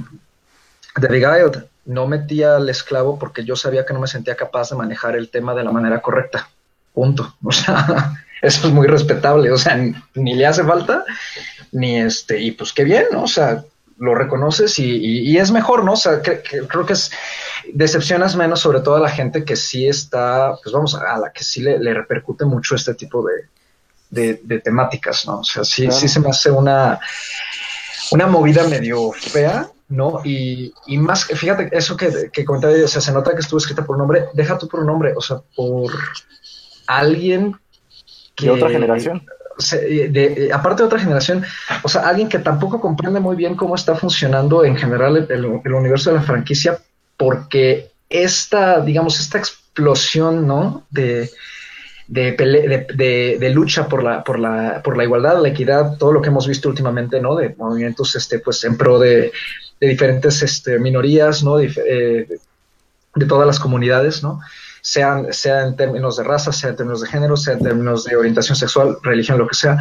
The 1.00 1.08
Beguiled. 1.08 1.64
No 1.88 2.06
metía 2.06 2.58
al 2.58 2.70
esclavo 2.70 3.18
porque 3.18 3.44
yo 3.44 3.56
sabía 3.56 3.86
que 3.86 3.94
no 3.94 4.00
me 4.00 4.08
sentía 4.08 4.36
capaz 4.36 4.70
de 4.70 4.76
manejar 4.76 5.16
el 5.16 5.30
tema 5.30 5.56
de 5.56 5.64
la 5.64 5.72
manera 5.72 6.02
correcta. 6.02 6.50
Punto. 6.94 7.36
O 7.44 7.52
sea, 7.52 8.14
eso 8.42 8.68
es 8.68 8.74
muy 8.74 8.88
respetable. 8.88 9.52
O 9.52 9.58
sea, 9.58 9.76
ni 10.14 10.36
le 10.36 10.46
hace 10.46 10.64
falta, 10.64 11.04
ni 11.72 11.98
este, 12.00 12.40
y 12.40 12.52
pues 12.52 12.74
qué 12.74 12.84
bien, 12.84 13.06
¿no? 13.12 13.24
O 13.24 13.28
sea, 13.28 13.64
lo 14.00 14.14
reconoces 14.14 14.78
y, 14.80 15.38
es 15.38 15.52
mejor, 15.52 15.84
¿no? 15.84 15.94
O 15.94 15.98
sea, 15.98 16.22
creo 16.22 16.86
que 16.86 16.94
es, 16.94 17.12
decepcionas 17.74 18.36
menos 18.36 18.60
sobre 18.60 18.82
todo 18.82 18.96
a 18.96 19.00
la 19.00 19.10
gente 19.10 19.44
que 19.44 19.56
sí 19.56 19.88
está, 19.88 20.56
pues 20.62 20.74
vamos, 20.74 20.96
a 20.96 21.18
la 21.18 21.32
que 21.32 21.44
sí 21.44 21.62
le, 21.62 21.94
repercute 21.94 22.46
mucho 22.46 22.76
este 22.76 22.94
tipo 22.94 23.26
de, 24.10 24.40
de, 24.44 24.60
temáticas, 24.60 25.26
¿no? 25.26 25.40
O 25.40 25.44
sea, 25.44 25.64
sí, 25.64 25.92
sí 25.92 26.08
se 26.08 26.20
me 26.20 26.30
hace 26.30 26.52
una, 26.52 27.00
una 28.12 28.28
movida 28.28 28.68
medio 28.68 29.12
fea, 29.12 29.68
¿no? 29.90 30.22
Y, 30.24 30.74
y 30.86 30.98
más, 30.98 31.26
fíjate, 31.26 31.70
eso 31.72 31.96
que, 31.96 32.30
que 32.32 32.46
comentaba, 32.46 32.74
o 32.74 32.88
sea, 32.88 33.02
se 33.02 33.12
nota 33.12 33.34
que 33.34 33.40
estuvo 33.40 33.60
escrita 33.60 33.86
por 33.86 33.96
un 33.96 34.02
nombre, 34.02 34.26
deja 34.34 34.58
tú 34.58 34.68
por 34.68 34.82
un 34.82 34.88
nombre, 34.88 35.14
o 35.16 35.22
sea, 35.22 35.38
por 35.56 35.92
alguien 36.88 37.56
que... 38.36 38.46
De 38.46 38.52
otra 38.52 38.70
generación 38.70 39.24
de, 39.58 40.50
aparte 40.54 40.84
de 40.84 40.88
otra 40.88 41.00
generación, 41.00 41.44
o 41.84 41.90
sea, 41.90 42.08
alguien 42.08 42.30
que 42.30 42.40
tampoco 42.40 42.80
comprende 42.80 43.20
muy 43.20 43.36
bien 43.36 43.56
cómo 43.56 43.76
está 43.76 43.96
funcionando 43.96 44.64
en 44.64 44.76
general 44.76 45.28
el, 45.30 45.46
universo 45.46 46.12
de 46.12 46.18
la 46.18 46.22
franquicia, 46.22 46.80
porque 47.18 47.92
esta, 48.10 48.82
digamos, 48.82 49.20
esta 49.20 49.38
explosión, 49.38 50.48
¿no? 50.48 50.86
De, 50.90 51.30
de, 52.08 53.38
de, 53.40 53.50
lucha 53.50 53.88
por 53.88 54.04
la, 54.04 54.24
por, 54.24 54.40
la, 54.40 54.82
por 54.84 54.96
la 54.96 55.04
igualdad, 55.04 55.42
la 55.42 55.50
equidad, 55.50 55.98
todo 55.98 56.14
lo 56.14 56.22
que 56.22 56.30
hemos 56.30 56.48
visto 56.48 56.70
últimamente, 56.70 57.20
¿no? 57.20 57.36
De 57.36 57.56
movimientos, 57.58 58.16
este, 58.16 58.40
pues, 58.40 58.64
en 58.64 58.78
pro 58.78 59.00
de, 59.00 59.32
diferentes 59.80 60.42
este, 60.42 60.80
minorías, 60.80 61.44
¿no? 61.44 61.60
Eh, 61.60 62.28
de 63.16 63.26
todas 63.26 63.46
las 63.46 63.60
comunidades, 63.60 64.24
¿no? 64.24 64.40
sean, 64.88 65.34
sea 65.34 65.68
en 65.68 65.76
términos 65.76 66.16
de 66.16 66.24
raza, 66.24 66.54
sea 66.54 66.70
en 66.70 66.78
términos 66.78 67.02
de 67.02 67.10
género, 67.10 67.36
sea 67.36 67.56
en 67.56 67.60
términos 67.60 68.06
de 68.06 68.16
orientación 68.16 68.56
sexual, 68.56 68.98
religión, 69.04 69.38
lo 69.38 69.46
que 69.46 69.56
sea. 69.56 69.78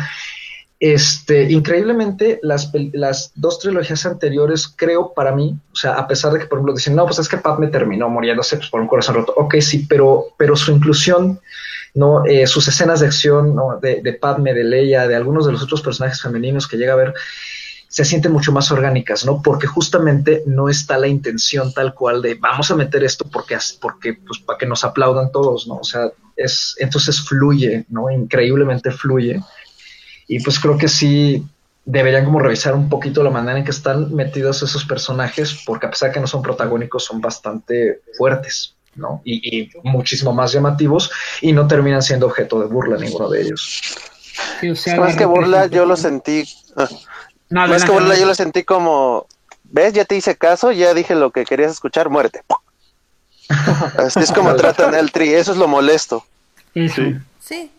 Este, 0.81 1.45
increíblemente, 1.53 2.41
las, 2.43 2.73
las 2.93 3.31
dos 3.37 3.61
trilogías 3.61 4.05
anteriores, 4.05 4.67
creo 4.67 5.15
para 5.15 5.31
mí, 5.31 5.57
o 5.73 5.77
sea, 5.77 5.93
a 5.93 6.09
pesar 6.09 6.33
de 6.33 6.41
que, 6.41 6.47
por 6.47 6.59
ejemplo, 6.59 6.75
dicen, 6.75 6.97
no, 6.97 7.07
pues 7.07 7.21
es 7.21 7.29
que 7.29 7.37
Padme 7.37 7.69
terminó 7.69 8.09
muriéndose 8.09 8.57
pues, 8.57 8.69
por 8.69 8.81
un 8.81 8.89
corazón 8.89 9.15
roto. 9.15 9.33
Ok, 9.37 9.55
sí, 9.61 9.87
pero, 9.89 10.27
pero 10.37 10.57
su 10.57 10.73
inclusión, 10.73 11.41
¿no? 11.95 12.27
Eh, 12.27 12.49
sus 12.49 12.67
escenas 12.67 12.99
de 12.99 13.07
acción, 13.07 13.55
¿no? 13.55 13.79
De, 13.81 14.03
de 14.03 14.13
Padme, 14.13 14.55
de 14.55 14.65
Leia, 14.65 15.07
de 15.07 15.15
algunos 15.15 15.47
de 15.47 15.53
los 15.53 15.63
otros 15.63 15.83
personajes 15.83 16.21
femeninos 16.21 16.67
que 16.67 16.79
llega 16.79 16.95
a 16.95 16.97
ver, 16.97 17.15
se 17.97 18.05
sienten 18.05 18.31
mucho 18.31 18.53
más 18.53 18.71
orgánicas, 18.71 19.25
¿no? 19.25 19.41
Porque 19.41 19.67
justamente 19.67 20.43
no 20.45 20.69
está 20.69 20.99
la 20.99 21.09
intención 21.09 21.73
tal 21.73 21.95
cual 21.95 22.21
de 22.21 22.35
vamos 22.35 22.71
a 22.71 22.77
meter 22.77 23.03
esto 23.03 23.27
porque, 23.27 23.57
porque 23.81 24.13
pues, 24.13 24.39
para 24.41 24.59
que 24.59 24.67
nos 24.67 24.85
aplaudan 24.85 25.33
todos, 25.33 25.67
¿no? 25.67 25.77
O 25.77 25.83
sea, 25.83 26.11
es, 26.37 26.77
entonces 26.79 27.23
fluye, 27.23 27.87
¿no? 27.89 28.11
Increíblemente 28.11 28.91
fluye. 28.91 29.41
Y 30.29 30.41
pues 30.41 30.61
creo 30.61 30.77
que 30.77 30.89
sí 30.89 31.43
deberían 31.87 32.27
como 32.27 32.39
revisar 32.39 32.75
un 32.75 32.91
poquito 32.91 33.23
la 33.23 33.31
manera 33.31 33.59
en 33.59 33.65
que 33.65 33.71
están 33.71 34.15
metidos 34.15 34.63
esos 34.63 34.85
personajes, 34.85 35.63
porque 35.65 35.87
a 35.87 35.91
pesar 35.91 36.11
de 36.11 36.15
que 36.17 36.21
no 36.21 36.27
son 36.27 36.43
protagónicos, 36.43 37.03
son 37.03 37.23
bastante 37.23 38.03
fuertes, 38.19 38.75
¿no? 38.95 39.23
Y, 39.25 39.71
muchísimo 39.85 40.35
más 40.35 40.53
llamativos 40.53 41.11
y 41.41 41.55
no 41.55 41.67
terminan 41.67 42.03
siendo 42.03 42.27
objeto 42.27 42.61
de 42.61 42.67
burla 42.67 42.99
ninguno 42.99 43.31
de 43.31 43.41
ellos. 43.41 43.97
más 44.99 45.17
que 45.17 45.25
burla, 45.25 45.67
yo 45.69 45.87
lo 45.87 45.97
sentí. 45.97 46.45
Ah, 46.77 46.87
no, 47.51 47.75
es 47.75 47.85
que 47.85 47.93
yo 47.93 48.27
lo 48.27 48.35
sentí 48.35 48.65
como, 48.65 49.27
¿ves? 49.65 49.93
Ya 49.93 50.05
te 50.05 50.17
hice 50.17 50.37
caso, 50.37 50.73
ya 50.73 50.95
dije 50.95 51.15
lo 51.15 51.31
que 51.31 51.45
querías 51.45 51.73
escuchar, 51.73 52.11
muerte. 52.11 52.43
Así 53.99 54.21
es 54.21 54.33
como 54.33 54.55
tratan 54.57 54.95
el 54.95 55.13
tri, 55.13 55.31
eso 55.31 55.53
es 55.53 55.59
lo 55.59 55.69
molesto. 55.69 56.25
Sí, 56.75 56.89
sí, 56.89 57.17
sí, 57.41 57.71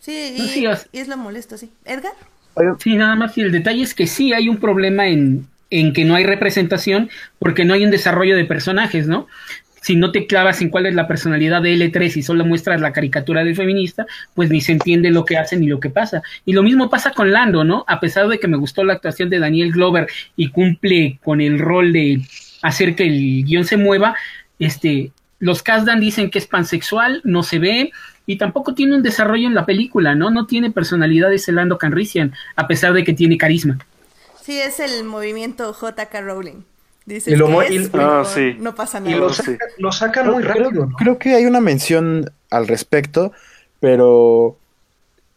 sí, 0.00 0.64
y, 0.92 0.98
es 0.98 1.08
lo 1.08 1.16
molesto, 1.16 1.58
sí. 1.58 1.72
¿Edgar? 1.84 2.12
Sí, 2.78 2.96
nada 2.96 3.14
más, 3.14 3.36
y 3.36 3.40
el 3.40 3.52
detalle 3.52 3.82
es 3.82 3.94
que 3.94 4.06
sí 4.06 4.32
hay 4.32 4.48
un 4.48 4.58
problema 4.58 5.06
en, 5.06 5.48
en 5.70 5.92
que 5.92 6.04
no 6.04 6.14
hay 6.14 6.24
representación 6.24 7.10
porque 7.38 7.64
no 7.64 7.74
hay 7.74 7.84
un 7.84 7.90
desarrollo 7.90 8.36
de 8.36 8.44
personajes, 8.44 9.06
¿no? 9.06 9.26
Si 9.82 9.96
no 9.96 10.12
te 10.12 10.26
clavas 10.26 10.62
en 10.62 10.70
cuál 10.70 10.86
es 10.86 10.94
la 10.94 11.08
personalidad 11.08 11.60
de 11.60 11.74
L3 11.74 12.16
y 12.16 12.22
solo 12.22 12.46
muestras 12.46 12.80
la 12.80 12.92
caricatura 12.92 13.44
del 13.44 13.56
feminista, 13.56 14.06
pues 14.34 14.48
ni 14.48 14.60
se 14.60 14.72
entiende 14.72 15.10
lo 15.10 15.24
que 15.24 15.36
hacen 15.36 15.60
ni 15.60 15.66
lo 15.66 15.80
que 15.80 15.90
pasa. 15.90 16.22
Y 16.46 16.52
lo 16.52 16.62
mismo 16.62 16.88
pasa 16.88 17.10
con 17.10 17.32
Lando, 17.32 17.64
¿no? 17.64 17.84
A 17.88 18.00
pesar 18.00 18.28
de 18.28 18.38
que 18.38 18.48
me 18.48 18.56
gustó 18.56 18.84
la 18.84 18.94
actuación 18.94 19.28
de 19.28 19.40
Daniel 19.40 19.72
Glover 19.72 20.06
y 20.36 20.48
cumple 20.48 21.18
con 21.22 21.40
el 21.40 21.58
rol 21.58 21.92
de 21.92 22.22
hacer 22.62 22.94
que 22.94 23.04
el 23.04 23.44
guion 23.44 23.64
se 23.64 23.76
mueva, 23.76 24.14
este, 24.60 25.10
los 25.40 25.64
Kasdan 25.64 25.98
dicen 25.98 26.30
que 26.30 26.38
es 26.38 26.46
pansexual, 26.46 27.20
no 27.24 27.42
se 27.42 27.58
ve, 27.58 27.90
y 28.24 28.36
tampoco 28.38 28.74
tiene 28.74 28.94
un 28.94 29.02
desarrollo 29.02 29.48
en 29.48 29.54
la 29.54 29.66
película, 29.66 30.14
¿no? 30.14 30.30
No 30.30 30.46
tiene 30.46 30.70
personalidad 30.70 31.32
ese 31.32 31.50
Lando 31.50 31.76
Canrisian, 31.76 32.32
a 32.54 32.68
pesar 32.68 32.92
de 32.92 33.02
que 33.02 33.14
tiene 33.14 33.36
carisma. 33.36 33.78
Sí, 34.40 34.60
es 34.60 34.78
el 34.78 35.02
movimiento 35.02 35.72
JK 35.72 36.20
Rowling. 36.20 36.62
Dice 37.04 37.36
lo 37.36 37.48
ah, 37.60 38.24
no 38.58 38.74
pasa 38.74 39.00
nada. 39.00 39.10
Y 39.10 39.18
lo, 39.78 39.92
sacan 39.92 40.30
muy 40.32 40.42
rápido. 40.42 40.88
Creo, 40.96 41.18
que 41.18 41.34
hay 41.34 41.46
una 41.46 41.60
mención 41.60 42.30
al 42.50 42.68
respecto, 42.68 43.32
pero, 43.80 44.56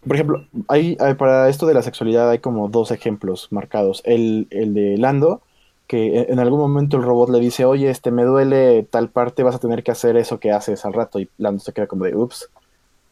por 0.05 0.15
ejemplo, 0.15 0.45
hay, 0.67 0.95
para 1.17 1.49
esto 1.49 1.65
de 1.65 1.73
la 1.73 1.81
sexualidad 1.81 2.29
hay 2.29 2.39
como 2.39 2.69
dos 2.69 2.91
ejemplos 2.91 3.47
marcados. 3.51 4.03
El, 4.05 4.47
el 4.51 4.75
de 4.75 4.97
Lando, 4.97 5.41
que 5.87 6.27
en 6.29 6.39
algún 6.39 6.59
momento 6.59 6.97
el 6.97 7.03
robot 7.03 7.29
le 7.29 7.39
dice, 7.39 7.65
oye, 7.65 7.89
este, 7.89 8.11
me 8.11 8.23
duele 8.23 8.83
tal 8.83 9.09
parte, 9.09 9.41
vas 9.41 9.55
a 9.55 9.59
tener 9.59 9.83
que 9.83 9.91
hacer 9.91 10.17
eso 10.17 10.39
que 10.39 10.51
haces 10.51 10.85
al 10.85 10.93
rato. 10.93 11.19
Y 11.19 11.29
Lando 11.39 11.61
se 11.61 11.73
queda 11.73 11.87
como 11.87 12.05
de, 12.05 12.15
ups. 12.15 12.49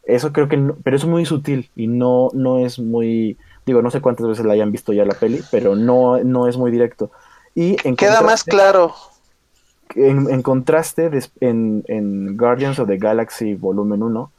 Eso 0.04 0.32
creo 0.32 0.48
que, 0.48 0.58
no, 0.58 0.76
pero 0.84 0.96
es 0.96 1.06
muy 1.06 1.26
sutil 1.26 1.70
y 1.76 1.88
no, 1.88 2.30
no 2.34 2.60
es 2.60 2.78
muy 2.78 3.38
Digo, 3.66 3.82
no 3.82 3.92
sé 3.92 4.02
cuántas 4.02 4.28
veces 4.28 4.46
la 4.46 4.54
hayan 4.54 4.72
visto 4.72 4.92
ya 4.92 5.06
la 5.06 5.14
peli, 5.14 5.42
pero 5.50 5.76
no, 5.76 6.22
no 6.24 6.48
es 6.48 6.58
muy 6.58 6.70
directo. 6.70 7.12
Y 7.56 7.78
en 7.88 7.96
Queda 7.96 8.22
más 8.22 8.44
claro. 8.44 8.94
en, 9.96 10.30
en 10.30 10.42
contraste, 10.42 11.10
des- 11.10 11.32
en, 11.40 11.84
en 11.88 12.36
Guardians 12.38 12.80
of 12.80 12.88
the 12.88 12.98
Galaxy 12.98 13.54
Volumen 13.54 14.02
1, 14.04 14.32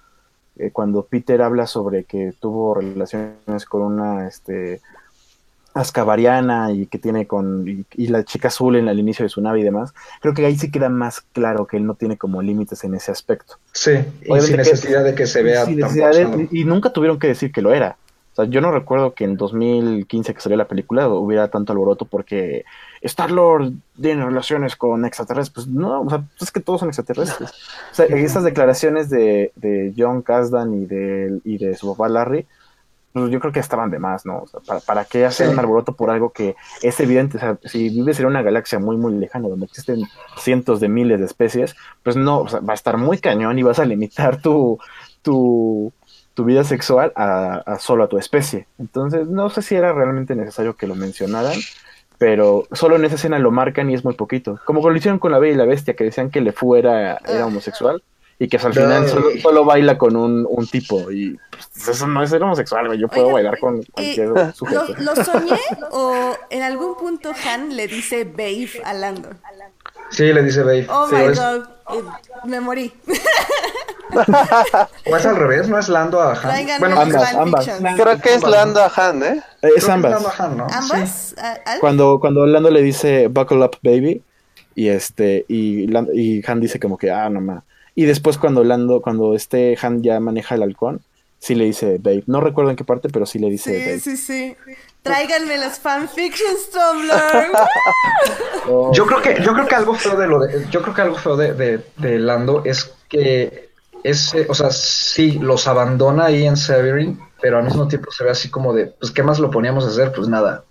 eh, 0.58 0.70
cuando 0.72 1.04
Peter 1.04 1.40
habla 1.42 1.66
sobre 1.66 2.04
que 2.04 2.32
tuvo 2.40 2.74
relaciones 2.74 3.64
con 3.68 3.82
una 3.82 4.26
este, 4.26 4.80
ascabariana 5.74 6.72
y 6.72 6.86
que 6.86 6.98
tiene 6.98 7.26
con. 7.26 7.66
Y, 7.68 7.84
y 7.94 8.06
la 8.08 8.24
chica 8.24 8.48
azul 8.48 8.76
en 8.76 8.88
el 8.88 8.98
inicio 8.98 9.24
de 9.24 9.28
su 9.28 9.40
nave 9.40 9.60
y 9.60 9.64
demás, 9.64 9.92
creo 10.20 10.34
que 10.34 10.44
ahí 10.46 10.56
sí 10.56 10.70
queda 10.70 10.88
más 10.88 11.20
claro 11.32 11.66
que 11.66 11.76
él 11.76 11.86
no 11.86 11.94
tiene 11.94 12.16
como 12.16 12.42
límites 12.42 12.84
en 12.84 12.94
ese 12.94 13.10
aspecto. 13.12 13.56
Sí, 13.72 13.92
y 14.22 14.40
sin 14.40 14.50
que- 14.52 14.56
necesidad 14.58 15.04
de 15.04 15.14
que 15.14 15.26
se 15.26 15.42
vea 15.42 15.64
Sin 15.66 15.80
tan 15.80 15.88
necesidad 15.94 16.10
de- 16.12 16.24
forzado. 16.26 16.48
y 16.50 16.64
nunca 16.64 16.92
tuvieron 16.92 17.18
que 17.18 17.28
decir 17.28 17.52
que 17.52 17.62
lo 17.62 17.72
era. 17.72 17.96
O 18.32 18.36
sea, 18.36 18.44
yo 18.46 18.60
no 18.60 18.72
recuerdo 18.72 19.14
que 19.14 19.22
en 19.22 19.36
2015 19.36 20.34
que 20.34 20.40
salió 20.40 20.56
la 20.58 20.66
película 20.66 21.08
hubiera 21.08 21.46
tanto 21.48 21.72
alboroto 21.72 22.04
porque 22.04 22.64
Star-Lord 23.04 23.72
tiene 24.00 24.24
relaciones 24.24 24.76
con 24.76 25.04
extraterrestres. 25.04 25.52
Pues 25.54 25.66
no, 25.68 26.02
o 26.02 26.10
sea, 26.10 26.24
es 26.40 26.50
que 26.50 26.60
todos 26.60 26.80
son 26.80 26.88
extraterrestres. 26.88 27.50
O 27.92 27.94
sea, 27.94 28.06
esas 28.06 28.42
declaraciones 28.44 29.08
de, 29.10 29.52
de 29.56 29.94
John 29.96 30.22
Kasdan 30.22 30.74
y 30.74 30.86
de, 30.86 31.40
y 31.44 31.58
de 31.58 31.76
su 31.76 31.92
papá 31.94 32.08
Larry, 32.08 32.46
pues 33.12 33.30
yo 33.30 33.38
creo 33.38 33.52
que 33.52 33.60
estaban 33.60 33.92
de 33.92 34.00
más, 34.00 34.26
¿no? 34.26 34.38
O 34.38 34.46
sea, 34.48 34.58
¿para, 34.58 34.80
para 34.80 35.04
qué 35.04 35.24
hacer 35.24 35.46
Sí. 35.46 35.52
un 35.52 35.58
alboroto 35.60 35.92
por 35.92 36.10
algo 36.10 36.30
que 36.30 36.56
es 36.82 36.98
evidente? 36.98 37.36
O 37.36 37.40
sea, 37.40 37.58
si 37.64 37.88
vives 37.90 38.18
en 38.18 38.26
una 38.26 38.42
galaxia 38.42 38.80
muy, 38.80 38.96
muy 38.96 39.14
lejana 39.14 39.48
donde 39.48 39.66
existen 39.66 40.02
cientos 40.36 40.80
de 40.80 40.88
miles 40.88 41.20
de 41.20 41.26
especies, 41.26 41.76
pues 42.02 42.16
no, 42.16 42.40
o 42.40 42.48
sea, 42.48 42.58
va 42.58 42.72
a 42.72 42.74
estar 42.74 42.96
muy 42.96 43.18
cañón 43.18 43.56
y 43.56 43.62
vas 43.62 43.78
a 43.78 43.84
limitar 43.84 44.42
tu, 44.42 44.80
tu, 45.22 45.92
tu 46.34 46.44
vida 46.44 46.64
sexual 46.64 47.12
a, 47.14 47.58
a 47.58 47.78
solo 47.78 48.02
a 48.02 48.08
tu 48.08 48.18
especie. 48.18 48.66
Entonces, 48.80 49.28
no 49.28 49.48
sé 49.48 49.62
si 49.62 49.76
era 49.76 49.92
realmente 49.92 50.34
necesario 50.34 50.74
que 50.74 50.88
lo 50.88 50.96
mencionaran, 50.96 51.54
pero 52.24 52.66
solo 52.72 52.96
en 52.96 53.04
esa 53.04 53.16
escena 53.16 53.38
lo 53.38 53.50
marcan 53.50 53.90
y 53.90 53.94
es 53.94 54.02
muy 54.02 54.14
poquito. 54.14 54.58
Como 54.64 54.88
lo 54.88 54.96
hicieron 54.96 55.18
con 55.18 55.30
la 55.30 55.38
Bella 55.38 55.52
y 55.52 55.58
la 55.58 55.66
Bestia, 55.66 55.92
que 55.92 56.04
decían 56.04 56.30
que 56.30 56.40
LeFou 56.40 56.74
era, 56.74 57.18
era 57.18 57.44
homosexual 57.44 58.02
y 58.38 58.48
que 58.48 58.56
al 58.56 58.72
final 58.72 59.06
solo, 59.06 59.28
solo 59.42 59.64
baila 59.66 59.98
con 59.98 60.16
un, 60.16 60.46
un 60.48 60.66
tipo 60.66 61.10
y 61.10 61.38
pues, 61.50 61.88
eso 61.88 62.06
no 62.06 62.22
es 62.22 62.30
ser 62.30 62.42
homosexual, 62.42 62.86
güey. 62.86 62.98
yo 62.98 63.08
puedo 63.08 63.30
bailar 63.30 63.58
con 63.58 63.82
cualquier 63.92 64.28
¿Lo, 64.28 64.52
sujeto. 64.54 64.94
lo 65.00 65.16
soñé 65.16 65.60
o 65.90 66.34
en 66.48 66.62
algún 66.62 66.96
punto 66.96 67.32
Han 67.46 67.76
le 67.76 67.88
dice 67.88 68.24
babe 68.24 68.70
a 68.84 68.94
Lando? 68.94 69.28
Sí, 70.10 70.32
le 70.32 70.42
dice 70.42 70.62
Babe. 70.62 70.86
Oh 70.90 71.08
Sí, 71.08 71.14
my 71.16 71.22
es- 71.24 71.38
god, 71.38 71.62
eh, 71.94 72.02
me 72.46 72.60
morí. 72.60 72.92
O 75.06 75.16
es 75.16 75.26
al 75.26 75.36
revés, 75.36 75.68
no 75.68 75.78
es 75.78 75.88
Lando 75.88 76.20
a 76.20 76.34
Han. 76.34 76.66
Bueno, 76.78 77.00
ambas. 77.00 77.68
Creo 77.96 78.20
que 78.20 78.34
es 78.34 78.42
Lando 78.42 78.80
a 78.80 78.92
Han, 78.94 79.22
¿eh? 79.24 79.42
Eh, 79.62 79.70
Es 79.76 79.88
ambas. 79.88 80.12
Lando 80.12 80.28
a 80.28 80.34
Han, 80.44 80.56
¿no? 80.56 80.68
Sí. 80.68 80.74
¿Ambas? 80.76 81.34
Cuando, 81.80 82.20
cuando 82.20 82.42
Orlando 82.42 82.70
le 82.70 82.82
dice 82.82 83.26
buckle 83.28 83.64
up 83.64 83.78
baby 83.82 84.22
y 84.76 84.88
este 84.88 85.44
y, 85.48 85.86
Lan- 85.88 86.10
y 86.14 86.42
Han 86.48 86.60
dice 86.60 86.78
como 86.78 86.96
que 86.98 87.10
ah 87.10 87.28
no 87.30 87.40
ma 87.40 87.62
y 87.94 88.04
después 88.06 88.38
cuando 88.38 88.60
Orlando 88.60 89.00
cuando 89.00 89.34
este 89.34 89.76
Han 89.80 90.02
ya 90.02 90.18
maneja 90.20 90.54
el 90.56 90.62
halcón 90.64 91.00
sí 91.38 91.54
le 91.54 91.64
dice 91.64 91.98
babe 92.00 92.24
no 92.26 92.40
recuerdo 92.40 92.70
en 92.70 92.76
qué 92.76 92.82
parte 92.84 93.08
pero 93.08 93.24
sí 93.24 93.38
le 93.38 93.48
dice 93.50 93.70
Sí, 93.72 93.84
babe 93.86 94.00
sí, 94.00 94.16
sí. 94.16 94.56
Tráiganme 95.04 95.58
los 95.58 95.78
fanfictions, 95.78 96.70
Tumblr. 96.72 97.52
Yo 98.94 99.06
creo 99.06 99.20
que, 99.20 99.42
yo 99.42 99.52
creo 99.52 99.66
que 99.66 99.74
algo 99.74 99.94
feo 99.94 100.16
de 100.16 100.26
lo 100.26 100.40
de, 100.40 100.66
yo 100.70 100.80
creo 100.80 100.94
que 100.94 101.02
algo 101.02 101.16
feo 101.16 101.36
de, 101.36 101.52
de, 101.52 101.84
de 101.98 102.18
Lando 102.18 102.62
es 102.64 102.90
que 103.10 103.68
es, 104.02 104.32
eh, 104.34 104.46
o 104.48 104.54
sea, 104.54 104.70
sí, 104.70 105.32
los 105.38 105.66
abandona 105.68 106.26
ahí 106.26 106.46
en 106.46 106.56
Severin, 106.56 107.20
pero 107.42 107.58
al 107.58 107.64
mismo 107.64 107.86
tiempo 107.88 108.10
se 108.10 108.24
ve 108.24 108.30
así 108.30 108.48
como 108.50 108.72
de, 108.72 108.86
pues, 108.86 109.12
¿qué 109.12 109.22
más 109.22 109.38
lo 109.38 109.50
poníamos 109.50 109.84
a 109.84 109.88
hacer? 109.88 110.12
Pues 110.12 110.28
nada. 110.28 110.64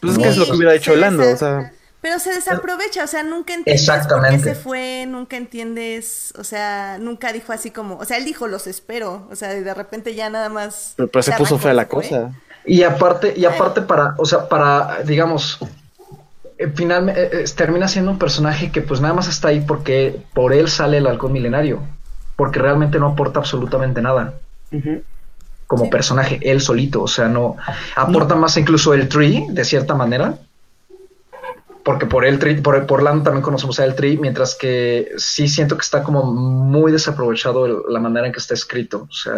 pues 0.00 0.12
es 0.12 0.18
que 0.20 0.28
es 0.28 0.36
lo 0.36 0.44
que 0.46 0.52
hubiera 0.52 0.72
hecho 0.74 0.94
desa- 0.94 1.34
o 1.34 1.36
sea 1.36 1.72
Pero 2.00 2.20
se 2.20 2.32
desaprovecha, 2.32 3.02
o 3.02 3.08
sea, 3.08 3.24
nunca 3.24 3.54
entiendes 3.54 3.80
Exactamente. 3.82 4.36
por 4.36 4.44
qué 4.44 4.54
se 4.54 4.60
fue, 4.60 5.06
nunca 5.08 5.36
entiendes, 5.36 6.32
o 6.38 6.44
sea, 6.44 6.98
nunca 7.00 7.32
dijo 7.32 7.52
así 7.52 7.72
como, 7.72 7.96
o 7.98 8.04
sea, 8.04 8.18
él 8.18 8.24
dijo 8.24 8.46
los 8.46 8.68
espero, 8.68 9.26
o 9.32 9.34
sea, 9.34 9.56
y 9.56 9.62
de 9.64 9.74
repente 9.74 10.14
ya 10.14 10.30
nada 10.30 10.48
más. 10.48 10.94
pero, 10.96 11.08
pero 11.08 11.22
se 11.24 11.32
puso 11.32 11.58
fea 11.58 11.74
la 11.74 11.88
cosa 11.88 12.32
Y 12.66 12.82
aparte, 12.82 13.34
y 13.36 13.44
aparte 13.44 13.82
para, 13.82 14.14
o 14.18 14.24
sea, 14.24 14.48
para, 14.48 15.02
digamos, 15.04 15.58
finalmente 16.74 17.44
termina 17.56 17.88
siendo 17.88 18.10
un 18.12 18.18
personaje 18.18 18.70
que 18.70 18.80
pues 18.80 19.00
nada 19.00 19.12
más 19.14 19.28
está 19.28 19.48
ahí 19.48 19.60
porque 19.60 20.22
por 20.34 20.52
él 20.52 20.68
sale 20.68 20.98
el 20.98 21.06
halcón 21.06 21.32
milenario, 21.32 21.82
porque 22.36 22.60
realmente 22.60 22.98
no 22.98 23.08
aporta 23.08 23.40
absolutamente 23.40 24.00
nada. 24.00 24.34
Como 25.66 25.84
Sí. 25.84 25.90
personaje, 25.90 26.38
él 26.42 26.60
solito, 26.60 27.02
o 27.02 27.08
sea, 27.08 27.28
no 27.28 27.56
aporta 27.96 28.34
más 28.34 28.56
incluso 28.56 28.94
el 28.94 29.08
tree, 29.08 29.46
de 29.50 29.64
cierta 29.64 29.94
manera. 29.94 30.38
Porque 31.84 32.06
por 32.06 32.24
el 32.24 32.38
tree, 32.38 32.62
por, 32.62 32.86
por 32.86 33.02
Lando 33.02 33.24
también 33.24 33.42
conocemos 33.42 33.78
a 33.78 33.84
el 33.84 33.94
tree, 33.94 34.16
mientras 34.16 34.54
que 34.54 35.10
sí 35.18 35.48
siento 35.48 35.76
que 35.76 35.82
está 35.82 36.02
como 36.02 36.22
muy 36.32 36.90
desaprovechado 36.92 37.66
el- 37.66 37.76
la 37.88 38.00
manera 38.00 38.26
en 38.26 38.32
que 38.32 38.38
está 38.38 38.54
escrito. 38.54 39.06
O 39.10 39.12
sea, 39.12 39.34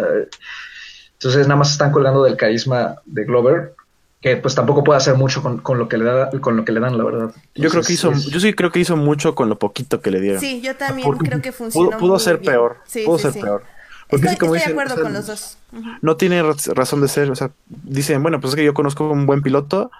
entonces 1.19 1.47
nada 1.47 1.57
más 1.57 1.71
están 1.71 1.91
colgando 1.91 2.23
del 2.23 2.37
carisma 2.37 2.95
de 3.05 3.25
Glover, 3.25 3.73
que 4.21 4.37
pues 4.37 4.55
tampoco 4.55 4.83
puede 4.83 4.97
hacer 4.97 5.15
mucho 5.15 5.41
con, 5.43 5.59
con 5.59 5.77
lo 5.77 5.87
que 5.87 5.97
le 5.97 6.05
da, 6.05 6.29
con 6.41 6.57
lo 6.57 6.65
que 6.65 6.71
le 6.71 6.79
dan, 6.79 6.97
la 6.97 7.03
verdad. 7.03 7.31
yo 7.55 7.69
creo 7.69 7.83
que 7.83 7.93
hizo 7.93 8.11
es- 8.11 8.25
yo 8.25 8.39
sí 8.39 8.53
creo 8.53 8.71
que 8.71 8.79
hizo 8.79 8.95
mucho 8.97 9.35
con 9.35 9.47
lo 9.49 9.59
poquito 9.59 10.01
que 10.01 10.09
le 10.11 10.19
dieron 10.21 10.39
Sí, 10.41 10.61
yo 10.61 10.75
también 10.75 11.05
Porque 11.07 11.29
creo 11.29 11.41
que 11.41 11.51
funcionó. 11.51 11.89
pudo, 11.91 11.99
pudo 11.99 12.19
ser 12.19 12.37
bien. 12.39 12.51
peor 12.53 12.77
Sí, 12.85 13.03
pudo 13.05 13.17
sí, 13.17 13.23
ser 13.23 13.33
sí. 13.33 13.41
peor 13.41 13.63
porque 14.09 14.27
Estoy, 14.27 14.35
sí, 14.35 14.39
como 14.39 14.55
estoy 14.55 14.59
de 14.59 14.73
dicen, 14.73 14.73
acuerdo 14.73 14.93
o 14.93 14.95
sea, 14.97 15.03
con 15.03 15.13
los 15.13 15.27
dos. 15.27 15.57
No 16.01 16.15
tiene 16.15 16.41
raz- 16.41 16.67
razón 16.73 17.01
de 17.01 17.09
ser. 17.09 17.29
O 17.29 17.35
sea, 17.35 17.51
dicen, 17.67 18.21
bueno, 18.23 18.39
pues 18.39 18.53
es 18.53 18.55
que 18.55 18.63
yo 18.63 18.73
conozco 18.73 19.05
un 19.11 19.25
buen 19.25 19.41
piloto 19.41 19.91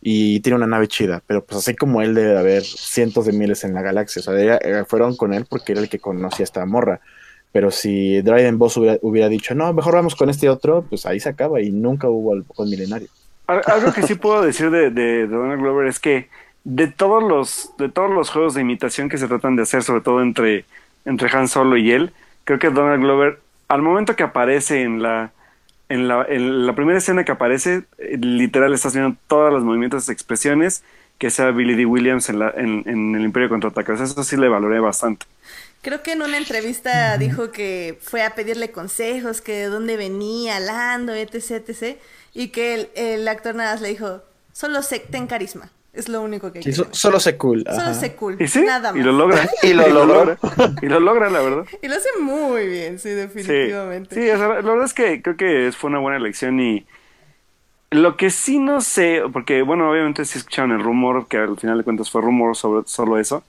y 0.00 0.40
tiene 0.40 0.56
una 0.56 0.66
nave 0.66 0.88
chida, 0.88 1.22
pero 1.26 1.44
pues 1.44 1.58
así 1.58 1.76
como 1.76 2.00
él 2.00 2.14
debe 2.14 2.30
de 2.32 2.38
haber 2.38 2.62
cientos 2.64 3.26
de 3.26 3.32
miles 3.32 3.62
en 3.64 3.74
la 3.74 3.82
galaxia. 3.82 4.20
O 4.20 4.22
sea, 4.22 4.40
era- 4.40 4.84
fueron 4.86 5.16
con 5.16 5.34
él 5.34 5.44
porque 5.48 5.72
era 5.72 5.82
el 5.82 5.90
que 5.90 5.98
conocía 5.98 6.44
a 6.44 6.48
esta 6.48 6.64
morra. 6.64 7.00
Pero 7.52 7.70
si 7.70 8.22
Dryden 8.22 8.58
Boss 8.58 8.78
hubiera, 8.78 9.28
dicho, 9.28 9.54
no, 9.54 9.72
mejor 9.74 9.94
vamos 9.94 10.16
con 10.16 10.30
este 10.30 10.48
otro, 10.48 10.84
pues 10.88 11.04
ahí 11.04 11.20
se 11.20 11.28
acaba 11.28 11.60
y 11.60 11.70
nunca 11.70 12.08
hubo 12.08 12.32
al 12.32 12.44
con 12.44 12.68
milenario. 12.68 13.08
Al- 13.46 13.62
Algo 13.66 13.92
que 13.92 14.02
sí 14.02 14.14
puedo 14.14 14.40
decir 14.42 14.70
de, 14.70 14.90
de, 14.90 15.26
de 15.26 15.26
Donald 15.26 15.60
Glover 15.60 15.86
es 15.86 15.98
que 16.00 16.28
de 16.64 16.86
todos 16.86 17.22
los 17.22 17.70
de 17.76 17.88
todos 17.88 18.10
los 18.10 18.30
juegos 18.30 18.54
de 18.54 18.62
imitación 18.62 19.08
que 19.08 19.18
se 19.18 19.28
tratan 19.28 19.56
de 19.56 19.62
hacer, 19.62 19.82
sobre 19.82 20.00
todo 20.00 20.22
entre, 20.22 20.64
entre 21.04 21.28
Han 21.36 21.48
Solo 21.48 21.76
y 21.76 21.90
él, 21.90 22.12
creo 22.44 22.58
que 22.58 22.70
Donald 22.70 23.02
Glover, 23.02 23.40
al 23.68 23.82
momento 23.82 24.16
que 24.16 24.22
aparece 24.22 24.82
en 24.82 25.02
la 25.02 25.32
en 25.88 26.08
la, 26.08 26.24
en 26.26 26.66
la 26.66 26.74
primera 26.74 26.96
escena 26.98 27.24
que 27.24 27.32
aparece, 27.32 27.82
eh, 27.98 28.16
literal 28.18 28.72
estás 28.72 28.94
viendo 28.94 29.14
todos 29.26 29.52
los 29.52 29.62
movimientos 29.62 30.08
expresiones 30.08 30.82
que 31.18 31.28
sea 31.28 31.50
Billy 31.50 31.74
D. 31.74 31.84
Williams 31.84 32.30
en, 32.30 32.38
la, 32.38 32.50
en, 32.56 32.82
en 32.86 33.14
el 33.14 33.22
Imperio 33.24 33.50
Contraataca. 33.50 33.92
O 33.92 33.96
sea, 33.96 34.06
eso 34.06 34.24
sí 34.24 34.38
le 34.38 34.48
valoré 34.48 34.80
bastante. 34.80 35.26
Creo 35.82 36.02
que 36.02 36.12
en 36.12 36.22
una 36.22 36.38
entrevista 36.38 37.18
dijo 37.18 37.50
que 37.50 37.98
fue 38.00 38.22
a 38.22 38.34
pedirle 38.34 38.70
consejos, 38.70 39.40
que 39.40 39.52
de 39.52 39.66
dónde 39.66 39.96
venía, 39.96 40.60
Lando, 40.60 41.12
etc, 41.14 41.68
etc. 41.68 41.98
Y 42.34 42.48
que 42.48 42.74
el, 42.74 42.90
el 42.94 43.28
actor 43.28 43.54
nada 43.54 43.72
más 43.72 43.80
le 43.80 43.88
dijo, 43.88 44.22
solo 44.52 44.82
sé, 44.82 45.00
ten 45.00 45.26
carisma. 45.26 45.70
Es 45.92 46.08
lo 46.08 46.22
único 46.22 46.52
que 46.52 46.62
Sí, 46.62 46.72
so- 46.72 46.86
solo 46.92 47.20
sé 47.20 47.36
cool. 47.36 47.64
Solo 47.68 47.82
ajá. 47.82 47.94
sé 47.94 48.14
cool. 48.14 48.40
Y 48.40 48.46
sí, 48.48 48.62
Nada 48.62 48.92
más. 48.92 49.00
y 49.00 49.04
lo 49.04 49.12
logra. 49.12 49.46
Y 49.62 49.74
lo 49.74 49.88
logró. 49.88 50.38
y 50.80 50.86
lo 50.86 51.00
logra, 51.00 51.28
la 51.28 51.40
verdad. 51.42 51.64
Y 51.82 51.88
lo 51.88 51.96
hace 51.96 52.08
muy 52.20 52.66
bien, 52.66 52.98
sí, 52.98 53.10
Sí, 53.10 53.14
definitivamente. 53.14 54.14
sí, 54.14 54.30
o 54.30 54.38
sea, 54.38 54.48
la 54.48 54.54
verdad 54.62 54.84
es 54.84 54.94
que 54.94 55.20
creo 55.20 55.36
que 55.36 55.70
fue 55.76 55.90
una 55.90 55.98
buena 55.98 56.16
elección 56.16 56.60
y 56.60 56.86
lo 57.90 58.16
que 58.16 58.30
sí 58.30 58.58
no 58.58 58.80
sé, 58.80 59.20
porque 59.32 59.62
bueno, 59.62 59.90
obviamente 59.90 60.24
sí 60.24 60.38
escucharon 60.38 60.72
el 60.72 60.82
rumor, 60.82 61.28
que 61.28 61.36
al 61.36 61.58
final 61.58 61.76
de 61.78 61.84
cuentas 61.84 62.10
fue 62.10 62.22
rumor 62.22 62.56
sobre 62.56 62.86
solo 62.88 63.18
eso, 63.18 63.44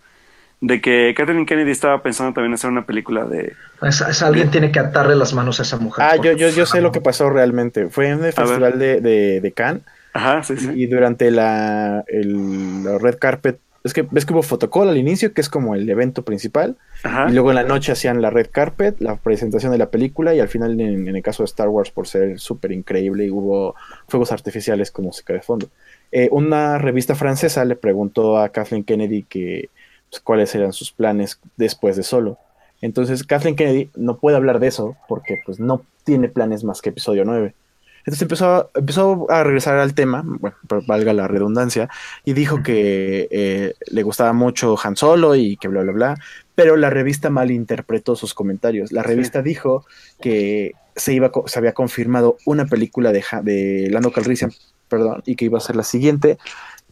de 0.65 0.79
que 0.79 1.13
Kathleen 1.15 1.45
Kennedy 1.45 1.71
estaba 1.71 2.01
pensando 2.01 2.31
también 2.33 2.53
hacer 2.53 2.69
una 2.69 2.85
película 2.85 3.25
de... 3.25 3.51
es- 3.81 3.99
es 3.99 4.21
alguien 4.23 4.49
tiene 4.49 4.71
que 4.71 4.79
atarle 4.79 5.13
las 5.15 5.33
manos 5.33 5.59
a 5.59 5.63
esa 5.63 5.75
mujer. 5.77 6.05
Ah, 6.09 6.15
yo, 6.15 6.31
yo, 6.31 6.47
yo 6.49 6.65
sé 6.65 6.79
lo 6.79 6.93
que 6.93 7.01
pasó 7.01 7.29
realmente. 7.29 7.89
Fue 7.89 8.07
en 8.07 8.23
el 8.23 8.31
festival 8.31 8.79
de, 8.79 9.01
de, 9.01 9.41
de 9.41 9.51
Cannes 9.51 9.81
Ajá, 10.13 10.41
sí, 10.43 10.55
sí. 10.55 10.71
y 10.73 10.85
durante 10.87 11.31
la, 11.31 12.05
el, 12.07 12.85
la 12.85 12.97
red 12.97 13.17
carpet, 13.19 13.59
es 13.83 13.93
que 13.93 14.07
ves 14.09 14.25
que 14.25 14.31
hubo 14.31 14.41
fotocall 14.41 14.87
al 14.87 14.95
inicio, 14.95 15.33
que 15.33 15.41
es 15.41 15.49
como 15.49 15.75
el 15.75 15.89
evento 15.89 16.21
principal, 16.23 16.77
Ajá. 17.03 17.25
y 17.29 17.33
luego 17.33 17.49
en 17.49 17.55
la 17.55 17.63
noche 17.63 17.91
hacían 17.91 18.21
la 18.21 18.29
red 18.29 18.47
carpet, 18.49 18.95
la 19.01 19.17
presentación 19.17 19.73
de 19.73 19.77
la 19.79 19.89
película, 19.89 20.33
y 20.33 20.39
al 20.39 20.47
final, 20.47 20.79
en, 20.79 21.09
en 21.09 21.15
el 21.17 21.21
caso 21.21 21.43
de 21.43 21.47
Star 21.47 21.67
Wars, 21.67 21.91
por 21.91 22.07
ser 22.07 22.39
súper 22.39 22.71
increíble, 22.71 23.29
hubo 23.29 23.75
fuegos 24.07 24.31
artificiales 24.31 24.91
con 24.91 25.03
música 25.03 25.33
de 25.33 25.41
fondo. 25.41 25.67
Eh, 26.13 26.29
una 26.31 26.77
revista 26.77 27.15
francesa 27.15 27.65
le 27.65 27.75
preguntó 27.75 28.37
a 28.37 28.47
Kathleen 28.47 28.85
Kennedy 28.85 29.23
que 29.23 29.69
pues, 30.13 30.21
cuáles 30.21 30.53
eran 30.53 30.73
sus 30.73 30.91
planes 30.91 31.39
después 31.57 31.95
de 31.97 32.03
Solo. 32.03 32.37
Entonces 32.81 33.23
Kathleen 33.23 33.55
Kennedy 33.55 33.89
no 33.95 34.19
puede 34.19 34.37
hablar 34.37 34.59
de 34.59 34.67
eso 34.67 34.95
porque 35.07 35.39
pues 35.43 35.59
no 35.59 35.83
tiene 36.03 36.29
planes 36.29 36.63
más 36.63 36.81
que 36.83 36.89
episodio 36.89 37.25
9. 37.25 37.55
Entonces 37.99 38.21
empezó, 38.21 38.69
empezó 38.75 39.25
a 39.31 39.43
regresar 39.43 39.79
al 39.79 39.95
tema, 39.95 40.21
bueno, 40.23 40.55
valga 40.85 41.13
la 41.13 41.27
redundancia, 41.27 41.89
y 42.25 42.33
dijo 42.33 42.61
que 42.61 43.27
eh, 43.31 43.73
le 43.89 44.03
gustaba 44.03 44.33
mucho 44.33 44.75
Han 44.83 44.97
Solo 44.97 45.35
y 45.35 45.55
que 45.57 45.69
bla, 45.69 45.81
bla, 45.81 45.93
bla, 45.93 46.17
pero 46.53 46.75
la 46.75 46.89
revista 46.89 47.29
malinterpretó 47.29 48.15
sus 48.15 48.33
comentarios. 48.33 48.91
La 48.91 49.01
revista 49.01 49.41
dijo 49.41 49.85
que 50.21 50.73
se, 50.95 51.13
iba, 51.13 51.31
se 51.45 51.57
había 51.57 51.73
confirmado 51.73 52.37
una 52.45 52.65
película 52.65 53.13
de, 53.13 53.23
de 53.43 53.87
Lando 53.89 54.11
Calrissian, 54.11 54.51
perdón, 54.89 55.23
y 55.25 55.37
que 55.37 55.45
iba 55.45 55.57
a 55.57 55.61
ser 55.61 55.77
la 55.77 55.83
siguiente, 55.83 56.37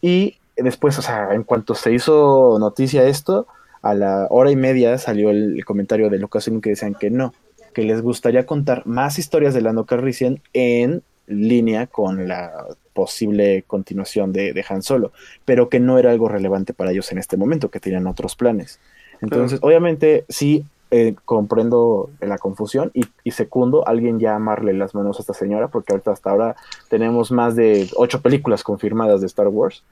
y 0.00 0.38
después, 0.56 0.98
o 0.98 1.02
sea, 1.02 1.34
en 1.34 1.44
cuanto 1.44 1.74
se 1.74 1.92
hizo 1.92 2.56
noticia 2.58 3.06
esto, 3.06 3.46
a 3.82 3.94
la 3.94 4.26
hora 4.30 4.50
y 4.50 4.56
media 4.56 4.96
salió 4.98 5.30
el, 5.30 5.56
el 5.56 5.64
comentario 5.64 6.08
de 6.08 6.18
Lucasfilm 6.18 6.60
que 6.60 6.70
decían 6.70 6.94
que 6.94 7.10
no, 7.10 7.34
que 7.72 7.82
les 7.82 8.02
gustaría 8.02 8.46
contar 8.46 8.86
más 8.86 9.18
historias 9.18 9.54
de 9.54 9.62
Lando 9.62 9.86
Calrissian 9.86 10.40
en 10.52 11.02
línea 11.26 11.86
con 11.86 12.28
la 12.28 12.52
posible 12.92 13.64
continuación 13.66 14.32
de, 14.32 14.52
de 14.52 14.64
Han 14.68 14.82
Solo, 14.82 15.12
pero 15.44 15.68
que 15.68 15.80
no 15.80 15.98
era 15.98 16.10
algo 16.10 16.28
relevante 16.28 16.74
para 16.74 16.90
ellos 16.92 17.10
en 17.12 17.18
este 17.18 17.36
momento, 17.36 17.70
que 17.70 17.80
tenían 17.80 18.06
otros 18.06 18.36
planes. 18.36 18.78
Entonces, 19.20 19.60
obviamente, 19.62 20.24
sí 20.28 20.64
eh, 20.90 21.14
comprendo 21.24 22.10
la 22.20 22.38
confusión 22.38 22.90
y, 22.92 23.06
y 23.24 23.30
secundo, 23.30 23.86
alguien 23.86 24.18
ya 24.18 24.34
amarle 24.34 24.74
las 24.74 24.94
manos 24.94 25.18
a 25.18 25.22
esta 25.22 25.32
señora, 25.32 25.68
porque 25.68 25.92
ahorita 25.92 26.10
hasta 26.10 26.30
ahora 26.30 26.56
tenemos 26.90 27.30
más 27.30 27.56
de 27.56 27.88
ocho 27.96 28.20
películas 28.20 28.62
confirmadas 28.62 29.20
de 29.20 29.26
Star 29.26 29.48
Wars. 29.48 29.84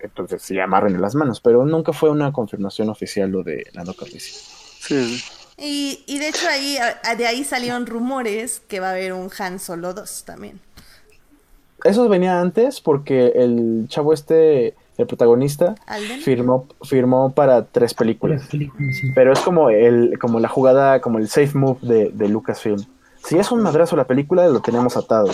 Entonces, 0.00 0.42
sí, 0.42 0.58
amarren 0.60 1.00
las 1.00 1.14
manos, 1.14 1.40
pero 1.40 1.64
nunca 1.64 1.92
fue 1.92 2.10
una 2.10 2.32
confirmación 2.32 2.88
oficial 2.88 3.30
lo 3.30 3.42
de 3.42 3.66
Lando 3.72 3.94
Calrissian. 3.94 4.40
Sí. 4.80 5.22
Y, 5.56 6.04
y 6.06 6.18
de 6.18 6.28
hecho 6.28 6.46
ahí, 6.48 6.76
a- 6.78 7.14
de 7.16 7.26
ahí 7.26 7.42
salieron 7.44 7.86
rumores 7.86 8.60
que 8.68 8.78
va 8.80 8.88
a 8.88 8.92
haber 8.92 9.12
un 9.12 9.28
Han 9.38 9.58
Solo 9.58 9.92
2 9.94 10.24
también. 10.24 10.60
Eso 11.84 12.08
venía 12.08 12.40
antes 12.40 12.80
porque 12.80 13.28
el 13.36 13.86
chavo 13.88 14.12
este, 14.12 14.74
el 14.98 15.06
protagonista, 15.06 15.74
¿Alden? 15.86 16.20
firmó, 16.20 16.66
firmó 16.82 17.32
para 17.32 17.64
tres 17.64 17.94
películas. 17.94 18.40
Las 18.42 18.50
películas, 18.50 18.96
sí. 19.00 19.10
Pero 19.14 19.32
es 19.32 19.40
como 19.40 19.70
el, 19.70 20.18
como 20.20 20.40
la 20.40 20.48
jugada, 20.48 21.00
como 21.00 21.18
el 21.18 21.28
safe 21.28 21.56
move 21.56 21.78
de, 21.82 22.10
de 22.10 22.28
Lucasfilm. 22.28 22.84
Si 23.24 23.36
es 23.38 23.50
un 23.52 23.62
madrazo 23.62 23.94
la 23.96 24.06
película, 24.06 24.46
lo 24.48 24.60
tenemos 24.60 24.96
atado. 24.96 25.32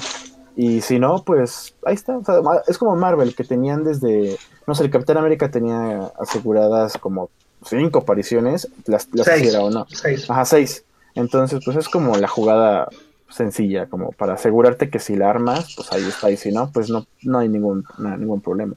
Y 0.56 0.80
si 0.82 0.98
no, 0.98 1.22
pues 1.24 1.74
ahí 1.84 1.94
está. 1.94 2.16
O 2.16 2.24
sea, 2.24 2.36
es 2.68 2.78
como 2.78 2.94
Marvel, 2.96 3.34
que 3.34 3.44
tenían 3.44 3.82
desde, 3.84 4.36
no 4.66 4.74
sé, 4.74 4.84
el 4.84 4.90
Capitán 4.90 5.16
América 5.16 5.50
tenía 5.50 6.12
aseguradas 6.18 6.96
como 6.98 7.28
cinco 7.64 8.00
apariciones, 8.00 8.68
las, 8.86 9.08
las 9.12 9.26
Seis. 9.26 9.42
hiciera 9.42 9.64
o 9.64 9.70
no. 9.70 9.86
Seis. 9.88 10.28
Ajá, 10.30 10.44
seis. 10.44 10.84
Entonces, 11.16 11.60
pues 11.64 11.76
es 11.76 11.88
como 11.88 12.16
la 12.16 12.28
jugada 12.28 12.88
sencilla, 13.28 13.86
como 13.86 14.12
para 14.12 14.34
asegurarte 14.34 14.90
que 14.90 14.98
si 15.00 15.16
la 15.16 15.28
armas, 15.30 15.74
pues 15.76 15.90
ahí 15.92 16.04
está. 16.06 16.30
Y 16.30 16.36
si 16.36 16.52
no, 16.52 16.70
pues 16.70 16.88
no, 16.90 17.06
no 17.22 17.38
hay 17.40 17.48
ningún, 17.48 17.84
na- 17.98 18.16
ningún 18.16 18.40
problema. 18.40 18.74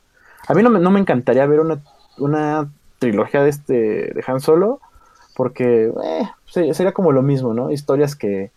A 0.47 0.53
mí 0.55 0.63
no 0.63 0.69
me, 0.71 0.79
no 0.79 0.89
me 0.89 0.99
encantaría 0.99 1.45
ver 1.45 1.59
una, 1.59 1.79
una 2.17 2.69
trilogía 2.99 3.43
de 3.43 3.49
este 3.49 3.73
de 3.73 4.23
Han 4.25 4.39
Solo, 4.39 4.79
porque 5.35 5.91
eh, 6.03 6.29
se- 6.47 6.73
sería 6.73 6.93
como 6.93 7.11
lo 7.11 7.21
mismo, 7.21 7.53
¿no? 7.53 7.69
Historias 7.71 8.15
que, 8.15 8.45
Eh, 8.45 8.49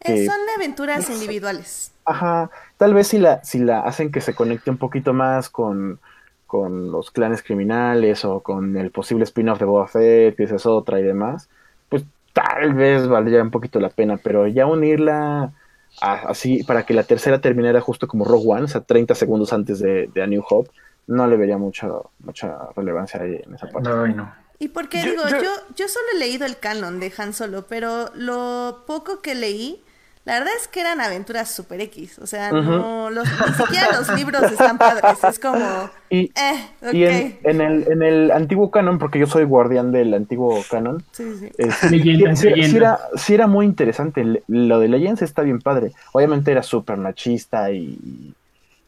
que- 0.00 0.26
son 0.26 0.36
aventuras 0.56 1.08
individuales. 1.10 1.91
Ajá, 2.04 2.50
tal 2.76 2.94
vez 2.94 3.08
si 3.08 3.18
la, 3.18 3.42
si 3.44 3.58
la 3.58 3.80
hacen 3.80 4.10
que 4.12 4.20
se 4.20 4.34
conecte 4.34 4.70
un 4.70 4.78
poquito 4.78 5.12
más 5.12 5.48
con, 5.50 6.00
con 6.46 6.90
los 6.92 7.10
clanes 7.10 7.42
criminales 7.42 8.24
o 8.24 8.40
con 8.40 8.76
el 8.76 8.90
posible 8.90 9.24
spin-off 9.24 9.58
de 9.58 9.64
Boba 9.64 9.86
Fett, 9.88 10.36
que 10.36 10.44
esa 10.44 10.56
es 10.56 10.66
otra 10.66 11.00
y 11.00 11.02
demás, 11.02 11.48
pues 11.88 12.04
tal 12.32 12.74
vez 12.74 13.06
valdría 13.08 13.42
un 13.42 13.50
poquito 13.50 13.78
la 13.80 13.88
pena, 13.90 14.16
pero 14.22 14.46
ya 14.46 14.66
unirla 14.66 15.52
a- 16.00 16.14
así 16.28 16.62
para 16.64 16.84
que 16.84 16.94
la 16.94 17.02
tercera 17.04 17.40
terminara 17.40 17.80
justo 17.80 18.08
como 18.08 18.24
Rogue 18.24 18.44
One, 18.48 18.62
o 18.64 18.68
sea, 18.68 18.80
30 18.80 19.14
segundos 19.14 19.52
antes 19.52 19.78
de, 19.78 20.08
de 20.12 20.22
A 20.22 20.26
New 20.26 20.42
Hope, 20.48 20.70
no 21.06 21.26
le 21.26 21.36
vería 21.36 21.58
mucha, 21.58 21.88
mucha 22.20 22.56
relevancia 22.76 23.20
ahí 23.20 23.40
en 23.44 23.54
esa 23.54 23.66
parte. 23.68 23.88
No, 23.88 24.06
y 24.06 24.14
no. 24.14 24.32
Y 24.58 24.68
porque 24.68 25.02
Yo- 25.02 25.10
digo, 25.10 25.22
yo- 25.28 25.42
yo, 25.42 25.50
yo 25.76 25.88
solo 25.88 26.06
he 26.14 26.18
leído 26.18 26.46
el 26.46 26.56
canon 26.58 27.00
de 27.00 27.12
Han 27.18 27.32
Solo, 27.34 27.66
pero 27.68 28.06
lo 28.14 28.84
poco 28.86 29.20
que 29.20 29.34
leí, 29.34 29.82
la 30.24 30.34
verdad 30.34 30.52
es 30.60 30.68
que 30.68 30.80
eran 30.80 31.00
aventuras 31.00 31.50
super 31.50 31.80
X. 31.80 32.18
O 32.20 32.26
sea, 32.26 32.52
no, 32.52 33.10
los, 33.10 33.26
ni 33.26 33.54
siquiera 33.54 33.88
los 33.92 34.08
libros 34.14 34.42
están 34.50 34.78
padres. 34.78 35.24
Es 35.24 35.38
como, 35.38 35.90
Y, 36.10 36.30
eh, 36.40 36.68
y 36.92 37.04
en, 37.04 37.38
en 37.42 37.60
el, 37.60 37.90
en 37.90 38.02
el 38.02 38.30
antiguo 38.30 38.70
canon, 38.70 38.98
porque 38.98 39.18
yo 39.18 39.26
soy 39.26 39.44
guardián 39.44 39.90
del 39.92 40.14
antiguo 40.14 40.62
canon, 40.70 41.02
Sí, 41.12 41.24
sí. 41.38 41.50
Sí, 41.58 41.70
sí 41.88 41.98
leyendas. 41.98 42.44
era, 42.74 42.98
sí 43.16 43.34
era 43.34 43.46
muy 43.48 43.66
interesante. 43.66 44.42
Lo 44.46 44.78
de 44.78 44.88
Legends 44.88 45.22
está 45.22 45.42
bien 45.42 45.60
padre. 45.60 45.92
Obviamente 46.12 46.52
era 46.52 46.62
súper 46.62 46.98
machista 46.98 47.72
y, 47.72 48.34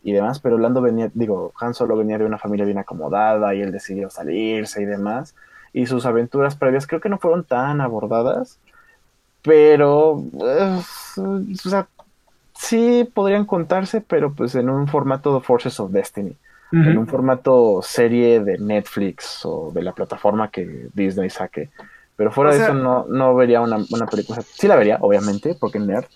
y 0.02 0.12
demás, 0.12 0.39
pero 0.39 0.59
Lando 0.59 0.82
venía, 0.82 1.11
digo, 1.15 1.52
Han 1.61 1.74
Solo 1.74 1.97
venía 1.97 2.19
de 2.19 2.27
una 2.27 2.39
familia 2.39 2.65
bien 2.66 2.78
acomodada 2.78 3.55
y 3.55 3.62
él 3.62 3.73
decidió 3.73 4.11
salirse 4.11 4.82
y 4.82 4.85
demás. 4.85 5.35
Y 5.73 5.86
sus 5.86 6.06
aventuras 6.06 6.55
previas 6.56 6.86
creo 6.86 7.01
que 7.01 7.09
no 7.09 7.19
fueron 7.19 7.43
tan 7.43 7.81
abordadas, 7.81 8.59
pero, 9.45 10.25
eh, 10.43 10.81
o 11.19 11.69
sea, 11.69 11.87
sí 12.57 13.09
podrían 13.15 13.45
contarse, 13.45 14.01
pero 14.01 14.33
pues 14.33 14.55
en 14.55 14.71
un 14.71 14.89
formato 14.89 15.35
de 15.35 15.41
Forces 15.45 15.79
of 15.81 15.93
Destiny 15.93 16.37
en 16.73 16.99
un 16.99 17.07
formato 17.07 17.83
serie 17.83 18.41
de 18.41 18.59
Netflix 18.59 19.43
o 19.45 19.71
de 19.73 19.81
la 19.81 19.93
plataforma 19.93 20.51
que 20.51 20.89
Disney 20.93 21.31
saque. 21.31 21.71
Pero 22.16 22.33
fuera 22.33 22.51
O 22.51 22.53
de 22.53 22.59
sea- 22.59 22.66
eso 22.71 22.75
no, 22.75 23.07
no 23.09 23.33
vería 23.37 23.61
una, 23.61 23.77
una 23.91 24.07
película. 24.07 24.43
Sí 24.43 24.66
la 24.66 24.75
vería, 24.75 24.99
obviamente, 25.01 25.55
porque 25.55 25.79
es 25.79 25.85
nerd, 25.85 26.07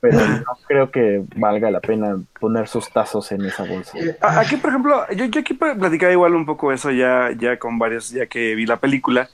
pero 0.00 0.18
no 0.28 0.56
creo 0.68 0.92
que 0.92 1.24
valga 1.34 1.68
la 1.72 1.80
pena 1.80 2.16
poner 2.38 2.68
sus 2.68 2.90
tazos 2.90 3.32
en 3.32 3.44
esa 3.44 3.64
bolsa. 3.64 3.98
A- 4.20 4.38
Aquí, 4.38 4.56
por 4.56 4.70
ejemplo, 4.70 5.04
yo, 5.16 5.24
yo 5.24 5.40
aquí 5.40 5.54
platicaba 5.54 6.12
igual 6.12 6.36
un 6.36 6.46
poco 6.46 6.70
eso 6.70 6.92
ya, 6.92 7.30
ya 7.36 7.58
con 7.58 7.80
varios, 7.80 8.10
ya 8.10 8.26
que 8.26 8.54
vi 8.54 8.66
la 8.66 8.76
película, 8.78 9.28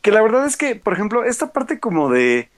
que 0.00 0.12
la 0.12 0.22
verdad 0.22 0.46
es 0.46 0.56
que, 0.56 0.76
por 0.76 0.94
ejemplo, 0.94 1.24
esta 1.24 1.52
parte 1.52 1.78
como 1.78 2.08
de, 2.08 2.48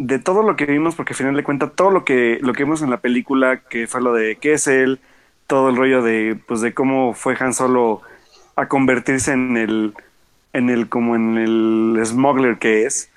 de 0.00 0.18
todo 0.18 0.42
lo 0.42 0.56
que 0.56 0.66
vimos, 0.66 0.96
porque 0.96 1.12
al 1.14 1.18
final 1.18 1.36
de 1.36 1.44
cuentas 1.44 1.72
todo 1.76 1.90
lo 1.90 2.04
que, 2.06 2.38
lo 2.42 2.54
que 2.54 2.64
vimos 2.64 2.82
en 2.82 2.90
la 2.90 3.00
película, 3.02 3.62
que 3.68 3.86
fue 3.86 4.02
lo 4.02 4.14
de 4.14 4.36
Kessel, 4.38 5.00
todo 5.46 5.70
el 5.70 5.76
rollo 5.76 6.02
de, 6.02 6.38
pues, 6.48 6.62
de 6.62 6.74
cómo 6.74 7.14
fue 7.14 7.36
Han 7.40 7.54
Solo 7.54 8.02
a 8.56 8.68
convertirse 8.68 9.32
en 9.32 9.56
el, 9.58 9.94
en 10.54 10.70
el, 10.70 10.88
como 10.88 11.16
en 11.16 11.38
el 11.38 12.00
smuggler 12.04 12.58
que 12.58 12.86
es, 12.86 13.10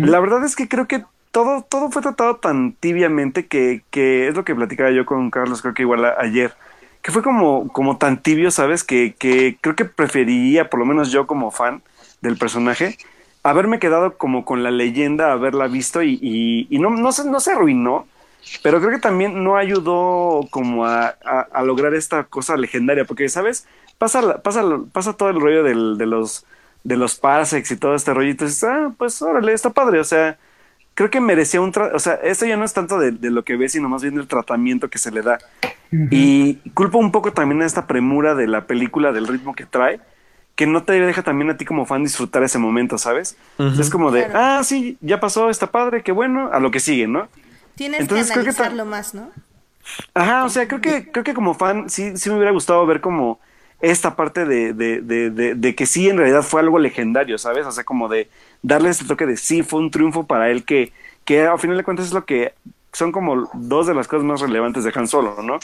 la 0.00 0.20
verdad 0.20 0.44
es 0.44 0.56
que 0.56 0.68
creo 0.68 0.88
que 0.88 1.04
todo, 1.32 1.62
todo 1.62 1.90
fue 1.90 2.02
tratado 2.02 2.36
tan 2.36 2.74
tibiamente 2.74 3.46
que, 3.48 3.84
que 3.90 4.28
es 4.28 4.34
lo 4.36 4.44
que 4.44 4.54
platicaba 4.54 4.90
yo 4.90 5.06
con 5.06 5.30
Carlos, 5.30 5.62
creo 5.62 5.74
que 5.74 5.82
igual 5.82 6.04
a- 6.04 6.16
ayer, 6.20 6.54
que 7.02 7.12
fue 7.12 7.22
como, 7.22 7.68
como 7.72 7.98
tan 7.98 8.22
tibio, 8.22 8.50
¿sabes? 8.50 8.84
Que, 8.84 9.14
que 9.18 9.58
creo 9.60 9.76
que 9.76 9.84
preferiría, 9.86 10.70
por 10.70 10.80
lo 10.80 10.86
menos 10.86 11.10
yo 11.12 11.26
como 11.26 11.50
fan 11.50 11.82
del 12.20 12.38
personaje, 12.38 12.98
haberme 13.42 13.78
quedado 13.78 14.16
como 14.16 14.44
con 14.44 14.62
la 14.62 14.70
leyenda, 14.70 15.32
haberla 15.32 15.66
visto 15.66 16.02
y, 16.02 16.18
y, 16.22 16.66
y 16.70 16.78
no, 16.78 16.90
no, 16.90 17.12
se, 17.12 17.28
no 17.28 17.40
se 17.40 17.52
arruinó, 17.52 18.06
pero 18.62 18.80
creo 18.80 18.90
que 18.92 18.98
también 18.98 19.42
no 19.44 19.56
ayudó 19.56 20.46
como 20.50 20.84
a, 20.84 21.14
a, 21.24 21.40
a 21.52 21.62
lograr 21.62 21.94
esta 21.94 22.24
cosa 22.24 22.56
legendaria, 22.56 23.04
porque, 23.04 23.28
¿sabes? 23.28 23.66
Pasa, 23.98 24.42
pasa, 24.42 24.62
pasa 24.92 25.12
todo 25.12 25.30
el 25.30 25.40
rollo 25.40 25.62
del, 25.62 25.96
de 25.98 26.06
los 26.06 26.44
de 26.84 26.96
los 26.96 27.14
parsecs 27.14 27.70
y 27.70 27.76
todo 27.76 27.94
este 27.94 28.12
rollito, 28.12 28.44
y 28.44 28.48
dices, 28.48 28.64
ah, 28.64 28.92
pues 28.98 29.22
órale, 29.22 29.52
está 29.52 29.70
padre, 29.70 30.00
o 30.00 30.04
sea, 30.04 30.36
creo 30.94 31.10
que 31.10 31.20
merecía 31.20 31.60
un, 31.60 31.72
tra- 31.72 31.92
o 31.94 31.98
sea, 32.00 32.14
esto 32.14 32.44
ya 32.44 32.56
no 32.56 32.64
es 32.64 32.72
tanto 32.72 32.98
de, 32.98 33.12
de 33.12 33.30
lo 33.30 33.44
que 33.44 33.56
ves, 33.56 33.70
sino 33.70 33.88
más 33.88 34.02
bien 34.02 34.16
del 34.16 34.26
tratamiento 34.26 34.90
que 34.90 34.98
se 34.98 35.12
le 35.12 35.22
da. 35.22 35.38
Y 36.10 36.54
culpo 36.74 36.98
un 36.98 37.12
poco 37.12 37.32
también 37.32 37.62
a 37.62 37.66
esta 37.66 37.86
premura 37.86 38.34
de 38.34 38.48
la 38.48 38.66
película, 38.66 39.12
del 39.12 39.28
ritmo 39.28 39.54
que 39.54 39.64
trae, 39.64 40.00
que 40.56 40.66
no 40.66 40.84
te 40.84 40.92
deja 40.94 41.22
también 41.22 41.50
a 41.50 41.56
ti 41.56 41.64
como 41.64 41.86
fan 41.86 42.04
disfrutar 42.04 42.42
ese 42.42 42.58
momento, 42.58 42.98
¿sabes? 42.98 43.38
Es 43.76 43.90
como 43.90 44.10
de, 44.12 44.28
Claro. 44.28 44.34
ah, 44.34 44.62
sí, 44.64 44.98
ya 45.00 45.20
pasó, 45.20 45.50
está 45.50 45.70
padre, 45.72 46.02
qué 46.02 46.12
bueno, 46.12 46.50
a 46.52 46.60
lo 46.60 46.70
que 46.70 46.80
sigue, 46.80 47.06
¿no? 47.08 47.28
Tienes 47.74 48.08
Entonces, 48.08 48.28
que 48.28 48.32
creo 48.32 48.44
que 48.44 48.52
analizarlo 48.52 48.84
más, 48.86 49.14
¿no? 49.14 49.30
Ajá, 50.14 50.44
o 50.44 50.48
sea, 50.48 50.68
creo 50.68 50.80
que, 50.80 51.10
creo 51.10 51.24
que 51.24 51.34
como 51.34 51.54
fan 51.54 51.88
sí, 51.90 52.16
sí 52.16 52.28
me 52.30 52.36
hubiera 52.36 52.52
gustado 52.52 52.84
ver 52.86 53.00
como 53.00 53.40
esta 53.80 54.14
parte 54.16 54.44
de, 54.44 54.72
de, 54.74 55.00
de, 55.00 55.30
de, 55.30 55.54
de 55.54 55.74
que 55.74 55.86
sí 55.86 56.08
en 56.08 56.18
realidad 56.18 56.42
fue 56.42 56.60
algo 56.60 56.78
legendario, 56.78 57.38
¿sabes? 57.38 57.66
O 57.66 57.72
sea, 57.72 57.84
como 57.84 58.08
de 58.08 58.30
darle 58.62 58.90
ese 58.90 59.04
toque 59.04 59.26
de 59.26 59.36
sí, 59.36 59.62
fue 59.62 59.80
un 59.80 59.90
triunfo 59.90 60.26
para 60.26 60.50
él 60.50 60.64
que, 60.64 60.92
que 61.24 61.42
al 61.46 61.58
final 61.58 61.76
de 61.76 61.84
cuentas 61.84 62.06
es 62.06 62.12
lo 62.12 62.24
que 62.24 62.54
son 62.92 63.10
como 63.12 63.50
dos 63.54 63.86
de 63.86 63.94
las 63.94 64.06
cosas 64.08 64.24
más 64.24 64.40
relevantes 64.40 64.84
de 64.84 64.92
Han 64.94 65.08
Solo, 65.08 65.42
¿no? 65.42 65.56
O 65.56 65.60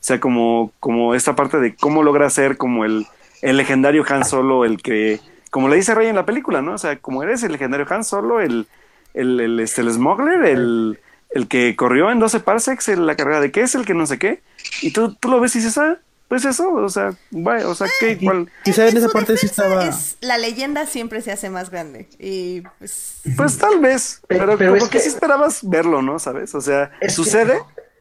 sea, 0.00 0.18
como, 0.20 0.72
como 0.80 1.14
esta 1.14 1.36
parte 1.36 1.58
de 1.60 1.76
cómo 1.76 2.02
logra 2.02 2.28
ser 2.30 2.56
como 2.56 2.84
el, 2.84 3.06
el 3.42 3.56
legendario 3.56 4.04
Han 4.08 4.24
Solo, 4.24 4.64
el 4.64 4.80
que, 4.82 5.20
como 5.50 5.68
le 5.68 5.76
dice 5.76 5.94
Rey 5.94 6.08
en 6.08 6.16
la 6.16 6.26
película, 6.26 6.62
¿no? 6.62 6.74
O 6.74 6.78
sea, 6.78 6.98
como 6.98 7.22
eres 7.22 7.42
el 7.42 7.52
legendario 7.52 7.86
Han 7.90 8.04
Solo, 8.04 8.40
el, 8.40 8.66
el, 9.14 9.40
el, 9.40 9.60
este, 9.60 9.80
el 9.82 9.92
smuggler, 9.92 10.44
el, 10.44 11.00
el 11.30 11.48
que 11.48 11.74
corrió 11.76 12.10
en 12.10 12.18
12 12.18 12.40
parsecs 12.40 12.88
en 12.88 13.06
la 13.06 13.16
carrera 13.16 13.40
de 13.40 13.50
qué 13.50 13.62
es 13.62 13.74
el 13.74 13.84
que 13.86 13.94
no 13.94 14.06
sé 14.06 14.18
qué, 14.18 14.42
y 14.82 14.92
tú, 14.92 15.14
tú 15.14 15.28
lo 15.30 15.40
ves 15.40 15.54
y 15.56 15.58
dices, 15.60 15.78
ah, 15.78 15.98
pues 16.28 16.44
eso, 16.44 16.72
o 16.72 16.88
sea, 16.88 17.12
vaya, 17.32 17.66
o 17.68 17.74
sea, 17.74 17.88
¿qué, 17.98 18.16
cuál? 18.16 18.48
Quizá 18.62 18.84
en 18.84 18.90
En 18.96 18.98
esa 18.98 19.08
parte 19.08 19.36
sí 19.36 19.46
estaba. 19.46 19.84
es- 19.86 20.16
la 20.20 20.38
leyenda 20.38 20.86
siempre 20.86 21.22
se 21.22 21.32
hace 21.32 21.50
más 21.50 21.70
grande. 21.70 22.08
Y 22.20 22.60
pues. 22.78 23.22
Pues 23.36 23.58
tal 23.58 23.80
vez, 23.80 24.20
Pe- 24.28 24.36
pero, 24.38 24.56
pero 24.56 24.70
como 24.74 24.84
es 24.84 24.88
que 24.90 24.98
que- 24.98 25.00
sí 25.02 25.08
esperabas 25.08 25.58
verlo, 25.68 26.02
¿no? 26.02 26.20
¿Sabes? 26.20 26.54
O 26.54 26.60
sea, 26.60 26.92
Es 27.00 27.08
que- 27.08 27.10
sucede, 27.14 27.60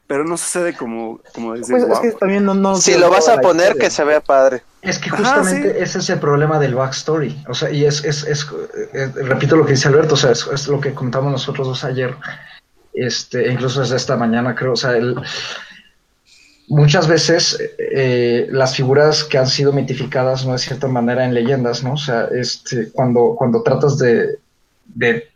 pero 0.10 0.24
no 0.26 0.38
sucede 0.38 0.76
como, 0.76 1.22
como 1.36 1.54
decir, 1.54 1.70
Pues 1.70 1.84
es 1.84 1.90
"Wow". 1.90 2.02
que 2.02 2.12
también 2.14 2.44
no, 2.44 2.56
no 2.56 2.76
Si 2.78 2.98
lo 2.98 3.12
vas 3.12 3.30
a 3.30 3.38
poner, 3.42 3.68
historia. 3.68 3.84
que 3.86 3.92
se 3.92 4.04
vea 4.04 4.20
padre. 4.22 4.64
Es 4.82 4.98
que 4.98 5.10
Ajá, 5.12 5.18
justamente 5.18 5.72
sí. 5.72 5.78
ese 5.82 6.00
es 6.00 6.10
el 6.10 6.20
problema 6.20 6.58
del 6.58 6.74
backstory. 6.74 7.44
O 7.48 7.54
sea, 7.54 7.70
y 7.70 7.86
es, 7.86 8.04
es, 8.04 8.24
es, 8.24 8.48
repito 9.14 9.56
lo 9.56 9.68
que 9.68 9.74
dice 9.74 9.88
Alberto, 9.88 10.16
o 10.16 10.18
sea, 10.18 10.32
es, 10.32 10.48
es 10.52 10.68
lo 10.68 10.82
que 10.82 10.96
contamos 10.96 11.32
nosotros 11.32 11.68
dos 11.68 11.84
ayer, 11.84 12.16
este, 12.92 13.48
e 13.48 13.52
incluso 13.52 13.82
desde 13.82 13.98
esta 13.98 14.18
mañana, 14.18 14.56
creo. 14.56 14.74
O 14.74 14.76
sea, 14.76 14.98
el, 14.98 15.16
muchas 16.70 17.08
veces 17.08 17.60
eh, 17.78 18.48
las 18.50 18.76
figuras 18.76 19.24
que 19.24 19.38
han 19.38 19.48
sido 19.48 19.74
mitificadas, 19.74 20.44
¿no? 20.44 20.54
De 20.54 20.58
cierta 20.58 20.88
manera 20.88 21.24
en 21.24 21.36
leyendas, 21.36 21.84
¿no? 21.84 21.94
O 21.94 21.98
sea, 21.98 22.28
este, 22.32 22.92
cuando, 22.92 23.36
cuando 23.38 23.62
tratas 23.62 24.00
de, 24.00 24.40
de 24.88 25.30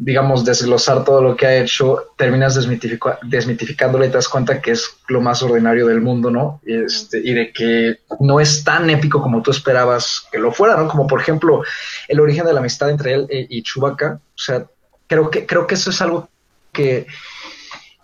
digamos, 0.00 0.44
desglosar 0.44 1.04
todo 1.04 1.20
lo 1.20 1.36
que 1.36 1.44
ha 1.46 1.58
hecho, 1.58 2.12
terminas 2.16 2.54
desmitificándolo 2.54 4.04
y 4.04 4.08
te 4.08 4.14
das 4.14 4.28
cuenta 4.28 4.62
que 4.62 4.70
es 4.70 4.96
lo 5.08 5.20
más 5.20 5.42
ordinario 5.42 5.86
del 5.88 6.00
mundo, 6.00 6.30
¿no? 6.30 6.60
Este, 6.64 7.18
y 7.18 7.32
de 7.34 7.52
que 7.52 7.98
no 8.20 8.38
es 8.38 8.62
tan 8.62 8.88
épico 8.90 9.20
como 9.20 9.42
tú 9.42 9.50
esperabas 9.50 10.22
que 10.30 10.38
lo 10.38 10.52
fuera, 10.52 10.76
¿no? 10.76 10.86
Como 10.88 11.08
por 11.08 11.20
ejemplo, 11.20 11.62
el 12.06 12.20
origen 12.20 12.46
de 12.46 12.52
la 12.52 12.60
amistad 12.60 12.90
entre 12.90 13.14
él 13.14 13.26
e- 13.28 13.46
y 13.50 13.62
Chewbacca. 13.62 14.20
O 14.22 14.38
sea, 14.38 14.66
creo 15.08 15.30
que, 15.30 15.46
creo 15.46 15.66
que 15.66 15.74
eso 15.74 15.90
es 15.90 16.00
algo 16.00 16.28
que, 16.72 17.06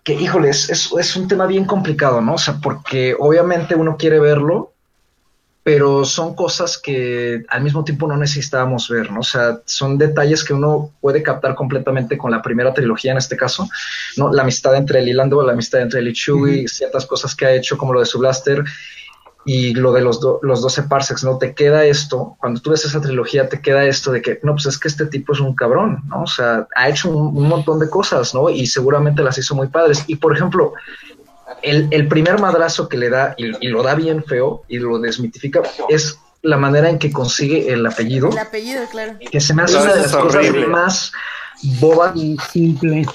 que 0.03 0.15
híjole, 0.15 0.51
es, 0.51 0.69
es, 0.71 0.91
es 0.99 1.17
un 1.17 1.29
tema 1.29 1.47
bien 1.47 1.65
complicado, 1.65 2.21
¿no? 2.21 2.35
O 2.35 2.39
sea, 2.39 2.59
porque 2.61 3.15
obviamente 3.19 3.77
uno 3.77 3.97
quiere 3.97 4.19
verlo, 4.19 4.74
pero 5.65 6.05
son 6.05 6.35
cosas 6.37 6.79
que 6.79 7.43
al 7.49 7.63
mismo 7.63 7.85
tiempo 7.85 8.07
no 8.07 8.19
necesitábamos 8.19 8.89
ver, 8.91 9.11
¿no? 9.11 9.21
O 9.21 9.25
sea, 9.25 9.61
son 9.65 9.99
detalles 9.99 10.45
que 10.45 10.53
uno 10.53 10.93
puede 11.01 11.23
captar 11.23 11.55
completamente 11.57 12.19
con 12.19 12.31
la 12.31 12.43
primera 12.43 12.75
trilogía 12.75 13.13
en 13.13 13.19
este 13.19 13.37
caso, 13.37 13.69
¿no? 14.19 14.31
La 14.33 14.43
amistad 14.43 14.77
entre 14.77 15.01
el 15.01 15.17
Lando, 15.17 15.43
la 15.43 15.55
amistad 15.55 15.81
entre 15.81 16.01
el 16.01 16.13
Chewie, 16.13 16.69
ciertas 16.69 17.07
cosas 17.07 17.35
que 17.35 17.47
ha 17.47 17.55
hecho 17.55 17.79
como 17.79 17.95
lo 17.95 18.01
de 18.01 18.07
su 18.07 18.19
blaster 18.19 18.63
y 19.47 19.75
lo 19.75 19.93
de 19.93 20.01
los, 20.03 20.21
do- 20.21 20.41
los 20.43 20.63
12 20.63 20.85
parsecs, 20.85 21.23
¿no? 21.25 21.37
Te 21.39 21.55
queda 21.55 21.85
esto, 21.85 22.37
cuando 22.41 22.61
tú 22.61 22.71
ves 22.71 22.85
esa 22.87 23.01
trilogía, 23.01 23.49
te 23.49 23.61
queda 23.61 23.85
esto 23.85 24.11
de 24.13 24.23
que, 24.23 24.41
no, 24.43 24.53
pues 24.53 24.67
es 24.67 24.79
que 24.79 24.89
este 24.89 25.05
tipo 25.07 25.35
es 25.35 25.41
un 25.41 25.55
cabrón, 25.55 26.03
¿no? 26.09 26.23
O 26.23 26.27
sea, 26.27 26.67
ha 26.75 26.89
hecho 26.89 27.11
un, 27.11 27.37
un 27.37 27.49
montón 27.49 27.79
de 27.79 27.91
cosas, 27.91 28.35
¿no? 28.35 28.49
Y 28.49 28.67
seguramente 28.67 29.23
las 29.23 29.37
hizo 29.37 29.55
muy 29.55 29.69
padres. 29.69 30.05
Y 30.07 30.17
por 30.17 30.35
ejemplo, 30.35 30.73
el, 31.63 31.89
el 31.91 32.09
primer 32.09 32.41
madrazo 32.41 32.89
que 32.89 32.97
le 32.97 33.11
da, 33.11 33.35
y, 33.37 33.67
y 33.67 33.69
lo 33.71 33.83
da 33.83 33.95
bien 33.95 34.25
feo, 34.25 34.63
y 34.69 34.79
lo 34.79 34.99
desmitifica, 34.99 35.63
es 35.89 36.19
la 36.43 36.57
manera 36.59 36.91
en 36.91 36.99
que 36.99 37.11
consigue 37.11 37.73
el 37.73 37.87
apellido, 37.87 38.31
El 38.31 38.39
apellido, 38.39 38.83
claro. 38.91 39.15
que 39.31 39.41
se 39.41 39.55
me 39.55 39.63
hace 39.63 39.75
Claro, 39.75 39.87
una 39.87 39.95
de 39.95 40.01
es 40.07 40.13
las 40.13 40.23
cosas 40.23 40.69
más 40.69 41.13
bobas 41.81 42.15
Y 42.17 42.37
simple. 42.53 43.07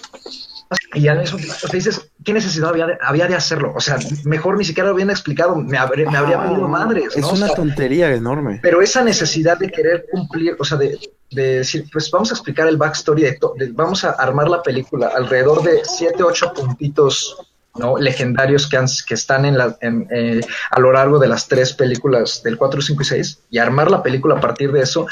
y 0.94 1.08
al 1.08 1.20
mismo 1.20 1.38
tiempo 1.38 1.56
te 1.70 1.78
dices, 1.78 2.10
¿qué 2.24 2.34
necesidad 2.34 2.70
había 2.70 2.88
de, 2.88 2.98
había 3.02 3.28
de 3.28 3.36
hacerlo? 3.36 3.74
O 3.76 3.80
sea, 3.80 3.98
mejor 4.24 4.58
ni 4.58 4.64
siquiera 4.66 4.90
lo 4.90 4.94
habían 4.96 5.10
explicado, 5.12 5.56
me, 5.56 5.78
habría- 5.78 6.10
me 6.10 6.18
habría 6.18 6.38
venido 6.38 6.68
madres, 6.68 7.16
Es 7.16 7.22
¿no? 7.22 7.30
O 7.30 7.34
una 7.34 7.48
sea, 7.48 7.56
tontería 7.56 8.12
enorme. 8.14 8.60
pero 8.64 8.82
esa 8.82 9.04
necesidad 9.04 9.58
de 9.60 9.70
querer 9.70 10.06
cumplir, 10.12 10.56
o 10.60 10.64
sea, 10.64 10.78
de, 10.80 10.98
de 11.32 11.56
decir, 11.58 11.86
pues 11.92 12.10
vamos 12.12 12.32
a 12.32 12.34
explicar 12.34 12.68
el 12.68 12.78
backstory, 12.78 13.22
de, 13.24 13.40
de- 13.58 13.72
vamos 13.74 14.04
a 14.04 14.12
armar 14.12 14.48
la 14.50 14.62
película 14.64 15.12
alrededor 15.16 15.62
de 15.64 15.82
siete, 15.84 16.24
ocho 16.24 16.52
puntitos 16.54 17.36
¿no? 17.76 17.98
legendarios 17.98 18.68
que, 18.68 18.78
han- 18.78 18.88
que 19.08 19.14
están 19.14 19.46
en 19.46 19.58
la, 19.58 19.78
en, 19.82 20.08
eh, 20.12 20.42
a 20.72 20.80
lo 20.80 20.92
largo 20.92 21.20
de 21.20 21.28
las 21.28 21.48
tres 21.48 21.74
películas 21.74 22.42
del 22.44 22.58
4, 22.58 22.82
5 22.82 23.02
y 23.02 23.06
6 23.06 23.40
y 23.50 23.58
armar 23.58 23.90
la 23.92 24.04
película 24.04 24.36
a 24.36 24.42
partir 24.42 24.72
de 24.72 24.82
eso, 24.82 25.08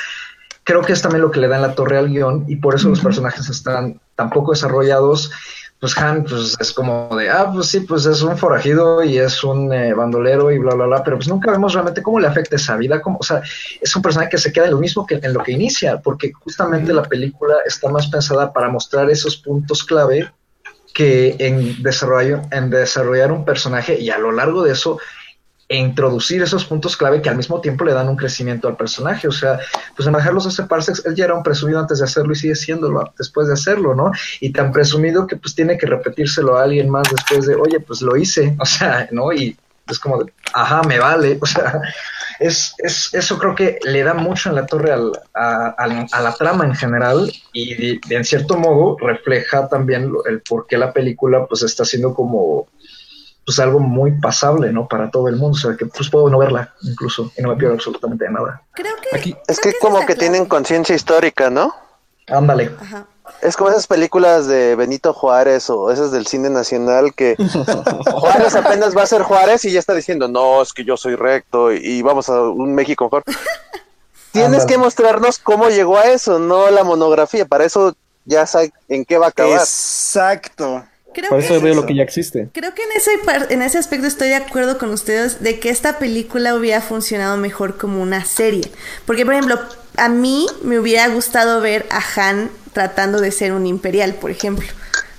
creo 0.64 0.82
que 0.82 0.94
es 0.94 1.02
también 1.02 1.22
lo 1.22 1.32
que 1.32 1.40
le 1.40 1.48
da 1.48 1.56
en 1.56 1.62
la 1.62 1.76
torre 1.76 1.98
al 1.98 2.10
guion 2.10 2.46
y 2.48 2.58
por 2.58 2.76
eso 2.76 2.90
los 2.90 3.00
personajes 3.00 3.48
están 3.50 4.00
tan 4.16 4.30
poco 4.30 4.52
desarrollados. 4.52 5.32
Pues 5.80 5.96
Han 6.00 6.24
pues, 6.24 6.56
es 6.60 6.74
como 6.74 7.16
de, 7.16 7.30
ah, 7.30 7.52
pues 7.54 7.68
sí, 7.68 7.82
pues 7.82 8.08
es 8.08 8.24
un 8.24 8.36
forajido 8.36 9.04
y 9.04 9.20
es 9.20 9.44
un 9.44 9.72
eh, 9.72 9.94
bandolero 9.94 10.50
y 10.52 10.58
bla, 10.58 10.74
bla, 10.74 10.88
bla, 10.88 11.04
pero 11.04 11.18
pues 11.18 11.28
nunca 11.28 11.52
vemos 11.52 11.74
realmente 11.74 12.02
cómo 12.02 12.20
le 12.20 12.26
afecta 12.26 12.56
esa 12.56 12.76
vida, 12.78 13.00
como, 13.00 13.20
o 13.20 13.24
sea, 13.24 13.44
es 13.80 13.96
un 13.96 14.02
personaje 14.02 14.32
que 14.32 14.40
se 14.40 14.52
queda 14.52 14.66
en 14.66 14.72
lo 14.72 14.80
mismo 14.80 15.06
que 15.06 15.20
en 15.22 15.34
lo 15.34 15.44
que 15.44 15.52
inicia, 15.52 16.00
porque 16.02 16.32
justamente 16.34 16.92
la 16.94 17.04
película 17.04 17.58
está 17.64 17.90
más 17.90 18.08
pensada 18.08 18.52
para 18.52 18.70
mostrar 18.70 19.08
esos 19.12 19.38
puntos 19.38 19.84
clave 19.84 20.28
que 20.98 21.36
en 21.38 21.84
desarrollo, 21.84 22.42
en 22.50 22.72
desarrollar 22.72 23.32
un 23.32 23.46
personaje 23.46 24.02
y 24.02 24.10
a 24.10 24.18
lo 24.18 24.32
largo 24.32 24.64
de 24.64 24.72
eso 24.72 24.98
e 25.70 25.78
introducir 25.78 26.42
esos 26.42 26.66
puntos 26.66 26.98
clave 26.98 27.22
que 27.22 27.30
al 27.30 27.38
mismo 27.38 27.62
tiempo 27.62 27.86
le 27.86 27.94
dan 27.94 28.10
un 28.10 28.16
crecimiento 28.16 28.68
al 28.68 28.78
personaje. 28.78 29.28
O 29.28 29.32
sea, 29.32 29.60
pues 29.96 30.08
en 30.08 30.14
bajarlos 30.14 30.48
a 30.48 30.50
ese 30.50 30.64
parsecs, 30.64 31.06
él 31.06 31.14
ya 31.14 31.26
era 31.26 31.36
un 31.36 31.44
presumido 31.44 31.80
antes 31.80 32.00
de 32.00 32.06
hacerlo 32.06 32.34
y 32.34 32.38
sigue 32.38 32.56
siéndolo 32.56 33.14
después 33.16 33.46
de 33.46 33.54
hacerlo, 33.54 33.94
¿no? 33.94 34.12
Y 34.40 34.52
tan 34.52 34.72
presumido 34.72 35.28
que 35.28 35.36
pues 35.36 35.54
tiene 35.54 35.78
que 35.78 35.86
repetírselo 35.86 36.58
a 36.58 36.64
alguien 36.64 36.90
más 36.90 37.08
después 37.12 37.46
de, 37.46 37.54
oye, 37.54 37.80
pues 37.80 38.02
lo 38.02 38.18
hice, 38.18 38.56
o 38.60 38.66
sea, 38.66 39.08
¿no? 39.12 39.32
Y 39.32 39.56
es 39.88 40.00
como 40.00 40.24
de, 40.24 40.34
ajá, 40.52 40.82
me 40.82 40.98
vale, 40.98 41.38
o 41.42 41.46
sea, 41.46 41.80
es, 42.40 42.74
es, 42.80 43.14
eso 43.14 43.38
creo 43.38 43.56
que 43.56 43.80
le 43.84 44.04
da 44.04 44.14
mucho 44.14 44.50
en 44.50 44.56
la 44.56 44.66
torre 44.66 44.92
al, 44.92 45.12
a, 45.34 45.76
a- 45.78 46.08
a 46.12 46.22
la 46.22 46.34
trama 46.34 46.66
en 46.66 46.76
general 46.76 47.32
y 47.54 47.74
de- 47.76 48.00
de- 48.08 48.16
en 48.16 48.24
cierto 48.26 48.58
modo 48.58 48.98
refleja 49.00 49.68
también 49.68 50.12
lo- 50.12 50.26
el 50.26 50.42
por 50.42 50.68
qué 50.68 50.78
la 50.78 50.94
película 50.94 51.46
pues 51.48 51.64
está 51.64 51.86
siendo 51.86 52.14
como 52.14 52.68
pues 53.46 53.60
algo 53.60 53.80
muy 53.80 54.12
pasable, 54.20 54.74
¿no? 54.74 54.90
Para 54.90 55.10
todo 55.10 55.30
el 55.30 55.38
mundo, 55.38 55.56
o 55.56 55.60
sea, 55.60 55.78
que 55.78 55.86
pues 55.86 56.10
puedo 56.10 56.30
no 56.30 56.38
verla 56.38 56.74
incluso 56.82 57.32
y 57.38 57.42
no 57.42 57.50
me 57.50 57.56
pierdo 57.56 57.76
absolutamente 57.76 58.26
de 58.26 58.32
nada. 58.32 58.62
Creo 58.74 58.94
que. 58.98 59.16
Aquí, 59.18 59.36
Es 59.48 59.60
creo 59.62 59.74
que 59.74 59.80
como 59.80 60.06
que 60.06 60.16
tienen 60.16 60.46
conciencia 60.48 60.94
histórica, 60.94 61.50
¿no? 61.50 61.74
Ándale. 62.28 62.72
Ajá. 62.82 63.06
Es 63.42 63.56
como 63.58 63.70
esas 63.70 63.88
películas 63.88 64.48
de 64.48 64.76
Benito 64.76 65.14
Juárez 65.14 65.70
o 65.70 65.92
esas 65.92 66.12
del 66.12 66.28
cine 66.28 66.50
nacional 66.50 67.14
que 67.14 67.36
Juárez 68.12 68.56
apenas 68.56 68.96
va 68.96 69.04
a 69.04 69.08
ser 69.08 69.22
Juárez 69.24 69.64
y 69.66 69.72
ya 69.72 69.80
está 69.80 69.94
diciendo, 69.94 70.28
no, 70.28 70.62
es 70.62 70.74
que 70.74 70.84
yo 70.84 70.98
soy 70.98 71.16
recto 71.16 71.72
y, 71.74 71.78
y 71.78 72.02
vamos 72.02 72.30
a 72.30 72.42
un 72.42 72.74
México 72.74 73.06
mejor. 73.06 73.24
Tienes 74.32 74.66
que 74.66 74.78
mostrarnos 74.78 75.40
cómo 75.40 75.70
llegó 75.70 75.98
a 75.98 76.06
eso, 76.12 76.38
no 76.40 76.70
la 76.70 76.84
monografía. 76.84 77.46
Para 77.46 77.66
eso 77.66 77.96
ya 78.26 78.46
sabes 78.46 78.72
en 78.88 79.04
qué 79.06 79.18
va 79.18 79.28
a 79.28 79.30
acabar. 79.30 79.60
Exacto. 79.60 80.86
Creo 81.14 81.30
por 81.30 81.40
que, 81.40 81.46
eso 81.46 81.60
veo 81.62 81.74
lo 81.74 81.86
que 81.88 81.96
ya 81.96 82.04
existe. 82.04 82.50
creo 82.54 82.76
que 82.76 82.84
en 82.84 82.92
ese, 82.96 83.12
par- 83.26 83.48
en 83.50 83.64
ese 83.64 83.80
aspecto 83.80 84.06
estoy 84.06 84.28
de 84.30 84.36
acuerdo 84.36 84.78
con 84.78 84.92
ustedes 84.92 85.42
de 85.42 85.60
que 85.60 85.70
esta 85.70 85.98
película 85.98 86.54
hubiera 86.54 86.82
funcionado 86.82 87.38
mejor 87.38 87.78
como 87.78 88.02
una 88.04 88.24
serie. 88.26 88.70
Porque, 89.08 89.26
por 89.26 89.34
ejemplo, 89.34 89.60
a 89.96 90.10
mí 90.10 90.46
me 90.62 90.78
hubiera 90.78 91.08
gustado 91.08 91.60
ver 91.60 91.88
a 91.90 92.02
Han 92.16 92.52
tratando 92.78 93.20
de 93.20 93.32
ser 93.32 93.54
un 93.54 93.66
imperial, 93.66 94.14
por 94.14 94.30
ejemplo. 94.30 94.68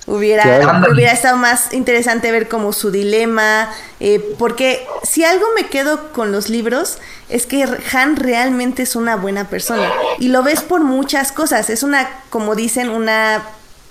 Hubiera, 0.06 0.44
Claro. 0.44 0.92
hubiera 0.92 1.10
estado 1.10 1.36
más 1.36 1.72
interesante 1.72 2.30
ver 2.30 2.46
como 2.48 2.72
su 2.72 2.92
dilema, 2.92 3.68
eh, 3.98 4.36
porque 4.38 4.86
si 5.02 5.24
algo 5.24 5.44
me 5.56 5.66
quedo 5.66 6.12
con 6.12 6.30
los 6.30 6.50
libros 6.50 6.98
es 7.28 7.46
que 7.46 7.66
Han 7.92 8.14
realmente 8.14 8.84
es 8.84 8.94
una 8.94 9.16
buena 9.16 9.48
persona 9.48 9.90
y 10.20 10.28
lo 10.28 10.44
ves 10.44 10.60
por 10.60 10.82
muchas 10.82 11.32
cosas, 11.32 11.68
es 11.68 11.82
una, 11.82 12.08
como 12.30 12.54
dicen, 12.54 12.90
una 12.90 13.42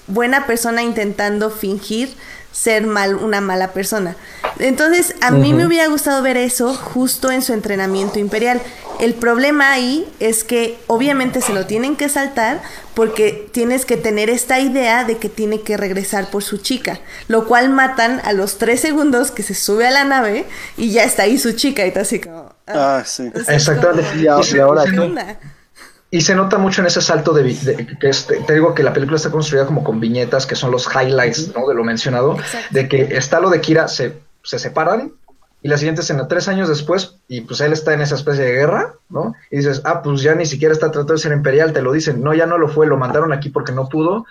buena 0.07 0.47
persona 0.47 0.81
intentando 0.81 1.49
fingir 1.49 2.15
ser 2.57 2.87
mal, 2.87 3.15
una 3.15 3.39
mala 3.39 3.71
persona. 3.71 4.15
Entonces, 4.57 5.13
a 5.21 5.29
mí 5.29 5.53
me 5.53 5.67
hubiera 5.67 5.87
gustado 5.87 6.23
ver 6.23 6.37
eso 6.37 6.73
justo 6.73 7.29
en 7.29 7.43
su 7.43 7.53
entrenamiento 7.53 8.17
imperial. 8.17 8.59
El 8.99 9.13
problema 9.13 9.71
ahí 9.71 10.11
es 10.19 10.43
que 10.43 10.79
obviamente 10.87 11.41
se 11.41 11.53
lo 11.53 11.67
tienen 11.67 11.95
que 11.95 12.09
saltar 12.09 12.63
porque 12.95 13.47
tienes 13.51 13.85
que 13.85 13.95
tener 13.95 14.31
esta 14.31 14.59
idea 14.59 15.03
de 15.03 15.17
que 15.17 15.29
tiene 15.29 15.61
que 15.61 15.77
regresar 15.77 16.31
por 16.31 16.43
su 16.43 16.57
chica, 16.57 16.99
lo 17.27 17.45
cual 17.45 17.69
matan 17.69 18.21
a 18.23 18.33
los 18.33 18.57
tres 18.57 18.81
segundos 18.81 19.29
que 19.29 19.43
se 19.43 19.53
sube 19.53 19.85
a 19.85 19.91
la 19.91 20.03
nave 20.03 20.45
y 20.77 20.89
ya 20.89 21.03
está 21.03 21.23
ahí 21.23 21.37
su 21.37 21.51
chica 21.51 21.85
y 21.85 21.89
está 21.89 22.01
así 22.01 22.19
como... 22.19 22.55
Ah, 22.65 23.03
sí. 23.05 23.23
Entonces, 23.23 23.53
Exactamente. 23.53 24.09
como, 24.09 24.43
Y 24.43 24.59
ahora 24.59 24.83
¿qué? 24.83 25.37
Y 26.09 26.21
se 26.21 26.35
nota 26.35 26.57
mucho 26.57 26.81
en 26.81 26.87
ese 26.87 27.01
salto 27.01 27.33
de, 27.33 27.43
de- 27.43 27.97
que 27.99 28.09
es- 28.09 28.27
te 28.27 28.53
digo 28.53 28.73
que 28.73 28.83
la 28.83 28.93
película 28.93 29.17
está 29.17 29.29
construida 29.29 29.65
como 29.65 29.83
con 29.83 29.99
viñetas 29.99 30.45
que 30.45 30.55
son 30.55 30.71
los 30.71 30.87
highlights 30.93 31.53
¿no? 31.55 31.67
de 31.67 31.75
lo 31.75 31.83
mencionado, 31.83 32.37
Exacto. 32.39 32.67
de 32.71 32.87
que 32.87 33.01
está 33.17 33.39
lo 33.41 33.49
de 33.49 33.59
Kira, 33.59 33.87
se, 33.89 34.13
se 34.43 34.57
separan 34.57 35.11
y 35.61 35.67
la 35.67 35.77
siguiente 35.77 36.01
escena, 36.01 36.27
tres 36.27 36.47
años 36.47 36.69
después, 36.69 37.15
y 37.27 37.41
pues 37.41 37.59
él 37.61 37.73
está 37.73 37.93
en 37.93 38.01
esa 38.01 38.15
especie 38.15 38.45
de 38.45 38.53
guerra, 38.53 38.93
¿no? 39.09 39.33
Y 39.51 39.57
dices, 39.57 39.81
ah, 39.85 40.01
pues 40.01 40.21
ya 40.21 40.35
ni 40.35 40.45
siquiera 40.45 40.71
está 40.73 40.91
tratando 40.91 41.13
de 41.13 41.19
ser 41.19 41.33
imperial, 41.33 41.73
te 41.73 41.81
lo 41.81 41.91
dicen, 41.91 42.21
no, 42.23 42.33
ya 42.33 42.45
no 42.45 42.57
lo 42.57 42.69
fue, 42.69 42.85
lo 42.87 42.95
mandaron 42.95 43.33
aquí 43.33 43.49
porque 43.49 43.71
no 43.73 43.89
pudo, 43.89 44.25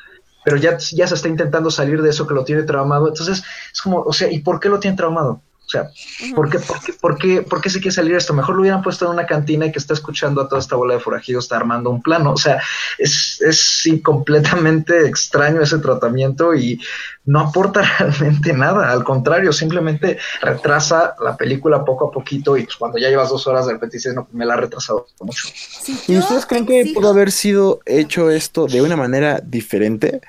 pero 0.44 0.56
ya, 0.56 0.78
ya 0.78 1.06
se 1.08 1.14
está 1.16 1.28
intentando 1.28 1.70
salir 1.70 2.00
de 2.00 2.10
eso 2.10 2.26
que 2.28 2.32
lo 2.34 2.44
tiene 2.44 2.62
traumado, 2.62 3.08
entonces 3.08 3.42
es 3.72 3.82
como, 3.82 4.00
o 4.02 4.12
sea, 4.12 4.30
¿y 4.30 4.38
por 4.38 4.60
qué 4.60 4.68
lo 4.68 4.78
tiene 4.78 4.96
traumado? 4.96 5.40
O 5.66 5.68
sea, 5.68 5.90
¿por 6.36 6.48
qué, 6.48 6.60
por, 6.60 6.80
qué, 6.80 6.92
por, 6.92 7.18
qué, 7.18 7.42
¿por 7.42 7.60
qué 7.60 7.70
se 7.70 7.80
quiere 7.80 7.94
salir 7.94 8.14
esto? 8.14 8.32
Mejor 8.32 8.54
lo 8.54 8.60
hubieran 8.60 8.82
puesto 8.82 9.04
en 9.04 9.10
una 9.10 9.26
cantina 9.26 9.66
y 9.66 9.72
que 9.72 9.80
está 9.80 9.94
escuchando 9.94 10.40
a 10.40 10.48
toda 10.48 10.60
esta 10.60 10.76
bola 10.76 10.94
de 10.94 11.00
forajidos, 11.00 11.44
está 11.44 11.56
armando 11.56 11.90
un 11.90 12.02
plano. 12.02 12.32
O 12.32 12.36
sea, 12.36 12.62
es, 12.98 13.40
es 13.40 13.80
sí, 13.82 14.00
completamente 14.00 15.06
extraño 15.06 15.60
ese 15.60 15.78
tratamiento 15.78 16.54
y 16.54 16.80
no 17.24 17.40
aporta 17.40 17.82
realmente 17.98 18.52
nada. 18.52 18.92
Al 18.92 19.02
contrario, 19.02 19.52
simplemente 19.52 20.18
retrasa 20.40 21.16
la 21.20 21.36
película 21.36 21.84
poco 21.84 22.08
a 22.08 22.10
poquito 22.12 22.56
y 22.56 22.62
pues 22.62 22.76
cuando 22.76 22.98
ya 22.98 23.08
llevas 23.08 23.30
dos 23.30 23.46
horas 23.48 23.66
de 23.66 23.72
repente 23.72 23.96
dices, 23.96 24.14
no, 24.14 24.28
me 24.32 24.46
la 24.46 24.54
ha 24.54 24.58
retrasado 24.58 25.08
mucho. 25.20 25.48
Sí, 25.52 25.98
¿Y 26.06 26.16
ustedes 26.16 26.46
creen 26.46 26.64
que 26.64 26.92
pudo 26.94 27.10
haber 27.10 27.32
sido 27.32 27.80
hecho 27.86 28.30
esto 28.30 28.66
de 28.66 28.82
una 28.82 28.96
manera 28.96 29.40
diferente? 29.42 30.20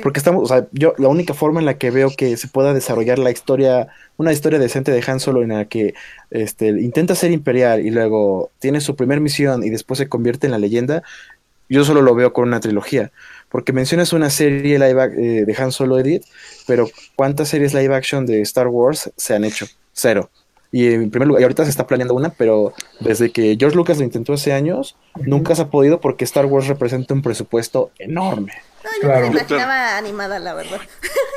Porque 0.00 0.20
estamos, 0.20 0.44
o 0.44 0.46
sea, 0.46 0.66
yo 0.72 0.94
la 0.98 1.08
única 1.08 1.34
forma 1.34 1.60
en 1.60 1.66
la 1.66 1.78
que 1.78 1.90
veo 1.90 2.10
que 2.16 2.36
se 2.36 2.48
pueda 2.48 2.72
desarrollar 2.72 3.18
la 3.18 3.30
historia, 3.30 3.88
una 4.16 4.32
historia 4.32 4.58
decente 4.58 4.92
de 4.92 5.04
Han 5.06 5.20
Solo 5.20 5.42
en 5.42 5.50
la 5.50 5.66
que 5.66 5.94
este, 6.30 6.68
intenta 6.68 7.14
ser 7.14 7.32
imperial 7.32 7.84
y 7.84 7.90
luego 7.90 8.50
tiene 8.58 8.80
su 8.80 8.96
primer 8.96 9.20
misión 9.20 9.64
y 9.64 9.70
después 9.70 9.98
se 9.98 10.08
convierte 10.08 10.46
en 10.46 10.52
la 10.52 10.58
leyenda, 10.58 11.02
yo 11.68 11.84
solo 11.84 12.02
lo 12.02 12.14
veo 12.14 12.32
con 12.32 12.48
una 12.48 12.60
trilogía. 12.60 13.12
Porque 13.48 13.72
mencionas 13.72 14.12
una 14.12 14.30
serie 14.30 14.78
live 14.78 15.04
eh, 15.16 15.44
de 15.44 15.56
Han 15.58 15.72
Solo 15.72 15.98
Edit, 15.98 16.24
pero 16.66 16.88
¿cuántas 17.16 17.48
series 17.48 17.74
live 17.74 17.94
action 17.94 18.24
de 18.24 18.40
Star 18.42 18.68
Wars 18.68 19.10
se 19.16 19.34
han 19.34 19.44
hecho? 19.44 19.66
Cero. 19.92 20.30
Y 20.74 20.86
en 20.94 21.10
primer 21.10 21.28
lugar, 21.28 21.42
y 21.42 21.44
ahorita 21.44 21.64
se 21.64 21.70
está 21.70 21.86
planeando 21.86 22.14
una, 22.14 22.30
pero 22.30 22.72
desde 23.00 23.30
que 23.30 23.56
George 23.60 23.76
Lucas 23.76 23.98
lo 23.98 24.04
intentó 24.04 24.32
hace 24.32 24.54
años, 24.54 24.96
nunca 25.26 25.54
se 25.54 25.60
ha 25.62 25.68
podido 25.68 26.00
porque 26.00 26.24
Star 26.24 26.46
Wars 26.46 26.66
representa 26.66 27.12
un 27.12 27.20
presupuesto 27.20 27.90
enorme. 27.98 28.54
No, 28.82 28.90
yo 28.94 29.00
Claro. 29.02 29.28
me 29.28 29.34
la 29.34 29.40
imaginaba 29.42 29.98
animada, 29.98 30.38
la 30.38 30.54
verdad. 30.54 30.80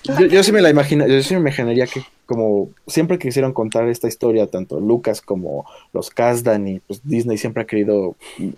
Yo, 0.04 0.26
yo 0.26 0.44
sí 0.44 0.52
me 0.52 0.62
la 0.62 0.70
imagino, 0.70 1.06
yo 1.08 1.22
sí 1.22 1.34
me 1.36 1.42
imaginaría 1.42 1.86
que 1.88 2.02
como 2.26 2.70
siempre 2.88 3.20
quisieron 3.20 3.54
contar 3.54 3.88
esta 3.88 4.08
historia, 4.08 4.48
tanto 4.48 4.80
Lucas 4.80 5.22
como 5.22 5.66
los 5.94 6.10
Kasdan 6.10 6.68
y 6.68 6.80
pues 6.80 7.02
Disney 7.04 7.38
siempre 7.38 7.64
ha 7.64 7.68
querido 7.68 8.16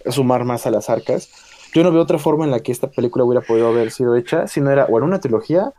sumar 0.10 0.44
más 0.46 0.66
a 0.68 0.72
las 0.72 0.90
arcas. 0.90 1.30
Yo 1.74 1.84
no 1.84 1.92
veo 1.92 2.02
otra 2.02 2.18
forma 2.18 2.46
en 2.46 2.52
la 2.52 2.60
que 2.62 2.72
esta 2.72 2.90
película 2.90 3.24
hubiera 3.24 3.46
podido 3.46 3.68
haber 3.70 3.92
sido 3.92 4.16
hecha 4.16 4.48
si 4.48 4.60
no 4.62 4.72
era 4.72 4.86
o 4.86 4.98
en 4.98 5.04
una 5.04 5.20
trilogía 5.20 5.74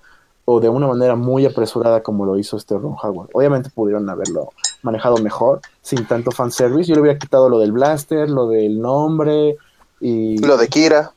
o 0.52 0.60
de 0.60 0.68
una 0.68 0.86
manera 0.86 1.16
muy 1.16 1.46
apresurada 1.46 2.02
como 2.02 2.26
lo 2.26 2.38
hizo 2.38 2.56
este 2.56 2.76
Ron 2.76 2.96
Howard. 3.02 3.30
Obviamente 3.32 3.70
pudieron 3.70 4.08
haberlo 4.10 4.50
manejado 4.82 5.16
mejor, 5.18 5.60
sin 5.80 6.06
tanto 6.06 6.30
fanservice. 6.30 6.88
Yo 6.88 6.94
le 6.96 7.00
hubiera 7.00 7.18
quitado 7.18 7.48
lo 7.48 7.58
del 7.58 7.72
blaster, 7.72 8.28
lo 8.28 8.48
del 8.48 8.80
nombre 8.80 9.56
y 10.00 10.38
Lo 10.38 10.56
de 10.56 10.68
Kira. 10.68 11.12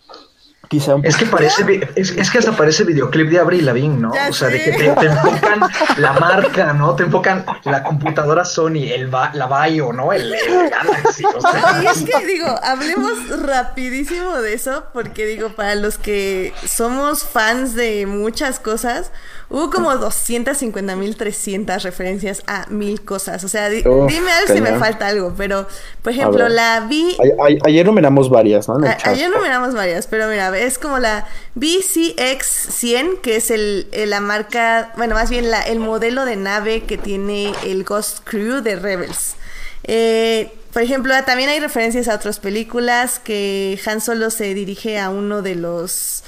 Quizá 0.68 0.96
un 0.96 1.06
Es 1.06 1.16
que 1.18 1.26
parece, 1.26 1.90
es, 1.96 2.12
es 2.12 2.30
que 2.32 2.38
hasta 2.40 2.52
parece 2.54 2.84
videoclip 2.84 3.30
de 3.30 3.40
Avril 3.40 3.66
Lavigne, 3.66 3.98
¿no? 4.00 4.14
Ya 4.14 4.30
o 4.30 4.34
sea, 4.34 4.48
de 4.50 4.64
que 4.64 4.72
te, 4.72 4.90
te 4.90 5.06
enfocan 5.06 5.62
la 5.98 6.14
marca, 6.14 6.74
¿no? 6.74 6.96
Te 6.96 7.04
enfocan 7.04 7.46
la 7.64 7.84
computadora 7.84 8.46
Sony, 8.46 8.92
el 8.94 9.08
ba- 9.08 9.32
la 9.34 9.48
Bio, 9.68 9.94
¿no? 9.94 10.12
El, 10.14 10.34
el 10.34 10.70
Galaxy, 10.70 11.24
o 11.26 11.42
sea. 11.42 11.82
Y 11.84 11.88
es 11.88 12.04
que 12.04 12.26
digo, 12.26 12.48
hablemos 12.64 13.14
rapidísimo 13.44 14.38
de 14.42 14.54
eso, 14.54 14.86
porque 14.94 15.26
digo, 15.26 15.50
para 15.50 15.76
los 15.76 15.98
que 15.98 16.54
somos 16.68 17.24
fans 17.24 17.76
de 17.76 18.06
muchas 18.06 18.60
cosas, 18.60 19.12
hubo 19.50 19.70
como 19.70 19.96
250 19.96 20.96
mil 20.96 21.16
300 21.16 21.84
referencias 21.84 22.44
a 22.48 22.66
mil 22.70 23.04
cosas. 23.04 23.44
O 23.44 23.48
sea, 23.48 23.68
Uf, 23.70 24.08
dime 24.12 24.32
algo 24.32 24.54
si 24.54 24.62
me 24.62 24.78
falta 24.80 25.08
algo, 25.08 25.34
pero 25.38 25.68
por 26.02 26.14
ejemplo, 26.14 26.44
ver. 26.46 26.52
la 26.52 26.86
vi 26.90 27.16
A- 27.20 27.44
a- 27.44 27.68
ayer 27.68 27.86
numeramos 27.86 28.30
varias, 28.30 28.68
¿no? 28.68 28.76
A-. 28.86 28.98
Ayer 29.04 29.30
no 29.30 29.40
miramos 29.42 29.74
varias, 29.74 30.08
pero 30.08 30.28
mira, 30.28 30.58
es 30.58 30.78
como 30.80 31.00
la 31.00 31.28
BCX-100, 31.56 33.22
que 33.22 33.36
es 33.38 33.52
el, 33.52 33.88
el- 33.92 34.10
la 34.10 34.20
marca, 34.20 34.94
bueno, 34.98 35.16
más 35.16 35.30
bien 35.30 35.50
la, 35.52 35.62
el 35.62 35.80
modelo 35.80 36.26
de 36.26 36.36
nave 36.36 36.84
que 36.84 36.98
tiene 36.98 37.54
el 37.66 37.84
Ghost 37.84 38.20
Crew 38.24 38.62
de 38.62 38.76
Rebels. 38.76 39.36
Eh, 39.84 40.52
por 40.74 40.82
ejemplo, 40.82 41.14
también 41.26 41.50
hay 41.50 41.60
referencias 41.60 42.08
a 42.08 42.16
otras 42.16 42.40
películas 42.40 43.20
que 43.20 43.80
Han 43.86 44.02
Solo 44.02 44.30
se 44.30 44.54
dirige 44.54 45.00
a 45.00 45.10
uno 45.10 45.42
de 45.42 45.56
los... 45.56 46.24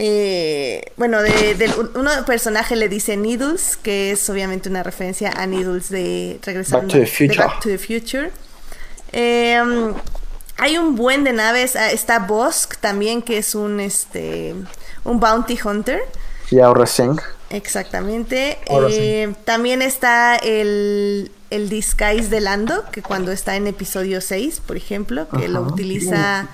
eh, 0.00 0.92
bueno, 0.96 1.20
de, 1.22 1.54
un- 1.76 1.90
uno 1.96 2.10
personaje 2.24 2.76
le 2.76 2.88
dice 2.88 3.16
Needles, 3.16 3.76
que 3.76 4.12
es 4.12 4.30
obviamente 4.30 4.68
una 4.68 4.84
referencia 4.84 5.32
a 5.36 5.44
Needles 5.46 5.88
de 5.90 6.38
regresando 6.44 6.86
Back 6.86 6.92
to 6.92 6.98
the 6.98 7.00
de 7.00 7.06
Future. 7.06 7.38
Back 7.46 7.60
to 7.60 7.68
the 7.68 7.78
Future. 7.78 8.30
Eh, 9.12 9.58
um, 9.60 9.94
hay 10.56 10.78
un 10.78 10.94
buen 10.94 11.24
de 11.24 11.32
naves. 11.32 11.74
ah, 11.74 11.90
Está 11.90 12.20
Bosk 12.20 12.76
también, 12.76 13.22
que 13.22 13.38
es 13.38 13.54
un 13.56 13.80
este 13.80 14.54
un 15.04 15.18
bounty 15.18 15.58
hunter. 15.64 16.00
Y 16.50 16.60
ahora. 16.60 16.86
Exactamente. 17.50 18.58
Ahora 18.68 18.86
Eh, 18.90 19.34
También 19.44 19.82
está 19.82 20.36
el, 20.36 21.30
el 21.50 21.68
disguise 21.68 22.28
de 22.28 22.40
Lando, 22.40 22.84
que 22.92 23.02
cuando 23.02 23.32
está 23.32 23.56
en 23.56 23.66
episodio 23.66 24.20
6, 24.20 24.60
por 24.66 24.76
ejemplo, 24.76 25.28
que 25.28 25.48
lo 25.48 25.62
utiliza. 25.62 26.46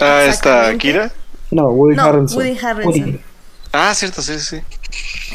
Ah, 0.00 0.24
está. 0.26 0.76
Kira. 0.78 1.12
No, 1.50 1.68
Woody 1.70 1.96
No, 1.96 2.04
Harrelson. 2.04 2.38
Woody 2.38 2.58
Harrelson. 2.58 3.04
Woody. 3.04 3.20
Ah, 3.72 3.94
cierto, 3.94 4.20
sí, 4.22 4.38
sí. 4.40 4.60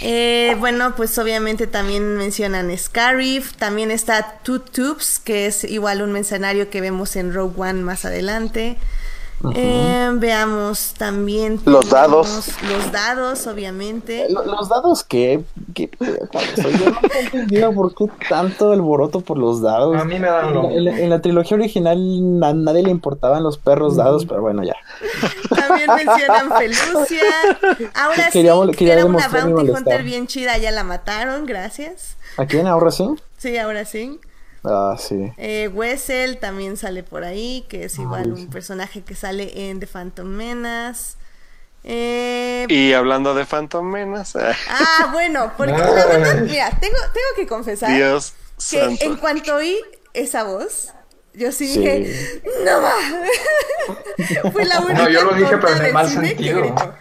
Eh, 0.02 0.56
bueno, 0.60 0.96
pues 0.96 1.18
obviamente 1.18 1.68
también 1.68 2.18
mencionan 2.18 2.76
Scarif, 2.78 3.54
también 3.54 3.92
está 3.92 4.40
Two 4.44 4.60
Tubes, 4.60 5.20
que 5.24 5.46
es 5.46 5.64
igual 5.64 6.02
un 6.02 6.12
mercenario 6.12 6.70
que 6.70 6.82
vemos 6.82 7.16
en 7.16 7.34
Rogue 7.34 7.54
One 7.58 7.82
más 7.82 8.04
adelante. 8.04 8.78
Eh, 9.56 10.10
veamos 10.16 10.94
también 10.98 11.60
Los 11.66 11.90
dados. 11.90 12.50
Los 12.70 12.92
dados, 12.92 13.46
obviamente. 13.48 14.28
Lo- 14.30 14.46
Los 14.46 14.70
dados 14.70 15.04
que, 15.04 15.44
que 15.74 15.90
yo 16.00 16.90
no 16.90 17.00
he 17.14 17.20
entendido 17.26 17.74
por 17.74 17.94
qué 17.94 18.06
tanto 18.30 18.72
alboroto 18.72 19.22
por 19.22 19.38
los 19.38 19.62
dados. 19.62 19.96
A 20.00 20.06
mí 20.06 20.18
me 20.20 20.28
dan 20.28 20.48
En 20.50 20.54
lo 20.54 20.64
la, 20.64 20.70
en 20.74 20.86
la- 20.86 21.00
en 21.00 21.10
la 21.10 21.22
trilogía 21.22 21.58
original 21.58 21.98
a 22.44 22.54
nadie 22.54 22.84
le 22.84 22.90
importaban 22.92 23.44
los 23.44 23.58
perros 23.58 23.96
dados, 23.96 24.26
pero 24.26 24.42
bueno, 24.42 24.64
ya. 24.64 24.76
También 25.56 25.90
mencionan 25.96 26.52
Felucia. 26.58 27.22
Ahora 27.94 28.26
sí, 28.26 28.32
Quería- 28.32 28.54
que 28.72 28.78
quería 28.78 28.94
era 28.94 29.06
una 29.06 29.28
Bounty. 29.28 29.70
Hunter 29.72 30.04
bien 30.04 30.28
chida, 30.28 30.58
ya 30.58 30.72
la 30.72 30.84
mataron, 30.84 31.46
gracias. 31.46 32.16
¿A 32.38 32.46
quién 32.46 32.68
ahora 32.68 32.92
sí? 32.92 33.08
Sí, 33.38 33.58
ahora 33.58 33.86
sí. 33.86 34.20
Ah, 34.68 34.96
sí. 34.98 35.32
Eh, 35.38 35.70
Wessel 35.74 36.38
también 36.40 36.78
sale 36.78 37.04
por 37.04 37.24
ahí, 37.24 37.66
que 37.70 37.86
es 37.86 37.98
igual 38.00 38.34
un 38.34 38.50
personaje 38.50 39.02
que 39.04 39.16
sale 39.16 39.70
en 39.70 39.80
The 39.80 39.88
Phantom 39.88 40.28
Menace. 40.28 41.18
Eh, 41.84 42.66
Y 42.70 42.94
hablando 42.94 43.36
de 43.36 43.46
Phantom 43.46 43.86
Menace, 43.86 44.40
ah, 44.40 44.56
ah, 44.70 45.10
bueno, 45.14 45.52
porque 45.56 45.74
la 45.74 46.06
verdad, 46.08 46.42
mira, 46.42 46.70
tengo, 46.82 46.98
tengo 47.14 47.28
que 47.36 47.46
confesar 47.46 47.94
Dios 47.94 48.34
que 48.72 48.80
santo. 48.80 49.06
en 49.06 49.16
cuanto 49.18 49.56
oí 49.56 49.78
esa 50.14 50.44
voz, 50.46 50.94
yo 51.36 51.52
sí, 51.52 51.68
Sí. 51.72 51.80
dije, 51.82 52.42
no 52.66 52.82
va. 52.82 52.94
Fue 54.52 54.66
la 54.66 54.80
única 54.80 55.04
No, 55.04 55.10
yo 55.10 55.24
lo 55.26 55.34
dije, 55.36 55.58
pero 55.58 55.76
en 55.76 55.86
el 55.86 55.94
mal 55.94 56.10
sentido. 56.10 56.74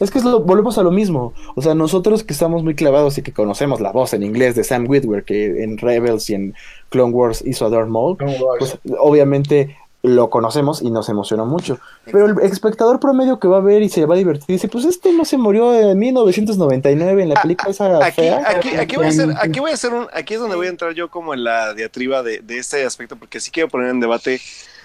Es 0.00 0.10
que 0.10 0.18
es 0.18 0.24
lo- 0.24 0.40
volvemos 0.40 0.78
a 0.78 0.82
lo 0.82 0.90
mismo. 0.90 1.32
O 1.56 1.62
sea, 1.62 1.74
nosotros 1.74 2.22
que 2.24 2.32
estamos 2.32 2.62
muy 2.62 2.74
clavados 2.74 3.18
y 3.18 3.22
que 3.22 3.32
conocemos 3.32 3.80
la 3.80 3.92
voz 3.92 4.14
en 4.14 4.22
inglés 4.22 4.54
de 4.54 4.64
Sam 4.64 4.86
Witwer, 4.88 5.24
que 5.24 5.62
en 5.64 5.76
Rebels 5.78 6.28
y 6.30 6.34
en 6.34 6.54
Clone 6.90 7.12
Wars 7.12 7.42
hizo 7.46 7.66
a 7.66 7.70
Darth 7.70 7.88
Maul, 7.88 8.16
pues 8.58 8.78
obviamente 8.98 9.76
lo 10.02 10.30
conocemos 10.30 10.80
y 10.80 10.92
nos 10.92 11.08
emocionó 11.08 11.44
mucho. 11.44 11.80
Pero 12.04 12.26
el 12.26 12.38
espectador 12.42 13.00
promedio 13.00 13.40
que 13.40 13.48
va 13.48 13.56
a 13.56 13.60
ver 13.60 13.82
y 13.82 13.88
se 13.88 14.06
va 14.06 14.14
a 14.14 14.18
divertir 14.18 14.46
dice, 14.46 14.68
pues 14.68 14.84
este 14.84 15.12
no 15.12 15.24
se 15.24 15.36
murió 15.36 15.74
en 15.74 15.98
1999 15.98 17.22
en 17.24 17.28
la 17.30 17.42
película 17.42 17.70
esa 17.72 18.04
Aquí, 18.04 18.22
fea. 18.22 18.42
aquí, 18.46 18.68
aquí 18.76 18.96
voy 18.96 19.06
a 19.06 19.08
hacer, 19.08 19.30
aquí 19.40 19.58
voy 19.58 19.72
a 19.72 19.74
hacer 19.74 19.92
un, 19.92 20.06
aquí 20.14 20.34
es 20.34 20.40
donde 20.40 20.54
voy 20.54 20.68
a 20.68 20.70
entrar 20.70 20.92
yo 20.94 21.10
como 21.10 21.34
en 21.34 21.42
la 21.42 21.74
diatriba 21.74 22.22
de, 22.22 22.38
de 22.38 22.58
este 22.58 22.84
aspecto, 22.84 23.16
porque 23.16 23.40
sí 23.40 23.50
quiero 23.50 23.68
poner 23.68 23.88
en 23.90 23.98
debate, 23.98 24.40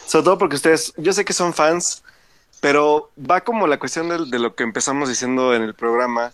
sobre 0.08 0.24
todo 0.26 0.38
porque 0.40 0.56
ustedes, 0.56 0.94
yo 0.98 1.14
sé 1.14 1.24
que 1.24 1.34
son 1.34 1.54
fans, 1.54 2.04
pero 2.64 3.12
va 3.20 3.42
como 3.42 3.68
la 3.68 3.78
cuestión 3.78 4.08
de, 4.08 4.40
lo 4.40 4.56
que 4.56 4.64
empezamos 4.64 5.10
diciendo 5.10 5.54
en 5.54 5.64
el 5.64 5.74
programa, 5.74 6.32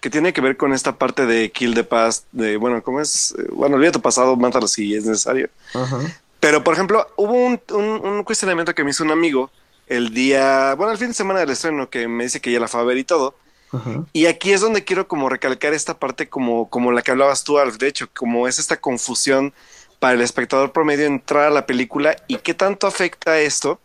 que 0.00 0.10
tiene 0.10 0.32
que 0.32 0.40
ver 0.40 0.56
con 0.56 0.72
esta 0.72 0.96
parte 0.96 1.24
de 1.24 1.52
Kill 1.52 1.76
the 1.76 1.84
Past, 1.84 2.24
de, 2.32 2.56
bueno, 2.56 2.82
¿cómo 2.82 3.00
es? 3.00 3.32
Bueno, 3.52 3.76
olvida 3.76 3.92
tu 3.92 4.00
pasado, 4.00 4.34
mátalo 4.34 4.66
si 4.66 4.92
es 4.96 5.04
necesario. 5.04 5.48
Ajá. 5.72 6.00
Pero, 6.40 6.64
por 6.64 6.74
ejemplo, 6.74 7.06
hubo 7.14 7.32
un, 7.32 7.60
un- 7.70 8.04
un 8.04 8.24
cuestionamiento 8.24 8.74
que 8.74 8.82
me 8.82 8.90
hizo 8.90 9.04
un 9.04 9.12
amigo 9.12 9.52
el 9.86 10.12
día, 10.12 10.74
bueno, 10.74 10.90
el 10.90 10.98
fin 10.98 11.06
de 11.08 11.14
semana 11.14 11.38
del 11.38 11.50
estreno, 11.50 11.88
que 11.88 12.08
me 12.08 12.24
dice 12.24 12.40
que 12.40 12.50
ya 12.50 12.58
la 12.58 12.66
fue 12.66 12.80
a 12.80 12.84
ver 12.84 12.96
y 12.96 13.04
todo. 13.04 13.36
Ajá. 13.70 14.02
Y 14.12 14.26
aquí 14.26 14.50
es 14.52 14.60
donde 14.60 14.82
quiero 14.82 15.06
como 15.06 15.28
recalcar 15.28 15.74
esta 15.74 15.96
parte 15.96 16.28
como, 16.28 16.68
como 16.68 16.90
la 16.90 17.02
que 17.02 17.12
hablabas 17.12 17.44
tú, 17.44 17.60
Alf, 17.60 17.76
de 17.78 17.86
hecho, 17.86 18.08
como 18.16 18.48
es 18.48 18.58
esta 18.58 18.78
confusión 18.78 19.54
para 20.00 20.14
el 20.14 20.22
espectador 20.22 20.72
promedio 20.72 21.06
entrar 21.06 21.44
a 21.44 21.50
la 21.50 21.66
película 21.66 22.16
y 22.26 22.38
qué 22.38 22.52
tanto 22.52 22.88
afecta 22.88 23.38
esto 23.38 23.80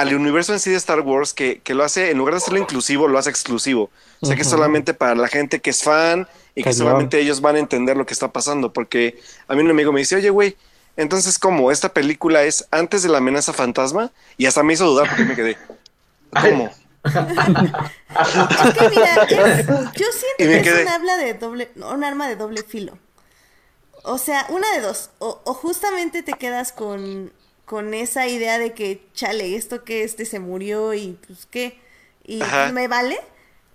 al 0.00 0.14
universo 0.14 0.52
en 0.52 0.60
sí 0.60 0.70
de 0.70 0.76
Star 0.76 1.00
Wars 1.00 1.32
que, 1.32 1.60
que 1.60 1.72
lo 1.74 1.84
hace, 1.84 2.10
en 2.10 2.18
lugar 2.18 2.34
de 2.34 2.38
hacerlo 2.38 2.58
inclusivo, 2.58 3.08
lo 3.08 3.18
hace 3.18 3.30
exclusivo. 3.30 3.90
O 4.20 4.26
sea 4.26 4.34
que 4.36 4.42
es 4.42 4.48
Ujú. 4.48 4.56
solamente 4.56 4.92
para 4.94 5.14
la 5.14 5.28
gente 5.28 5.60
que 5.60 5.70
es 5.70 5.82
fan 5.82 6.26
y 6.54 6.62
que 6.62 6.70
Cañón. 6.70 6.78
solamente 6.78 7.18
ellos 7.20 7.40
van 7.40 7.56
a 7.56 7.58
entender 7.60 7.96
lo 7.96 8.04
que 8.06 8.12
está 8.14 8.32
pasando. 8.32 8.72
Porque 8.72 9.18
a 9.48 9.54
mí 9.54 9.62
un 9.62 9.70
amigo 9.70 9.92
me 9.92 10.00
dice, 10.00 10.16
oye, 10.16 10.30
güey, 10.30 10.56
entonces, 10.96 11.38
¿cómo? 11.38 11.70
¿Esta 11.72 11.92
película 11.92 12.44
es 12.44 12.66
antes 12.70 13.02
de 13.02 13.08
la 13.08 13.18
amenaza 13.18 13.52
fantasma? 13.52 14.12
Y 14.36 14.46
hasta 14.46 14.62
me 14.62 14.74
hizo 14.74 14.86
dudar 14.86 15.08
porque 15.08 15.24
me 15.24 15.34
quedé, 15.36 15.56
¿cómo? 16.40 16.70
Es 17.04 18.74
que 18.78 18.88
mira, 18.88 19.14
es- 19.28 19.66
yo 19.66 20.06
siento 20.12 20.38
que 20.38 20.62
quedé- 20.62 20.80
es 20.82 20.86
un, 20.86 20.92
habla 20.92 21.16
de 21.16 21.34
doble, 21.34 21.70
no, 21.74 21.90
un 21.92 22.04
arma 22.04 22.28
de 22.28 22.36
doble 22.36 22.62
filo. 22.62 22.96
O 24.04 24.18
sea, 24.18 24.46
una 24.50 24.70
de 24.72 24.80
dos. 24.80 25.10
O, 25.18 25.40
o 25.44 25.54
justamente 25.54 26.22
te 26.22 26.32
quedas 26.34 26.72
con, 26.72 27.32
con 27.64 27.94
esa 27.94 28.26
idea 28.28 28.58
de 28.58 28.72
que, 28.72 29.06
chale, 29.14 29.56
esto 29.56 29.84
que 29.84 30.04
este 30.04 30.24
se 30.24 30.40
murió 30.40 30.94
y 30.94 31.18
pues 31.26 31.46
qué, 31.46 31.78
y 32.24 32.42
Ajá. 32.42 32.72
me 32.72 32.88
vale. 32.88 33.18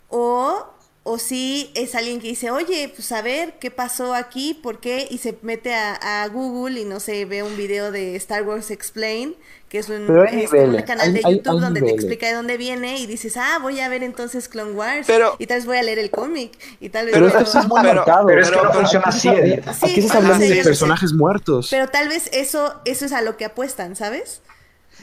O 0.09 0.65
o 1.03 1.17
si 1.17 1.71
es 1.75 1.95
alguien 1.95 2.19
que 2.19 2.27
dice, 2.27 2.51
oye, 2.51 2.91
pues 2.93 3.11
a 3.11 3.21
ver 3.23 3.57
qué 3.57 3.71
pasó 3.71 4.13
aquí, 4.13 4.53
por 4.53 4.79
qué, 4.79 5.07
y 5.09 5.17
se 5.17 5.35
mete 5.41 5.73
a, 5.73 6.23
a 6.23 6.27
Google 6.27 6.79
y 6.81 6.85
no 6.85 6.99
sé, 6.99 7.25
ve 7.25 7.41
un 7.41 7.57
video 7.57 7.91
de 7.91 8.15
Star 8.17 8.43
Wars 8.43 8.69
Explain, 8.69 9.35
que 9.69 9.77
es 9.77 9.87
un, 9.87 10.07
es 10.27 10.49
canal 10.83 11.13
de 11.13 11.21
hay- 11.23 11.35
YouTube 11.37 11.55
hay 11.55 11.61
donde 11.61 11.81
te 11.81 11.91
explica 11.91 12.27
de 12.27 12.33
dónde 12.33 12.57
viene 12.57 12.97
y 12.99 13.05
dices, 13.05 13.37
ah, 13.37 13.59
voy 13.61 13.79
a 13.79 13.87
ver 13.87 14.01
entonces 14.03 14.49
Clone 14.49 14.71
Wars, 14.71 15.05
Pero- 15.07 15.35
y 15.37 15.45
tal 15.45 15.57
vez 15.59 15.65
voy 15.67 15.77
a 15.77 15.83
leer 15.83 15.99
el 15.99 16.09
cómic, 16.09 16.57
y 16.79 16.89
tal 16.89 17.05
vez 17.05 17.13
Pero 17.13 17.27
es 17.27 17.55
muy 17.67 17.81
Pero-. 17.83 18.03
Pero 18.25 18.41
es 18.41 18.49
que 18.49 18.55
no 18.57 18.73
funciona 18.73 19.05
así, 19.05 19.27
Edith. 19.29 19.63
Sí, 19.65 19.85
Aquí 19.85 19.99
estás 19.99 20.11
ajá, 20.11 20.17
hablando 20.17 20.45
sí, 20.45 20.53
de 20.53 20.63
personajes 20.63 21.13
muertos. 21.13 21.67
Pero 21.69 21.87
tal 21.87 22.09
vez 22.09 22.29
eso, 22.33 22.81
eso 22.85 23.05
es 23.05 23.13
a 23.13 23.21
lo 23.21 23.37
que 23.37 23.45
apuestan, 23.45 23.95
¿sabes? 23.95 24.41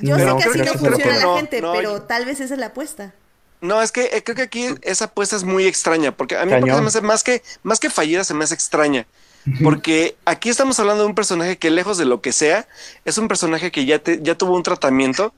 Yo 0.00 0.18
No, 0.18 0.18
sé 0.18 0.24
creo 0.24 0.36
que 0.36 0.44
así 0.44 0.58
no 0.58 0.72
sí, 0.72 0.78
funciona 0.78 1.16
la 1.16 1.22
no, 1.22 1.36
gente, 1.36 1.60
no, 1.62 1.72
pero 1.72 2.02
tal 2.02 2.24
vez 2.26 2.40
esa 2.40 2.52
es 2.54 2.60
la 2.60 2.66
apuesta. 2.66 3.14
No, 3.60 3.80
es 3.80 3.90
que 3.92 4.10
eh, 4.12 4.22
creo 4.22 4.36
que 4.36 4.42
aquí 4.42 4.66
esa 4.82 5.06
apuesta 5.06 5.36
es 5.36 5.44
muy 5.44 5.66
extraña, 5.66 6.14
porque 6.14 6.36
a 6.36 6.44
mí 6.44 6.52
porque 6.52 6.74
se 6.74 6.80
me 6.82 6.86
hace 6.88 7.00
más 7.00 7.22
que, 7.24 7.42
más 7.62 7.80
que 7.80 7.88
fallida, 7.88 8.22
se 8.24 8.34
me 8.34 8.44
hace 8.44 8.54
extraña. 8.54 9.06
Porque 9.62 10.16
aquí 10.24 10.48
estamos 10.48 10.78
hablando 10.80 11.02
de 11.04 11.08
un 11.08 11.14
personaje 11.14 11.56
que 11.56 11.70
lejos 11.70 11.98
de 11.98 12.04
lo 12.04 12.20
que 12.20 12.32
sea, 12.32 12.66
es 13.04 13.16
un 13.18 13.28
personaje 13.28 13.70
que 13.70 13.84
ya, 13.84 13.98
te- 14.00 14.20
ya 14.22 14.34
tuvo 14.36 14.54
un 14.56 14.62
tratamiento, 14.62 15.32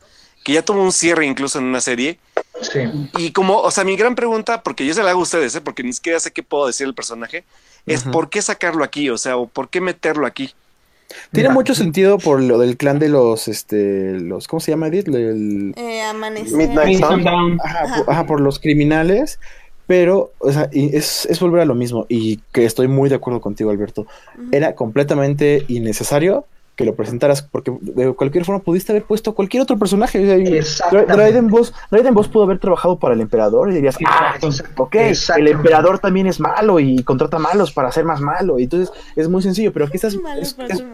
que 0.44 0.52
ya 0.55 0.62
tuvo 0.62 0.82
un 0.82 0.93
cierre 0.93 1.26
incluso 1.26 1.59
en 1.59 1.64
una 1.66 1.80
serie. 1.80 2.18
Sí. 2.62 2.80
Y 3.18 3.32
como, 3.32 3.59
o 3.60 3.70
sea, 3.70 3.85
mi 3.85 3.97
gran 3.97 4.14
pregunta, 4.14 4.62
porque 4.62 4.86
yo 4.86 4.94
se 4.94 5.02
la 5.02 5.10
hago 5.10 5.20
a 5.20 5.24
ustedes, 5.24 5.55
¿eh? 5.55 5.60
porque 5.60 5.82
ni 5.82 5.93
siquiera 5.93 6.18
sé 6.20 6.32
qué 6.32 6.43
puedo 6.43 6.66
decir 6.66 6.86
del 6.86 6.94
personaje, 6.94 7.44
es 7.86 8.02
por 8.05 8.30
qué 8.30 8.40
sacarlo 8.43 8.82
aquí, 8.85 9.10
o 9.10 9.18
sea, 9.18 9.36
o 9.36 9.47
por 9.47 9.68
qué 9.68 9.80
meterlo 9.80 10.26
aquí. 10.26 10.55
Tiene 11.32 11.48
Mira. 11.48 11.55
mucho 11.55 11.74
sentido 11.74 12.18
por 12.18 12.43
lo 12.43 12.59
del 12.59 12.76
clan 12.76 12.98
de 12.98 13.09
los, 13.09 13.48
este, 13.48 14.12
los, 14.20 14.47
¿cómo 14.47 14.60
se 14.60 14.72
llama, 14.72 14.89
Edith? 14.89 15.09
El- 15.09 15.72
Eh, 15.76 16.02
amanecer. 16.02 16.55
Midnight 16.56 16.98
Sun. 17.01 17.09
Sundown. 17.10 17.59
Ajá, 17.64 17.94
por, 18.05 18.10
ajá, 18.12 18.26
por 18.26 18.40
los 18.43 18.59
criminales, 18.59 19.39
pero 19.89 20.32
o 20.39 20.52
sea, 20.52 20.69
y 20.70 20.94
es, 20.94 21.24
es 21.27 21.40
volver 21.40 21.62
a 21.62 21.65
lo 21.65 21.74
mismo 21.74 22.05
y 22.10 22.36
que 22.52 22.66
estoy 22.66 22.89
muy 22.89 23.09
de 23.09 23.16
acuerdo 23.16 23.40
contigo, 23.40 23.70
Alberto. 23.70 24.06
Era 24.52 24.74
completamente 24.74 25.65
innecesario 25.66 26.44
que 26.79 26.85
lo 26.85 26.95
presentaras 26.95 27.43
porque 27.43 27.73
de 27.81 28.13
cualquier 28.13 28.45
forma 28.45 28.63
pudiste 28.63 28.93
haber 28.93 29.03
puesto 29.03 29.35
cualquier 29.35 29.65
otro 29.65 29.77
personaje. 29.77 30.21
Dryden 31.09 31.49
Voss, 31.49 31.75
Dryden 31.91 32.15
Voss 32.15 32.29
pudo 32.29 32.45
haber 32.45 32.61
trabajado 32.61 33.01
para 33.01 33.15
el 33.15 33.21
emperador 33.21 33.69
y 33.73 33.75
dirías, 33.75 33.97
ah, 34.07 34.31
entonces, 34.37 34.65
ok, 34.77 34.95
el 35.37 35.49
emperador 35.49 35.99
también 35.99 36.29
es 36.29 36.39
malo 36.39 36.79
y 36.79 37.03
contrata 37.03 37.41
malos 37.41 37.73
para 37.73 37.91
ser 37.91 38.05
más 38.05 38.21
malo. 38.21 38.61
Y 38.61 38.63
entonces 38.63 38.93
es 39.17 39.29
muy 39.29 39.43
sencillo, 39.43 39.73
pero 39.73 39.87
aquí 39.87 39.97
estás, 39.97 40.15
es- 40.41 40.57
es- 40.69 40.85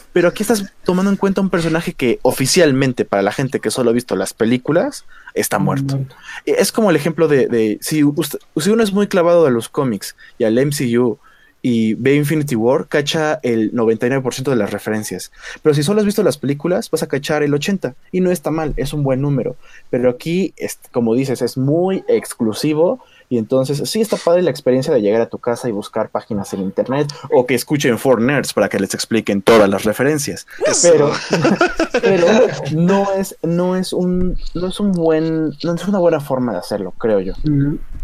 pero 0.14 0.28
aquí 0.28 0.42
estás 0.42 0.72
tomando 0.84 1.10
en 1.10 1.18
cuenta 1.18 1.42
un 1.42 1.50
personaje 1.50 1.92
que 1.92 2.18
oficialmente, 2.22 3.04
para 3.04 3.20
la 3.22 3.30
gente 3.30 3.60
que 3.60 3.70
solo 3.70 3.90
ha 3.90 3.92
visto 3.92 4.16
las 4.16 4.32
películas, 4.32 5.04
está 5.34 5.58
muerto. 5.58 6.00
Es 6.46 6.72
como 6.72 6.88
el 6.88 6.96
ejemplo 6.96 7.28
de, 7.28 7.46
de- 7.46 7.78
si, 7.82 8.02
usted- 8.04 8.38
si 8.56 8.70
uno 8.70 8.82
es 8.82 8.94
muy 8.94 9.06
clavado 9.06 9.44
a 9.46 9.50
los 9.50 9.68
cómics 9.68 10.16
y 10.38 10.44
al 10.44 10.54
MCU 10.58 11.18
y 11.68 11.94
ve 11.94 12.14
Infinity 12.14 12.54
War, 12.54 12.86
cacha 12.86 13.40
el 13.42 13.72
99% 13.72 14.50
de 14.50 14.54
las 14.54 14.70
referencias. 14.70 15.32
Pero 15.62 15.74
si 15.74 15.82
solo 15.82 15.98
has 15.98 16.06
visto 16.06 16.22
las 16.22 16.38
películas, 16.38 16.88
vas 16.92 17.02
a 17.02 17.08
cachar 17.08 17.42
el 17.42 17.52
80% 17.52 17.96
y 18.12 18.20
no 18.20 18.30
está 18.30 18.52
mal, 18.52 18.72
es 18.76 18.92
un 18.92 19.02
buen 19.02 19.20
número. 19.20 19.56
Pero 19.90 20.08
aquí, 20.08 20.54
es, 20.56 20.78
como 20.92 21.16
dices, 21.16 21.42
es 21.42 21.56
muy 21.56 22.04
exclusivo 22.06 23.02
y 23.28 23.38
entonces 23.38 23.88
sí 23.88 24.00
está 24.00 24.16
padre 24.16 24.42
la 24.42 24.50
experiencia 24.50 24.92
de 24.92 25.00
llegar 25.00 25.20
a 25.20 25.26
tu 25.28 25.38
casa 25.38 25.68
y 25.68 25.72
buscar 25.72 26.10
páginas 26.10 26.52
en 26.52 26.60
internet 26.60 27.12
o 27.30 27.46
que 27.46 27.54
escuchen 27.54 27.98
Four 27.98 28.20
Nerds 28.20 28.52
para 28.52 28.68
que 28.68 28.78
les 28.78 28.94
expliquen 28.94 29.42
todas 29.42 29.68
las 29.68 29.84
referencias. 29.84 30.46
Pero, 30.82 31.12
pero 32.02 32.26
no 32.72 33.12
es, 33.12 33.36
no 33.42 33.76
es 33.76 33.92
un, 33.92 34.38
no 34.54 34.68
es 34.68 34.80
un 34.80 34.92
buen, 34.92 35.50
no 35.62 35.74
es 35.74 35.88
una 35.88 35.98
buena 35.98 36.20
forma 36.20 36.52
de 36.52 36.58
hacerlo, 36.58 36.92
creo 36.98 37.20
yo. 37.20 37.32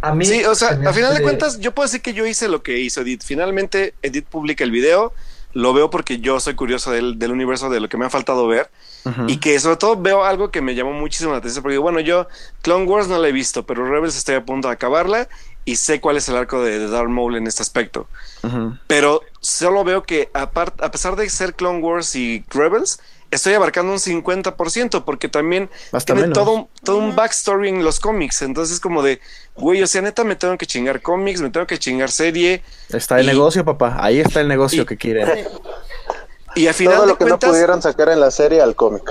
A 0.01 0.15
mí 0.15 0.24
Sí, 0.24 0.44
o 0.44 0.55
sea, 0.55 0.81
a 0.86 0.93
final 0.93 1.15
de 1.15 1.23
cuentas, 1.23 1.59
yo 1.61 1.73
puedo 1.74 1.86
decir 1.86 2.01
que 2.01 2.15
yo 2.15 2.27
hice 2.27 2.49
lo 2.49 2.62
que 2.62 2.78
hizo 2.78 3.03
Edith. 3.03 3.23
Finalmente, 3.24 3.94
Edith 4.03 4.27
publica 4.27 4.65
el 4.65 4.70
video, 4.70 5.12
lo 5.53 5.73
veo 5.73 5.91
porque 5.91 6.19
yo 6.19 6.41
soy 6.41 6.55
curioso 6.55 6.91
del, 6.91 7.19
del 7.19 7.33
universo, 7.33 7.70
de 7.70 7.81
lo 7.81 7.89
que 7.89 7.97
me 7.97 8.07
ha 8.07 8.11
faltado 8.11 8.47
ver, 8.47 8.70
y 9.27 9.39
que 9.39 9.59
sobre 9.59 9.77
todo 9.77 9.97
veo 9.97 10.24
algo 10.24 10.51
que 10.51 10.62
me 10.62 10.74
llamó 10.74 10.93
muchísimo 10.93 11.33
la 11.33 11.39
atención, 11.39 11.62
porque 11.62 11.79
bueno, 11.79 12.01
yo 12.01 12.29
Clone 12.62 12.87
Wars 12.87 13.09
no 13.09 13.19
la 13.19 13.29
he 13.29 13.33
visto, 13.33 13.65
pero 13.65 13.85
Rebels 13.85 14.16
estoy 14.16 14.37
a 14.37 14.45
punto 14.45 14.69
de 14.69 14.74
acabarla, 14.74 15.29
y 15.65 15.77
sé 15.77 16.01
cuál 16.01 16.16
es 16.16 16.29
el 16.29 16.37
arco 16.37 16.62
de, 16.62 16.79
de 16.79 16.89
Darth 16.89 17.09
Maul 17.09 17.37
en 17.37 17.47
este 17.47 17.62
aspecto. 17.62 18.07
Pero 18.87 19.23
solo 19.41 19.85
veo 19.85 20.03
que 20.03 20.31
a 20.35 20.51
pesar 20.91 21.16
de 21.16 21.29
ser 21.29 21.55
Clone 21.55 21.81
Wars 21.81 22.16
y 22.16 22.45
Rebels, 22.51 23.01
estoy 23.33 23.55
abarcando 23.55 23.93
un 23.93 23.99
50%, 23.99 25.05
porque 25.05 25.29
también 25.29 25.69
Hasta 25.91 26.15
tiene 26.15 26.29
menos. 26.29 26.39
todo, 26.39 26.53
un- 26.53 26.69
todo 26.85 26.99
un 26.99 27.17
backstory 27.17 27.69
en 27.71 27.83
los 27.85 27.99
cómics. 27.99 28.43
Entonces, 28.43 28.79
como 28.79 29.03
de, 29.03 29.21
güey, 29.57 29.83
o 29.83 29.87
sea, 29.89 30.03
neta, 30.03 30.23
me 30.23 30.37
tengo 30.37 30.57
que 30.57 30.67
chingar 30.67 31.03
cómics, 31.03 31.41
me 31.41 31.51
tengo 31.51 31.67
que 31.67 31.79
chingar 31.79 32.11
serie. 32.11 32.63
Está 32.91 33.19
el 33.19 33.25
Y- 33.25 33.29
negocio, 33.29 33.65
papá. 33.65 33.97
Ahí 33.99 34.21
está 34.21 34.41
el 34.41 34.49
negocio 34.49 34.83
y- 34.83 34.87
que 34.87 34.97
quieren. 34.97 35.47
Y 36.55 36.67
a 36.67 36.73
final 36.75 36.95
Todo 36.95 37.03
de 37.07 37.09
lo 37.13 37.19
que 37.19 37.25
cuentas, 37.25 37.49
no 37.49 37.53
pudieran 37.53 37.83
sacar 37.83 38.11
en 38.11 38.21
la 38.21 38.31
serie 38.31 38.61
al 38.61 38.77
cómic. 38.77 39.03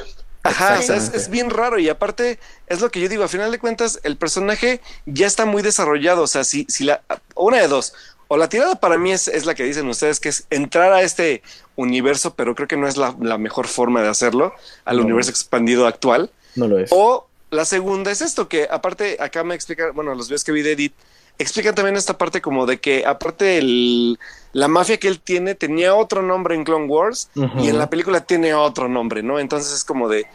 Ajá, 0.43 0.77
o 0.79 0.81
sea, 0.81 0.95
es, 0.95 1.13
es 1.13 1.29
bien 1.29 1.49
raro 1.51 1.77
y 1.77 1.87
aparte 1.89 2.39
es 2.67 2.81
lo 2.81 2.89
que 2.89 2.99
yo 2.99 3.07
digo, 3.09 3.23
a 3.23 3.27
final 3.27 3.51
de 3.51 3.59
cuentas 3.59 3.99
el 4.03 4.17
personaje 4.17 4.81
ya 5.05 5.27
está 5.27 5.45
muy 5.45 5.61
desarrollado, 5.61 6.23
o 6.23 6.27
sea, 6.27 6.43
si, 6.43 6.65
si 6.67 6.83
la, 6.83 7.01
una 7.35 7.57
de 7.57 7.67
dos, 7.67 7.93
o 8.33 8.37
la 8.37 8.47
tirada 8.47 8.75
para 8.75 8.97
mí 8.97 9.11
es, 9.11 9.27
es 9.27 9.45
la 9.45 9.55
que 9.55 9.63
dicen 9.65 9.89
ustedes, 9.89 10.21
que 10.21 10.29
es 10.29 10.45
entrar 10.49 10.93
a 10.93 11.01
este 11.01 11.41
universo, 11.75 12.33
pero 12.33 12.55
creo 12.55 12.65
que 12.69 12.77
no 12.77 12.87
es 12.87 12.95
la, 12.95 13.13
la 13.19 13.37
mejor 13.37 13.67
forma 13.67 14.01
de 14.01 14.07
hacerlo, 14.07 14.53
al 14.85 14.95
No. 14.97 15.03
universo 15.03 15.31
expandido 15.31 15.85
actual, 15.85 16.31
No 16.55 16.67
lo 16.67 16.79
es. 16.79 16.89
o 16.93 17.27
la 17.49 17.65
segunda 17.65 18.09
es 18.09 18.21
esto, 18.21 18.47
que 18.47 18.69
aparte 18.71 19.17
acá 19.19 19.43
me 19.43 19.53
explica, 19.53 19.91
bueno, 19.91 20.15
los 20.15 20.29
videos 20.29 20.45
que 20.45 20.53
vi 20.53 20.61
de 20.61 20.71
Edith, 20.71 20.93
explican 21.39 21.75
también 21.75 21.97
esta 21.97 22.17
parte 22.17 22.39
como 22.41 22.65
de 22.65 22.79
que 22.79 23.03
aparte 23.05 23.57
el, 23.57 24.17
la 24.53 24.69
mafia 24.69 24.97
que 24.97 25.09
él 25.09 25.19
tiene 25.19 25.53
tenía 25.55 25.93
otro 25.95 26.21
nombre 26.21 26.55
en 26.55 26.63
Clone 26.63 26.85
Wars 26.85 27.29
y 27.35 27.67
en 27.67 27.77
la 27.79 27.89
película 27.89 28.21
tiene 28.21 28.53
otro 28.53 28.87
nombre, 28.87 29.23
¿no? 29.23 29.39
Entonces 29.39 29.73
es 29.73 29.83
como 29.83 30.07
de, 30.07 30.25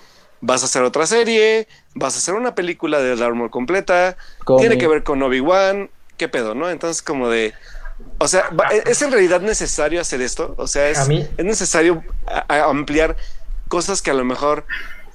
vas 0.42 0.62
a 0.62 0.66
hacer 0.66 0.82
otra 0.82 1.06
serie, 1.06 1.66
vas 1.94 2.14
a 2.14 2.18
hacer 2.18 2.34
una 2.34 2.54
película 2.54 2.98
de 3.00 3.16
Darth 3.16 3.50
completa, 3.50 4.16
tiene 4.58 4.76
que 4.76 4.86
ver 4.88 5.02
con 5.02 5.22
Obi-Wan, 5.22 5.88
qué 6.18 6.28
pedo, 6.28 6.54
¿no? 6.54 6.68
Entonces 6.68 7.00
como 7.02 7.30
de... 7.30 7.54
O 8.18 8.28
sea, 8.28 8.48
va- 8.50 8.68
¿es 8.68 9.02
en 9.02 9.12
realidad 9.12 9.40
necesario 9.40 10.00
hacer 10.00 10.20
esto? 10.22 10.54
O 10.58 10.66
sea, 10.66 10.88
es, 10.88 10.98
A 10.98 11.04
mí- 11.06 11.26
es 11.36 11.44
necesario 11.44 12.02
a- 12.26 12.44
a 12.48 12.64
ampliar 12.70 13.16
cosas 13.68 14.00
que 14.02 14.10
a 14.10 14.14
lo 14.14 14.24
mejor 14.24 14.64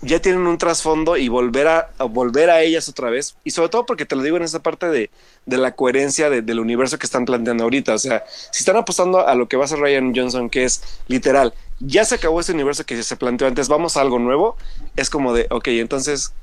ya 0.04 0.20
tienen 0.20 0.48
un 0.48 0.58
trasfondo 0.58 1.16
y 1.16 1.28
volver 1.28 1.68
a, 1.68 1.92
a 2.00 2.06
volver 2.06 2.50
a 2.50 2.62
ellas 2.62 2.90
otra 2.90 3.10
vez. 3.12 3.36
Y 3.44 3.52
sobre 3.52 3.70
todo 3.70 3.86
porque 3.86 4.06
te 4.06 4.16
lo 4.16 4.24
digo 4.24 4.36
en 4.38 4.44
esa 4.44 4.60
parte 4.60 4.88
de, 4.90 5.12
de 5.46 5.58
la 5.58 5.74
coherencia 5.74 6.30
de- 6.30 6.42
del 6.42 6.60
universo 6.60 6.98
que 6.98 7.06
están 7.06 7.26
planteando 7.26 7.64
ahorita. 7.64 7.94
O 7.94 8.00
sea, 8.00 8.24
si 8.52 8.60
están 8.64 8.78
apostando 8.78 9.28
a 9.28 9.36
lo 9.36 9.48
que 9.48 9.58
va 9.58 9.66
a 9.66 9.68
ser 9.68 9.80
Ryan 9.80 10.14
Johnson, 10.16 10.50
que 10.50 10.64
es 10.64 10.82
literal, 11.08 11.54
ya 11.80 12.04
se 12.06 12.16
acabó 12.16 12.40
ese 12.40 12.52
universo 12.52 12.84
que 12.86 13.02
se 13.04 13.16
planteó 13.16 13.48
antes, 13.48 13.68
vamos 13.68 13.96
a 13.98 14.02
algo 14.02 14.18
nuevo, 14.20 14.58
es 14.96 15.10
como 15.10 15.34
de, 15.34 15.48
ok, 15.52 15.68
entonces, 15.70 16.34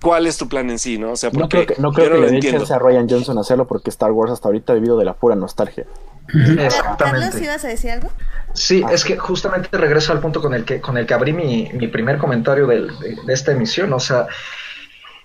¿cuál 0.00 0.26
es 0.26 0.36
tu 0.36 0.48
plan 0.48 0.68
en 0.70 0.78
sí? 0.78 0.98
No, 0.98 1.12
o 1.12 1.16
sea, 1.16 1.30
No 1.32 1.48
creo 1.48 1.66
que, 1.66 1.74
no 1.78 1.90
yo 1.90 1.94
creo 1.94 2.06
que 2.06 2.14
lo 2.14 2.26
le 2.26 2.40
dé 2.40 2.74
a 2.74 2.78
Ryan 2.78 3.08
Johnson 3.08 3.38
hacerlo 3.38 3.66
porque 3.66 3.90
Star 3.90 4.12
Wars 4.12 4.32
hasta 4.32 4.48
ahorita 4.48 4.72
ha 4.72 4.76
vivido 4.76 4.98
de 4.98 5.04
la 5.04 5.14
pura 5.14 5.34
nostalgia. 5.36 5.84
Carlos, 6.26 6.58
Exactamente. 6.58 7.44
¿ibas 7.44 7.64
a 7.64 7.68
decir 7.68 7.90
algo? 7.92 8.10
Sí, 8.52 8.84
es 8.90 9.04
que 9.04 9.16
justamente 9.16 9.68
regreso 9.76 10.12
al 10.12 10.20
punto 10.20 10.42
con 10.42 10.54
el 10.54 10.64
que, 10.64 10.80
con 10.80 10.98
el 10.98 11.06
que 11.06 11.14
abrí 11.14 11.32
mi, 11.32 11.70
mi 11.72 11.88
primer 11.88 12.18
comentario 12.18 12.66
del- 12.66 12.98
de, 12.98 13.16
de 13.24 13.32
esta 13.32 13.52
emisión. 13.52 13.92
O 13.92 14.00
sea, 14.00 14.26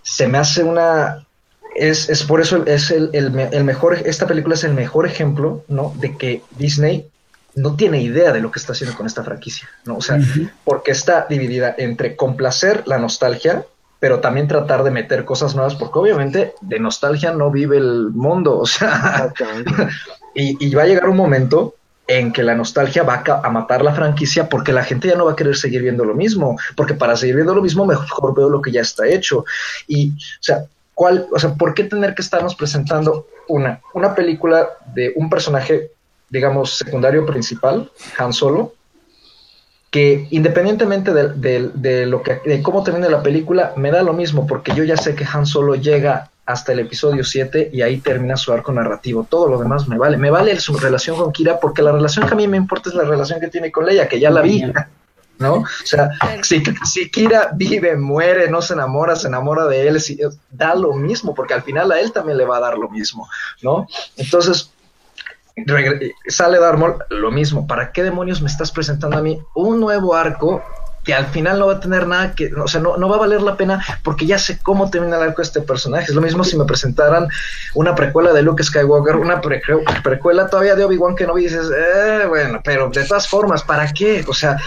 se 0.03 0.27
me 0.27 0.37
hace 0.37 0.63
una. 0.63 1.25
Es, 1.75 2.09
es 2.09 2.23
por 2.23 2.41
eso 2.41 2.65
es 2.65 2.91
el, 2.91 3.09
el 3.13 3.63
mejor. 3.63 3.95
Esta 4.05 4.27
película 4.27 4.55
es 4.55 4.63
el 4.63 4.73
mejor 4.73 5.05
ejemplo, 5.07 5.63
¿no? 5.69 5.93
De 5.97 6.17
que 6.17 6.43
Disney 6.57 7.07
no 7.55 7.75
tiene 7.75 8.01
idea 8.01 8.31
de 8.31 8.41
lo 8.41 8.51
que 8.51 8.59
está 8.59 8.73
haciendo 8.73 8.95
con 8.95 9.05
esta 9.07 9.23
franquicia, 9.23 9.67
¿no? 9.85 9.97
O 9.97 10.01
sea, 10.01 10.19
porque 10.63 10.91
está 10.91 11.25
dividida 11.29 11.73
entre 11.77 12.15
complacer 12.15 12.83
la 12.85 12.97
nostalgia, 12.97 13.65
pero 14.01 14.19
también 14.19 14.47
tratar 14.47 14.83
de 14.83 14.89
meter 14.89 15.23
cosas 15.25 15.53
nuevas, 15.53 15.75
porque 15.75 15.99
obviamente 15.99 16.55
de 16.59 16.79
nostalgia 16.79 17.31
no 17.33 17.51
vive 17.51 17.77
el 17.77 18.09
mundo, 18.09 18.57
o 18.61 18.65
sea, 18.65 19.31
y, 20.33 20.57
y 20.59 20.73
va 20.73 20.81
a 20.81 20.87
llegar 20.87 21.07
un 21.07 21.15
momento 21.15 21.75
en 22.07 22.33
que 22.33 22.41
la 22.41 22.55
nostalgia 22.55 23.03
va 23.03 23.23
a, 23.23 23.47
a 23.47 23.49
matar 23.51 23.83
la 23.83 23.93
franquicia 23.93 24.49
porque 24.49 24.73
la 24.73 24.83
gente 24.83 25.07
ya 25.07 25.15
no 25.15 25.25
va 25.25 25.33
a 25.33 25.35
querer 25.35 25.55
seguir 25.55 25.83
viendo 25.83 26.03
lo 26.03 26.15
mismo, 26.15 26.57
porque 26.75 26.95
para 26.95 27.15
seguir 27.15 27.35
viendo 27.35 27.53
lo 27.53 27.61
mismo 27.61 27.85
mejor 27.85 28.35
veo 28.35 28.49
lo 28.49 28.59
que 28.59 28.71
ya 28.71 28.81
está 28.81 29.07
hecho. 29.07 29.45
Y, 29.87 30.09
o 30.09 30.41
sea, 30.41 30.65
¿cuál, 30.95 31.27
o 31.31 31.37
sea, 31.37 31.53
¿por 31.53 31.75
qué 31.75 31.83
tener 31.83 32.15
que 32.15 32.23
estarnos 32.23 32.55
presentando 32.55 33.27
una, 33.47 33.81
una 33.93 34.15
película 34.15 34.67
de 34.95 35.13
un 35.15 35.29
personaje, 35.29 35.91
digamos, 36.27 36.75
secundario 36.75 37.23
principal, 37.23 37.91
Han 38.17 38.33
Solo, 38.33 38.73
que 39.91 40.27
independientemente 40.31 41.13
de, 41.13 41.29
de- 41.33 41.69
de 41.75 42.05
lo 42.07 42.23
que, 42.23 42.39
de 42.45 42.61
cómo 42.63 42.81
termine 42.83 43.09
la 43.09 43.21
película, 43.21 43.73
me 43.75 43.91
da 43.91 44.01
lo 44.01 44.13
mismo, 44.13 44.47
porque 44.47 44.73
yo 44.73 44.83
ya 44.83 44.97
sé 44.97 45.13
que 45.15 45.25
Han 45.31 45.45
Solo 45.45 45.75
llega 45.75 46.29
hasta 46.45 46.71
el 46.71 46.79
episodio 46.79 47.23
7 47.23 47.69
y 47.71 47.81
ahí 47.81 47.97
termina 47.97 48.35
su 48.37 48.51
arco 48.51 48.71
narrativo. 48.71 49.25
Todo 49.29 49.47
lo 49.47 49.59
demás 49.59 49.87
me 49.87 49.97
vale. 49.97 50.17
Me 50.17 50.31
vale 50.31 50.59
su 50.59 50.75
relación 50.77 51.15
con 51.17 51.31
Kira 51.31 51.59
porque 51.59 51.81
la 51.83 51.91
relación 51.91 52.25
que 52.27 52.33
a 52.33 52.37
mí 52.37 52.47
me 52.47 52.57
importa 52.57 52.89
es 52.89 52.95
la 52.95 53.03
relación 53.03 53.39
que 53.39 53.47
tiene 53.49 53.71
con 53.71 53.85
Leia, 53.85 54.07
que 54.07 54.19
ya 54.19 54.29
la 54.31 54.41
vi. 54.41 54.63
¿no? 55.39 55.53
O 55.55 55.65
sea, 55.85 56.11
si, 56.43 56.61
si 56.85 57.09
Kira 57.09 57.49
vive, 57.55 57.95
muere, 57.97 58.49
no 58.49 58.61
se 58.61 58.73
enamora, 58.73 59.15
se 59.15 59.27
enamora 59.27 59.65
de 59.65 59.87
él, 59.87 59.99
si, 59.99 60.19
da 60.51 60.75
lo 60.75 60.93
mismo, 60.93 61.33
porque 61.33 61.55
al 61.55 61.63
final 61.63 61.91
a 61.91 61.99
él 61.99 62.11
también 62.11 62.37
le 62.37 62.45
va 62.45 62.57
a 62.57 62.59
dar 62.61 62.77
lo 62.77 62.89
mismo, 62.89 63.27
¿no? 63.63 63.87
Entonces, 64.17 64.69
sale 66.27 66.59
Darmol, 66.59 66.97
lo 67.09 67.31
mismo, 67.31 67.67
¿para 67.67 67.91
qué 67.91 68.03
demonios 68.03 68.41
me 68.41 68.47
estás 68.49 68.71
presentando 68.71 69.17
a 69.17 69.21
mí 69.21 69.39
un 69.53 69.79
nuevo 69.79 70.15
arco 70.15 70.61
que 71.03 71.15
al 71.15 71.25
final 71.25 71.57
no 71.57 71.65
va 71.65 71.73
a 71.73 71.79
tener 71.79 72.05
nada 72.05 72.33
que, 72.35 72.51
o 72.53 72.67
sea, 72.67 72.79
no, 72.79 72.95
no 72.95 73.09
va 73.09 73.15
a 73.15 73.19
valer 73.19 73.41
la 73.41 73.57
pena 73.57 73.83
porque 74.03 74.27
ya 74.27 74.37
sé 74.37 74.59
cómo 74.61 74.91
termina 74.91 75.17
el 75.17 75.23
arco 75.23 75.41
de 75.41 75.47
este 75.47 75.61
personaje. 75.61 76.05
Es 76.05 76.13
lo 76.13 76.21
mismo 76.21 76.43
si 76.43 76.55
me 76.57 76.65
presentaran 76.65 77.27
una 77.73 77.95
precuela 77.95 78.31
de 78.33 78.43
Luke 78.43 78.63
Skywalker, 78.63 79.15
una 79.15 79.41
pre- 79.41 79.63
precuela 80.03 80.47
todavía 80.47 80.75
de 80.75 80.83
Obi-Wan 80.85 81.15
que 81.15 81.25
no 81.25 81.33
dices, 81.35 81.71
eh, 81.75 82.25
bueno, 82.27 82.61
pero 82.63 82.89
de 82.91 83.03
todas 83.05 83.27
formas, 83.27 83.63
¿para 83.63 83.91
qué? 83.91 84.23
O 84.27 84.33
sea, 84.33 84.57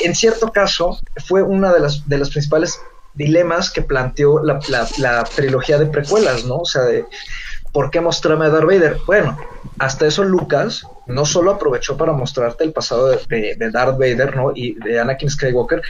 en 0.00 0.14
cierto 0.16 0.50
caso, 0.50 0.98
fue 1.24 1.42
una 1.42 1.72
de 1.72 1.78
las, 1.80 2.08
de 2.08 2.18
las 2.18 2.30
principales 2.30 2.80
dilemas 3.14 3.70
que 3.70 3.82
planteó 3.82 4.42
la, 4.42 4.58
la- 4.68 4.88
la 4.98 5.22
trilogía 5.24 5.78
de 5.78 5.86
precuelas, 5.86 6.44
¿no? 6.46 6.56
O 6.56 6.64
sea, 6.66 6.82
de 6.82 7.06
¿por 7.76 7.90
qué 7.90 8.00
mostrarme 8.00 8.46
a 8.46 8.48
Darth 8.48 8.64
Vader? 8.64 8.96
Bueno, 9.06 9.36
hasta 9.78 10.06
eso 10.06 10.24
Lucas 10.24 10.84
no 11.06 11.26
solo 11.26 11.50
aprovechó 11.50 11.94
para 11.98 12.14
mostrarte 12.14 12.64
el 12.64 12.72
pasado 12.72 13.08
de, 13.08 13.70
Darth 13.70 13.98
Vader, 13.98 14.34
¿no? 14.34 14.52
Y 14.54 14.76
de 14.76 14.98
Anakin 14.98 15.28
Skywalker, 15.28 15.82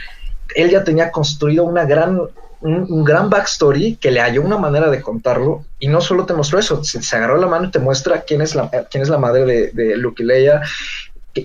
él 0.53 0.69
ya 0.69 0.83
tenía 0.83 1.11
construido 1.11 1.63
una 1.63 1.85
gran, 1.85 2.19
un, 2.59 3.03
gran 3.05 3.29
backstory 3.29 3.95
que 3.95 4.11
le 4.11 4.19
halló 4.19 4.41
una 4.41 4.57
manera 4.57 4.89
de 4.89 5.01
contarlo 5.01 5.63
y 5.79 5.87
no 5.87 6.01
solo 6.01 6.25
te 6.25 6.33
mostró 6.33 6.59
eso, 6.59 6.83
se, 6.83 7.01
se 7.01 7.15
agarró 7.15 7.37
la 7.37 7.47
mano 7.47 7.67
y 7.67 7.71
te 7.71 7.79
muestra 7.79 8.19
quién 8.19 8.41
es 8.41 8.53
la, 8.53 8.69
quién 8.91 9.01
es 9.01 9.07
la 9.07 9.17
madre 9.17 9.45
de, 9.45 9.71
de 9.71 9.95
Luke 9.95 10.25
Leia, 10.25 10.63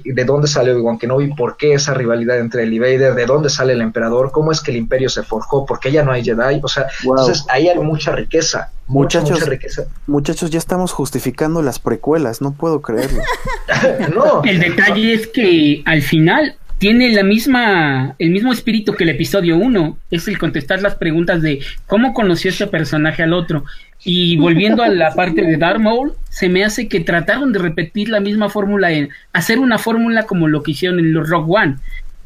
de 0.05 0.25
dónde 0.25 0.49
sale 0.49 0.73
Obi-Wan 0.73 0.99
Kenobi, 0.99 1.35
por 1.35 1.57
qué 1.57 1.75
esa 1.75 1.93
rivalidad 1.95 2.39
entre 2.39 2.63
él 2.63 2.73
y 2.73 2.79
Vader, 2.79 3.15
de 3.15 3.27
dónde 3.27 3.51
sale 3.51 3.73
el 3.75 3.81
emperador, 3.83 4.31
cómo 4.33 4.53
es 4.53 4.61
que 4.61 4.71
el 4.71 4.77
imperio 4.79 5.09
se 5.09 5.23
forjó, 5.23 5.67
por 5.67 5.81
qué 5.81 5.93
ya 5.93 6.03
no 6.05 6.13
hay 6.13 6.25
Jedi, 6.25 6.61
o 6.63 6.69
sea, 6.69 6.87
Wow. 7.05 7.19
entonces 7.19 7.45
ahí 7.49 7.69
hay 7.69 7.79
mucha 7.79 8.13
riqueza, 8.13 8.71
mucha, 8.87 9.21
Muchachos. 9.21 9.41
mucha 9.41 9.51
riqueza. 9.51 9.85
Muchachos, 10.07 10.51
ya 10.51 10.59
estamos 10.59 10.93
justificando 10.93 11.63
las 11.63 11.79
precuelas, 11.79 12.41
no 12.41 12.53
puedo 12.53 12.81
creerlo. 12.81 13.23
no, 14.15 14.43
El 14.45 14.61
detalle 14.61 15.15
es 15.15 15.27
que 15.29 15.83
al 15.85 16.03
final 16.03 16.57
tiene 16.83 17.13
la 17.13 17.23
misma, 17.23 18.17
el 18.19 18.31
mismo 18.31 18.53
espíritu 18.53 18.95
que 18.95 19.05
el 19.05 19.11
episodio 19.11 19.57
1, 19.57 19.99
es 20.11 20.27
el 20.27 20.37
contestar 20.37 20.83
las 20.83 20.97
preguntas 20.97 21.41
de 21.41 21.61
cómo 21.87 22.13
conoció 22.13 22.51
este 22.51 22.67
personaje 22.67 23.23
al 23.23 23.35
otro. 23.35 23.65
Y 24.03 24.37
volviendo 24.37 24.83
a 24.83 24.89
la 24.89 25.15
parte 25.15 25.43
de 25.43 25.59
Darth 25.59 25.79
Maul, 25.79 26.15
se 26.29 26.49
me 26.49 26.65
hace 26.65 26.89
que 26.89 26.99
trataron 26.99 27.53
de 27.53 27.61
repetir 27.61 28.09
la 28.09 28.19
misma 28.19 28.49
fórmula 28.49 28.91
en 28.91 29.11
hacer 29.33 29.61
una 29.61 29.79
fórmula 29.79 30.25
como 30.25 30.49
lo 30.49 30.65
que 30.65 30.73
hicieron 30.73 30.99
en 30.99 31.13
los 31.13 31.31
Rock 31.31 31.49
One. 31.49 31.77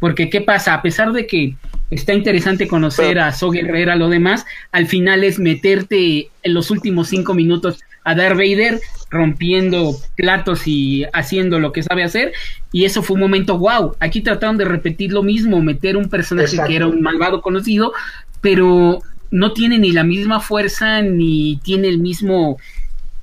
Porque, 0.01 0.31
¿qué 0.31 0.41
pasa? 0.41 0.73
A 0.73 0.81
pesar 0.81 1.13
de 1.13 1.27
que 1.27 1.55
está 1.91 2.15
interesante 2.15 2.67
conocer 2.67 3.19
a 3.19 3.33
So 3.33 3.51
Guerrera, 3.51 3.95
lo 3.95 4.09
demás, 4.09 4.47
al 4.73 4.87
final 4.87 5.23
es 5.23 5.39
meterte 5.39 6.31
en 6.43 6.55
los 6.55 6.71
últimos 6.71 7.09
cinco 7.09 7.35
minutos 7.35 7.81
a 8.05 8.15
Darth 8.15 8.39
Vader 8.39 8.81
rompiendo 9.11 9.97
platos 10.17 10.67
y 10.67 11.05
haciendo 11.13 11.59
lo 11.59 11.73
que 11.73 11.83
sabe 11.83 12.03
hacer. 12.03 12.33
Y 12.73 12.85
eso 12.85 13.03
fue 13.03 13.15
un 13.15 13.21
momento 13.21 13.59
wow. 13.59 13.97
Aquí 14.01 14.21
trataron 14.21 14.57
de 14.57 14.65
repetir 14.65 15.13
lo 15.13 15.23
mismo, 15.23 15.63
meter 15.63 15.97
un 15.97 16.09
personaje 16.09 16.51
Exacto. 16.51 16.69
que 16.69 16.77
era 16.77 16.87
un 16.87 17.01
malvado 17.03 17.41
conocido, 17.43 17.93
pero 18.41 19.01
no 19.31 19.53
tiene 19.53 19.79
ni 19.79 19.93
la 19.93 20.05
misma 20.05 20.41
fuerza 20.41 21.03
ni 21.03 21.59
tiene 21.65 21.89
el 21.89 21.99
mismo 21.99 22.59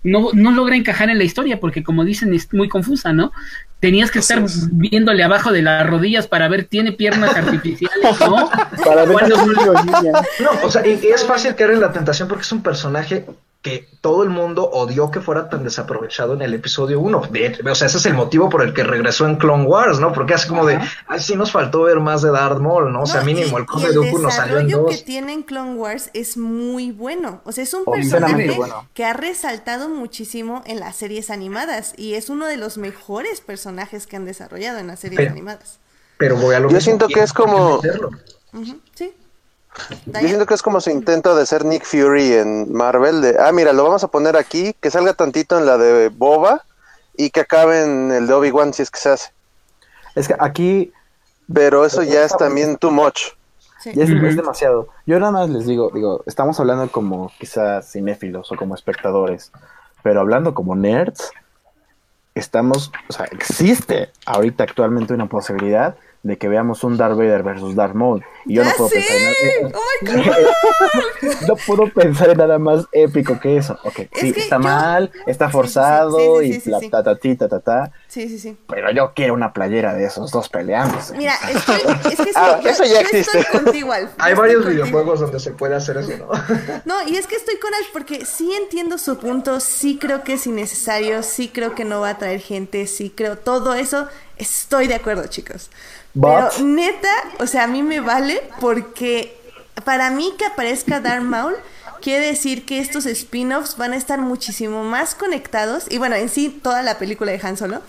no, 0.04 0.30
no 0.34 0.52
logra 0.52 0.76
encajar 0.76 1.10
en 1.10 1.18
la 1.18 1.24
historia 1.24 1.60
porque 1.60 1.84
como 1.84 2.04
dicen 2.04 2.34
es 2.34 2.54
muy 2.54 2.68
confusa, 2.68 3.14
¿no? 3.14 3.32
Tenías 3.80 4.12
que 4.12 4.20
estar 4.20 4.44
viéndole 4.72 5.24
abajo 5.24 5.52
de 5.52 5.62
las 5.62 5.86
rodillas 5.88 6.28
para 6.28 6.48
ver, 6.48 6.66
tiene 6.66 6.92
piernas 6.94 7.36
artificiales, 7.36 8.20
¿no? 8.20 8.50
Para 8.86 9.06
ver. 9.06 9.30
No, 9.30 10.52
o 10.64 10.70
sea, 10.70 10.82
es 10.84 11.26
fácil 11.26 11.56
caer 11.56 11.72
en 11.72 11.82
la 11.82 11.92
tentación 11.92 12.30
porque 12.30 12.44
es 12.44 12.52
un 12.52 12.64
personaje 12.64 13.26
que 13.64 13.88
todo 14.02 14.24
el 14.24 14.30
mundo 14.30 14.70
odió 14.70 15.10
que 15.10 15.22
fuera 15.22 15.50
tan 15.50 15.64
desaprovechado 15.64 16.34
en 16.34 16.42
el 16.42 16.54
episodio 16.54 17.00
1. 17.00 17.18
O 17.72 17.76
sea, 17.76 17.88
ese 17.88 17.98
es 17.98 18.06
el 18.06 18.14
motivo 18.14 18.50
por 18.50 18.62
el 18.62 18.74
que 18.74 18.84
regresó 18.84 19.26
en 19.26 19.38
Clone 19.38 19.64
Wars, 19.64 20.00
¿no? 20.02 20.12
Porque 20.12 20.34
así 20.34 20.50
como 20.50 20.66
de, 20.66 20.78
ay, 21.08 21.20
sí 21.22 21.38
nos 21.38 21.54
faltó 21.54 21.84
ver 21.84 22.02
más 22.02 22.22
de 22.22 22.30
Darth 22.32 22.60
Maul, 22.60 22.92
¿no? 22.92 23.04
O 23.04 23.06
sea, 23.06 23.22
No, 23.22 23.26
mínimo 23.26 23.58
y- 23.58 23.62
el 23.62 23.66
Conde 23.66 23.94
Dooku 23.94 24.20
nos 24.20 24.34
salió 24.34 24.60
en 24.60 24.66
desarrollo 24.68 24.90
que 24.90 24.96
dos. 24.98 25.06
tiene 25.06 25.32
en 25.32 25.44
Clone 25.44 25.76
Wars 25.76 26.10
es 26.14 26.36
muy 26.36 26.92
bueno. 26.92 27.40
O 27.46 27.54
sea, 27.54 27.64
es 27.64 27.74
un 27.74 27.86
personaje 27.86 28.52
bueno. 28.52 28.86
que 28.94 29.06
ha 29.06 29.14
resaltado 29.14 29.88
muchísimo 29.88 30.62
en 30.66 30.82
las 30.82 30.98
series 30.98 31.30
animadas 31.30 31.94
y 31.96 32.16
es 32.16 32.30
uno 32.30 32.48
de 32.48 32.58
los 32.58 32.78
mejores 32.78 33.40
personajes 33.40 34.08
que 34.08 34.18
han 34.18 34.26
desarrollado 34.26 34.80
en 34.80 34.88
las 34.88 35.00
series 35.00 35.18
Pero- 35.20 35.32
animadas. 35.32 35.80
Pero 36.18 36.36
voy 36.36 36.54
a 36.54 36.60
lo 36.60 36.68
Yo 36.68 36.76
mismo, 36.76 36.82
siento 36.82 37.08
que 37.08 37.22
es 37.22 37.32
como-. 37.32 37.78
Ujú, 38.54 38.80
sí. 38.94 39.14
Yo 40.06 40.28
siento 40.28 40.46
que 40.46 40.54
es 40.54 40.62
como 40.62 40.82
su 40.82 40.90
intento 40.90 41.36
de 41.36 41.46
ser 41.46 41.66
Nick 41.66 41.86
Fury 41.86 42.34
en 42.34 42.72
Marvel, 42.72 43.22
de, 43.22 43.38
ah, 43.40 43.52
mira, 43.52 43.74
lo 43.74 43.84
vamos 43.84 44.04
a 44.04 44.08
poner 44.08 44.38
aquí, 44.38 44.76
que 44.80 44.92
salga 44.92 45.14
tantito 45.14 45.58
en 45.58 45.66
la 45.66 45.78
de 45.78 46.10
Boba 46.10 46.64
y 47.16 47.30
que 47.30 47.42
acabe 47.42 47.84
en 47.84 48.12
el 48.12 48.28
de 48.28 48.34
Obi-Wan 48.34 48.74
si 48.74 48.84
es 48.84 48.92
que 48.92 49.00
se 49.00 49.10
hace. 49.10 49.32
Es 50.16 50.28
que 50.28 50.36
aquí 50.40 50.94
Pero 51.52 51.86
eso 51.86 52.04
ya 52.04 52.24
es 52.24 52.36
también 52.38 52.78
too 52.78 52.92
much. 52.92 53.34
Sí. 53.80 53.92
ya 53.94 54.06
es, 54.06 54.10
es 54.10 54.36
demasiado. 54.38 54.88
Yo 55.06 55.20
nada 55.20 55.32
más 55.32 55.50
les 55.50 55.66
digo, 55.66 55.92
digo, 55.94 56.24
estamos 56.26 56.58
hablando 56.60 56.90
como 56.90 57.30
quizás 57.38 57.92
cinéfilos 57.92 58.50
o 58.52 58.56
como 58.56 58.76
espectadores, 58.76 59.52
pero 60.04 60.22
hablando 60.22 60.54
como 60.54 60.74
nerds, 60.76 61.32
estamos, 62.36 62.92
o 63.10 63.14
sea, 63.14 63.26
existe 63.26 64.10
ahorita 64.26 64.64
actualmente 64.64 65.14
una 65.14 65.28
posibilidad 65.28 65.96
de 66.24 66.38
que 66.38 66.48
veamos 66.48 66.84
un 66.84 66.98
Darth 66.98 67.18
Vader 67.18 67.44
versus 67.44 67.76
Darth 67.76 67.94
Maul. 67.94 68.24
Y 68.46 68.56
yo 68.56 68.64
no 68.64 68.70
¡Ya 68.72 68.76
puedo 68.76 68.90
sé! 68.90 68.96
pensar 68.96 69.18
en 69.18 69.24
nada- 69.64 69.80
¡Oh, 69.80 70.06
my 70.06 70.12
God! 70.12 71.48
no 71.48 71.56
puedo 71.56 71.94
pensar 71.94 72.30
en 72.30 72.38
nada 72.38 72.60
más 72.60 72.86
épico 72.92 73.40
que 73.40 73.58
eso. 73.58 73.78
Ok, 73.84 74.02
sí, 74.14 74.34
está 74.36 74.58
yo- 74.58 74.60
mal, 74.60 75.12
está 75.26 75.46
Sí, 75.46 75.52
sí, 75.52 75.52
sí, 75.52 75.52
forzado 75.52 76.40
sí, 76.42 76.60
sí, 76.62 76.72
y 76.82 76.90
ta 76.90 77.04
ta 77.04 77.16
ti, 77.18 77.36
ta 77.36 77.48
ta 77.48 77.60
ta, 77.60 77.92
Sí, 78.08 78.28
sí, 78.30 78.40
sí. 78.40 78.58
pero 78.68 78.92
yo 78.92 79.14
quiero 79.16 79.34
una 79.34 79.54
playera 79.54 79.94
de 79.94 80.06
esos 80.06 80.32
dos 80.32 80.50
peleándose. 80.50 81.18
Mira, 81.18 81.36
estoy, 81.52 81.76
es 82.12 82.18
que 82.18 82.24
sí, 82.26 82.32
Ah, 82.36 82.60
yo, 82.62 82.70
eso 82.70 82.84
ya 82.84 82.94
yo 82.94 83.00
existe. 83.00 83.40
estoy 83.40 83.62
contigo, 83.62 83.92
Alf. 83.94 84.10
Yo 84.18 84.24
Hay 84.24 84.32
estoy 84.34 84.42
varios 84.48 84.64
contigo. 84.64 84.84
videojuegos 84.86 85.20
donde 85.22 85.40
se 85.40 85.52
puede 85.52 85.76
hacer 85.76 85.98
eso, 85.98 86.12
¿no? 86.18 86.28
No, 86.86 87.08
y 87.08 87.16
es 87.16 87.28
que 87.28 87.36
estoy 87.36 87.58
con 87.60 87.74
Alf 87.74 87.88
porque 87.94 88.26
sí 88.26 88.52
entiendo 88.54 88.98
su 88.98 89.18
punto, 89.18 89.60
sí 89.60 89.98
creo 90.00 90.24
que 90.24 90.34
es 90.34 90.46
innecesario, 90.48 91.24
sí 91.24 91.50
creo 91.54 91.76
que 91.76 91.86
no 91.86 92.02
va 92.02 92.10
a 92.10 92.18
traer 92.18 92.42
gente, 92.42 92.88
sí 92.88 93.12
creo 93.16 93.38
todo 93.38 93.74
eso, 93.74 94.08
estoy 94.38 94.88
de 94.88 94.96
acuerdo, 94.96 95.28
chicos. 95.28 95.70
But- 96.16 96.52
Pero 96.58 96.68
neta, 96.68 97.10
o 97.40 97.48
sea, 97.48 97.64
a 97.64 97.68
mí 97.68 97.82
me 97.82 98.00
vale 98.00 98.33
porque 98.60 99.38
para 99.86 100.10
mí 100.10 100.34
que 100.38 100.46
aparezca 100.46 101.00
Darth 101.00 101.24
Maul 101.24 101.56
quiere 102.02 102.26
decir 102.26 102.66
que 102.66 102.80
estos 102.80 103.06
spin-offs 103.06 103.78
van 103.78 103.94
a 103.94 103.98
estar 103.98 104.20
muchísimo 104.20 104.84
más 104.84 105.16
conectados 105.16 105.86
y 105.90 105.98
bueno, 105.98 106.16
en 106.16 106.30
sí 106.30 106.50
toda 106.50 106.84
la 106.84 106.98
película 106.98 107.32
de 107.32 107.40
Han 107.42 107.58
Solo 107.58 107.82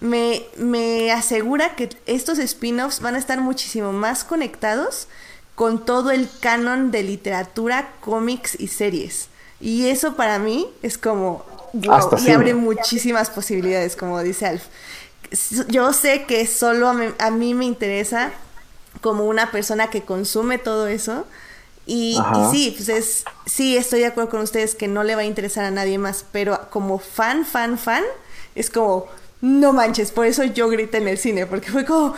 me, 0.00 0.42
me 0.56 1.12
asegura 1.12 1.76
que 1.76 1.90
estos 2.06 2.38
spin-offs 2.38 3.00
van 3.00 3.14
a 3.14 3.18
estar 3.18 3.40
muchísimo 3.40 3.92
más 3.92 4.24
conectados 4.24 5.08
con 5.54 5.84
todo 5.84 6.10
el 6.10 6.28
canon 6.40 6.90
de 6.90 7.02
literatura, 7.02 7.92
cómics 8.00 8.58
y 8.58 8.68
series. 8.68 9.28
Y 9.60 9.88
eso 9.88 10.16
para 10.16 10.38
mí 10.38 10.66
es 10.82 10.96
como 10.96 11.44
wow, 11.74 12.16
y 12.24 12.30
abre 12.30 12.54
muchísimas 12.54 13.28
posibilidades, 13.28 13.94
como 13.94 14.22
dice 14.22 14.46
Alf. 14.46 14.64
Yo 15.68 15.92
sé 15.92 16.24
que 16.24 16.46
solo 16.46 16.88
a 16.88 16.94
mí, 16.94 17.06
a 17.18 17.30
mí 17.30 17.54
me 17.54 17.66
interesa 17.66 18.32
como 19.00 19.24
una 19.24 19.50
persona 19.50 19.90
que 19.90 20.02
consume 20.02 20.58
todo 20.58 20.86
eso. 20.86 21.26
Y, 21.86 22.16
sí, 22.52 22.74
pues 22.76 22.88
es, 22.88 23.24
sí, 23.46 23.76
estoy 23.76 24.00
de 24.00 24.06
acuerdo 24.06 24.30
con 24.30 24.40
ustedes 24.40 24.74
que 24.74 24.86
no 24.86 25.02
le 25.02 25.16
va 25.16 25.22
a 25.22 25.24
interesar 25.24 25.64
a 25.64 25.70
nadie 25.70 25.98
más, 25.98 26.24
pero 26.30 26.70
como 26.70 26.98
fan, 26.98 27.44
fan, 27.44 27.78
fan, 27.78 28.04
es 28.54 28.70
como, 28.70 29.06
no 29.40 29.72
manches, 29.72 30.12
por 30.12 30.26
eso 30.26 30.44
yo 30.44 30.68
grité 30.68 30.98
en 30.98 31.08
el 31.08 31.18
cine, 31.18 31.46
porque 31.46 31.70
fue 31.70 31.84
como. 31.84 32.14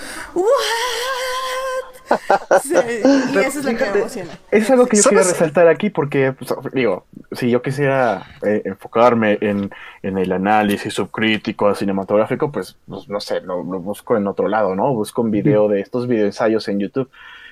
Sí, 2.62 2.74
y 2.74 3.38
eso 3.38 3.60
es 3.60 3.64
lo 3.64 3.76
que 3.76 3.90
me 3.90 3.98
emociona. 3.98 4.38
Es 4.50 4.70
algo 4.70 4.86
que 4.86 4.96
yo 4.96 5.02
quiero 5.04 5.24
resaltar 5.24 5.68
aquí 5.68 5.90
porque, 5.90 6.32
pues, 6.32 6.52
digo, 6.72 7.06
si 7.32 7.50
yo 7.50 7.62
quisiera 7.62 8.26
eh, 8.42 8.62
enfocarme 8.64 9.38
en, 9.40 9.70
en 10.02 10.18
el 10.18 10.32
análisis 10.32 10.94
subcrítico 10.94 11.74
cinematográfico, 11.74 12.52
pues, 12.52 12.76
pues, 12.86 13.08
no 13.08 13.20
sé, 13.20 13.40
lo, 13.40 13.62
lo 13.62 13.80
busco 13.80 14.16
en 14.16 14.26
otro 14.26 14.48
lado, 14.48 14.74
¿no? 14.74 14.92
Busco 14.94 15.22
un 15.22 15.30
video 15.30 15.68
de 15.68 15.80
estos 15.80 16.06
videoensayos 16.06 16.68
en 16.68 16.80
YouTube. 16.80 17.10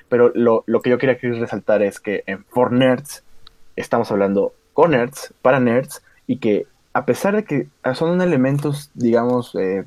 Pero 0.09 0.31
lo, 0.35 0.63
lo 0.67 0.81
que 0.81 0.89
yo 0.89 0.97
quería 0.97 1.15
aquí 1.15 1.27
resaltar 1.27 1.81
es 1.81 1.99
que 1.99 2.23
en 2.27 2.43
For 2.45 2.71
Nerds 2.71 3.23
estamos 3.75 4.11
hablando 4.11 4.53
con 4.73 4.91
nerds, 4.91 5.33
para 5.41 5.59
nerds, 5.59 6.01
y 6.27 6.37
que 6.37 6.65
a 6.93 7.05
pesar 7.05 7.35
de 7.35 7.43
que 7.43 7.67
son 7.93 8.21
elementos, 8.21 8.91
digamos, 8.93 9.55
eh, 9.55 9.83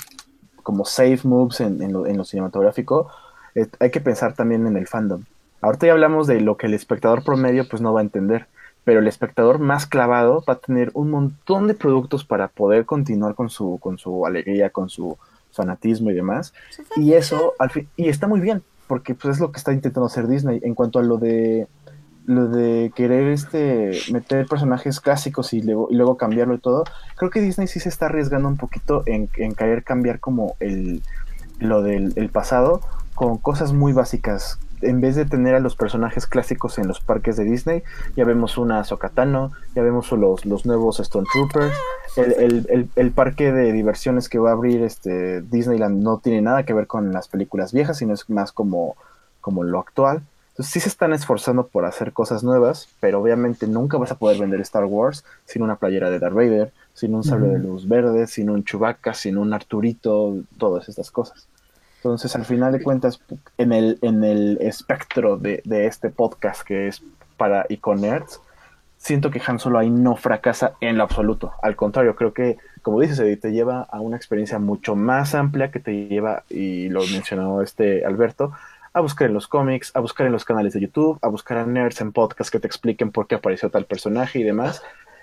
como 0.62 0.84
safe 0.84 1.20
moves 1.24 1.60
en, 1.60 1.82
en 1.82 1.92
lo, 1.92 2.06
en 2.06 2.16
lo 2.16 2.24
cinematográfico, 2.24 3.10
eh, 3.54 3.66
hay 3.80 3.90
que 3.90 4.00
pensar 4.00 4.34
también 4.34 4.66
en 4.66 4.76
el 4.76 4.86
fandom. 4.86 5.24
Ahorita 5.60 5.86
ya 5.86 5.92
hablamos 5.92 6.26
de 6.26 6.40
lo 6.40 6.56
que 6.56 6.66
el 6.66 6.74
espectador 6.74 7.24
promedio 7.24 7.66
pues 7.68 7.80
no 7.80 7.92
va 7.92 8.00
a 8.00 8.02
entender, 8.02 8.46
pero 8.84 9.00
el 9.00 9.08
espectador 9.08 9.58
más 9.58 9.86
clavado 9.86 10.44
va 10.46 10.54
a 10.54 10.58
tener 10.58 10.90
un 10.94 11.10
montón 11.10 11.66
de 11.66 11.74
productos 11.74 12.24
para 12.24 12.48
poder 12.48 12.84
continuar 12.84 13.34
con 13.34 13.48
su, 13.48 13.78
con 13.80 13.98
su 13.98 14.26
alegría, 14.26 14.70
con 14.70 14.90
su 14.90 15.16
fanatismo 15.52 16.10
y 16.10 16.14
demás. 16.14 16.52
Y 16.96 17.14
eso, 17.14 17.54
al 17.58 17.70
fin, 17.70 17.88
y 17.96 18.08
está 18.08 18.26
muy 18.26 18.40
bien, 18.40 18.62
porque 18.86 19.14
pues 19.14 19.36
es 19.36 19.40
lo 19.40 19.52
que 19.52 19.58
está 19.58 19.72
intentando 19.72 20.06
hacer 20.06 20.28
Disney 20.28 20.60
en 20.62 20.74
cuanto 20.74 20.98
a 20.98 21.02
lo 21.02 21.16
de 21.16 21.66
lo 22.26 22.48
de 22.48 22.90
querer 22.94 23.28
este 23.28 23.90
meter 24.10 24.46
personajes 24.46 24.98
clásicos 24.98 25.52
y 25.52 25.60
luego, 25.60 25.88
y 25.90 25.94
luego 25.94 26.16
cambiarlo 26.16 26.54
y 26.54 26.58
todo, 26.58 26.84
creo 27.16 27.30
que 27.30 27.42
Disney 27.42 27.66
sí 27.66 27.80
se 27.80 27.90
está 27.90 28.06
arriesgando 28.06 28.48
un 28.48 28.56
poquito 28.56 29.02
en, 29.04 29.28
en 29.36 29.54
querer 29.54 29.84
cambiar 29.84 30.20
como 30.20 30.56
el 30.58 31.02
lo 31.58 31.82
del 31.82 32.14
el 32.16 32.30
pasado 32.30 32.80
con 33.14 33.38
cosas 33.38 33.72
muy 33.72 33.92
básicas. 33.92 34.58
En 34.82 35.00
vez 35.00 35.16
de 35.16 35.24
tener 35.24 35.54
a 35.54 35.60
los 35.60 35.76
personajes 35.76 36.26
clásicos 36.26 36.78
en 36.78 36.88
los 36.88 37.00
parques 37.00 37.36
de 37.36 37.44
Disney, 37.44 37.82
ya 38.16 38.24
vemos 38.24 38.58
una 38.58 38.84
Sokatano, 38.84 39.52
ya 39.74 39.82
vemos 39.82 40.12
los, 40.12 40.44
los 40.44 40.66
nuevos 40.66 41.00
Stone 41.00 41.26
Troopers. 41.32 41.74
El, 42.16 42.32
el, 42.32 42.66
el, 42.68 42.88
el 42.94 43.10
parque 43.10 43.50
de 43.50 43.72
diversiones 43.72 44.28
que 44.28 44.38
va 44.38 44.50
a 44.50 44.52
abrir 44.52 44.82
este 44.82 45.40
Disneyland 45.40 46.02
no 46.02 46.18
tiene 46.18 46.42
nada 46.42 46.64
que 46.64 46.74
ver 46.74 46.86
con 46.86 47.12
las 47.12 47.28
películas 47.28 47.72
viejas, 47.72 47.98
sino 47.98 48.12
es 48.12 48.28
más 48.28 48.52
como, 48.52 48.96
como 49.40 49.62
lo 49.62 49.78
actual. 49.78 50.22
Entonces 50.50 50.72
sí 50.72 50.80
se 50.80 50.88
están 50.88 51.12
esforzando 51.12 51.66
por 51.66 51.84
hacer 51.84 52.12
cosas 52.12 52.44
nuevas, 52.44 52.88
pero 53.00 53.20
obviamente 53.20 53.66
nunca 53.66 53.96
vas 53.96 54.12
a 54.12 54.18
poder 54.18 54.38
vender 54.38 54.60
Star 54.60 54.84
Wars 54.84 55.24
sin 55.46 55.62
una 55.62 55.76
playera 55.76 56.10
de 56.10 56.18
Darth 56.18 56.34
Vader, 56.34 56.72
sin 56.92 57.14
un 57.14 57.24
sable 57.24 57.48
de 57.48 57.58
luz 57.58 57.88
verde, 57.88 58.26
sin 58.26 58.50
un 58.50 58.64
Chewbacca, 58.64 59.14
sin 59.14 59.38
un 59.38 59.52
Arturito, 59.52 60.36
todas 60.58 60.88
estas 60.88 61.10
cosas. 61.10 61.48
Entonces, 62.04 62.36
al 62.36 62.44
final 62.44 62.70
de 62.70 62.82
cuentas, 62.82 63.18
en 63.56 63.72
el, 63.72 63.98
en 64.02 64.24
el 64.24 64.58
espectro 64.60 65.38
de, 65.38 65.62
de 65.64 65.86
este 65.86 66.10
podcast 66.10 66.60
que 66.60 66.86
es 66.86 67.02
para 67.38 67.64
Iconerds, 67.70 68.42
siento 68.98 69.30
que 69.30 69.40
Han 69.46 69.58
Solo 69.58 69.78
ahí 69.78 69.88
no 69.88 70.14
fracasa 70.14 70.74
en 70.82 70.98
lo 70.98 71.04
absoluto. 71.04 71.52
Al 71.62 71.76
contrario, 71.76 72.14
creo 72.14 72.34
que, 72.34 72.58
como 72.82 73.00
dices, 73.00 73.18
Eddie, 73.20 73.38
te 73.38 73.52
lleva 73.52 73.88
a 73.90 74.00
una 74.00 74.18
experiencia 74.18 74.58
mucho 74.58 74.96
más 74.96 75.34
amplia 75.34 75.70
que 75.70 75.80
te 75.80 76.06
lleva, 76.06 76.42
y 76.50 76.90
lo 76.90 77.00
mencionó 77.06 77.62
este 77.62 78.04
Alberto, 78.04 78.52
a 78.92 79.00
buscar 79.00 79.28
en 79.28 79.34
los 79.34 79.48
cómics, 79.48 79.90
a 79.94 80.00
buscar 80.00 80.26
en 80.26 80.32
los 80.32 80.44
canales 80.44 80.74
de 80.74 80.80
YouTube, 80.80 81.18
a 81.22 81.28
buscar 81.28 81.56
a 81.56 81.64
nerds 81.64 82.02
en 82.02 82.12
podcast 82.12 82.52
que 82.52 82.60
te 82.60 82.66
expliquen 82.66 83.12
por 83.12 83.26
qué 83.26 83.36
apareció 83.36 83.70
tal 83.70 83.86
personaje 83.86 84.40
y 84.40 84.42
demás. 84.42 84.82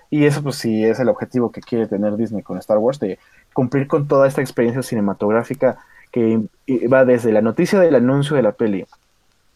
Y 0.09 0.25
eso 0.25 0.41
pues 0.41 0.55
sí 0.55 0.83
es 0.83 0.99
el 0.99 1.09
objetivo 1.09 1.51
que 1.51 1.61
quiere 1.61 1.85
tener 1.85 2.17
Disney 2.17 2.41
con 2.41 2.57
Star 2.57 2.79
Wars, 2.79 2.99
de 2.99 3.19
cumplir 3.53 3.87
con 3.87 4.07
toda 4.07 4.27
esta 4.27 4.41
experiencia 4.41 4.81
cinematográfica 4.81 5.77
que 6.11 6.39
va 6.91 7.05
desde 7.05 7.31
la 7.31 7.41
noticia 7.41 7.79
del 7.79 7.95
anuncio 7.95 8.35
de 8.35 8.43
la 8.43 8.51
peli 8.51 8.85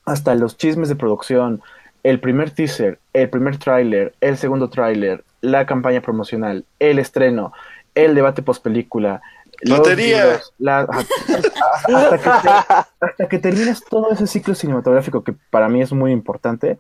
hasta 0.06 0.36
los 0.36 0.57
chismes 0.57 0.90
de 0.90 0.95
producción, 0.95 1.61
el 2.03 2.19
primer 2.19 2.52
teaser, 2.52 2.99
el 3.14 3.30
primer 3.30 3.57
tráiler, 3.57 4.14
el 4.22 4.38
segundo 4.38 4.69
tráiler, 4.69 5.23
la 5.41 5.65
campaña 5.65 6.02
promocional, 6.02 6.65
el 6.80 6.99
estreno, 6.99 7.53
el 7.95 8.14
debate 8.14 8.44
post 8.44 8.64
película, 8.64 9.22
Lotería. 9.61 10.40
hasta, 10.68 12.18
que 12.18 12.30
te, 12.30 12.49
hasta 12.99 13.27
que 13.30 13.40
terminas 13.40 13.84
todo 13.84 14.11
ese 14.11 14.27
ciclo 14.27 14.53
cinematográfico 14.53 15.23
que 15.23 15.34
para 15.49 15.69
mí 15.69 15.82
es 15.82 15.94
muy 15.94 16.11
importante, 16.11 16.77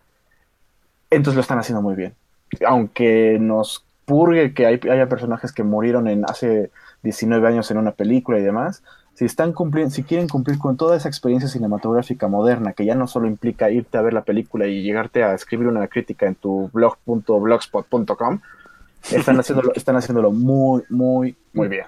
entonces 1.09 1.35
lo 1.35 1.41
están 1.41 1.59
haciendo 1.59 1.81
muy 1.81 1.95
bien. 1.95 2.13
Aunque 2.65 3.37
nos 3.39 3.85
purgue 4.05 4.53
que 4.53 4.65
hay, 4.65 4.79
haya 4.89 5.09
personajes 5.09 5.51
que 5.51 5.63
murieron 5.63 6.07
en 6.07 6.25
hace 6.25 6.69
19 7.03 7.47
años 7.47 7.71
en 7.71 7.77
una 7.77 7.91
película 7.91 8.39
y 8.39 8.43
demás, 8.43 8.83
si 9.15 9.23
están 9.23 9.53
cumpliendo, 9.53 9.93
si 9.93 10.03
quieren 10.03 10.27
cumplir 10.27 10.57
con 10.59 10.75
toda 10.75 10.97
esa 10.97 11.07
experiencia 11.07 11.49
cinematográfica 11.49 12.27
moderna, 12.27 12.73
que 12.73 12.85
ya 12.85 12.95
no 12.95 13.07
solo 13.07 13.27
implica 13.27 13.71
irte 13.71 13.97
a 13.97 14.01
ver 14.01 14.13
la 14.13 14.25
película 14.25 14.67
y 14.67 14.83
llegarte 14.83 15.23
a 15.23 15.33
escribir 15.33 15.67
una 15.67 15.87
crítica 15.87 16.27
en 16.27 16.35
tu 16.35 16.69
blog.blogspot.com, 16.73 18.39
están 19.11 19.39
haciéndolo, 19.39 19.71
están 19.73 19.95
haciéndolo 19.95 20.31
muy, 20.31 20.83
muy, 20.89 21.35
muy 21.53 21.69
bien. 21.69 21.85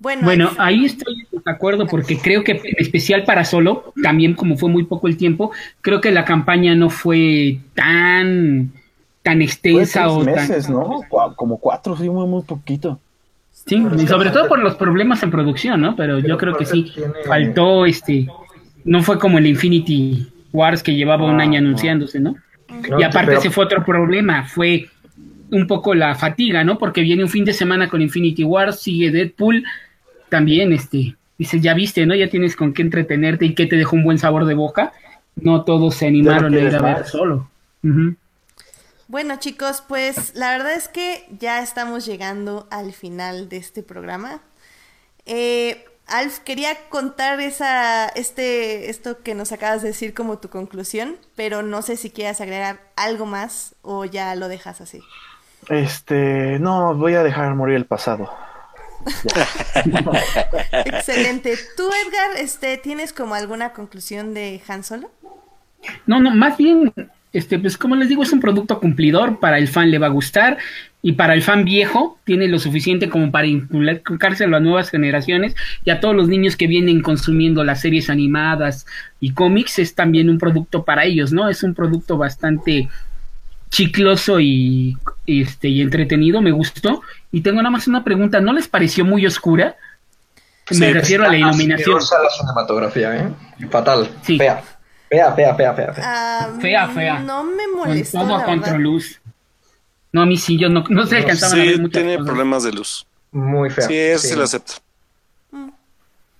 Bueno, 0.00 0.22
Bueno, 0.24 0.50
ahí 0.58 0.84
estoy 0.84 1.28
de 1.30 1.50
acuerdo 1.50 1.86
porque 1.86 2.18
creo 2.18 2.42
que 2.42 2.52
en 2.52 2.60
especial 2.78 3.22
para 3.24 3.44
solo, 3.44 3.92
también 4.02 4.34
como 4.34 4.56
fue 4.56 4.68
muy 4.68 4.84
poco 4.84 5.06
el 5.06 5.16
tiempo, 5.16 5.52
creo 5.80 6.00
que 6.00 6.10
la 6.10 6.24
campaña 6.24 6.74
no 6.74 6.90
fue 6.90 7.60
tan 7.74 8.72
tan 9.22 9.36
Fue 9.36 9.44
extensa 9.44 10.10
o 10.10 10.24
meses, 10.24 10.64
tan 10.64 10.74
¿no? 10.74 11.02
Como 11.36 11.58
cuatro, 11.58 11.96
sí, 11.96 12.10
muy, 12.10 12.26
muy 12.26 12.42
poquito. 12.42 12.98
Sí, 13.66 13.84
y 13.98 14.06
sobre 14.06 14.30
todo 14.30 14.48
por 14.48 14.58
los 14.58 14.74
problemas 14.74 15.22
en 15.22 15.30
producción, 15.30 15.80
¿no? 15.80 15.94
Pero 15.96 16.18
yo 16.18 16.36
creo 16.38 16.56
que 16.56 16.64
sí 16.66 16.90
Tiene- 16.94 17.12
faltó 17.26 17.86
este 17.86 18.26
no 18.84 19.02
fue 19.02 19.18
como 19.18 19.38
el 19.38 19.46
Infinity 19.46 20.26
Wars 20.52 20.82
que 20.82 20.94
llevaba 20.94 21.26
un 21.26 21.38
Ah, 21.40 21.44
año 21.44 21.58
anunciándose, 21.58 22.18
¿no? 22.18 22.36
Y 22.98 23.02
aparte 23.02 23.34
ese 23.34 23.50
fue 23.50 23.64
otro 23.64 23.84
problema, 23.84 24.44
fue 24.44 24.88
un 25.50 25.66
poco 25.66 25.94
la 25.94 26.14
fatiga, 26.14 26.64
¿no? 26.64 26.78
Porque 26.78 27.02
viene 27.02 27.22
un 27.22 27.28
fin 27.28 27.44
de 27.44 27.52
semana 27.52 27.88
con 27.88 28.00
Infinity 28.00 28.42
Wars, 28.44 28.80
sigue 28.80 29.10
Deadpool, 29.10 29.64
también 30.28 30.72
este, 30.72 31.16
dices, 31.38 31.60
ya 31.60 31.74
viste, 31.74 32.06
¿no? 32.06 32.14
Ya 32.14 32.28
tienes 32.28 32.56
con 32.56 32.72
qué 32.72 32.82
entretenerte 32.82 33.44
y 33.46 33.54
que 33.54 33.66
te 33.66 33.76
dejó 33.76 33.96
un 33.96 34.04
buen 34.04 34.18
sabor 34.18 34.44
de 34.46 34.54
boca. 34.54 34.92
No 35.36 35.62
todos 35.64 35.94
se 35.96 36.06
animaron 36.06 36.54
a 36.54 36.58
ir 36.60 36.74
a 36.74 36.82
ver 36.82 37.04
solo. 37.06 37.50
Ujú. 37.84 38.14
Bueno, 39.10 39.40
chicos, 39.40 39.82
pues 39.88 40.36
la 40.36 40.52
verdad 40.52 40.72
es 40.72 40.86
que 40.86 41.26
ya 41.36 41.62
estamos 41.62 42.06
llegando 42.06 42.68
al 42.70 42.92
final 42.92 43.48
de 43.48 43.56
este 43.56 43.82
programa. 43.82 44.40
Eh, 45.26 45.84
Alf, 46.06 46.38
quería 46.38 46.76
contar 46.90 47.40
esa, 47.40 48.06
este, 48.06 48.88
esto 48.88 49.20
que 49.24 49.34
nos 49.34 49.50
acabas 49.50 49.82
de 49.82 49.88
decir 49.88 50.14
como 50.14 50.38
tu 50.38 50.48
conclusión, 50.48 51.16
pero 51.34 51.62
no 51.62 51.82
sé 51.82 51.96
si 51.96 52.10
quieras 52.10 52.40
agregar 52.40 52.78
algo 52.94 53.26
más 53.26 53.74
o 53.82 54.04
ya 54.04 54.32
lo 54.36 54.46
dejas 54.46 54.80
así. 54.80 55.02
Este, 55.68 56.60
no, 56.60 56.94
voy 56.94 57.14
a 57.14 57.24
dejar 57.24 57.52
morir 57.56 57.74
el 57.74 57.86
pasado. 57.86 58.32
Excelente. 60.84 61.58
¿Tú, 61.76 61.90
Edgar, 62.06 62.36
este, 62.38 62.78
tienes 62.78 63.12
como 63.12 63.34
alguna 63.34 63.72
conclusión 63.72 64.34
de 64.34 64.62
Han 64.68 64.84
Solo? 64.84 65.10
No, 66.06 66.20
no, 66.20 66.30
más 66.30 66.56
bien, 66.56 66.92
este, 67.32 67.58
pues 67.58 67.76
como 67.78 67.96
les 67.96 68.08
digo, 68.08 68.22
es 68.22 68.32
un 68.32 68.40
producto 68.40 68.80
cumplidor, 68.80 69.38
para 69.38 69.58
el 69.58 69.68
fan 69.68 69.90
le 69.90 69.98
va 69.98 70.06
a 70.06 70.10
gustar, 70.10 70.58
y 71.02 71.12
para 71.12 71.34
el 71.34 71.42
fan 71.42 71.64
viejo 71.64 72.18
tiene 72.24 72.46
lo 72.48 72.58
suficiente 72.58 73.08
como 73.08 73.30
para 73.30 73.46
inculcárselo 73.46 74.56
a 74.56 74.60
nuevas 74.60 74.90
generaciones 74.90 75.54
y 75.84 75.90
a 75.90 76.00
todos 76.00 76.14
los 76.14 76.28
niños 76.28 76.56
que 76.56 76.66
vienen 76.66 77.00
consumiendo 77.00 77.64
las 77.64 77.80
series 77.80 78.10
animadas 78.10 78.86
y 79.18 79.32
cómics, 79.32 79.78
es 79.78 79.94
también 79.94 80.28
un 80.28 80.38
producto 80.38 80.84
para 80.84 81.04
ellos, 81.04 81.32
¿no? 81.32 81.48
Es 81.48 81.62
un 81.62 81.74
producto 81.74 82.18
bastante 82.18 82.88
chicloso 83.70 84.40
y, 84.40 84.98
este 85.26 85.68
y 85.68 85.80
entretenido, 85.80 86.42
me 86.42 86.50
gustó. 86.50 87.02
Y 87.32 87.40
tengo 87.40 87.58
nada 87.58 87.70
más 87.70 87.88
una 87.88 88.04
pregunta, 88.04 88.40
¿no 88.40 88.52
les 88.52 88.68
pareció 88.68 89.04
muy 89.04 89.24
oscura? 89.24 89.76
Me 90.70 90.76
Sí, 90.76 90.92
refiero 90.92 91.24
a 91.24 91.28
la 91.28 91.38
iluminación. 91.38 91.98
La 91.98 92.30
cinematografía, 92.30 93.16
¿eh? 93.16 93.66
Fatal. 93.70 94.08
Sí. 94.22 94.38
Fea. 94.38 94.62
Fea, 95.10 95.32
fea, 95.34 95.54
fea, 95.56 95.74
fea. 95.74 95.92
fea. 95.92 96.04
Ah, 96.06 96.48
Fea, 96.60 96.88
fea. 96.88 97.18
No 97.18 97.42
me 97.44 97.64
Con 97.64 97.76
molestó, 97.78 98.20
todo 98.20 98.38
la 98.38 98.44
contra 98.44 98.78
luz. 98.78 99.20
No, 100.12 100.22
a 100.22 100.26
mí 100.26 100.36
sí, 100.36 100.58
yo 100.58 100.68
no, 100.68 100.84
no 100.88 101.04
se 101.06 101.16
alcanzaban 101.16 101.58
a 101.60 101.64
ver 101.64 101.74
Sí, 101.74 101.80
muchas 101.80 101.92
tiene 102.02 102.14
cosas. 102.16 102.26
problemas 102.26 102.62
de 102.62 102.72
luz. 102.72 103.06
Muy 103.32 103.70
fea. 103.70 103.86
Sí, 103.86 103.96
eso 103.96 104.28
sí 104.28 104.34
lo 104.36 104.44
acepto. 104.44 104.74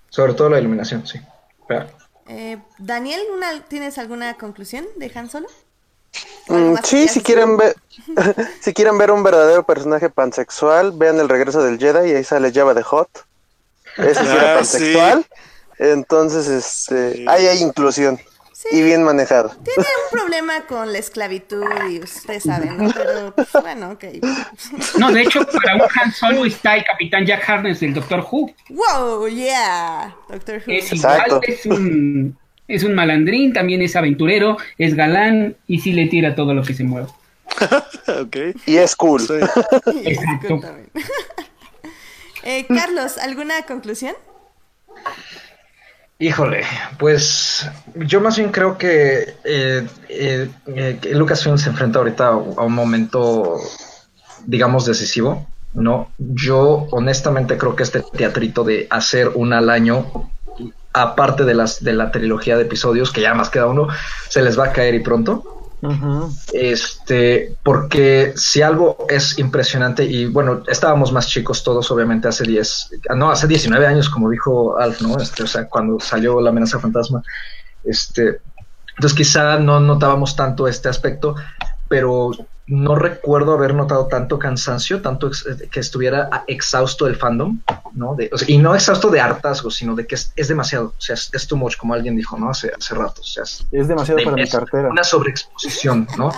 Sobre 0.09 0.33
todo 0.33 0.49
la 0.49 0.59
iluminación, 0.59 1.05
sí. 1.05 1.19
Fea. 1.67 1.87
Eh, 2.27 2.57
Daniel, 2.77 3.21
una- 3.35 3.61
¿tienes 3.67 3.97
alguna 3.97 4.33
conclusión 4.35 4.85
de 4.97 5.11
Han 5.15 5.29
Solo? 5.29 5.47
¿O 6.49 6.55
algo 6.55 6.73
Mm, 6.73 6.77
sí, 6.83 7.07
si 7.07 7.21
quieren 7.21 7.55
ver, 7.57 7.75
si 8.61 8.73
quieren 8.73 8.97
ver 8.97 9.11
un 9.11 9.23
verdadero 9.23 9.63
personaje 9.63 10.09
pansexual, 10.09 10.91
vean 10.95 11.19
el 11.19 11.29
regreso 11.29 11.61
del 11.63 11.77
Jedi 11.77 12.11
y 12.11 12.15
ahí 12.15 12.23
sale 12.23 12.51
Java 12.53 12.73
de 12.73 12.83
Hot. 12.83 13.09
Ese 13.97 14.15
sí 14.25 14.27
era 14.31 14.53
Ah, 14.53 14.55
pansexual. 14.57 15.25
Entonces, 15.77 16.47
este, 16.47 17.13
Sí. 17.15 17.25
ahí 17.27 17.47
hay 17.47 17.61
inclusión 17.61 18.19
Sí, 18.61 18.77
y 18.77 18.83
bien 18.83 19.01
manejado. 19.01 19.49
tiene 19.63 19.79
un 19.79 20.19
problema 20.19 20.67
con 20.67 20.93
la 20.93 20.99
esclavitud 20.99 21.65
y 21.89 21.99
ustedes 21.99 22.43
saben, 22.43 22.77
¿no? 22.77 22.91
Pero 22.93 23.33
pues, 23.33 23.47
bueno, 23.59 23.91
ok. 23.91 24.03
No, 24.99 25.11
de 25.11 25.23
hecho, 25.23 25.43
para 25.47 25.77
un 25.77 25.81
Han 25.81 26.11
Solo 26.11 26.45
está 26.45 26.75
el 26.75 26.83
Capitán 26.83 27.25
Jack 27.25 27.49
Harness 27.49 27.79
del 27.79 27.95
Doctor 27.95 28.23
Who. 28.31 28.53
¡Wow! 28.69 29.27
¡Yeah! 29.29 30.15
Doctor 30.29 30.61
Who. 30.67 30.73
Es 30.73 30.91
Exacto. 30.91 31.37
igual, 31.37 31.41
es 31.47 31.65
un, 31.65 32.37
es 32.67 32.83
un 32.83 32.93
malandrín, 32.93 33.51
también 33.51 33.81
es 33.81 33.95
aventurero, 33.95 34.57
es 34.77 34.93
galán 34.93 35.55
y 35.65 35.79
sí 35.79 35.93
le 35.93 36.05
tira 36.05 36.35
todo 36.35 36.53
lo 36.53 36.61
que 36.61 36.75
se 36.75 36.83
mueve. 36.83 37.07
ok. 38.21 38.37
Y 38.67 38.77
es 38.77 38.95
cool. 38.95 39.21
Sí. 39.21 39.33
Exacto. 40.05 40.61
Eh, 42.43 42.65
Carlos, 42.67 43.19
¿alguna 43.19 43.61
conclusión? 43.67 44.15
Híjole, 46.21 46.61
pues 46.99 47.67
yo 47.95 48.21
más 48.21 48.37
bien 48.37 48.51
creo 48.51 48.77
que, 48.77 49.33
eh, 49.43 49.87
eh, 50.07 50.99
Lucasfilm 51.13 51.57
se 51.57 51.71
enfrenta 51.71 51.97
ahorita 51.97 52.27
a 52.27 52.35
un 52.35 52.73
momento, 52.73 53.57
digamos, 54.45 54.85
decisivo, 54.85 55.47
¿no? 55.73 56.11
Yo 56.19 56.87
honestamente 56.91 57.57
creo 57.57 57.75
que 57.75 57.81
este 57.81 58.03
teatrito 58.03 58.63
de 58.63 58.85
hacer 58.91 59.29
una 59.29 59.57
al 59.57 59.71
año, 59.71 60.29
aparte 60.93 61.43
de, 61.43 61.55
las, 61.55 61.83
de 61.83 61.93
la 61.93 62.11
trilogía 62.11 62.55
de 62.55 62.65
episodios, 62.65 63.11
que 63.11 63.21
ya 63.21 63.33
más 63.33 63.49
queda 63.49 63.65
uno, 63.65 63.87
se 64.29 64.43
les 64.43 64.59
va 64.59 64.65
a 64.65 64.73
caer 64.73 64.93
y 64.93 64.99
pronto. 64.99 65.60
Este, 66.53 67.55
porque 67.63 68.33
si 68.35 68.61
algo 68.61 69.05
es 69.09 69.39
impresionante, 69.39 70.03
y 70.03 70.25
bueno, 70.25 70.63
estábamos 70.67 71.11
más 71.11 71.27
chicos 71.27 71.63
todos, 71.63 71.89
obviamente, 71.91 72.27
hace 72.27 72.45
10, 72.45 72.91
no, 73.15 73.31
hace 73.31 73.47
19 73.47 73.85
años, 73.87 74.09
como 74.09 74.29
dijo 74.29 74.77
Alf, 74.77 75.01
¿no? 75.01 75.19
Este, 75.19 75.43
o 75.43 75.47
sea, 75.47 75.67
cuando 75.67 75.99
salió 75.99 76.39
la 76.39 76.51
amenaza 76.51 76.79
fantasma. 76.79 77.23
Este, 77.83 78.41
entonces 78.95 79.17
quizá 79.17 79.57
no 79.57 79.79
notábamos 79.79 80.35
tanto 80.35 80.67
este 80.67 80.89
aspecto, 80.89 81.35
pero 81.87 82.31
no 82.71 82.95
recuerdo 82.95 83.53
haber 83.53 83.73
notado 83.75 84.07
tanto 84.07 84.39
cansancio, 84.39 85.01
tanto 85.01 85.27
ex- 85.27 85.45
que 85.69 85.79
estuviera 85.79 86.29
exhausto 86.47 87.05
el 87.07 87.15
fandom, 87.15 87.59
¿no? 87.93 88.15
De- 88.15 88.29
o 88.31 88.37
sea, 88.37 88.49
y 88.49 88.57
no 88.57 88.73
exhausto 88.73 89.09
de 89.09 89.19
hartazgo, 89.19 89.69
sino 89.69 89.93
de 89.95 90.07
que 90.07 90.15
es, 90.15 90.31
es 90.35 90.47
demasiado, 90.47 90.93
o 90.97 91.01
sea, 91.01 91.15
es, 91.15 91.29
es 91.33 91.47
too 91.47 91.57
much, 91.57 91.75
como 91.77 91.93
alguien 91.93 92.15
dijo, 92.15 92.37
¿no? 92.37 92.49
Hace, 92.49 92.71
hace 92.77 92.95
rato, 92.95 93.21
o 93.21 93.23
sea, 93.25 93.43
es, 93.43 93.65
Es 93.71 93.87
demasiado 93.87 94.17
de- 94.19 94.23
para 94.23 94.35
mi 94.37 94.47
cartera. 94.49 94.89
una 94.89 95.03
sobreexposición, 95.03 96.07
¿no? 96.17 96.31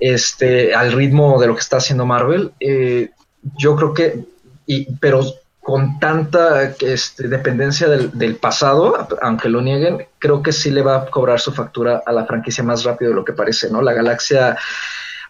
Este, 0.00 0.74
al 0.74 0.92
ritmo 0.92 1.40
de 1.40 1.46
lo 1.46 1.54
que 1.54 1.60
está 1.60 1.76
haciendo 1.78 2.04
Marvel. 2.04 2.52
Eh, 2.60 3.10
yo 3.56 3.76
creo 3.76 3.94
que, 3.94 4.24
y, 4.66 4.92
pero 4.96 5.22
con 5.60 5.98
tanta 5.98 6.74
este, 6.80 7.28
dependencia 7.28 7.88
del, 7.88 8.10
del 8.18 8.36
pasado, 8.36 9.08
aunque 9.22 9.48
lo 9.48 9.62
nieguen, 9.62 10.06
creo 10.18 10.42
que 10.42 10.52
sí 10.52 10.70
le 10.70 10.82
va 10.82 10.96
a 10.96 11.06
cobrar 11.06 11.40
su 11.40 11.52
factura 11.52 12.02
a 12.04 12.12
la 12.12 12.26
franquicia 12.26 12.62
más 12.64 12.84
rápido 12.84 13.10
de 13.12 13.16
lo 13.16 13.24
que 13.24 13.32
parece, 13.32 13.70
¿no? 13.70 13.80
La 13.80 13.92
galaxia 13.94 14.58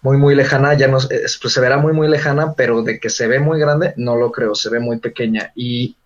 muy, 0.04 0.18
muy 0.18 0.34
lejana, 0.34 0.74
ya 0.74 0.86
no 0.86 0.98
es- 0.98 1.38
pues 1.40 1.54
se 1.54 1.60
verá 1.60 1.78
muy, 1.78 1.94
muy 1.94 2.08
lejana, 2.08 2.52
pero 2.52 2.82
de 2.82 3.00
que 3.00 3.08
se 3.08 3.26
ve 3.26 3.40
muy 3.40 3.58
grande, 3.58 3.94
no 3.96 4.16
lo 4.16 4.30
creo, 4.30 4.54
se 4.54 4.68
ve 4.68 4.78
muy 4.78 4.98
pequeña. 4.98 5.50
Y 5.56 5.96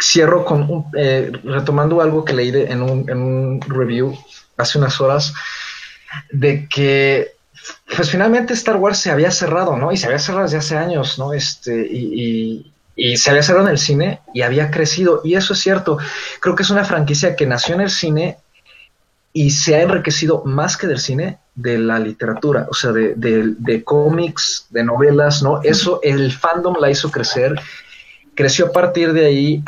cierro 0.00 0.44
con 0.44 0.62
un- 0.70 0.86
eh, 0.96 1.32
retomando 1.42 2.00
algo 2.00 2.24
que 2.24 2.32
leí 2.34 2.52
de- 2.52 2.70
en, 2.70 2.82
un, 2.82 3.60
review 3.62 4.16
hace 4.56 4.78
unas 4.78 5.00
horas 5.00 5.34
de 6.30 6.68
que 6.68 7.32
pues 7.96 8.10
finalmente 8.10 8.52
Star 8.54 8.76
Wars 8.76 8.98
se 8.98 9.10
había 9.10 9.30
cerrado, 9.32 9.76
¿no? 9.76 9.90
Y 9.90 9.96
se 9.96 10.06
había 10.06 10.18
cerrado 10.20 10.44
desde 10.44 10.58
hace 10.58 10.76
años, 10.76 11.18
¿no? 11.18 11.32
Este, 11.32 11.88
y- 11.90 12.72
y 12.94 13.16
se 13.16 13.30
había 13.30 13.42
cerrado 13.42 13.66
en 13.66 13.72
el 13.72 13.78
cine 13.78 14.20
y 14.32 14.42
había 14.42 14.70
crecido. 14.70 15.20
Y 15.24 15.34
eso 15.34 15.54
es 15.54 15.58
cierto. 15.58 15.98
Creo 16.40 16.54
que 16.54 16.62
es 16.62 16.70
una 16.70 16.84
franquicia 16.84 17.34
que 17.34 17.46
nació 17.46 17.74
en 17.74 17.80
el 17.80 17.90
cine 17.90 18.36
y 19.36 19.50
se 19.50 19.74
ha 19.74 19.82
enriquecido 19.82 20.42
más 20.46 20.76
que 20.78 20.86
del 20.86 20.98
cine, 21.00 21.40
de 21.56 21.76
la 21.76 21.98
literatura, 21.98 22.66
o 22.70 22.74
sea, 22.74 22.92
de, 22.92 23.14
de- 23.16 23.54
de 23.58 23.84
cómics, 23.84 24.66
de 24.70 24.84
novelas, 24.84 25.42
¿no? 25.42 25.60
Eso, 25.62 26.00
el 26.02 26.32
fandom 26.32 26.76
la 26.80 26.88
hizo 26.90 27.10
crecer, 27.10 27.54
creció 28.34 28.66
a 28.68 28.72
partir 28.72 29.12
de 29.12 29.26
ahí, 29.26 29.62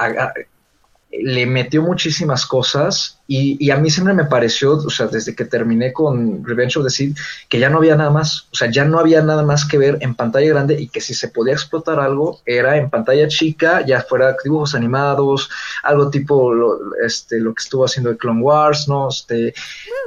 le 1.10 1.46
metió 1.46 1.82
muchísimas 1.82 2.46
cosas 2.46 3.20
y, 3.28 3.56
y 3.64 3.70
a 3.70 3.76
mí 3.76 3.90
siempre 3.90 4.14
me 4.14 4.24
pareció, 4.24 4.74
o 4.74 4.90
sea, 4.90 5.06
desde 5.06 5.34
que 5.34 5.44
terminé 5.44 5.92
con 5.92 6.44
Revenge 6.44 6.76
of 6.78 6.84
the 6.84 6.90
Sith, 6.90 7.16
que 7.48 7.58
ya 7.58 7.70
no 7.70 7.78
había 7.78 7.96
nada 7.96 8.10
más, 8.10 8.48
o 8.52 8.56
sea, 8.56 8.70
ya 8.70 8.84
no 8.84 8.98
había 8.98 9.22
nada 9.22 9.42
más 9.42 9.64
que 9.64 9.78
ver 9.78 9.98
en 10.00 10.14
pantalla 10.14 10.48
grande 10.48 10.80
y 10.80 10.88
que 10.88 11.00
si 11.00 11.14
se 11.14 11.28
podía 11.28 11.54
explotar 11.54 12.00
algo 12.00 12.40
era 12.44 12.76
en 12.76 12.90
pantalla 12.90 13.28
chica, 13.28 13.84
ya 13.84 14.02
fuera 14.02 14.36
dibujos 14.42 14.74
animados, 14.74 15.48
algo 15.82 16.10
tipo 16.10 16.52
lo, 16.52 16.78
este, 17.04 17.40
lo 17.40 17.54
que 17.54 17.62
estuvo 17.62 17.84
haciendo 17.84 18.10
de 18.10 18.18
Clone 18.18 18.42
Wars, 18.42 18.88
¿no? 18.88 19.08
Este, 19.08 19.54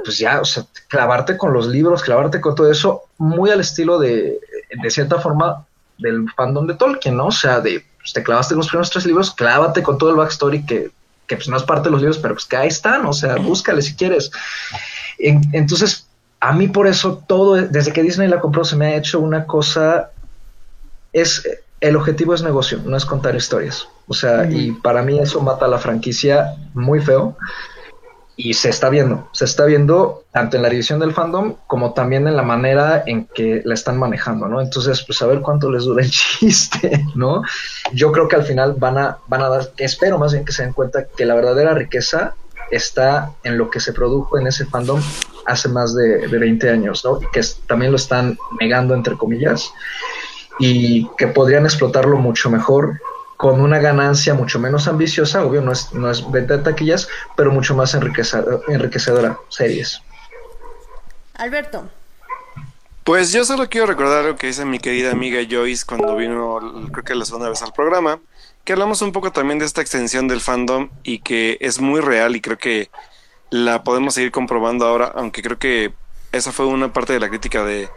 pues 0.04 0.18
ya, 0.18 0.40
o 0.40 0.44
sea, 0.44 0.64
clavarte 0.88 1.36
con 1.36 1.52
los 1.52 1.66
libros, 1.66 2.02
clavarte 2.02 2.40
con 2.40 2.54
todo 2.54 2.70
eso, 2.70 3.04
muy 3.18 3.50
al 3.50 3.60
estilo 3.60 3.98
de, 3.98 4.38
de 4.82 4.90
cierta 4.90 5.18
forma, 5.18 5.66
del 5.98 6.30
fandom 6.34 6.66
de 6.66 6.74
Tolkien, 6.74 7.16
¿no? 7.16 7.26
O 7.26 7.32
sea, 7.32 7.60
de, 7.60 7.84
pues, 8.00 8.12
te 8.12 8.22
clavaste 8.22 8.54
con 8.54 8.58
los 8.58 8.68
primeros 8.68 8.90
tres 8.90 9.06
libros, 9.06 9.30
clávate 9.34 9.82
con 9.82 9.98
todo 9.98 10.10
el 10.10 10.16
backstory 10.16 10.64
que, 10.66 10.90
que 11.26 11.36
pues 11.36 11.48
no 11.48 11.56
es 11.56 11.62
parte 11.62 11.88
de 11.88 11.92
los 11.92 12.00
libros, 12.00 12.18
pero 12.18 12.34
pues 12.34 12.46
que 12.46 12.56
ahí 12.56 12.68
están, 12.68 13.06
o 13.06 13.12
sea, 13.12 13.36
búscale 13.36 13.82
si 13.82 13.94
quieres. 13.94 14.30
En- 15.18 15.42
entonces, 15.52 16.06
a 16.40 16.52
mí 16.52 16.68
por 16.68 16.86
eso 16.86 17.22
todo, 17.28 17.54
desde 17.54 17.92
que 17.92 18.02
Disney 18.02 18.28
la 18.28 18.40
compró, 18.40 18.64
se 18.64 18.76
me 18.76 18.86
ha 18.86 18.96
hecho 18.96 19.20
una 19.20 19.46
cosa, 19.46 20.10
es, 21.12 21.46
el 21.80 21.96
objetivo 21.96 22.34
es 22.34 22.42
negocio, 22.42 22.80
no 22.84 22.96
es 22.96 23.04
contar 23.04 23.34
historias. 23.36 23.86
O 24.08 24.14
sea, 24.14 24.50
y 24.50 24.72
para 24.72 25.02
mí 25.02 25.18
eso 25.18 25.40
mata 25.40 25.66
a 25.66 25.68
la 25.68 25.78
franquicia 25.78 26.54
muy 26.74 27.00
feo. 27.00 27.36
Y 28.42 28.54
se 28.54 28.70
está 28.70 28.88
viendo, 28.88 29.28
se 29.32 29.44
está 29.44 29.66
viendo 29.66 30.24
tanto 30.32 30.56
en 30.56 30.62
la 30.62 30.70
división 30.70 30.98
del 30.98 31.12
fandom 31.12 31.56
como 31.66 31.92
también 31.92 32.26
en 32.26 32.36
la 32.36 32.42
manera 32.42 33.02
en 33.04 33.26
que 33.26 33.60
la 33.66 33.74
están 33.74 33.98
manejando, 33.98 34.48
¿no? 34.48 34.62
Entonces, 34.62 35.04
pues 35.06 35.20
a 35.20 35.26
ver 35.26 35.40
cuánto 35.42 35.70
les 35.70 35.84
dura 35.84 36.02
el 36.02 36.10
chiste, 36.38 37.04
¿no? 37.14 37.42
Yo 37.92 38.10
creo 38.12 38.28
que 38.28 38.36
al 38.36 38.44
final 38.44 38.76
van 38.78 38.96
a, 38.96 39.18
van 39.26 39.42
a 39.42 39.48
dar, 39.50 39.70
espero 39.76 40.18
más 40.18 40.32
bien 40.32 40.46
que 40.46 40.52
se 40.52 40.62
den 40.62 40.72
cuenta 40.72 41.04
que 41.04 41.26
la 41.26 41.34
verdadera 41.34 41.74
riqueza 41.74 42.34
está 42.70 43.32
en 43.44 43.58
lo 43.58 43.68
que 43.68 43.78
se 43.78 43.92
produjo 43.92 44.38
en 44.38 44.46
ese 44.46 44.64
fandom 44.64 45.02
hace 45.44 45.68
más 45.68 45.94
de, 45.94 46.26
de 46.26 46.38
20 46.38 46.70
años, 46.70 47.04
¿no? 47.04 47.20
Que 47.20 47.42
también 47.66 47.92
lo 47.92 47.96
están 47.96 48.38
negando, 48.58 48.94
entre 48.94 49.18
comillas, 49.18 49.70
y 50.58 51.10
que 51.18 51.26
podrían 51.26 51.66
explotarlo 51.66 52.16
mucho 52.16 52.48
mejor 52.48 53.00
con 53.40 53.62
una 53.62 53.78
ganancia 53.78 54.34
mucho 54.34 54.58
menos 54.58 54.86
ambiciosa, 54.86 55.42
obvio, 55.42 55.62
no 55.62 55.72
es, 55.72 55.94
no 55.94 56.10
es 56.10 56.30
venta 56.30 56.58
de 56.58 56.62
taquillas, 56.62 57.08
pero 57.38 57.50
mucho 57.50 57.74
más 57.74 57.94
enriquecedora, 57.94 58.60
enriquecedora 58.68 59.38
series. 59.48 60.02
Alberto. 61.36 61.88
Pues 63.02 63.32
yo 63.32 63.46
solo 63.46 63.70
quiero 63.70 63.86
recordar 63.86 64.26
lo 64.26 64.36
que 64.36 64.48
dice 64.48 64.66
mi 64.66 64.78
querida 64.78 65.12
amiga 65.12 65.40
Joyce 65.50 65.86
cuando 65.86 66.16
vino, 66.16 66.60
creo 66.92 67.02
que 67.02 67.14
la 67.14 67.24
segunda 67.24 67.48
vez 67.48 67.62
al 67.62 67.72
programa, 67.72 68.20
que 68.64 68.74
hablamos 68.74 69.00
un 69.00 69.10
poco 69.10 69.32
también 69.32 69.58
de 69.58 69.64
esta 69.64 69.80
extensión 69.80 70.28
del 70.28 70.42
fandom 70.42 70.90
y 71.02 71.20
que 71.20 71.56
es 71.62 71.80
muy 71.80 72.02
real 72.02 72.36
y 72.36 72.42
creo 72.42 72.58
que 72.58 72.90
la 73.48 73.84
podemos 73.84 74.12
seguir 74.12 74.32
comprobando 74.32 74.86
ahora, 74.86 75.12
aunque 75.14 75.40
creo 75.40 75.58
que 75.58 75.94
esa 76.32 76.52
fue 76.52 76.66
una 76.66 76.92
parte 76.92 77.14
de 77.14 77.20
la 77.20 77.30
crítica 77.30 77.64
de, 77.64 77.88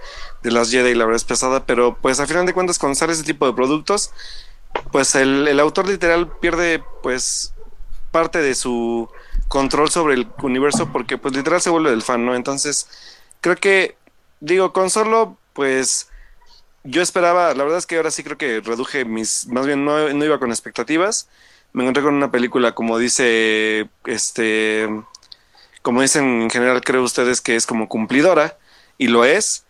de 0.41 0.51
las 0.51 0.71
Jedi, 0.71 0.95
la 0.95 1.03
verdad 1.03 1.17
es 1.17 1.25
pesada, 1.25 1.65
pero 1.65 1.97
pues 2.01 2.21
a 2.21 2.27
final 2.27 2.45
de 2.45 2.53
cuentas 2.53 2.79
cuando 2.79 2.95
sale 2.95 3.11
ese 3.11 3.25
tipo 3.25 3.45
de 3.45 3.51
productos, 3.51 4.11
pues 4.91 5.15
el, 5.15 5.47
el 5.47 5.59
autor 5.59 5.87
literal 5.87 6.29
pierde 6.39 6.83
pues 7.01 7.53
parte 8.11 8.39
de 8.39 8.55
su 8.55 9.09
control 9.47 9.89
sobre 9.89 10.15
el 10.15 10.27
universo 10.41 10.91
porque 10.91 11.17
pues 11.17 11.35
literal 11.35 11.61
se 11.61 11.69
vuelve 11.69 11.91
del 11.91 12.01
fan, 12.01 12.25
¿no? 12.25 12.35
Entonces 12.35 12.87
creo 13.41 13.55
que 13.55 13.97
digo, 14.43 14.73
con 14.73 14.89
solo, 14.89 15.37
pues 15.53 16.09
yo 16.83 17.01
esperaba, 17.01 17.53
la 17.53 17.63
verdad 17.63 17.79
es 17.79 17.85
que 17.85 17.95
ahora 17.95 18.11
sí 18.11 18.23
creo 18.23 18.37
que 18.37 18.59
reduje 18.59 19.05
mis, 19.05 19.47
más 19.47 19.65
bien 19.65 19.85
no, 19.85 20.09
no 20.13 20.25
iba 20.25 20.39
con 20.39 20.51
expectativas. 20.51 21.29
Me 21.71 21.83
encontré 21.83 22.03
con 22.03 22.13
una 22.13 22.29
película, 22.29 22.75
como 22.75 22.99
dice, 22.99 23.89
este, 24.05 24.87
como 25.81 26.01
dicen 26.01 26.43
en 26.43 26.49
general, 26.49 26.81
creo 26.81 27.03
ustedes 27.03 27.41
que 27.41 27.55
es 27.55 27.65
como 27.65 27.87
cumplidora, 27.87 28.57
y 28.97 29.07
lo 29.07 29.25
es. 29.25 29.65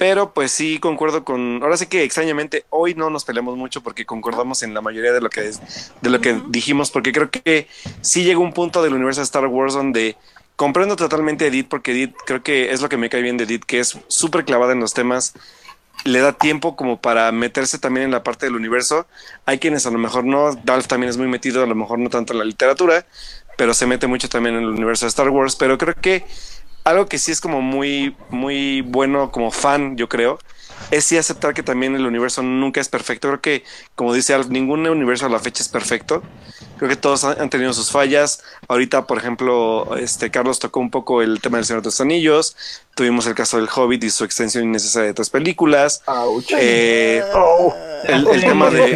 Pero 0.00 0.32
pues 0.32 0.50
sí 0.50 0.78
concuerdo 0.78 1.24
con. 1.26 1.62
Ahora 1.62 1.76
sí 1.76 1.84
que 1.84 2.02
extrañamente 2.04 2.64
hoy 2.70 2.94
no 2.94 3.10
nos 3.10 3.26
peleamos 3.26 3.58
mucho 3.58 3.82
porque 3.82 4.06
concordamos 4.06 4.62
en 4.62 4.72
la 4.72 4.80
mayoría 4.80 5.12
de 5.12 5.20
lo 5.20 5.28
que 5.28 5.46
es, 5.46 5.92
de 6.00 6.08
lo 6.08 6.22
que 6.22 6.40
dijimos, 6.48 6.90
porque 6.90 7.12
creo 7.12 7.30
que 7.30 7.68
sí 8.00 8.24
llegó 8.24 8.40
un 8.40 8.54
punto 8.54 8.82
del 8.82 8.94
universo 8.94 9.20
de 9.20 9.26
Star 9.26 9.44
Wars 9.44 9.74
donde 9.74 10.16
comprendo 10.56 10.96
totalmente 10.96 11.44
a 11.44 11.48
Edith, 11.48 11.68
porque 11.68 11.90
Edith 11.90 12.14
creo 12.24 12.42
que 12.42 12.72
es 12.72 12.80
lo 12.80 12.88
que 12.88 12.96
me 12.96 13.10
cae 13.10 13.20
bien 13.20 13.36
de 13.36 13.44
Edith, 13.44 13.64
que 13.66 13.78
es 13.78 13.98
súper 14.08 14.46
clavada 14.46 14.72
en 14.72 14.80
los 14.80 14.94
temas, 14.94 15.34
le 16.04 16.20
da 16.20 16.32
tiempo 16.32 16.76
como 16.76 17.02
para 17.02 17.30
meterse 17.30 17.78
también 17.78 18.06
en 18.06 18.10
la 18.10 18.22
parte 18.22 18.46
del 18.46 18.56
universo. 18.56 19.06
Hay 19.44 19.58
quienes 19.58 19.84
a 19.84 19.90
lo 19.90 19.98
mejor 19.98 20.24
no, 20.24 20.54
Dolph 20.64 20.86
también 20.86 21.10
es 21.10 21.18
muy 21.18 21.28
metido, 21.28 21.62
a 21.62 21.66
lo 21.66 21.74
mejor 21.74 21.98
no 21.98 22.08
tanto 22.08 22.32
en 22.32 22.38
la 22.38 22.46
literatura, 22.46 23.04
pero 23.58 23.74
se 23.74 23.84
mete 23.84 24.06
mucho 24.06 24.30
también 24.30 24.54
en 24.54 24.62
el 24.62 24.70
universo 24.70 25.04
de 25.04 25.10
Star 25.10 25.28
Wars, 25.28 25.56
pero 25.56 25.76
creo 25.76 25.94
que 25.94 26.24
algo 26.84 27.06
que 27.06 27.18
sí 27.18 27.32
es 27.32 27.40
como 27.40 27.60
muy, 27.62 28.16
muy 28.30 28.82
bueno 28.82 29.30
como 29.30 29.50
fan, 29.50 29.96
yo 29.96 30.08
creo, 30.08 30.38
es 30.90 31.04
sí 31.04 31.16
aceptar 31.16 31.54
que 31.54 31.62
también 31.62 31.94
el 31.94 32.06
universo 32.06 32.42
nunca 32.42 32.80
es 32.80 32.88
perfecto. 32.88 33.28
Creo 33.28 33.40
que, 33.40 33.64
como 33.94 34.12
dice 34.14 34.34
Alf, 34.34 34.48
ningún 34.48 34.86
universo 34.86 35.26
a 35.26 35.28
la 35.28 35.38
fecha 35.38 35.62
es 35.62 35.68
perfecto. 35.68 36.22
Creo 36.80 36.88
que 36.88 36.96
todos 36.96 37.24
han 37.24 37.50
tenido 37.50 37.74
sus 37.74 37.90
fallas. 37.90 38.42
Ahorita, 38.66 39.06
por 39.06 39.18
ejemplo, 39.18 39.98
este 39.98 40.30
Carlos 40.30 40.58
tocó 40.58 40.80
un 40.80 40.90
poco 40.90 41.20
el 41.20 41.38
tema 41.42 41.58
del 41.58 41.66
Señor 41.66 41.82
de 41.82 41.88
los 41.88 42.00
Anillos. 42.00 42.56
Tuvimos 42.94 43.26
el 43.26 43.34
caso 43.34 43.58
del 43.58 43.68
Hobbit 43.68 44.02
y 44.04 44.08
su 44.08 44.24
extensión 44.24 44.64
innecesaria 44.64 45.08
de 45.08 45.12
tres 45.12 45.28
películas. 45.28 46.02
Eh, 46.56 47.22
el, 48.04 48.26
el 48.28 48.40
tema 48.40 48.70
de 48.70 48.92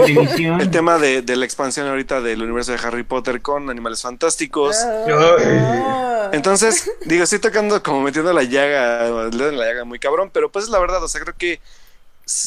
el 0.59 0.70
tema 0.70 0.97
de, 0.97 1.20
de 1.20 1.36
la 1.36 1.44
expansión 1.44 1.86
ahorita 1.86 2.23
del 2.23 2.43
universo 2.43 2.73
de 2.73 2.78
Harry 2.78 3.02
Potter 3.02 3.43
con 3.43 3.69
Animales 3.69 4.01
Fantásticos. 4.01 4.78
Ah. 4.78 6.31
Entonces, 6.32 6.90
digo, 7.05 7.24
estoy 7.24 7.39
tocando 7.39 7.82
como 7.82 8.01
metiendo 8.01 8.32
la 8.32 8.44
llaga, 8.44 9.11
la 9.31 9.51
llaga 9.66 9.85
muy 9.85 9.98
cabrón, 9.98 10.31
pero 10.32 10.51
pues 10.51 10.65
es 10.65 10.70
la 10.70 10.78
verdad, 10.78 11.05
o 11.05 11.09
sea, 11.09 11.20
creo 11.20 11.36
que 11.36 11.61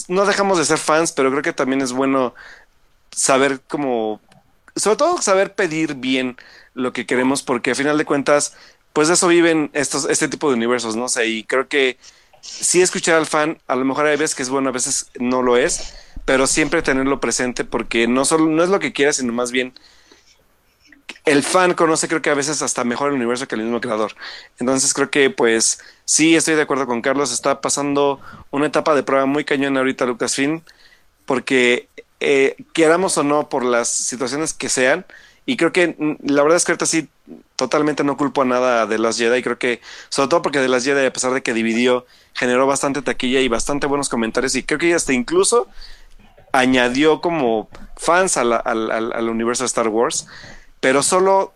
no 0.07 0.25
dejamos 0.25 0.57
de 0.57 0.65
ser 0.65 0.79
fans, 0.79 1.11
pero 1.11 1.29
creo 1.29 1.43
que 1.43 1.53
también 1.53 1.81
es 1.81 1.91
bueno 1.91 2.33
saber 3.11 3.61
como, 3.67 4.19
sobre 4.77 4.97
todo 4.97 5.21
saber 5.21 5.55
pedir 5.55 5.95
bien 5.95 6.37
lo 6.73 6.93
que 6.93 7.05
queremos, 7.05 7.43
porque 7.43 7.71
a 7.71 7.75
final 7.75 7.97
de 7.97 8.05
cuentas, 8.05 8.55
pues 8.93 9.07
de 9.07 9.15
eso 9.15 9.27
viven 9.27 9.69
estos, 9.73 10.05
este 10.09 10.27
tipo 10.27 10.49
de 10.49 10.55
universos, 10.55 10.95
¿no? 10.95 11.09
Sea, 11.09 11.25
y 11.25 11.43
creo 11.43 11.67
que 11.67 11.97
sí 12.41 12.81
escuchar 12.81 13.15
al 13.15 13.25
fan, 13.25 13.59
a 13.67 13.75
lo 13.75 13.85
mejor 13.85 14.05
hay 14.05 14.17
veces 14.17 14.35
que 14.35 14.43
es 14.43 14.49
bueno, 14.49 14.69
a 14.69 14.73
veces 14.73 15.11
no 15.19 15.41
lo 15.41 15.57
es, 15.57 15.95
pero 16.25 16.47
siempre 16.47 16.81
tenerlo 16.81 17.19
presente 17.19 17.63
porque 17.63 18.07
no 18.07 18.25
solo 18.25 18.45
no 18.47 18.63
es 18.63 18.69
lo 18.69 18.79
que 18.79 18.93
quieras, 18.93 19.17
sino 19.17 19.33
más 19.33 19.51
bien 19.51 19.73
el 21.25 21.43
fan 21.43 21.73
conoce 21.73 22.07
creo 22.07 22.21
que 22.21 22.29
a 22.29 22.33
veces 22.35 22.61
hasta 22.61 22.83
mejor 22.85 23.09
el 23.09 23.15
universo 23.15 23.47
que 23.47 23.55
el 23.55 23.63
mismo 23.63 23.81
creador. 23.81 24.15
Entonces 24.59 24.93
creo 24.93 25.09
que 25.09 25.29
pues 25.29 25.79
sí 26.05 26.35
estoy 26.35 26.55
de 26.55 26.61
acuerdo 26.61 26.87
con 26.87 27.01
Carlos, 27.01 27.31
está 27.31 27.61
pasando 27.61 28.21
una 28.49 28.67
etapa 28.67 28.95
de 28.95 29.03
prueba 29.03 29.25
muy 29.25 29.43
cañona 29.43 29.79
ahorita 29.79 30.05
Lucasfilm 30.05 30.61
porque 31.25 31.89
eh, 32.19 32.55
queramos 32.73 33.17
o 33.17 33.23
no 33.23 33.49
por 33.49 33.63
las 33.65 33.89
situaciones 33.89 34.53
que 34.53 34.69
sean 34.69 35.05
y 35.45 35.57
creo 35.57 35.71
que 35.71 35.95
mm, 35.97 36.29
la 36.31 36.43
verdad 36.43 36.57
es 36.57 36.65
que 36.65 36.71
ahorita 36.73 36.85
sí 36.85 37.09
totalmente 37.55 38.03
no 38.03 38.17
culpo 38.17 38.41
a 38.41 38.45
nada 38.45 38.85
de 38.85 38.99
las 38.99 39.17
Jedi. 39.17 39.41
Creo 39.43 39.57
que, 39.57 39.81
sobre 40.09 40.29
todo 40.29 40.41
porque 40.41 40.59
de 40.59 40.67
las 40.69 40.83
Jedi, 40.83 41.05
a 41.05 41.13
pesar 41.13 41.33
de 41.33 41.41
que 41.43 41.53
dividió, 41.53 42.05
generó 42.33 42.67
bastante 42.67 43.01
taquilla 43.01 43.39
y 43.41 43.47
bastante 43.47 43.87
buenos 43.87 44.09
comentarios. 44.09 44.55
Y 44.55 44.63
creo 44.63 44.79
que 44.79 44.93
hasta 44.93 45.13
incluso 45.13 45.67
añadió 46.51 47.21
como 47.21 47.69
fans 47.97 48.37
al, 48.37 48.53
al- 48.53 48.91
al 48.91 49.29
universo 49.29 49.63
de 49.63 49.67
Star 49.67 49.87
Wars. 49.89 50.27
Pero 50.79 51.03
solo, 51.03 51.53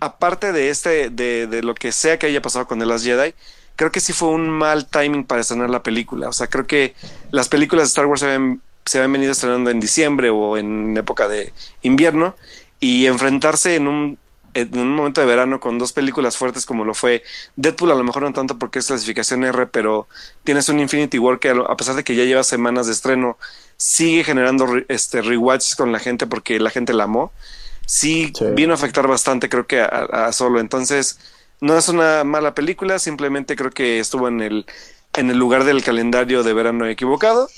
aparte 0.00 0.52
de 0.52 0.70
este, 0.70 1.10
de, 1.10 1.46
de 1.46 1.62
lo 1.62 1.74
que 1.74 1.92
sea 1.92 2.18
que 2.18 2.26
haya 2.26 2.42
pasado 2.42 2.66
con 2.66 2.78
The 2.78 2.86
Last 2.86 3.04
Jedi, 3.04 3.34
creo 3.76 3.92
que 3.92 4.00
sí 4.00 4.12
fue 4.12 4.28
un 4.30 4.50
mal 4.50 4.86
timing 4.88 5.24
para 5.24 5.40
estrenar 5.42 5.70
la 5.70 5.82
película. 5.82 6.28
O 6.28 6.32
sea, 6.32 6.48
creo 6.48 6.66
que 6.66 6.94
las 7.30 7.48
películas 7.48 7.84
de 7.84 7.88
Star 7.88 8.06
Wars 8.06 8.20
se 8.20 8.26
habían, 8.26 8.62
se 8.86 8.98
habían 8.98 9.12
venido 9.12 9.32
estrenando 9.32 9.70
en 9.70 9.80
diciembre 9.80 10.30
o 10.30 10.56
en 10.56 10.96
época 10.96 11.28
de 11.28 11.52
invierno. 11.82 12.36
Y 12.80 13.06
enfrentarse 13.06 13.76
en 13.76 13.88
un, 13.88 14.18
en 14.52 14.78
un 14.78 14.94
momento 14.94 15.20
de 15.22 15.26
verano 15.26 15.58
con 15.58 15.78
dos 15.78 15.92
películas 15.92 16.36
fuertes 16.36 16.66
como 16.66 16.84
lo 16.84 16.92
fue 16.92 17.22
Deadpool, 17.56 17.92
a 17.92 17.94
lo 17.94 18.04
mejor 18.04 18.22
no 18.24 18.32
tanto 18.32 18.58
porque 18.58 18.78
es 18.80 18.86
clasificación 18.86 19.42
R, 19.44 19.66
pero 19.68 20.06
tienes 20.44 20.68
un 20.68 20.80
Infinity 20.80 21.18
War 21.18 21.38
que 21.38 21.48
a 21.50 21.76
pesar 21.76 21.94
de 21.94 22.04
que 22.04 22.14
ya 22.14 22.24
lleva 22.24 22.44
semanas 22.44 22.86
de 22.86 22.92
estreno, 22.92 23.38
sigue 23.76 24.22
generando 24.22 24.66
re- 24.66 24.84
este 24.88 25.22
rewatches 25.22 25.76
con 25.76 25.92
la 25.92 25.98
gente 25.98 26.26
porque 26.26 26.60
la 26.60 26.70
gente 26.70 26.92
la 26.92 27.04
amó. 27.04 27.32
Sí, 27.86 28.32
Sí. 28.36 28.46
vino 28.52 28.72
a 28.72 28.76
afectar 28.76 29.06
bastante, 29.06 29.48
creo 29.48 29.66
que 29.66 29.80
a, 29.80 29.86
a 29.86 30.32
Solo. 30.32 30.60
Entonces, 30.60 31.18
no 31.60 31.78
es 31.78 31.88
una 31.88 32.24
mala 32.24 32.54
película, 32.54 32.98
simplemente 32.98 33.56
creo 33.56 33.70
que 33.70 33.98
estuvo 33.98 34.28
en 34.28 34.40
el, 34.42 34.66
en 35.14 35.30
el 35.30 35.38
lugar 35.38 35.64
del 35.64 35.82
calendario 35.82 36.42
de 36.42 36.52
verano 36.52 36.86
equivocado. 36.86 37.48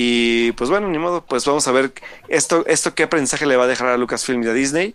Y 0.00 0.52
pues 0.52 0.70
bueno, 0.70 0.86
ni 0.86 0.96
modo, 0.96 1.24
pues 1.24 1.44
vamos 1.44 1.66
a 1.66 1.72
ver 1.72 1.92
esto, 2.28 2.64
esto 2.68 2.94
qué 2.94 3.02
aprendizaje 3.02 3.46
le 3.46 3.56
va 3.56 3.64
a 3.64 3.66
dejar 3.66 3.88
a 3.88 3.96
Lucasfilm 3.96 4.44
y 4.44 4.46
a 4.46 4.52
Disney 4.52 4.94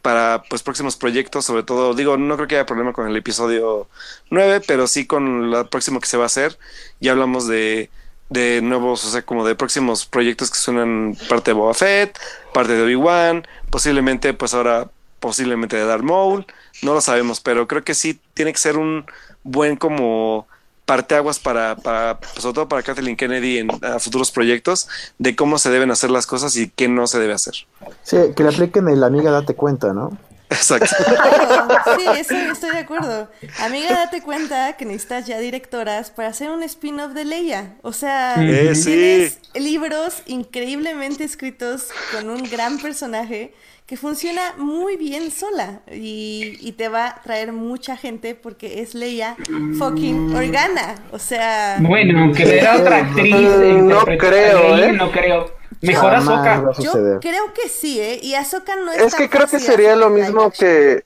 para 0.00 0.44
pues 0.48 0.62
próximos 0.62 0.96
proyectos, 0.96 1.44
sobre 1.44 1.64
todo, 1.64 1.92
digo, 1.92 2.16
no 2.16 2.36
creo 2.36 2.46
que 2.46 2.54
haya 2.54 2.64
problema 2.64 2.92
con 2.92 3.08
el 3.08 3.16
episodio 3.16 3.88
9, 4.30 4.60
pero 4.64 4.86
sí 4.86 5.08
con 5.08 5.50
lo 5.50 5.68
próximo 5.68 5.98
que 5.98 6.06
se 6.06 6.16
va 6.16 6.22
a 6.22 6.26
hacer. 6.26 6.56
Ya 7.00 7.10
hablamos 7.10 7.48
de, 7.48 7.90
de 8.28 8.60
nuevos, 8.62 9.04
o 9.04 9.10
sea, 9.10 9.22
como 9.22 9.44
de 9.44 9.56
próximos 9.56 10.06
proyectos 10.06 10.52
que 10.52 10.58
suenan 10.58 11.16
parte 11.28 11.50
de 11.50 11.54
Boba 11.54 11.74
Fett, 11.74 12.16
parte 12.52 12.74
de 12.74 12.82
Obi-Wan, 12.84 13.44
posiblemente, 13.70 14.34
pues 14.34 14.54
ahora, 14.54 14.88
posiblemente 15.18 15.76
de 15.76 15.84
Darth 15.84 16.04
Maul, 16.04 16.46
no 16.82 16.94
lo 16.94 17.00
sabemos, 17.00 17.40
pero 17.40 17.66
creo 17.66 17.82
que 17.82 17.94
sí 17.94 18.20
tiene 18.34 18.52
que 18.52 18.58
ser 18.58 18.76
un 18.76 19.04
buen 19.42 19.74
como 19.74 20.46
parteaguas 20.84 21.38
para, 21.38 21.76
para 21.76 22.18
sobre 22.38 22.54
todo 22.54 22.68
para 22.68 22.82
Kathleen 22.82 23.16
Kennedy 23.16 23.58
en 23.58 23.68
a 23.82 23.98
futuros 23.98 24.30
proyectos 24.30 24.88
de 25.18 25.34
cómo 25.34 25.58
se 25.58 25.70
deben 25.70 25.90
hacer 25.90 26.10
las 26.10 26.26
cosas 26.26 26.56
y 26.56 26.68
qué 26.68 26.88
no 26.88 27.06
se 27.06 27.18
debe 27.18 27.32
hacer. 27.32 27.54
Sí, 28.02 28.16
que 28.36 28.42
le 28.42 28.50
apliquen 28.50 28.88
el 28.88 29.02
amiga 29.02 29.30
date 29.30 29.54
cuenta, 29.54 29.92
¿no? 29.92 30.16
Exacto. 30.54 30.94
Claro, 31.04 31.68
sí, 31.96 32.04
eso 32.20 32.34
estoy 32.52 32.70
de 32.70 32.78
acuerdo. 32.78 33.30
Amiga, 33.60 33.90
date 33.90 34.22
cuenta 34.22 34.74
que 34.74 34.84
necesitas 34.84 35.26
ya 35.26 35.38
directoras 35.38 36.10
para 36.10 36.28
hacer 36.28 36.50
un 36.50 36.62
spin-off 36.62 37.12
de 37.12 37.24
Leia. 37.24 37.74
O 37.82 37.92
sea, 37.92 38.34
Eh, 38.38 38.74
sí. 38.74 38.84
tienes 38.84 39.38
libros 39.54 40.22
increíblemente 40.26 41.24
escritos 41.24 41.88
con 42.12 42.30
un 42.30 42.42
gran 42.44 42.78
personaje 42.78 43.54
que 43.86 43.98
funciona 43.98 44.54
muy 44.56 44.96
bien 44.96 45.30
sola 45.30 45.80
y, 45.92 46.56
y 46.60 46.72
te 46.72 46.88
va 46.88 47.08
a 47.08 47.22
traer 47.22 47.52
mucha 47.52 47.98
gente 47.98 48.34
porque 48.34 48.80
es 48.80 48.94
Leia 48.94 49.36
fucking 49.78 50.34
Organa. 50.34 50.94
O 51.12 51.18
sea, 51.18 51.76
Bueno, 51.80 52.32
que 52.32 52.46
ver 52.46 52.66
a 52.66 52.76
otra 52.76 52.96
actriz. 52.98 53.34
Mm, 53.34 53.86
no 53.88 54.04
creo, 54.04 54.78
¿eh? 54.78 54.92
No 54.92 55.10
creo. 55.12 55.52
Mejor 55.86 56.10
Jamás 56.12 56.28
Ahsoka. 56.28 56.60
va 56.60 56.70
a 56.70 56.80
yo 56.80 57.20
creo 57.20 57.52
que 57.54 57.68
sí, 57.68 58.00
¿eh? 58.00 58.18
Y 58.22 58.34
Ahsoka 58.34 58.76
no 58.76 58.92
es 58.92 59.00
Es 59.02 59.12
tan 59.12 59.18
que 59.22 59.30
creo 59.30 59.46
que 59.46 59.58
sería 59.58 59.96
lo 59.96 60.10
mismo 60.10 60.50
que. 60.50 61.04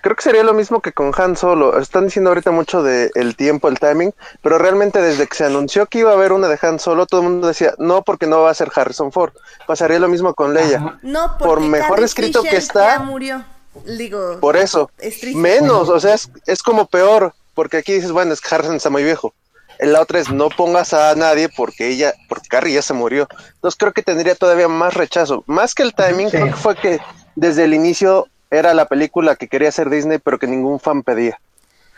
Creo 0.00 0.16
que 0.16 0.22
sería 0.22 0.42
lo 0.42 0.52
mismo 0.52 0.80
que 0.80 0.92
con 0.92 1.12
Han 1.16 1.36
Solo. 1.36 1.78
Están 1.78 2.06
diciendo 2.06 2.30
ahorita 2.30 2.50
mucho 2.50 2.82
de 2.82 3.10
el 3.14 3.36
tiempo, 3.36 3.68
el 3.68 3.78
timing, 3.78 4.12
pero 4.42 4.58
realmente 4.58 5.00
desde 5.00 5.28
que 5.28 5.36
se 5.36 5.44
anunció 5.44 5.86
que 5.86 6.00
iba 6.00 6.10
a 6.10 6.14
haber 6.14 6.32
una 6.32 6.48
de 6.48 6.58
Han 6.60 6.80
Solo, 6.80 7.06
todo 7.06 7.20
el 7.20 7.28
mundo 7.28 7.46
decía, 7.46 7.74
no, 7.78 8.02
porque 8.02 8.26
no 8.26 8.42
va 8.42 8.50
a 8.50 8.54
ser 8.54 8.70
Harrison 8.74 9.12
Ford. 9.12 9.32
Pasaría 9.66 10.00
lo 10.00 10.08
mismo 10.08 10.34
con 10.34 10.54
Leia. 10.54 10.78
Ajá. 10.78 10.98
No, 11.02 11.38
por 11.38 11.48
porque 11.48 11.68
mejor 11.68 11.90
Carrie 11.90 12.04
escrito 12.06 12.42
que 12.42 12.48
Fisher 12.48 12.58
está- 12.62 12.96
Ya 12.96 12.98
murió. 13.00 13.44
Digo, 13.86 14.38
Por 14.40 14.56
eso. 14.56 14.90
es. 14.98 15.22
Menos, 15.34 15.88
o 15.88 15.98
sea, 16.00 16.14
es, 16.14 16.30
es 16.46 16.62
como 16.62 16.86
peor, 16.86 17.32
porque 17.54 17.78
aquí 17.78 17.92
dices, 17.92 18.10
bueno, 18.12 18.32
es 18.32 18.40
que 18.40 18.52
Harrison 18.54 18.76
está 18.76 18.90
muy 18.90 19.04
viejo. 19.04 19.34
La 19.82 20.00
otra 20.00 20.20
es, 20.20 20.30
no 20.30 20.48
pongas 20.48 20.92
a 20.94 21.14
nadie 21.14 21.48
porque 21.48 21.88
ella, 21.88 22.14
porque 22.28 22.48
Carrie 22.48 22.74
ya 22.74 22.82
se 22.82 22.94
murió. 22.94 23.26
Entonces 23.54 23.76
creo 23.78 23.92
que 23.92 24.02
tendría 24.02 24.34
todavía 24.34 24.68
más 24.68 24.94
rechazo. 24.94 25.42
Más 25.46 25.74
que 25.74 25.82
el 25.82 25.94
timing, 25.94 26.30
Sí. 26.30 26.36
creo 26.36 26.46
que 26.46 26.52
fue 26.54 26.76
que 26.76 27.00
desde 27.34 27.64
el 27.64 27.74
inicio 27.74 28.28
era 28.50 28.74
la 28.74 28.86
película 28.86 29.36
que 29.36 29.48
quería 29.48 29.70
hacer 29.70 29.88
Disney, 29.90 30.18
pero 30.18 30.38
que 30.38 30.46
ningún 30.46 30.78
fan 30.78 31.02
pedía. 31.02 31.38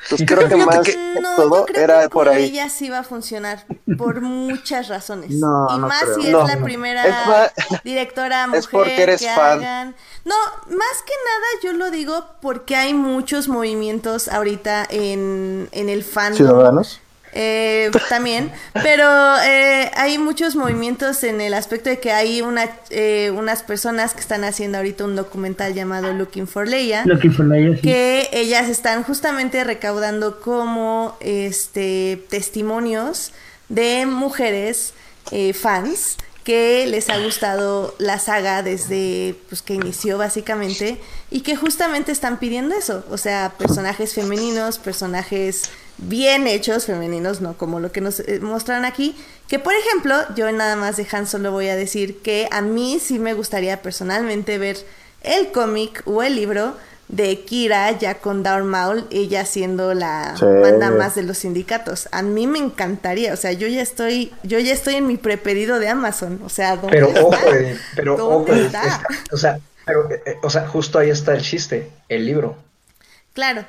Entonces 0.05 0.27
creo 0.29 0.47
que 0.49 0.57
más 0.57 0.81
que 0.81 0.97
No, 1.21 1.35
todo 1.37 1.65
creo 1.65 1.83
era 1.83 2.03
que 2.03 2.09
por 2.11 2.29
ahí. 2.29 2.45
ella 2.45 2.69
sí 2.69 2.91
va 2.91 2.99
a 2.99 3.05
funcionar 3.05 3.65
por 3.97 4.21
muchas 4.21 4.89
razones. 4.89 5.31
No, 5.31 5.67
y 5.71 5.79
no 5.79 5.89
más 5.89 6.03
creo. 6.05 6.15
si 6.17 6.27
es 6.27 6.33
No. 6.33 6.47
la 6.47 6.59
primera 6.63 7.47
Es 7.57 7.83
directora 7.83 8.47
mujer 8.47 8.59
es 8.61 8.67
porque 8.67 9.03
eres 9.03 9.21
que 9.23 9.29
fan. 9.29 9.59
hagan. 9.61 9.97
No, 10.27 10.35
más 10.69 11.03
que 11.07 11.13
nada 11.25 11.47
yo 11.63 11.73
lo 11.73 11.91
digo 11.91 12.27
porque 12.43 12.77
hay 12.77 12.93
muchos 12.93 13.49
movimientos 13.49 14.29
ahorita 14.29 14.87
en, 14.91 15.69
en 15.73 15.89
el 15.89 16.05
fandom. 16.05 16.37
Ciudadanos. 16.37 17.01
Eh, 17.37 17.91
también, 18.09 18.53
pero 18.75 19.05
eh, 19.45 19.91
hay 19.97 20.19
muchos 20.19 20.55
movimientos 20.55 21.25
en 21.25 21.41
el 21.41 21.53
aspecto 21.55 21.91
de 21.91 21.99
que 21.99 22.13
hay 22.13 22.43
una, 22.43 22.71
eh, 22.91 23.33
unas 23.35 23.65
personas 23.65 24.15
que 24.15 24.21
están 24.21 24.45
haciendo 24.45 24.79
ahorita 24.79 25.05
un 25.05 25.17
documental 25.17 25.75
llamado 25.75 26.13
Looking 26.13 26.47
for 26.47 26.69
Leia 26.69 27.03
Looking 27.05 27.33
for 27.33 27.45
Leia, 27.47 27.75
sí. 27.75 27.83
que 27.83 28.29
ellas 28.33 28.69
están 28.69 29.03
justamente 29.03 29.65
recaudando 29.65 30.41
como 30.41 31.17
este 31.19 32.23
testimonios 32.31 33.33
de 33.69 34.07
mujeres 34.07 34.95
eh, 35.33 35.53
fans 35.53 36.17
que 36.45 36.87
les 36.87 37.09
ha 37.09 37.19
gustado 37.19 37.95
la 37.99 38.19
saga 38.19 38.63
desde 38.63 39.35
pues 39.49 39.63
que 39.63 39.75
inició 39.75 40.19
básicamente 40.19 41.01
y 41.31 41.41
que 41.41 41.57
justamente 41.57 42.13
están 42.13 42.39
pidiendo 42.39 42.75
eso, 42.75 43.03
o 43.11 43.17
sea, 43.17 43.55
personajes 43.59 44.15
femeninos, 44.15 44.79
personajes 44.79 45.71
bien 45.97 46.47
hechos 46.47 46.85
femeninos, 46.85 47.41
no 47.41 47.57
como 47.57 47.81
lo 47.81 47.93
que 47.93 48.03
nos 48.03 48.21
eh, 48.21 48.41
muestran 48.41 48.85
aquí, 48.85 49.17
que 49.49 49.59
por 49.59 49.73
ejemplo, 49.75 50.17
yo 50.37 50.51
nada 50.53 50.77
más 50.77 50.97
de 50.97 51.07
Han 51.11 51.27
solo 51.27 51.51
voy 51.51 51.69
a 51.69 51.77
decir 51.77 52.21
que 52.21 52.47
a 52.51 52.61
mí 52.61 52.99
sí 53.01 53.19
me 53.19 53.33
gustaría 53.33 53.81
personalmente 53.81 54.59
ver 54.59 54.77
el 55.23 55.51
cómic 55.51 56.03
o 56.05 56.23
el 56.23 56.37
libro 56.37 56.77
de 57.09 57.41
Kira 57.45 57.91
ya 57.99 58.15
con 58.17 58.43
Darth 58.43 58.65
Maul, 58.65 59.07
ella 59.11 59.45
siendo 59.45 59.93
la 59.95 60.35
Sí. 60.39 60.45
manda 60.47 60.91
más 60.91 61.15
de 61.15 61.23
los 61.23 61.39
sindicatos. 61.39 62.09
A 62.13 62.23
mí 62.23 62.47
me 62.47 62.59
encantaría, 62.59 63.33
o 63.35 63.37
sea, 63.37 63.53
yo 63.53 63.67
ya 63.69 63.83
estoy, 63.83 64.33
yo 64.43 64.59
ya 64.59 64.73
estoy 64.73 64.95
en 64.97 65.07
mi 65.07 65.17
prepedido 65.17 65.79
de 65.79 65.89
Amazon, 65.89 66.41
o 66.45 66.49
sea, 66.49 66.77
¿dónde 66.77 66.97
Pero 66.97 67.09
está? 67.09 67.21
ojo, 67.23 67.37
Eddie, 67.55 67.79
pero 67.95 68.17
¿Dónde 68.17 68.53
ojo, 68.53 68.61
está? 68.61 68.83
es- 68.87 69.33
o 69.33 69.37
sea, 69.37 69.59
pero, 69.85 70.11
eh, 70.11 70.23
eh, 70.25 70.37
o 70.43 70.49
sea, 70.51 70.67
justo 70.67 70.99
ahí 70.99 71.11
está 71.11 71.35
el 71.35 71.43
chiste, 71.43 71.91
el 72.09 72.25
libro. 72.25 72.57
Claro. 73.35 73.65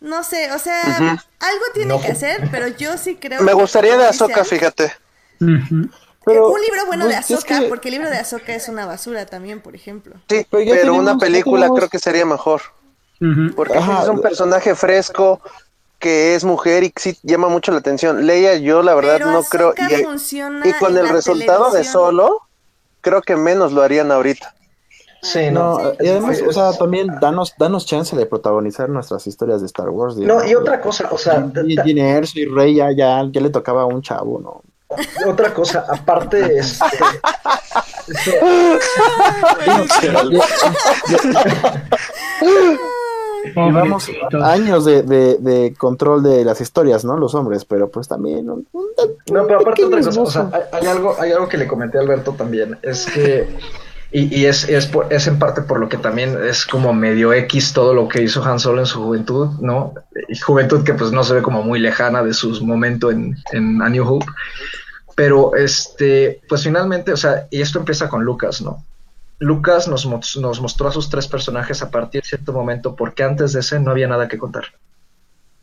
No 0.00 0.24
sé, 0.24 0.50
o 0.52 0.58
sea, 0.58 0.82
algo 1.38 1.64
tiene 1.74 1.94
No. 1.94 2.00
que 2.00 2.08
hacer, 2.08 2.48
pero 2.50 2.66
yo 2.66 2.98
sí 2.98 3.14
creo 3.14 3.40
Me 3.42 3.52
que, 3.52 3.54
gustaría 3.54 3.96
de 3.96 4.06
Ahsoka, 4.06 4.42
dicen, 4.42 4.58
fíjate. 4.58 4.92
Ujú. 5.40 5.88
Pero, 6.24 6.48
un 6.48 6.60
libro 6.60 6.86
bueno 6.86 7.08
de 7.08 7.14
es 7.14 7.44
que- 7.44 7.62
porque 7.68 7.88
el 7.88 7.94
libro 7.94 8.10
de 8.10 8.18
Ahsoka 8.18 8.54
es 8.54 8.68
una 8.68 8.86
basura 8.86 9.26
también, 9.26 9.60
por 9.60 9.74
ejemplo. 9.74 10.14
Sí, 10.28 10.46
Pero 10.50 10.94
una 10.94 11.18
película 11.18 11.62
tenemos- 11.62 11.78
creo 11.78 11.88
que 11.88 11.98
sería 11.98 12.24
mejor. 12.24 12.62
Porque 13.54 13.78
Ajá. 13.78 14.02
es 14.02 14.08
un 14.08 14.20
personaje 14.20 14.74
fresco 14.74 15.40
que 16.00 16.34
es 16.34 16.42
mujer 16.44 16.82
y 16.82 16.92
sí 16.96 17.16
llama 17.22 17.48
mucho 17.48 17.70
la 17.70 17.78
atención. 17.78 18.26
Leia, 18.26 18.56
yo 18.56 18.82
la 18.82 18.94
verdad 18.94 19.18
Pero 19.18 19.30
no 19.30 19.42
creo. 19.44 19.72
Y, 19.76 20.02
funciona 20.02 20.66
y 20.66 20.72
con 20.72 20.96
el 20.98 21.08
resultado 21.08 21.70
de 21.70 21.84
solo, 21.84 22.40
creo 23.00 23.22
que 23.22 23.36
menos 23.36 23.72
lo 23.72 23.82
harían 23.82 24.10
ahorita. 24.10 24.54
Sí, 25.22 25.52
No, 25.52 25.78
no. 25.78 25.92
y 26.00 26.08
además, 26.08 26.42
o 26.44 26.52
sea, 26.52 26.72
también 26.76 27.06
danos, 27.20 27.54
danos 27.56 27.86
chance 27.86 28.16
de 28.16 28.26
protagonizar 28.26 28.88
nuestras 28.88 29.24
historias 29.28 29.60
de 29.60 29.66
Star 29.68 29.88
Wars. 29.88 30.16
No, 30.16 30.44
y 30.44 30.56
otra 30.56 30.80
cosa, 30.80 31.08
o 31.12 31.18
sea, 31.18 31.46
Erso 31.54 32.40
y 32.40 32.46
Rey 32.46 32.74
ya, 32.74 32.90
ya, 32.90 33.24
ya 33.30 33.40
le 33.40 33.50
tocaba 33.50 33.82
a 33.82 33.86
un 33.86 34.02
chavo, 34.02 34.40
¿no? 34.40 34.62
Otra 35.26 35.52
cosa, 35.54 35.84
aparte, 35.88 36.58
este, 36.58 36.86
Llevamos 43.54 44.06
Pobrecitos. 44.06 44.42
años 44.44 44.84
de, 44.84 45.02
de, 45.02 45.36
de 45.38 45.74
control 45.76 46.22
de 46.22 46.44
las 46.44 46.60
historias, 46.60 47.04
¿no? 47.04 47.16
Los 47.16 47.34
hombres, 47.34 47.64
pero 47.64 47.90
pues 47.90 48.06
también... 48.06 48.48
un- 48.48 48.66
un- 48.72 48.86
No, 49.32 49.46
pero 49.46 49.60
aparte 49.60 49.84
otra 49.84 50.00
cosa, 50.00 50.20
o 50.22 50.26
sea, 50.30 50.42
esbozo. 50.42 50.56
hay, 50.72 50.80
hay 50.80 50.86
algo, 50.86 51.16
hay 51.18 51.32
algo 51.32 51.48
que 51.48 51.56
le 51.58 51.66
comenté 51.66 51.98
a 51.98 52.02
Alberto 52.02 52.32
también, 52.32 52.78
es 52.82 53.06
que, 53.06 53.48
y, 54.12 54.32
y 54.42 54.46
es, 54.46 54.68
es, 54.68 54.86
por- 54.86 55.12
es 55.12 55.26
en 55.26 55.38
parte 55.40 55.62
por 55.62 55.80
lo 55.80 55.88
que 55.88 55.96
también 55.96 56.38
es 56.44 56.64
como 56.66 56.92
medio 56.92 57.32
X 57.32 57.72
todo 57.72 57.94
lo 57.94 58.06
que 58.08 58.22
hizo 58.22 58.44
Han 58.44 58.60
Solo 58.60 58.78
en 58.80 58.86
su 58.86 59.02
juventud, 59.02 59.48
¿no? 59.60 59.92
Y 60.28 60.38
juventud 60.38 60.84
que 60.84 60.94
pues 60.94 61.10
no 61.10 61.24
se 61.24 61.34
ve 61.34 61.42
como 61.42 61.62
muy 61.64 61.80
lejana 61.80 62.22
de 62.22 62.32
sus 62.34 62.62
momentos 62.62 63.12
en, 63.12 63.36
en 63.52 63.82
A 63.82 63.88
New 63.88 64.06
Hope, 64.06 64.26
pero 65.14 65.54
este, 65.56 66.40
pues 66.48 66.62
finalmente, 66.62 67.12
o 67.12 67.16
sea, 67.16 67.46
y 67.50 67.60
esto 67.60 67.78
empieza 67.78 68.08
con 68.08 68.24
Lucas, 68.24 68.62
¿no? 68.62 68.84
Lucas 69.38 69.88
nos, 69.88 70.06
nos 70.36 70.60
mostró 70.60 70.88
a 70.88 70.92
sus 70.92 71.10
tres 71.10 71.26
personajes 71.26 71.82
a 71.82 71.90
partir 71.90 72.22
de 72.22 72.28
cierto 72.28 72.52
momento 72.52 72.94
porque 72.94 73.24
antes 73.24 73.52
de 73.52 73.60
ese 73.60 73.80
no 73.80 73.90
había 73.90 74.06
nada 74.06 74.28
que 74.28 74.38
contar. 74.38 74.66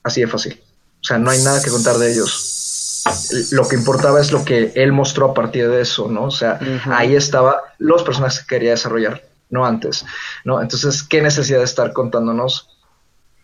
Así 0.04 0.22
de 0.22 0.28
fácil. 0.28 0.62
O 1.02 1.04
sea, 1.04 1.18
no 1.18 1.30
hay 1.30 1.42
nada 1.42 1.62
que 1.62 1.70
contar 1.70 1.98
de 1.98 2.12
ellos. 2.12 3.04
Lo 3.52 3.68
que 3.68 3.78
importaba 3.78 4.20
es 4.20 4.32
lo 4.32 4.44
que 4.44 4.74
él 4.76 4.92
mostró 4.92 5.32
a 5.32 5.34
partir 5.34 5.70
de 5.70 5.82
eso, 5.82 6.10
¿no? 6.10 6.26
O 6.26 6.32
sea, 6.32 6.60
ahí 6.92 7.16
estaba 7.16 7.62
los 7.78 8.04
personajes 8.04 8.42
que 8.42 8.48
quería 8.48 8.72
desarrollar, 8.72 9.24
no 9.50 9.66
antes, 9.66 10.06
¿no? 10.44 10.62
Entonces, 10.62 11.02
¿qué 11.04 11.22
necesidad 11.22 11.60
de 11.60 11.66
estar 11.66 11.94
contándonos 11.94 12.68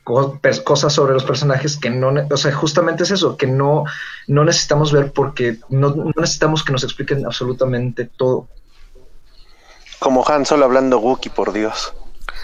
cosas 0.06 0.94
sobre 0.94 1.14
los 1.14 1.23
personajes 1.23 1.77
que 1.77 1.90
no, 1.90 2.14
o 2.30 2.38
sea, 2.38 2.53
justamente 2.53 3.03
es 3.03 3.11
eso, 3.11 3.36
que 3.36 3.48
no, 3.48 3.86
no 4.27 4.45
necesitamos 4.45 4.91
ver 4.91 5.11
porque 5.11 5.57
no, 5.69 5.90
no 5.95 6.11
necesitamos 6.15 6.64
que 6.64 6.72
nos 6.72 6.84
expliquen 6.84 7.26
absolutamente 7.26 8.06
todo. 8.06 8.48
Como 9.99 10.27
Han 10.27 10.45
Solo 10.45 10.65
hablando 10.65 10.99
Wookiee, 10.99 11.34
por 11.34 11.52
Dios. 11.52 11.94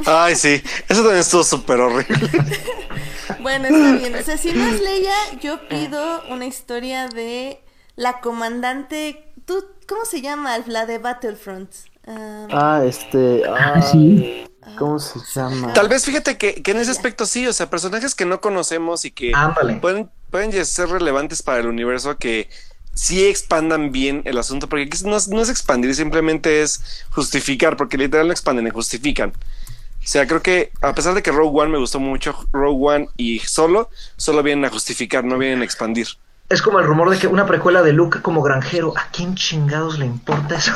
Ay, 0.05 0.35
sí, 0.35 0.63
eso 0.89 1.01
también 1.01 1.19
estuvo 1.19 1.43
súper 1.43 1.79
horrible. 1.79 2.17
Bueno, 3.39 3.65
está 3.65 3.91
bien. 3.93 4.15
O 4.15 4.23
sea, 4.23 4.37
si 4.37 4.51
no 4.51 4.67
es 4.67 4.81
Leia, 4.81 5.15
yo 5.39 5.67
pido 5.69 6.21
una 6.29 6.45
historia 6.45 7.07
de 7.07 7.63
la 7.95 8.19
comandante. 8.19 9.33
¿Tú, 9.45 9.65
¿Cómo 9.87 10.05
se 10.05 10.21
llama? 10.21 10.57
La 10.67 10.85
de 10.85 10.97
Battlefront. 10.97 11.69
Ah, 12.07 12.47
Ah, 12.51 12.83
este. 12.85 13.43
Ah, 13.47 13.81
sí. 13.81 14.45
¿Cómo 14.77 14.99
se 14.99 15.19
llama? 15.33 15.73
Tal 15.73 15.89
vez 15.89 16.05
fíjate 16.05 16.37
que, 16.37 16.61
que 16.63 16.71
en 16.71 16.77
ese 16.77 16.91
aspecto 16.91 17.25
sí, 17.25 17.45
o 17.47 17.53
sea, 17.53 17.69
personajes 17.69 18.15
que 18.15 18.25
no 18.25 18.41
conocemos 18.41 19.05
y 19.05 19.11
que 19.11 19.31
pueden, 19.79 20.09
pueden 20.29 20.51
ya 20.51 20.63
ser 20.65 20.89
relevantes 20.89 21.43
para 21.43 21.59
el 21.59 21.67
universo 21.67 22.17
que 22.17 22.49
sí 22.93 23.25
expandan 23.25 23.91
bien 23.91 24.21
el 24.25 24.37
asunto, 24.37 24.67
porque 24.69 24.83
aquí 24.83 24.97
no, 25.05 25.17
es- 25.17 25.27
no 25.27 25.41
es 25.41 25.49
expandir, 25.49 25.93
simplemente 25.95 26.61
es 26.61 27.05
justificar, 27.11 27.77
porque 27.77 27.97
literal 27.97 28.27
no 28.27 28.33
expanden, 28.33 28.69
justifican. 28.71 29.31
O 29.31 30.07
sea, 30.07 30.25
creo 30.27 30.41
que 30.41 30.71
a 30.81 30.95
pesar 30.95 31.13
de 31.13 31.21
que 31.21 31.31
Rogue 31.31 31.59
One 31.61 31.71
me 31.71 31.77
gustó 31.77 31.99
mucho, 31.99 32.35
Rogue 32.51 32.95
One 32.95 33.09
y 33.17 33.39
Solo, 33.39 33.89
solo 34.17 34.41
vienen 34.41 34.65
a 34.65 34.69
justificar, 34.69 35.23
no 35.23 35.37
vienen 35.37 35.61
a 35.61 35.65
expandir. 35.65 36.07
Es 36.51 36.61
como 36.61 36.79
el 36.79 36.85
rumor 36.85 37.09
de 37.09 37.17
que 37.17 37.27
una 37.27 37.45
precuela 37.45 37.81
de 37.81 37.93
Luke 37.93 38.21
como 38.21 38.41
granjero. 38.41 38.93
¿A 38.97 39.07
quién 39.11 39.35
chingados 39.35 39.97
le 39.97 40.05
importa 40.05 40.55
eso? 40.55 40.73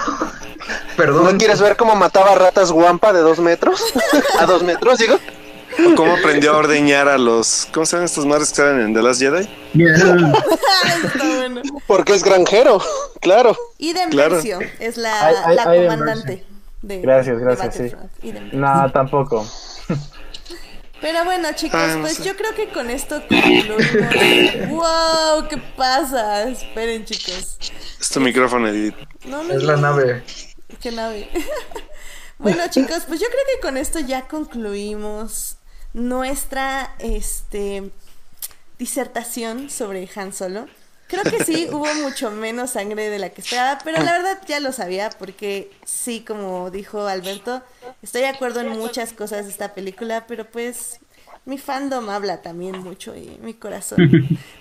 Perdón. 0.98 1.34
¿No 1.34 1.38
quieres 1.38 1.60
ver 1.60 1.76
cómo 1.76 1.96
mataba 1.96 2.34
ratas 2.34 2.72
guampa 2.72 3.12
de 3.12 3.20
dos 3.20 3.40
metros? 3.40 3.84
¿A 4.40 4.46
dos 4.46 4.64
metros, 4.64 5.00
digo? 5.00 5.20
O 5.86 5.96
cómo 5.96 6.14
aprendió 6.14 6.54
a 6.54 6.58
ordeñar 6.58 7.10
a 7.10 7.18
los... 7.18 7.68
¿Cómo 7.74 7.86
se 7.86 7.98
llaman 7.98 8.06
estos 8.06 8.26
madres 8.26 8.50
que 8.50 8.56
salen 8.56 8.80
en 8.80 8.94
The 8.94 9.02
Last 9.02 9.20
Jedi? 9.20 9.50
está 11.04 11.26
bueno. 11.36 11.62
Porque 11.88 12.14
es 12.14 12.24
granjero, 12.24 12.82
claro. 13.20 13.58
Claro. 14.12 14.36
Versio 14.36 14.60
es 14.80 14.96
la, 14.96 15.34
comandante. 15.66 16.46
De, 16.82 17.02
Gracias, 17.02 17.38
de 17.38 17.44
gracias, 17.44 17.76
sí. 17.76 18.34
No, 18.54 18.90
tampoco. 18.94 19.46
Pero 21.06 21.24
bueno, 21.24 21.50
chicos, 21.54 21.80
Ah, 21.80 21.94
no 21.98 22.02
pues 22.02 22.16
sé. 22.16 22.24
yo 22.24 22.36
creo 22.36 22.56
que 22.56 22.70
con 22.70 22.90
esto 22.90 23.22
concluimos. 23.30 23.78
¡Wow! 24.70 25.48
¿Qué 25.48 25.58
pasa? 25.78 26.50
Esperen, 26.50 27.06
chicos. 27.06 27.60
Es 28.02 28.10
tu 28.10 28.20
micrófono, 28.20 28.68
Edith. 28.70 28.96
No, 29.24 29.44
no, 29.44 29.54
Es 29.54 29.62
la 29.62 29.76
no. 29.76 29.82
nave. 29.84 30.24
Qué 30.82 30.92
nave. 30.92 31.30
bueno, 32.40 32.64
chicos, 32.72 33.04
pues 33.08 33.20
yo 33.20 33.28
creo 33.28 33.42
que 33.54 33.62
con 33.62 33.78
esto 33.78 34.00
ya 34.00 34.28
concluimos 34.28 35.58
nuestra 35.94 36.96
este 36.98 37.92
disertación 38.80 39.70
sobre 39.70 40.10
Han 40.16 40.34
Solo. 40.34 40.68
Creo 41.08 41.24
que 41.24 41.44
sí 41.44 41.68
hubo 41.72 41.86
mucho 41.96 42.32
menos 42.32 42.72
sangre 42.72 43.10
de 43.10 43.20
la 43.20 43.30
que 43.30 43.42
esperaba, 43.42 43.78
pero 43.84 44.02
la 44.02 44.12
verdad 44.14 44.40
ya 44.48 44.60
lo 44.60 44.72
sabía 44.72 45.10
porque 45.12 45.72
sí, 45.86 46.22
como 46.26 46.72
dijo 46.72 47.06
Alberto, 47.08 47.62
estoy 48.02 48.22
de 48.22 48.28
acuerdo 48.30 48.62
en 48.62 48.70
muchas 48.70 49.14
cosas 49.14 49.46
de 49.46 49.52
esta 49.52 49.74
película, 49.76 50.26
pero 50.28 50.46
pues 50.46 51.00
mi 51.46 51.60
fandom 51.60 52.10
habla 52.10 52.42
también 52.42 52.80
mucho 52.80 53.16
y 53.16 53.38
mi 53.42 53.54
corazón. 53.54 54.00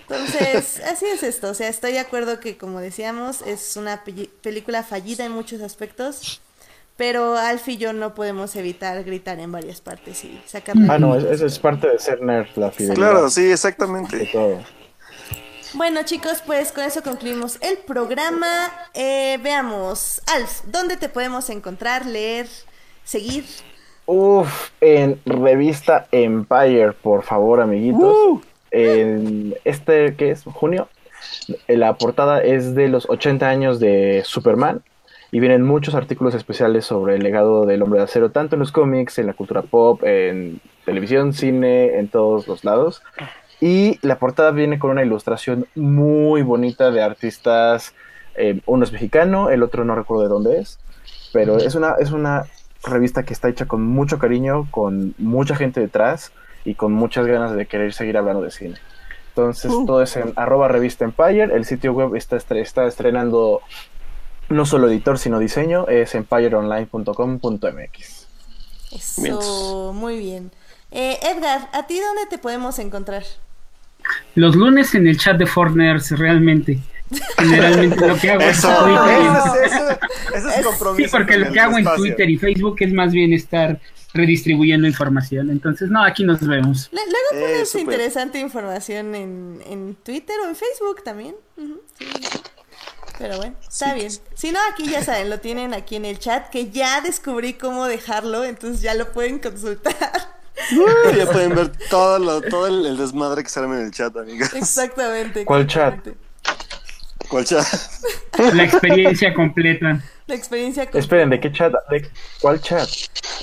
Entonces, 0.07 0.81
así 0.91 1.05
es 1.07 1.23
esto. 1.23 1.49
O 1.49 1.53
sea, 1.55 1.67
estoy 1.67 1.93
de 1.93 1.99
acuerdo 1.99 2.39
que, 2.39 2.57
como 2.57 2.79
decíamos, 2.79 3.41
es 3.41 3.75
una 3.75 4.03
pe- 4.03 4.29
película 4.43 4.83
fallida 4.83 5.25
en 5.25 5.31
muchos 5.31 5.61
aspectos. 5.61 6.41
Pero 6.97 7.35
Alf 7.37 7.67
y 7.67 7.75
yo 7.77 7.91
no 7.91 8.13
podemos 8.15 8.55
evitar 8.55 9.03
gritar 9.03 9.37
en 9.39 9.51
varias 9.51 9.81
partes 9.81 10.23
y 10.23 10.39
sacar 10.45 10.75
Ah, 10.87 10.97
no, 10.97 11.15
es- 11.17 11.25
eso 11.25 11.45
es 11.47 11.59
parte 11.59 11.89
de 11.89 11.99
ser 11.99 12.21
nerd, 12.21 12.47
la 12.55 12.71
fidelidad. 12.71 12.95
Claro, 12.95 13.29
sí, 13.29 13.43
De 13.43 13.51
exactamente. 13.53 14.29
todo. 14.31 14.63
Bueno, 15.75 16.03
chicos, 16.05 16.41
pues 16.45 16.71
con 16.71 16.85
eso 16.85 17.03
concluimos 17.03 17.59
el 17.61 17.77
programa. 17.79 18.47
Eh, 18.93 19.37
veamos, 19.43 20.21
Alf, 20.33 20.61
¿dónde 20.71 20.95
te 20.95 21.09
podemos 21.09 21.49
encontrar, 21.49 22.05
leer, 22.05 22.47
seguir? 23.03 23.43
Uf, 24.05 24.69
en 24.79 25.19
revista 25.25 26.07
Empire, 26.13 26.93
por 26.93 27.23
favor, 27.23 27.59
amiguitos. 27.59 28.41
En 28.71 29.53
este, 29.65 30.15
¿qué 30.15 30.31
es? 30.31 30.43
¿Junio? 30.45 30.87
La 31.67 31.95
portada 31.95 32.41
es 32.41 32.73
de 32.73 32.87
los 32.87 33.09
80 33.09 33.49
años 33.49 33.81
de 33.81 34.21
Superman 34.23 34.81
y 35.31 35.41
vienen 35.41 35.63
muchos 35.63 35.93
artículos 35.93 36.35
especiales 36.35 36.85
sobre 36.85 37.15
el 37.15 37.23
legado 37.23 37.65
del 37.65 37.81
hombre 37.81 37.99
de 37.99 38.05
acero, 38.05 38.31
tanto 38.31 38.55
en 38.55 38.61
los 38.61 38.71
cómics, 38.71 39.19
en 39.19 39.27
la 39.27 39.33
cultura 39.33 39.61
pop, 39.61 40.01
en 40.05 40.61
televisión, 40.85 41.33
cine, 41.33 41.97
en 41.97 42.07
todos 42.07 42.47
los 42.47 42.63
lados. 42.63 43.03
Y 43.61 43.99
la 44.05 44.19
portada 44.19 44.51
viene 44.51 44.77
con 44.79 44.91
una 44.91 45.03
ilustración 45.03 45.65
muy 45.75 46.41
bonita 46.41 46.91
de 46.91 47.01
artistas. 47.01 47.93
eh, 48.35 48.59
uno 48.65 48.83
es 48.83 48.91
mexicano, 48.91 49.49
el 49.49 49.63
otro 49.63 49.85
no 49.85 49.95
recuerdo 49.95 50.23
de 50.23 50.29
dónde 50.29 50.59
es, 50.59 50.77
pero 51.31 51.55
es 51.57 51.73
una, 51.75 51.95
es 51.99 52.11
una 52.11 52.43
revista 52.83 53.23
que 53.23 53.31
está 53.33 53.47
hecha 53.49 53.65
con 53.65 53.81
mucho 53.83 54.19
cariño, 54.19 54.67
con 54.71 55.15
mucha 55.17 55.55
gente 55.55 55.79
detrás 55.79 56.33
y 56.65 56.75
con 56.75 56.91
muchas 56.91 57.25
ganas 57.27 57.55
de 57.55 57.65
querer 57.65 57.93
seguir 57.93 58.17
hablando 58.17 58.41
de 58.43 58.51
cine. 58.51 58.75
Entonces, 59.29 59.71
todo 59.85 60.01
es 60.01 60.15
en 60.17 60.33
arroba 60.37 60.67
revista 60.69 61.03
Empire. 61.05 61.43
El 61.55 61.63
sitio 61.65 61.91
web 61.93 62.15
está, 62.15 62.37
estre- 62.37 62.61
está 62.61 62.85
estrenando 62.85 63.61
no 64.49 64.65
solo 64.65 64.87
editor, 64.87 65.17
sino 65.17 65.39
diseño. 65.39 65.87
Es 65.87 66.13
empireonline.com.mx. 66.15 68.27
Eso, 68.91 69.91
muy 69.93 70.19
bien. 70.19 70.51
Eh, 70.97 71.19
Edgar, 71.23 71.69
¿a 71.73 71.85
ti 71.87 71.99
dónde 71.99 72.25
te 72.29 72.37
podemos 72.37 72.79
encontrar? 72.79 73.23
Los 74.35 74.55
lunes 74.55 74.95
en 74.95 75.07
el 75.07 75.17
chat 75.17 75.37
de 75.37 75.45
Forners, 75.45 76.11
realmente. 76.11 76.79
Generalmente 77.37 78.07
lo 78.07 78.15
que 78.17 78.31
hago 78.31 78.41
Eso, 78.41 78.71
es 78.71 78.79
Twitter 78.79 79.21
y- 79.21 79.25
eso, 79.25 79.55
es- 79.55 79.71
eso, 79.73 79.99
eso 80.35 80.49
es 80.49 80.65
compromiso. 80.65 81.03
Sí, 81.09 81.11
porque 81.11 81.37
lo 81.37 81.51
que 81.51 81.59
hago 81.59 81.77
en. 81.77 81.85
Twitter 81.95 82.29
y 82.29 82.37
Facebook 82.37 82.77
es 82.79 82.93
más 82.93 83.11
bien 83.11 83.33
estar 83.33 83.79
redistribuyendo 84.13 84.87
información. 84.87 85.49
Entonces, 85.49 85.89
no, 85.89 86.01
aquí 86.03 86.23
nos 86.23 86.39
vemos. 86.47 86.89
Luego 86.91 87.09
Eh, 87.33 87.39
pones 87.41 87.75
interesante 87.75 88.39
información 88.39 89.13
en, 89.15 89.61
en 89.67 89.95
Twitter 89.95 90.35
o 90.43 90.47
en 90.47 90.55
Facebook 90.55 91.03
también. 91.03 91.35
Ujú, 91.57 91.81
sí. 91.99 92.05
Pero 93.17 93.37
bueno, 93.37 93.55
está 93.67 93.93
bien. 93.93 94.11
Si 94.33 94.51
no, 94.51 94.59
aquí 94.71 94.89
ya 94.89 95.03
saben, 95.03 95.29
lo 95.29 95.39
tienen 95.39 95.73
aquí 95.73 95.95
en 95.97 96.05
el 96.05 96.19
chat, 96.19 96.49
que 96.49 96.69
ya 96.69 97.01
descubrí 97.01 97.53
cómo 97.53 97.85
dejarlo, 97.85 98.43
entonces 98.45 98.81
ya 98.81 98.93
lo 98.93 99.11
pueden 99.11 99.39
consultar. 99.39 100.34
Uh, 100.71 101.15
ya 101.17 101.25
pueden 101.25 101.55
ver 101.55 101.71
todo, 101.89 102.19
lo, 102.19 102.41
todo 102.41 102.67
el, 102.67 102.85
el 102.85 102.97
desmadre 102.97 103.43
que 103.43 103.49
se 103.49 103.59
arma 103.59 103.77
en 103.79 103.85
el 103.85 103.91
chat, 103.91 104.15
amigos. 104.17 104.53
Exactamente. 104.53 105.45
¿Cuál 105.45 105.67
chat? 105.67 106.07
¿Cuál 107.27 107.45
chat? 107.45 107.65
La 108.53 108.63
experiencia 108.63 109.33
completa. 109.33 110.01
La 110.27 110.35
experiencia 110.35 110.89
con... 110.89 110.99
Esperen, 110.99 111.29
¿de 111.29 111.39
qué 111.39 111.51
chat? 111.51 111.73
¿De 111.89 112.09
cuál 112.41 112.61
chat? 112.61 112.87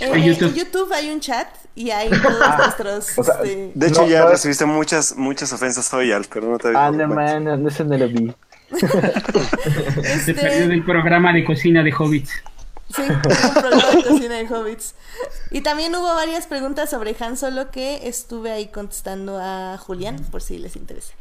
Eh, 0.00 0.08
En 0.08 0.14
en 0.14 0.54
YouTube. 0.54 0.92
Hay 0.92 1.10
un 1.10 1.20
chat 1.20 1.48
y 1.74 1.90
hay 1.90 2.10
todos 2.10 2.58
nuestros... 2.58 3.18
o 3.18 3.24
sea, 3.24 3.34
este, 3.42 3.72
De 3.74 3.86
hecho, 3.88 4.02
No, 4.02 4.08
ya 4.08 4.20
no. 4.24 4.30
recibiste 4.30 4.64
muchas, 4.64 5.16
muchas 5.16 5.52
ofensas 5.52 5.92
hoy, 5.94 6.12
Al, 6.12 6.24
pero 6.32 6.48
no 6.48 6.58
te 6.58 6.72
Ah, 6.74 6.90
no, 6.90 7.08
man, 7.08 7.44
no 7.44 7.54
lo 7.98 8.08
vi. 8.08 8.34
Se 8.72 10.12
este, 10.14 10.34
perdió 10.34 10.68
del 10.68 10.84
programa 10.84 11.32
de 11.32 11.44
cocina 11.44 11.82
de 11.82 11.92
Hobbits. 11.92 12.32
Sí, 12.94 13.02
un 13.02 13.20
programa 13.54 13.90
de 13.90 14.04
cocina 14.04 14.36
de 14.36 14.46
hobbits. 14.48 14.94
Y 15.50 15.62
también 15.62 15.94
hubo 15.94 16.14
varias 16.14 16.46
preguntas 16.46 16.90
sobre 16.90 17.16
Han 17.20 17.36
Solo 17.36 17.70
que 17.70 18.06
estuve 18.08 18.50
ahí 18.50 18.68
contestando 18.68 19.38
a 19.40 19.78
Julián, 19.78 20.18
por 20.30 20.42
si 20.42 20.58
les 20.58 20.76
interesa. 20.76 21.14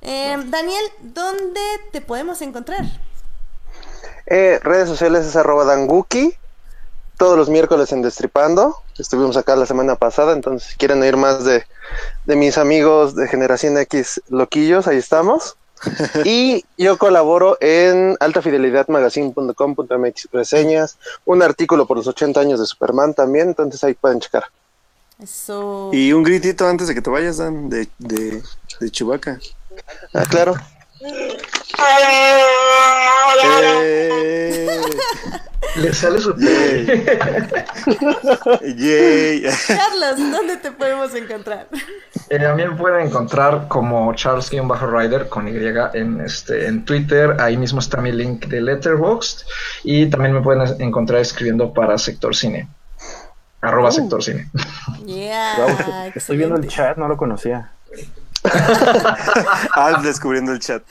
Eh, 0.00 0.36
Daniel, 0.46 0.84
¿dónde 1.00 1.60
te 1.92 2.00
podemos 2.00 2.42
encontrar? 2.42 2.84
Eh, 4.26 4.58
redes 4.62 4.88
sociales 4.88 5.26
es 5.26 5.36
arroba 5.36 5.64
danguki. 5.64 6.34
Todos 7.16 7.36
los 7.36 7.48
miércoles 7.48 7.92
en 7.92 8.02
Destripando. 8.02 8.82
Estuvimos 8.98 9.36
acá 9.36 9.54
la 9.54 9.66
semana 9.66 9.94
pasada, 9.94 10.32
entonces 10.32 10.70
si 10.70 10.76
quieren 10.76 11.02
oír 11.02 11.16
más 11.16 11.44
de, 11.44 11.64
de 12.24 12.36
mis 12.36 12.58
amigos 12.58 13.14
de 13.14 13.28
Generación 13.28 13.78
X 13.78 14.20
loquillos, 14.28 14.88
ahí 14.88 14.96
estamos. 14.96 15.56
Y 16.24 16.64
yo 16.78 16.96
colaboro 16.98 17.56
en 17.60 18.16
altafidelidadmagazine.com.mx 18.20 20.28
reseñas, 20.32 20.98
un 21.24 21.42
artículo 21.42 21.86
por 21.86 21.96
los 21.96 22.06
80 22.06 22.38
años 22.40 22.60
de 22.60 22.66
Superman 22.66 23.14
también, 23.14 23.48
entonces 23.48 23.82
ahí 23.84 23.94
pueden 23.94 24.20
checar. 24.20 24.44
Eso. 25.22 25.90
Y 25.92 26.12
un 26.12 26.22
gritito 26.22 26.66
antes 26.66 26.88
de 26.88 26.94
que 26.94 27.02
te 27.02 27.10
vayas, 27.10 27.38
Dan, 27.38 27.68
de, 27.68 27.88
de, 27.98 28.42
de 28.80 28.90
Chewbacca. 28.90 29.38
Ah, 30.12 30.24
claro. 30.28 30.54
Eh, 33.84 34.80
Le 35.76 35.92
sale 35.92 36.20
su 36.20 36.34
Yay. 38.76 39.42
Carlos, 39.42 40.18
¿dónde 40.30 40.58
te 40.58 40.70
podemos 40.70 41.14
encontrar? 41.14 41.66
Eh, 42.28 42.44
a 42.44 42.54
mí 42.54 42.64
me 42.64 42.76
pueden 42.76 43.06
encontrar 43.08 43.68
como 43.68 44.14
Charles-Rider 44.14 45.28
con 45.28 45.48
Y 45.48 45.52
en, 45.94 46.20
este, 46.20 46.66
en 46.66 46.84
Twitter. 46.84 47.36
Ahí 47.40 47.56
mismo 47.56 47.80
está 47.80 48.00
mi 48.00 48.12
link 48.12 48.46
de 48.46 48.60
Letterboxd. 48.60 49.46
Y 49.84 50.06
también 50.10 50.34
me 50.34 50.42
pueden 50.42 50.80
encontrar 50.80 51.20
escribiendo 51.20 51.72
para 51.72 51.96
Sector 51.98 52.36
Cine. 52.36 52.68
Arroba 53.60 53.88
Uh. 53.88 53.92
Sector 53.92 54.22
Cine. 54.22 54.50
Yeah, 55.06 55.54
Wow, 55.58 56.12
estoy 56.14 56.36
viendo 56.36 56.56
el 56.56 56.68
chat, 56.68 56.96
no 56.96 57.08
lo 57.08 57.16
conocía. 57.16 57.72
Ah, 59.76 60.00
descubriendo 60.02 60.52
el 60.52 60.58
chat. 60.58 60.82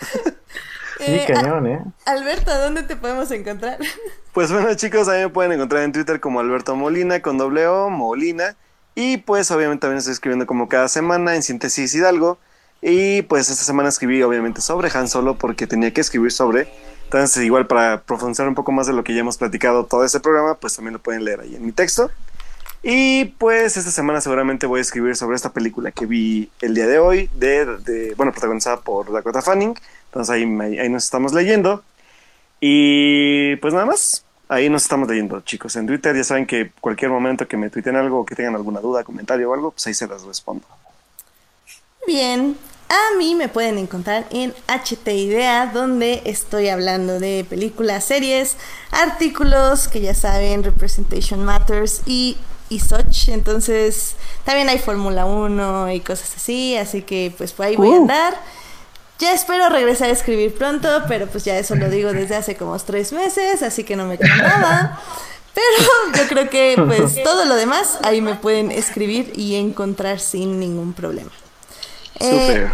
Sí, 0.98 1.06
Eh, 1.06 1.26
cañón, 1.28 1.68
¿eh? 1.68 1.84
Alberto, 2.06 2.56
¿dónde 2.60 2.84
te 2.84 2.96
podemos 2.96 3.32
encontrar? 3.32 3.80
Pues 4.34 4.50
bueno, 4.50 4.74
chicos, 4.76 5.10
a 5.10 5.14
mí 5.16 5.20
me 5.20 5.30
pueden 5.30 5.52
encontrar 5.52 5.84
en 5.84 5.92
Twitter 5.92 6.22
como 6.22 6.40
Alberto 6.40 6.74
Molina, 6.74 7.22
con 7.22 7.38
doble 7.38 7.68
O, 7.68 7.90
Molina. 7.90 8.56
Y 8.96 9.18
pues 9.18 9.52
obviamente 9.52 9.82
también 9.82 9.98
estoy 9.98 10.14
escribiendo 10.14 10.46
como 10.48 10.70
cada 10.70 10.88
semana 10.88 11.36
en 11.36 11.44
Síntesis 11.44 11.94
Hidalgo. 11.94 12.38
Y 12.82 13.24
pues 13.24 13.50
esta 13.50 13.66
semana 13.66 13.90
escribí 13.90 14.24
obviamente 14.24 14.62
sobre 14.62 14.90
Han 14.94 15.10
Solo 15.10 15.38
porque 15.38 15.68
tenía 15.68 15.92
que 15.94 16.00
escribir 16.00 16.32
sobre. 16.32 16.70
Entonces 17.04 17.44
igual 17.44 17.68
para 17.68 18.04
profundizar 18.04 18.48
un 18.48 18.56
poco 18.56 18.72
más 18.72 18.88
de 18.88 18.94
lo 18.94 19.04
que 19.04 19.14
ya 19.14 19.20
hemos 19.20 19.38
platicado 19.38 19.86
todo 19.86 20.06
este 20.06 20.22
programa, 20.22 20.56
pues 20.56 20.78
también 20.78 20.94
lo 20.94 21.00
pueden 21.00 21.26
leer 21.26 21.42
ahí 21.42 21.56
en 21.58 21.66
mi 21.66 21.74
texto. 21.74 22.10
Y 22.84 23.26
pues 23.26 23.78
esta 23.78 23.92
semana 23.92 24.22
seguramente 24.22 24.66
voy 24.66 24.80
a 24.80 24.82
escribir 24.82 25.16
sobre 25.16 25.36
esta 25.36 25.54
película 25.54 25.92
que 25.92 26.08
vi 26.08 26.50
el 26.62 26.74
día 26.74 26.88
de 26.88 26.98
hoy, 26.98 27.30
de, 27.36 28.14
bueno, 28.18 28.32
protagonizada 28.32 28.80
por 28.82 29.12
Dakota 29.12 29.42
Fanning. 29.42 29.76
Entonces 30.06 30.34
ahí, 30.34 30.44
ahí, 30.80 30.90
nos 30.90 31.04
estamos 31.04 31.34
leyendo. 31.34 31.84
Y 32.60 33.56
pues 33.58 33.74
nada 33.74 33.86
más, 33.86 34.26
ahí 34.50 34.70
nos 34.70 34.84
estamos 34.84 35.08
leyendo, 35.08 35.42
chicos. 35.42 35.76
En 35.76 35.86
Twitter 35.86 36.16
ya 36.16 36.24
saben 36.24 36.48
que 36.48 36.72
cualquier 36.82 37.12
momento 37.12 37.48
que 37.48 37.58
me 37.58 37.70
tuiten 37.70 37.96
algo 37.96 38.26
que 38.26 38.36
tengan 38.36 38.56
alguna 38.56 38.80
duda, 38.80 39.04
comentario 39.04 39.52
o 39.52 39.54
algo, 39.54 39.72
pues 39.72 39.86
ahí 39.86 39.94
se 39.94 40.08
las 40.08 40.24
respondo. 40.24 40.66
Bien, 42.08 42.58
a 42.90 43.18
mí 43.18 43.36
me 43.36 43.48
pueden 43.48 43.78
encontrar 43.78 44.26
en 44.32 44.54
HT 44.68 45.08
Idea, 45.08 45.68
donde 45.68 46.24
estoy 46.26 46.68
hablando 46.68 47.20
de 47.20 47.46
películas, 47.48 48.06
series, 48.06 48.58
artículos, 48.92 49.88
que 49.88 50.02
ya 50.02 50.16
saben, 50.16 50.64
Representation 50.64 51.46
Matters 51.46 52.02
y, 52.06 52.38
y 52.72 52.80
such. 52.80 53.28
Entonces, 53.28 54.16
también 54.46 54.70
hay 54.70 54.80
Fórmula 54.80 55.26
1 55.26 55.92
y 55.92 56.00
cosas 56.00 56.34
así, 56.36 56.78
así 56.78 57.02
que 57.02 57.34
pues 57.38 57.52
por 57.52 57.66
ahí 57.66 57.76
voy 57.76 57.92
a 57.92 57.98
andar. 57.98 58.34
Ya 59.20 59.34
espero 59.34 59.70
regresar 59.70 60.10
a 60.10 60.14
escribir 60.14 60.56
pronto, 60.56 61.04
pero 61.08 61.28
pues 61.28 61.44
ya 61.44 61.60
eso 61.60 61.76
lo 61.76 61.90
digo 61.90 62.12
desde 62.12 62.36
hace 62.36 62.56
como 62.56 62.80
tres 62.80 63.12
meses, 63.12 63.62
así 63.62 63.84
que 63.84 63.96
no 63.96 64.06
me 64.06 64.18
queda 64.18 64.36
nada. 64.38 65.02
Pero 65.54 66.18
yo 66.18 66.28
creo 66.28 66.50
que 66.50 66.76
pues 66.88 67.22
todo 67.24 67.46
lo 67.46 67.56
demás 67.56 68.00
ahí 68.04 68.22
me 68.22 68.36
pueden 68.36 68.72
escribir 68.72 69.34
y 69.36 69.56
encontrar 69.58 70.20
sin 70.20 70.60
ningún 70.60 70.94
problema. 70.94 71.32
Eh, 72.20 72.68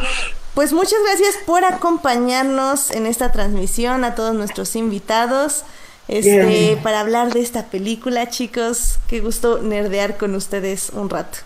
pues 0.53 0.74
muchas 0.74 0.99
gracias 1.03 1.36
por 1.45 1.65
acompañarnos 1.65 2.91
en 2.91 3.07
esta 3.07 3.32
transmisión 3.32 4.03
a 4.03 4.15
todos 4.15 4.36
nuestros 4.36 4.76
invitados. 4.76 5.64
Este, 6.08 6.78
para 6.84 7.02
hablar 7.02 7.34
de 7.34 7.42
esta 7.42 7.66
película, 7.66 8.30
chicos, 8.30 9.00
qué 9.08 9.20
gusto 9.20 9.62
nerdear 9.62 10.18
con 10.18 10.36
ustedes 10.36 10.90
un 10.94 11.10
rato. 11.10 11.40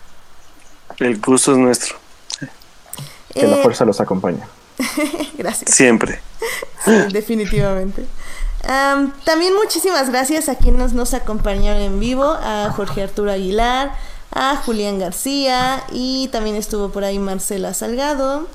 El 0.98 1.18
gusto 1.20 1.52
es 1.52 1.58
nuestro, 1.58 1.96
Que 3.34 3.46
la 3.46 3.56
Eh, 3.56 3.62
fuerza 3.62 3.84
los 3.84 4.00
acompaña. 4.00 4.46
gracias. 5.38 5.74
siempre. 5.74 6.20
Sí, 6.84 6.92
definitivamente. 7.12 8.06
Am, 8.64 9.12
también 9.24 9.54
muchísimas 9.56 10.10
gracias 10.10 10.48
a 10.48 10.54
quienes 10.56 10.92
nos 10.92 11.14
acompañaron 11.14 11.82
en 11.82 11.98
vivo, 11.98 12.24
a 12.24 12.70
Jorge 12.76 13.02
Arturo 13.02 13.32
Aguilar, 13.32 13.92
a 14.30 14.56
Julián 14.56 14.98
García 15.00 15.82
y 15.90 16.28
también 16.28 16.54
estuvo 16.56 16.90
por 16.90 17.02
ahí 17.04 17.18
Marcela 17.18 17.74
Salgado. 17.74 18.46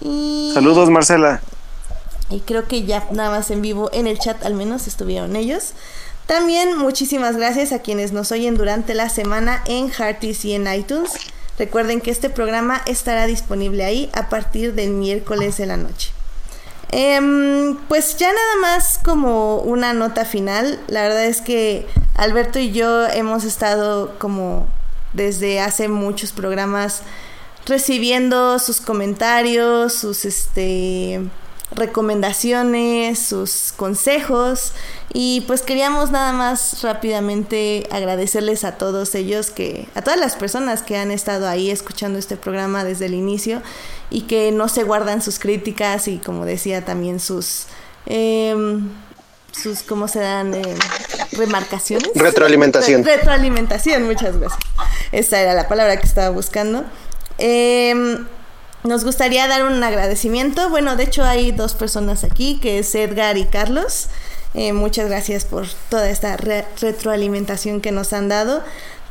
Y, 0.00 0.50
Saludos, 0.54 0.90
Marcela. 0.90 1.40
Y 2.30 2.40
creo 2.40 2.66
que 2.66 2.84
ya 2.84 3.06
nada 3.10 3.30
más 3.30 3.50
en 3.50 3.62
vivo 3.62 3.90
en 3.92 4.06
el 4.06 4.18
chat 4.18 4.44
al 4.44 4.54
menos 4.54 4.86
estuvieron 4.86 5.36
ellos. 5.36 5.72
También 6.26 6.78
muchísimas 6.78 7.36
gracias 7.36 7.72
a 7.72 7.80
quienes 7.80 8.12
nos 8.12 8.30
oyen 8.30 8.56
durante 8.56 8.94
la 8.94 9.08
semana 9.08 9.62
en 9.66 9.90
Hearties 9.90 10.44
y 10.44 10.54
en 10.54 10.72
iTunes. 10.72 11.12
Recuerden 11.58 12.00
que 12.00 12.10
este 12.10 12.30
programa 12.30 12.80
estará 12.86 13.26
disponible 13.26 13.84
ahí 13.84 14.08
a 14.12 14.28
partir 14.28 14.74
del 14.74 14.90
miércoles 14.90 15.56
de 15.56 15.66
la 15.66 15.76
noche. 15.76 16.12
Em, 16.92 17.76
pues 17.88 18.16
ya 18.16 18.32
nada 18.32 18.56
más 18.62 18.98
como 18.98 19.58
una 19.58 19.92
nota 19.92 20.24
final, 20.24 20.80
la 20.88 21.02
verdad 21.02 21.26
es 21.26 21.40
que 21.40 21.86
Alberto 22.16 22.58
y 22.58 22.72
yo 22.72 23.06
hemos 23.08 23.44
estado 23.44 24.18
como 24.18 24.68
desde 25.12 25.60
hace 25.60 25.88
muchos 25.88 26.32
programas 26.32 27.02
recibiendo 27.66 28.58
sus 28.58 28.80
comentarios, 28.80 29.92
sus 29.92 30.24
este 30.24 31.20
recomendaciones, 31.72 33.18
sus 33.18 33.72
consejos. 33.76 34.72
Y 35.12 35.42
pues 35.42 35.62
queríamos 35.62 36.10
nada 36.10 36.32
más 36.32 36.82
rápidamente 36.82 37.86
agradecerles 37.90 38.64
a 38.64 38.78
todos 38.78 39.14
ellos 39.14 39.50
que 39.50 39.88
a 39.94 40.02
todas 40.02 40.18
las 40.20 40.36
personas 40.36 40.82
que 40.82 40.96
han 40.96 41.10
estado 41.10 41.48
ahí 41.48 41.70
escuchando 41.70 42.18
este 42.18 42.36
programa 42.36 42.84
desde 42.84 43.06
el 43.06 43.14
inicio 43.14 43.62
y 44.10 44.22
que 44.22 44.52
no 44.52 44.68
se 44.68 44.84
guardan 44.84 45.20
sus 45.22 45.38
críticas 45.38 46.06
y 46.08 46.18
como 46.18 46.44
decía 46.44 46.84
también 46.84 47.18
sus 47.20 47.64
em, 48.06 48.88
sus 49.52 49.82
cómo 49.82 50.06
se 50.08 50.20
dan 50.20 50.54
Em, 50.54 50.78
remarcaciones. 51.32 52.08
Retroalimentación. 52.14 53.04
Re- 53.04 53.16
retroalimentación 53.16 54.04
muchas 54.04 54.36
gracias. 54.38 54.60
Esa 55.12 55.40
era 55.40 55.54
la 55.54 55.66
palabra 55.68 55.96
que 55.98 56.06
estaba 56.06 56.30
buscando. 56.30 56.84
Em, 57.38 58.26
nos 58.84 59.04
gustaría 59.04 59.46
dar 59.46 59.64
un 59.64 59.82
agradecimiento. 59.82 60.68
Bueno, 60.70 60.96
de 60.96 61.04
hecho 61.04 61.24
hay 61.24 61.52
dos 61.52 61.74
personas 61.74 62.24
aquí, 62.24 62.58
que 62.60 62.78
es 62.78 62.94
Edgar 62.94 63.36
y 63.36 63.44
Carlos. 63.44 64.08
Eh, 64.54 64.72
muchas 64.72 65.08
gracias 65.08 65.44
por 65.44 65.66
toda 65.88 66.10
esta 66.10 66.36
re- 66.36 66.66
retroalimentación 66.80 67.80
que 67.80 67.92
nos 67.92 68.12
han 68.12 68.28
dado. 68.28 68.62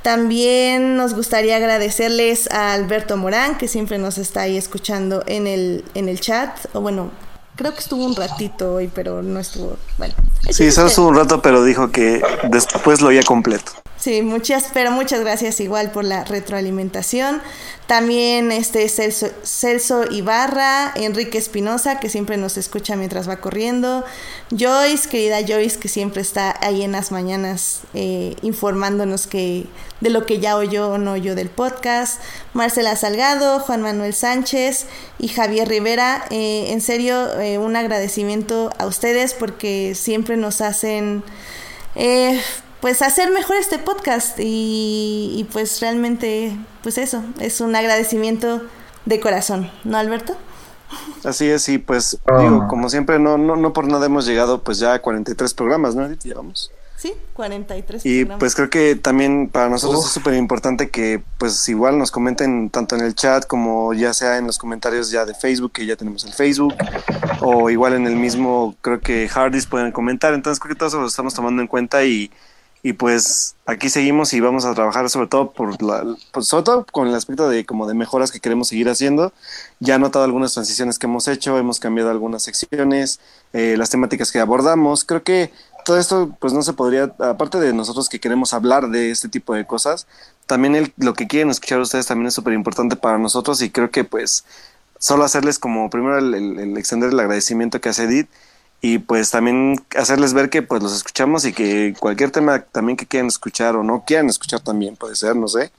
También 0.02 0.96
nos 0.96 1.14
gustaría 1.14 1.58
agradecerles 1.58 2.50
a 2.52 2.74
Alberto 2.74 3.18
Morán, 3.18 3.58
que 3.58 3.68
siempre 3.68 3.98
nos 3.98 4.18
está 4.18 4.41
ahí 4.41 4.58
escuchando 4.58 5.24
en 5.28 5.46
el, 5.46 5.84
en 5.94 6.10
el 6.10 6.20
chat. 6.20 6.58
O 6.74 6.82
bueno, 6.82 7.12
creo 7.56 7.74
que 7.74 7.80
estuvo 7.80 8.06
un 8.06 8.16
ratito 8.16 8.76
hoy, 8.76 8.90
pero 8.94 9.22
no 9.22 9.40
estuvo. 9.40 9.78
Bueno. 9.98 10.14
Sí, 10.50 10.72
solo 10.72 10.88
estuvo 10.88 11.10
un 11.10 11.16
rato, 11.16 11.41
pero 11.41 11.64
dijo 11.64 11.91
que 11.91 12.22
después 12.50 13.02
lo 13.02 13.10
oía 13.10 13.24
completo. 13.24 13.74
Sí, 14.00 14.22
muchas, 14.22 14.70
pero 14.74 14.92
muchas 14.92 15.20
gracias 15.20 15.60
igual 15.60 15.92
por 15.92 16.06
la 16.06 16.24
retroalimentación. 16.24 17.42
También 17.86 18.50
este 18.54 18.88
Celso, 18.88 19.28
Celso 19.44 20.10
Ibarra, 20.10 20.94
Enrique 20.96 21.38
Espinosa, 21.38 22.00
que 22.00 22.08
siempre 22.08 22.38
nos 22.38 22.56
escucha 22.56 22.96
mientras 22.96 23.28
va 23.28 23.42
corriendo. 23.42 24.06
Joyce, 24.52 25.10
querida 25.10 25.40
Joyce, 25.46 25.80
que 25.80 25.90
siempre 25.90 26.22
está 26.22 26.56
ahí 26.62 26.84
en 26.84 26.94
las 26.94 27.12
mañanas 27.12 27.82
eh, 27.94 28.38
informándonos 28.42 29.28
que 29.28 29.68
de 30.00 30.10
lo 30.10 30.26
que 30.26 30.40
ya 30.40 30.56
oyó 30.56 30.92
o 30.92 30.98
no 30.98 31.14
oyó 31.14 31.36
del 31.36 31.50
podcast. 31.50 32.22
Marcela 32.54 32.96
Salgado, 32.96 33.60
Juan 33.60 33.82
Manuel 33.82 34.14
Sánchez 34.14 34.86
y 35.18 35.28
Javier 35.28 35.68
Rivera. 35.68 36.24
Eh, 36.30 36.68
en 36.70 36.80
serio, 36.80 37.38
eh, 37.42 37.58
un 37.58 37.76
agradecimiento 37.76 38.72
a 38.78 38.86
ustedes 38.86 39.34
porque 39.34 39.94
siempre 39.94 40.38
nos 40.38 40.62
hacen 40.62 41.22
eh, 41.96 42.40
pues 42.82 43.02
hacer 43.02 43.32
mejor 43.32 43.58
este 43.58 43.78
podcast 43.80 44.40
y, 44.40 45.34
y, 45.38 45.44
pues 45.52 45.80
realmente 45.82 46.56
pues 46.84 46.98
eso 46.98 47.24
es 47.40 47.62
un 47.62 47.76
agradecimiento 47.76 48.62
de 49.06 49.20
corazón 49.20 49.70
no 49.84 49.98
Alberto 49.98 50.36
Así 51.24 51.48
es, 51.48 51.70
y 51.70 51.78
pues 51.78 52.18
Ah. 52.26 52.38
digo, 52.40 52.68
como 52.68 52.90
siempre, 52.90 53.20
no, 53.20 53.38
no, 53.38 53.56
no 53.56 53.74
por 53.74 53.88
nada 53.88 54.08
hemos 54.08 54.26
llegado 54.26 54.64
pues 54.64 54.80
ya 54.80 54.94
a 54.94 55.02
43 55.04 55.54
programas, 55.54 55.94
¿no? 55.94 56.10
Llevamos. 56.14 56.72
sí 56.98 57.14
43 57.34 58.04
Y 58.06 58.22
programas. 58.26 58.40
pues 58.40 58.56
creo 58.56 58.70
que 58.72 58.96
también 58.96 59.50
para 59.50 59.70
nosotros 59.70 60.00
Uf. 60.00 60.06
es 60.08 60.12
súper 60.14 60.34
importante 60.34 60.90
que 60.90 61.22
pues 61.38 61.70
igual 61.70 62.00
nos 62.00 62.10
comenten 62.10 62.72
tanto 62.72 62.96
en 62.96 63.02
el 63.02 63.14
chat 63.14 63.46
como 63.46 63.94
ya 63.94 64.14
sea 64.16 64.38
en 64.40 64.48
los 64.48 64.58
comentarios 64.58 65.12
ya 65.12 65.26
de 65.26 65.36
Facebook, 65.36 65.74
que 65.74 65.86
ya 65.86 65.96
tenemos 65.96 66.24
el 66.26 66.34
Facebook, 66.34 66.74
o 67.42 67.70
igual 67.70 67.94
en 67.94 68.08
el 68.08 68.16
mismo, 68.16 68.76
creo 68.82 69.00
que 69.00 69.28
Hardys 69.30 69.68
pueden 69.68 69.92
comentar, 69.92 70.34
entonces 70.34 70.60
creo 70.60 70.74
que 70.74 70.80
todo 70.80 70.90
eso 70.90 71.00
lo 71.02 71.08
estamos 71.08 71.36
tomando 71.36 71.62
en 71.62 71.68
cuenta 71.68 72.04
y, 72.04 72.32
y 72.82 72.94
pues 72.94 73.56
aquí 73.66 73.90
seguimos 73.90 74.34
y 74.34 74.40
vamos 74.40 74.64
a 74.66 74.74
trabajar 74.74 75.10
sobre 75.10 75.28
todo 75.28 75.52
por 75.52 75.82
la, 75.84 76.06
pues 76.32 76.48
sobre 76.48 76.64
todo 76.64 76.86
con 76.92 77.08
el 77.08 77.16
aspecto 77.16 77.50
de 77.50 77.66
como 77.66 77.88
de 77.88 77.94
mejoras 77.94 78.32
que 78.32 78.40
queremos 78.40 78.70
seguir 78.70 78.88
haciendo. 78.90 79.34
Ya 79.80 79.96
he 79.96 80.00
notado 80.00 80.24
algunas 80.26 80.54
transiciones 80.54 80.98
que 80.98 81.08
hemos 81.08 81.28
hecho, 81.28 81.58
hemos 81.58 81.80
cambiado 81.80 82.10
algunas 82.10 82.44
secciones, 82.44 83.20
eh, 83.54 83.76
las 83.78 83.90
temáticas 83.90 84.32
que 84.32 84.40
abordamos. 84.40 85.04
Creo 85.04 85.24
que 85.24 85.52
todo 85.86 85.98
esto 85.98 86.36
pues 86.40 86.54
no 86.54 86.62
se 86.62 86.74
podría, 86.74 87.14
aparte 87.20 87.60
de 87.60 87.74
nosotros 87.74 88.08
que 88.10 88.20
queremos 88.20 88.54
hablar 88.54 88.90
de 88.90 89.12
este 89.12 89.28
tipo 89.28 89.54
de 89.54 89.66
cosas, 89.66 90.08
también 90.46 90.76
el, 90.76 90.94
lo 90.98 91.14
que 91.14 91.28
quieren 91.28 91.50
escuchar 91.50 91.80
ustedes 91.80 92.06
también 92.08 92.28
es 92.28 92.34
súper 92.34 92.54
importante 92.54 92.96
para 92.96 93.18
nosotros 93.18 93.62
y 93.62 93.70
creo 93.72 93.92
que 93.92 94.04
pues 94.04 94.46
solo 95.00 95.24
hacerles 95.24 95.60
como 95.60 95.90
primero 95.90 96.18
el, 96.18 96.34
el- 96.34 96.78
extender 96.78 97.10
el 97.12 97.20
agradecimiento 97.20 97.82
que 97.82 97.90
hace 97.90 98.04
Edith 98.04 98.30
y 98.82 99.00
pues 99.00 99.32
también 99.32 99.76
hacerles 99.98 100.34
ver 100.34 100.50
que 100.50 100.62
pues 100.62 100.82
los 100.82 100.96
escuchamos 100.96 101.46
y 101.46 101.54
que 101.54 101.94
cualquier 102.00 102.32
tema 102.32 102.62
también 102.62 102.98
que 102.98 103.06
quieran 103.06 103.28
escuchar 103.28 103.76
o 103.76 103.84
no 103.84 104.04
quieran 104.06 104.30
escuchar 104.30 104.62
también 104.62 104.96
puede 104.96 105.16
ser, 105.16 105.36
no 105.36 105.48
sé, 105.48 105.72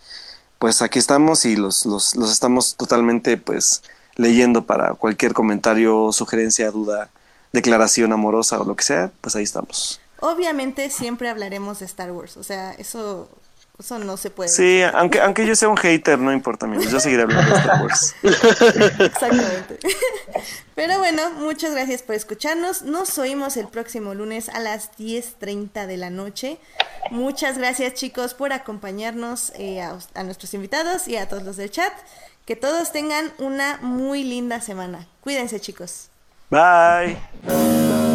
pues 0.58 0.82
aquí 0.82 0.98
estamos 0.98 1.44
y 1.46 1.56
los, 1.56 1.86
los, 1.86 2.14
los 2.16 2.30
estamos 2.30 2.76
totalmente 2.76 3.36
pues 3.38 3.82
leyendo 4.16 4.66
para 4.66 4.94
cualquier 4.94 5.32
comentario, 5.32 6.12
sugerencia, 6.12 6.70
duda, 6.70 7.08
declaración 7.52 8.12
amorosa 8.12 8.60
o 8.60 8.64
lo 8.64 8.76
que 8.76 8.84
sea, 8.84 9.10
pues 9.20 9.34
ahí 9.36 9.44
estamos. 9.44 10.00
Obviamente 10.20 10.90
siempre 10.90 11.30
hablaremos 11.30 11.78
de 11.78 11.86
Star 11.86 12.12
Wars, 12.12 12.36
o 12.36 12.42
sea, 12.42 12.72
eso, 12.72 13.30
eso 13.80 13.98
no 13.98 14.16
se 14.16 14.30
puede. 14.30 14.48
Sí, 14.48 14.82
aunque, 14.94 15.20
aunque 15.20 15.46
yo 15.46 15.56
sea 15.56 15.68
un 15.68 15.76
hater, 15.76 16.18
no 16.18 16.32
importa, 16.32 16.66
amigos, 16.66 16.90
yo 16.90 17.00
seguiré 17.00 17.22
hablando 17.22 17.52
de 17.52 17.58
Star 17.58 17.82
Wars. 17.82 18.14
Exactamente. 18.22 19.78
Pero 20.74 20.98
bueno, 20.98 21.30
muchas 21.32 21.72
gracias 21.72 22.02
por 22.02 22.14
escucharnos. 22.14 22.82
Nos 22.82 23.18
oímos 23.18 23.56
el 23.56 23.68
próximo 23.68 24.14
lunes 24.14 24.48
a 24.48 24.60
las 24.60 24.96
10.30 24.96 25.86
de 25.86 25.96
la 25.96 26.10
noche. 26.10 26.58
Muchas 27.10 27.58
gracias 27.58 27.94
chicos 27.94 28.34
por 28.34 28.52
acompañarnos 28.52 29.52
eh, 29.56 29.82
a, 29.82 29.98
a 30.14 30.22
nuestros 30.22 30.54
invitados 30.54 31.08
y 31.08 31.16
a 31.16 31.28
todos 31.28 31.42
los 31.42 31.56
del 31.56 31.70
chat. 31.70 31.92
Que 32.46 32.56
todos 32.56 32.92
tengan 32.92 33.32
una 33.38 33.78
muy 33.82 34.24
linda 34.24 34.60
semana. 34.60 35.06
Cuídense 35.20 35.60
chicos. 35.60 36.08
Bye. 36.50 38.09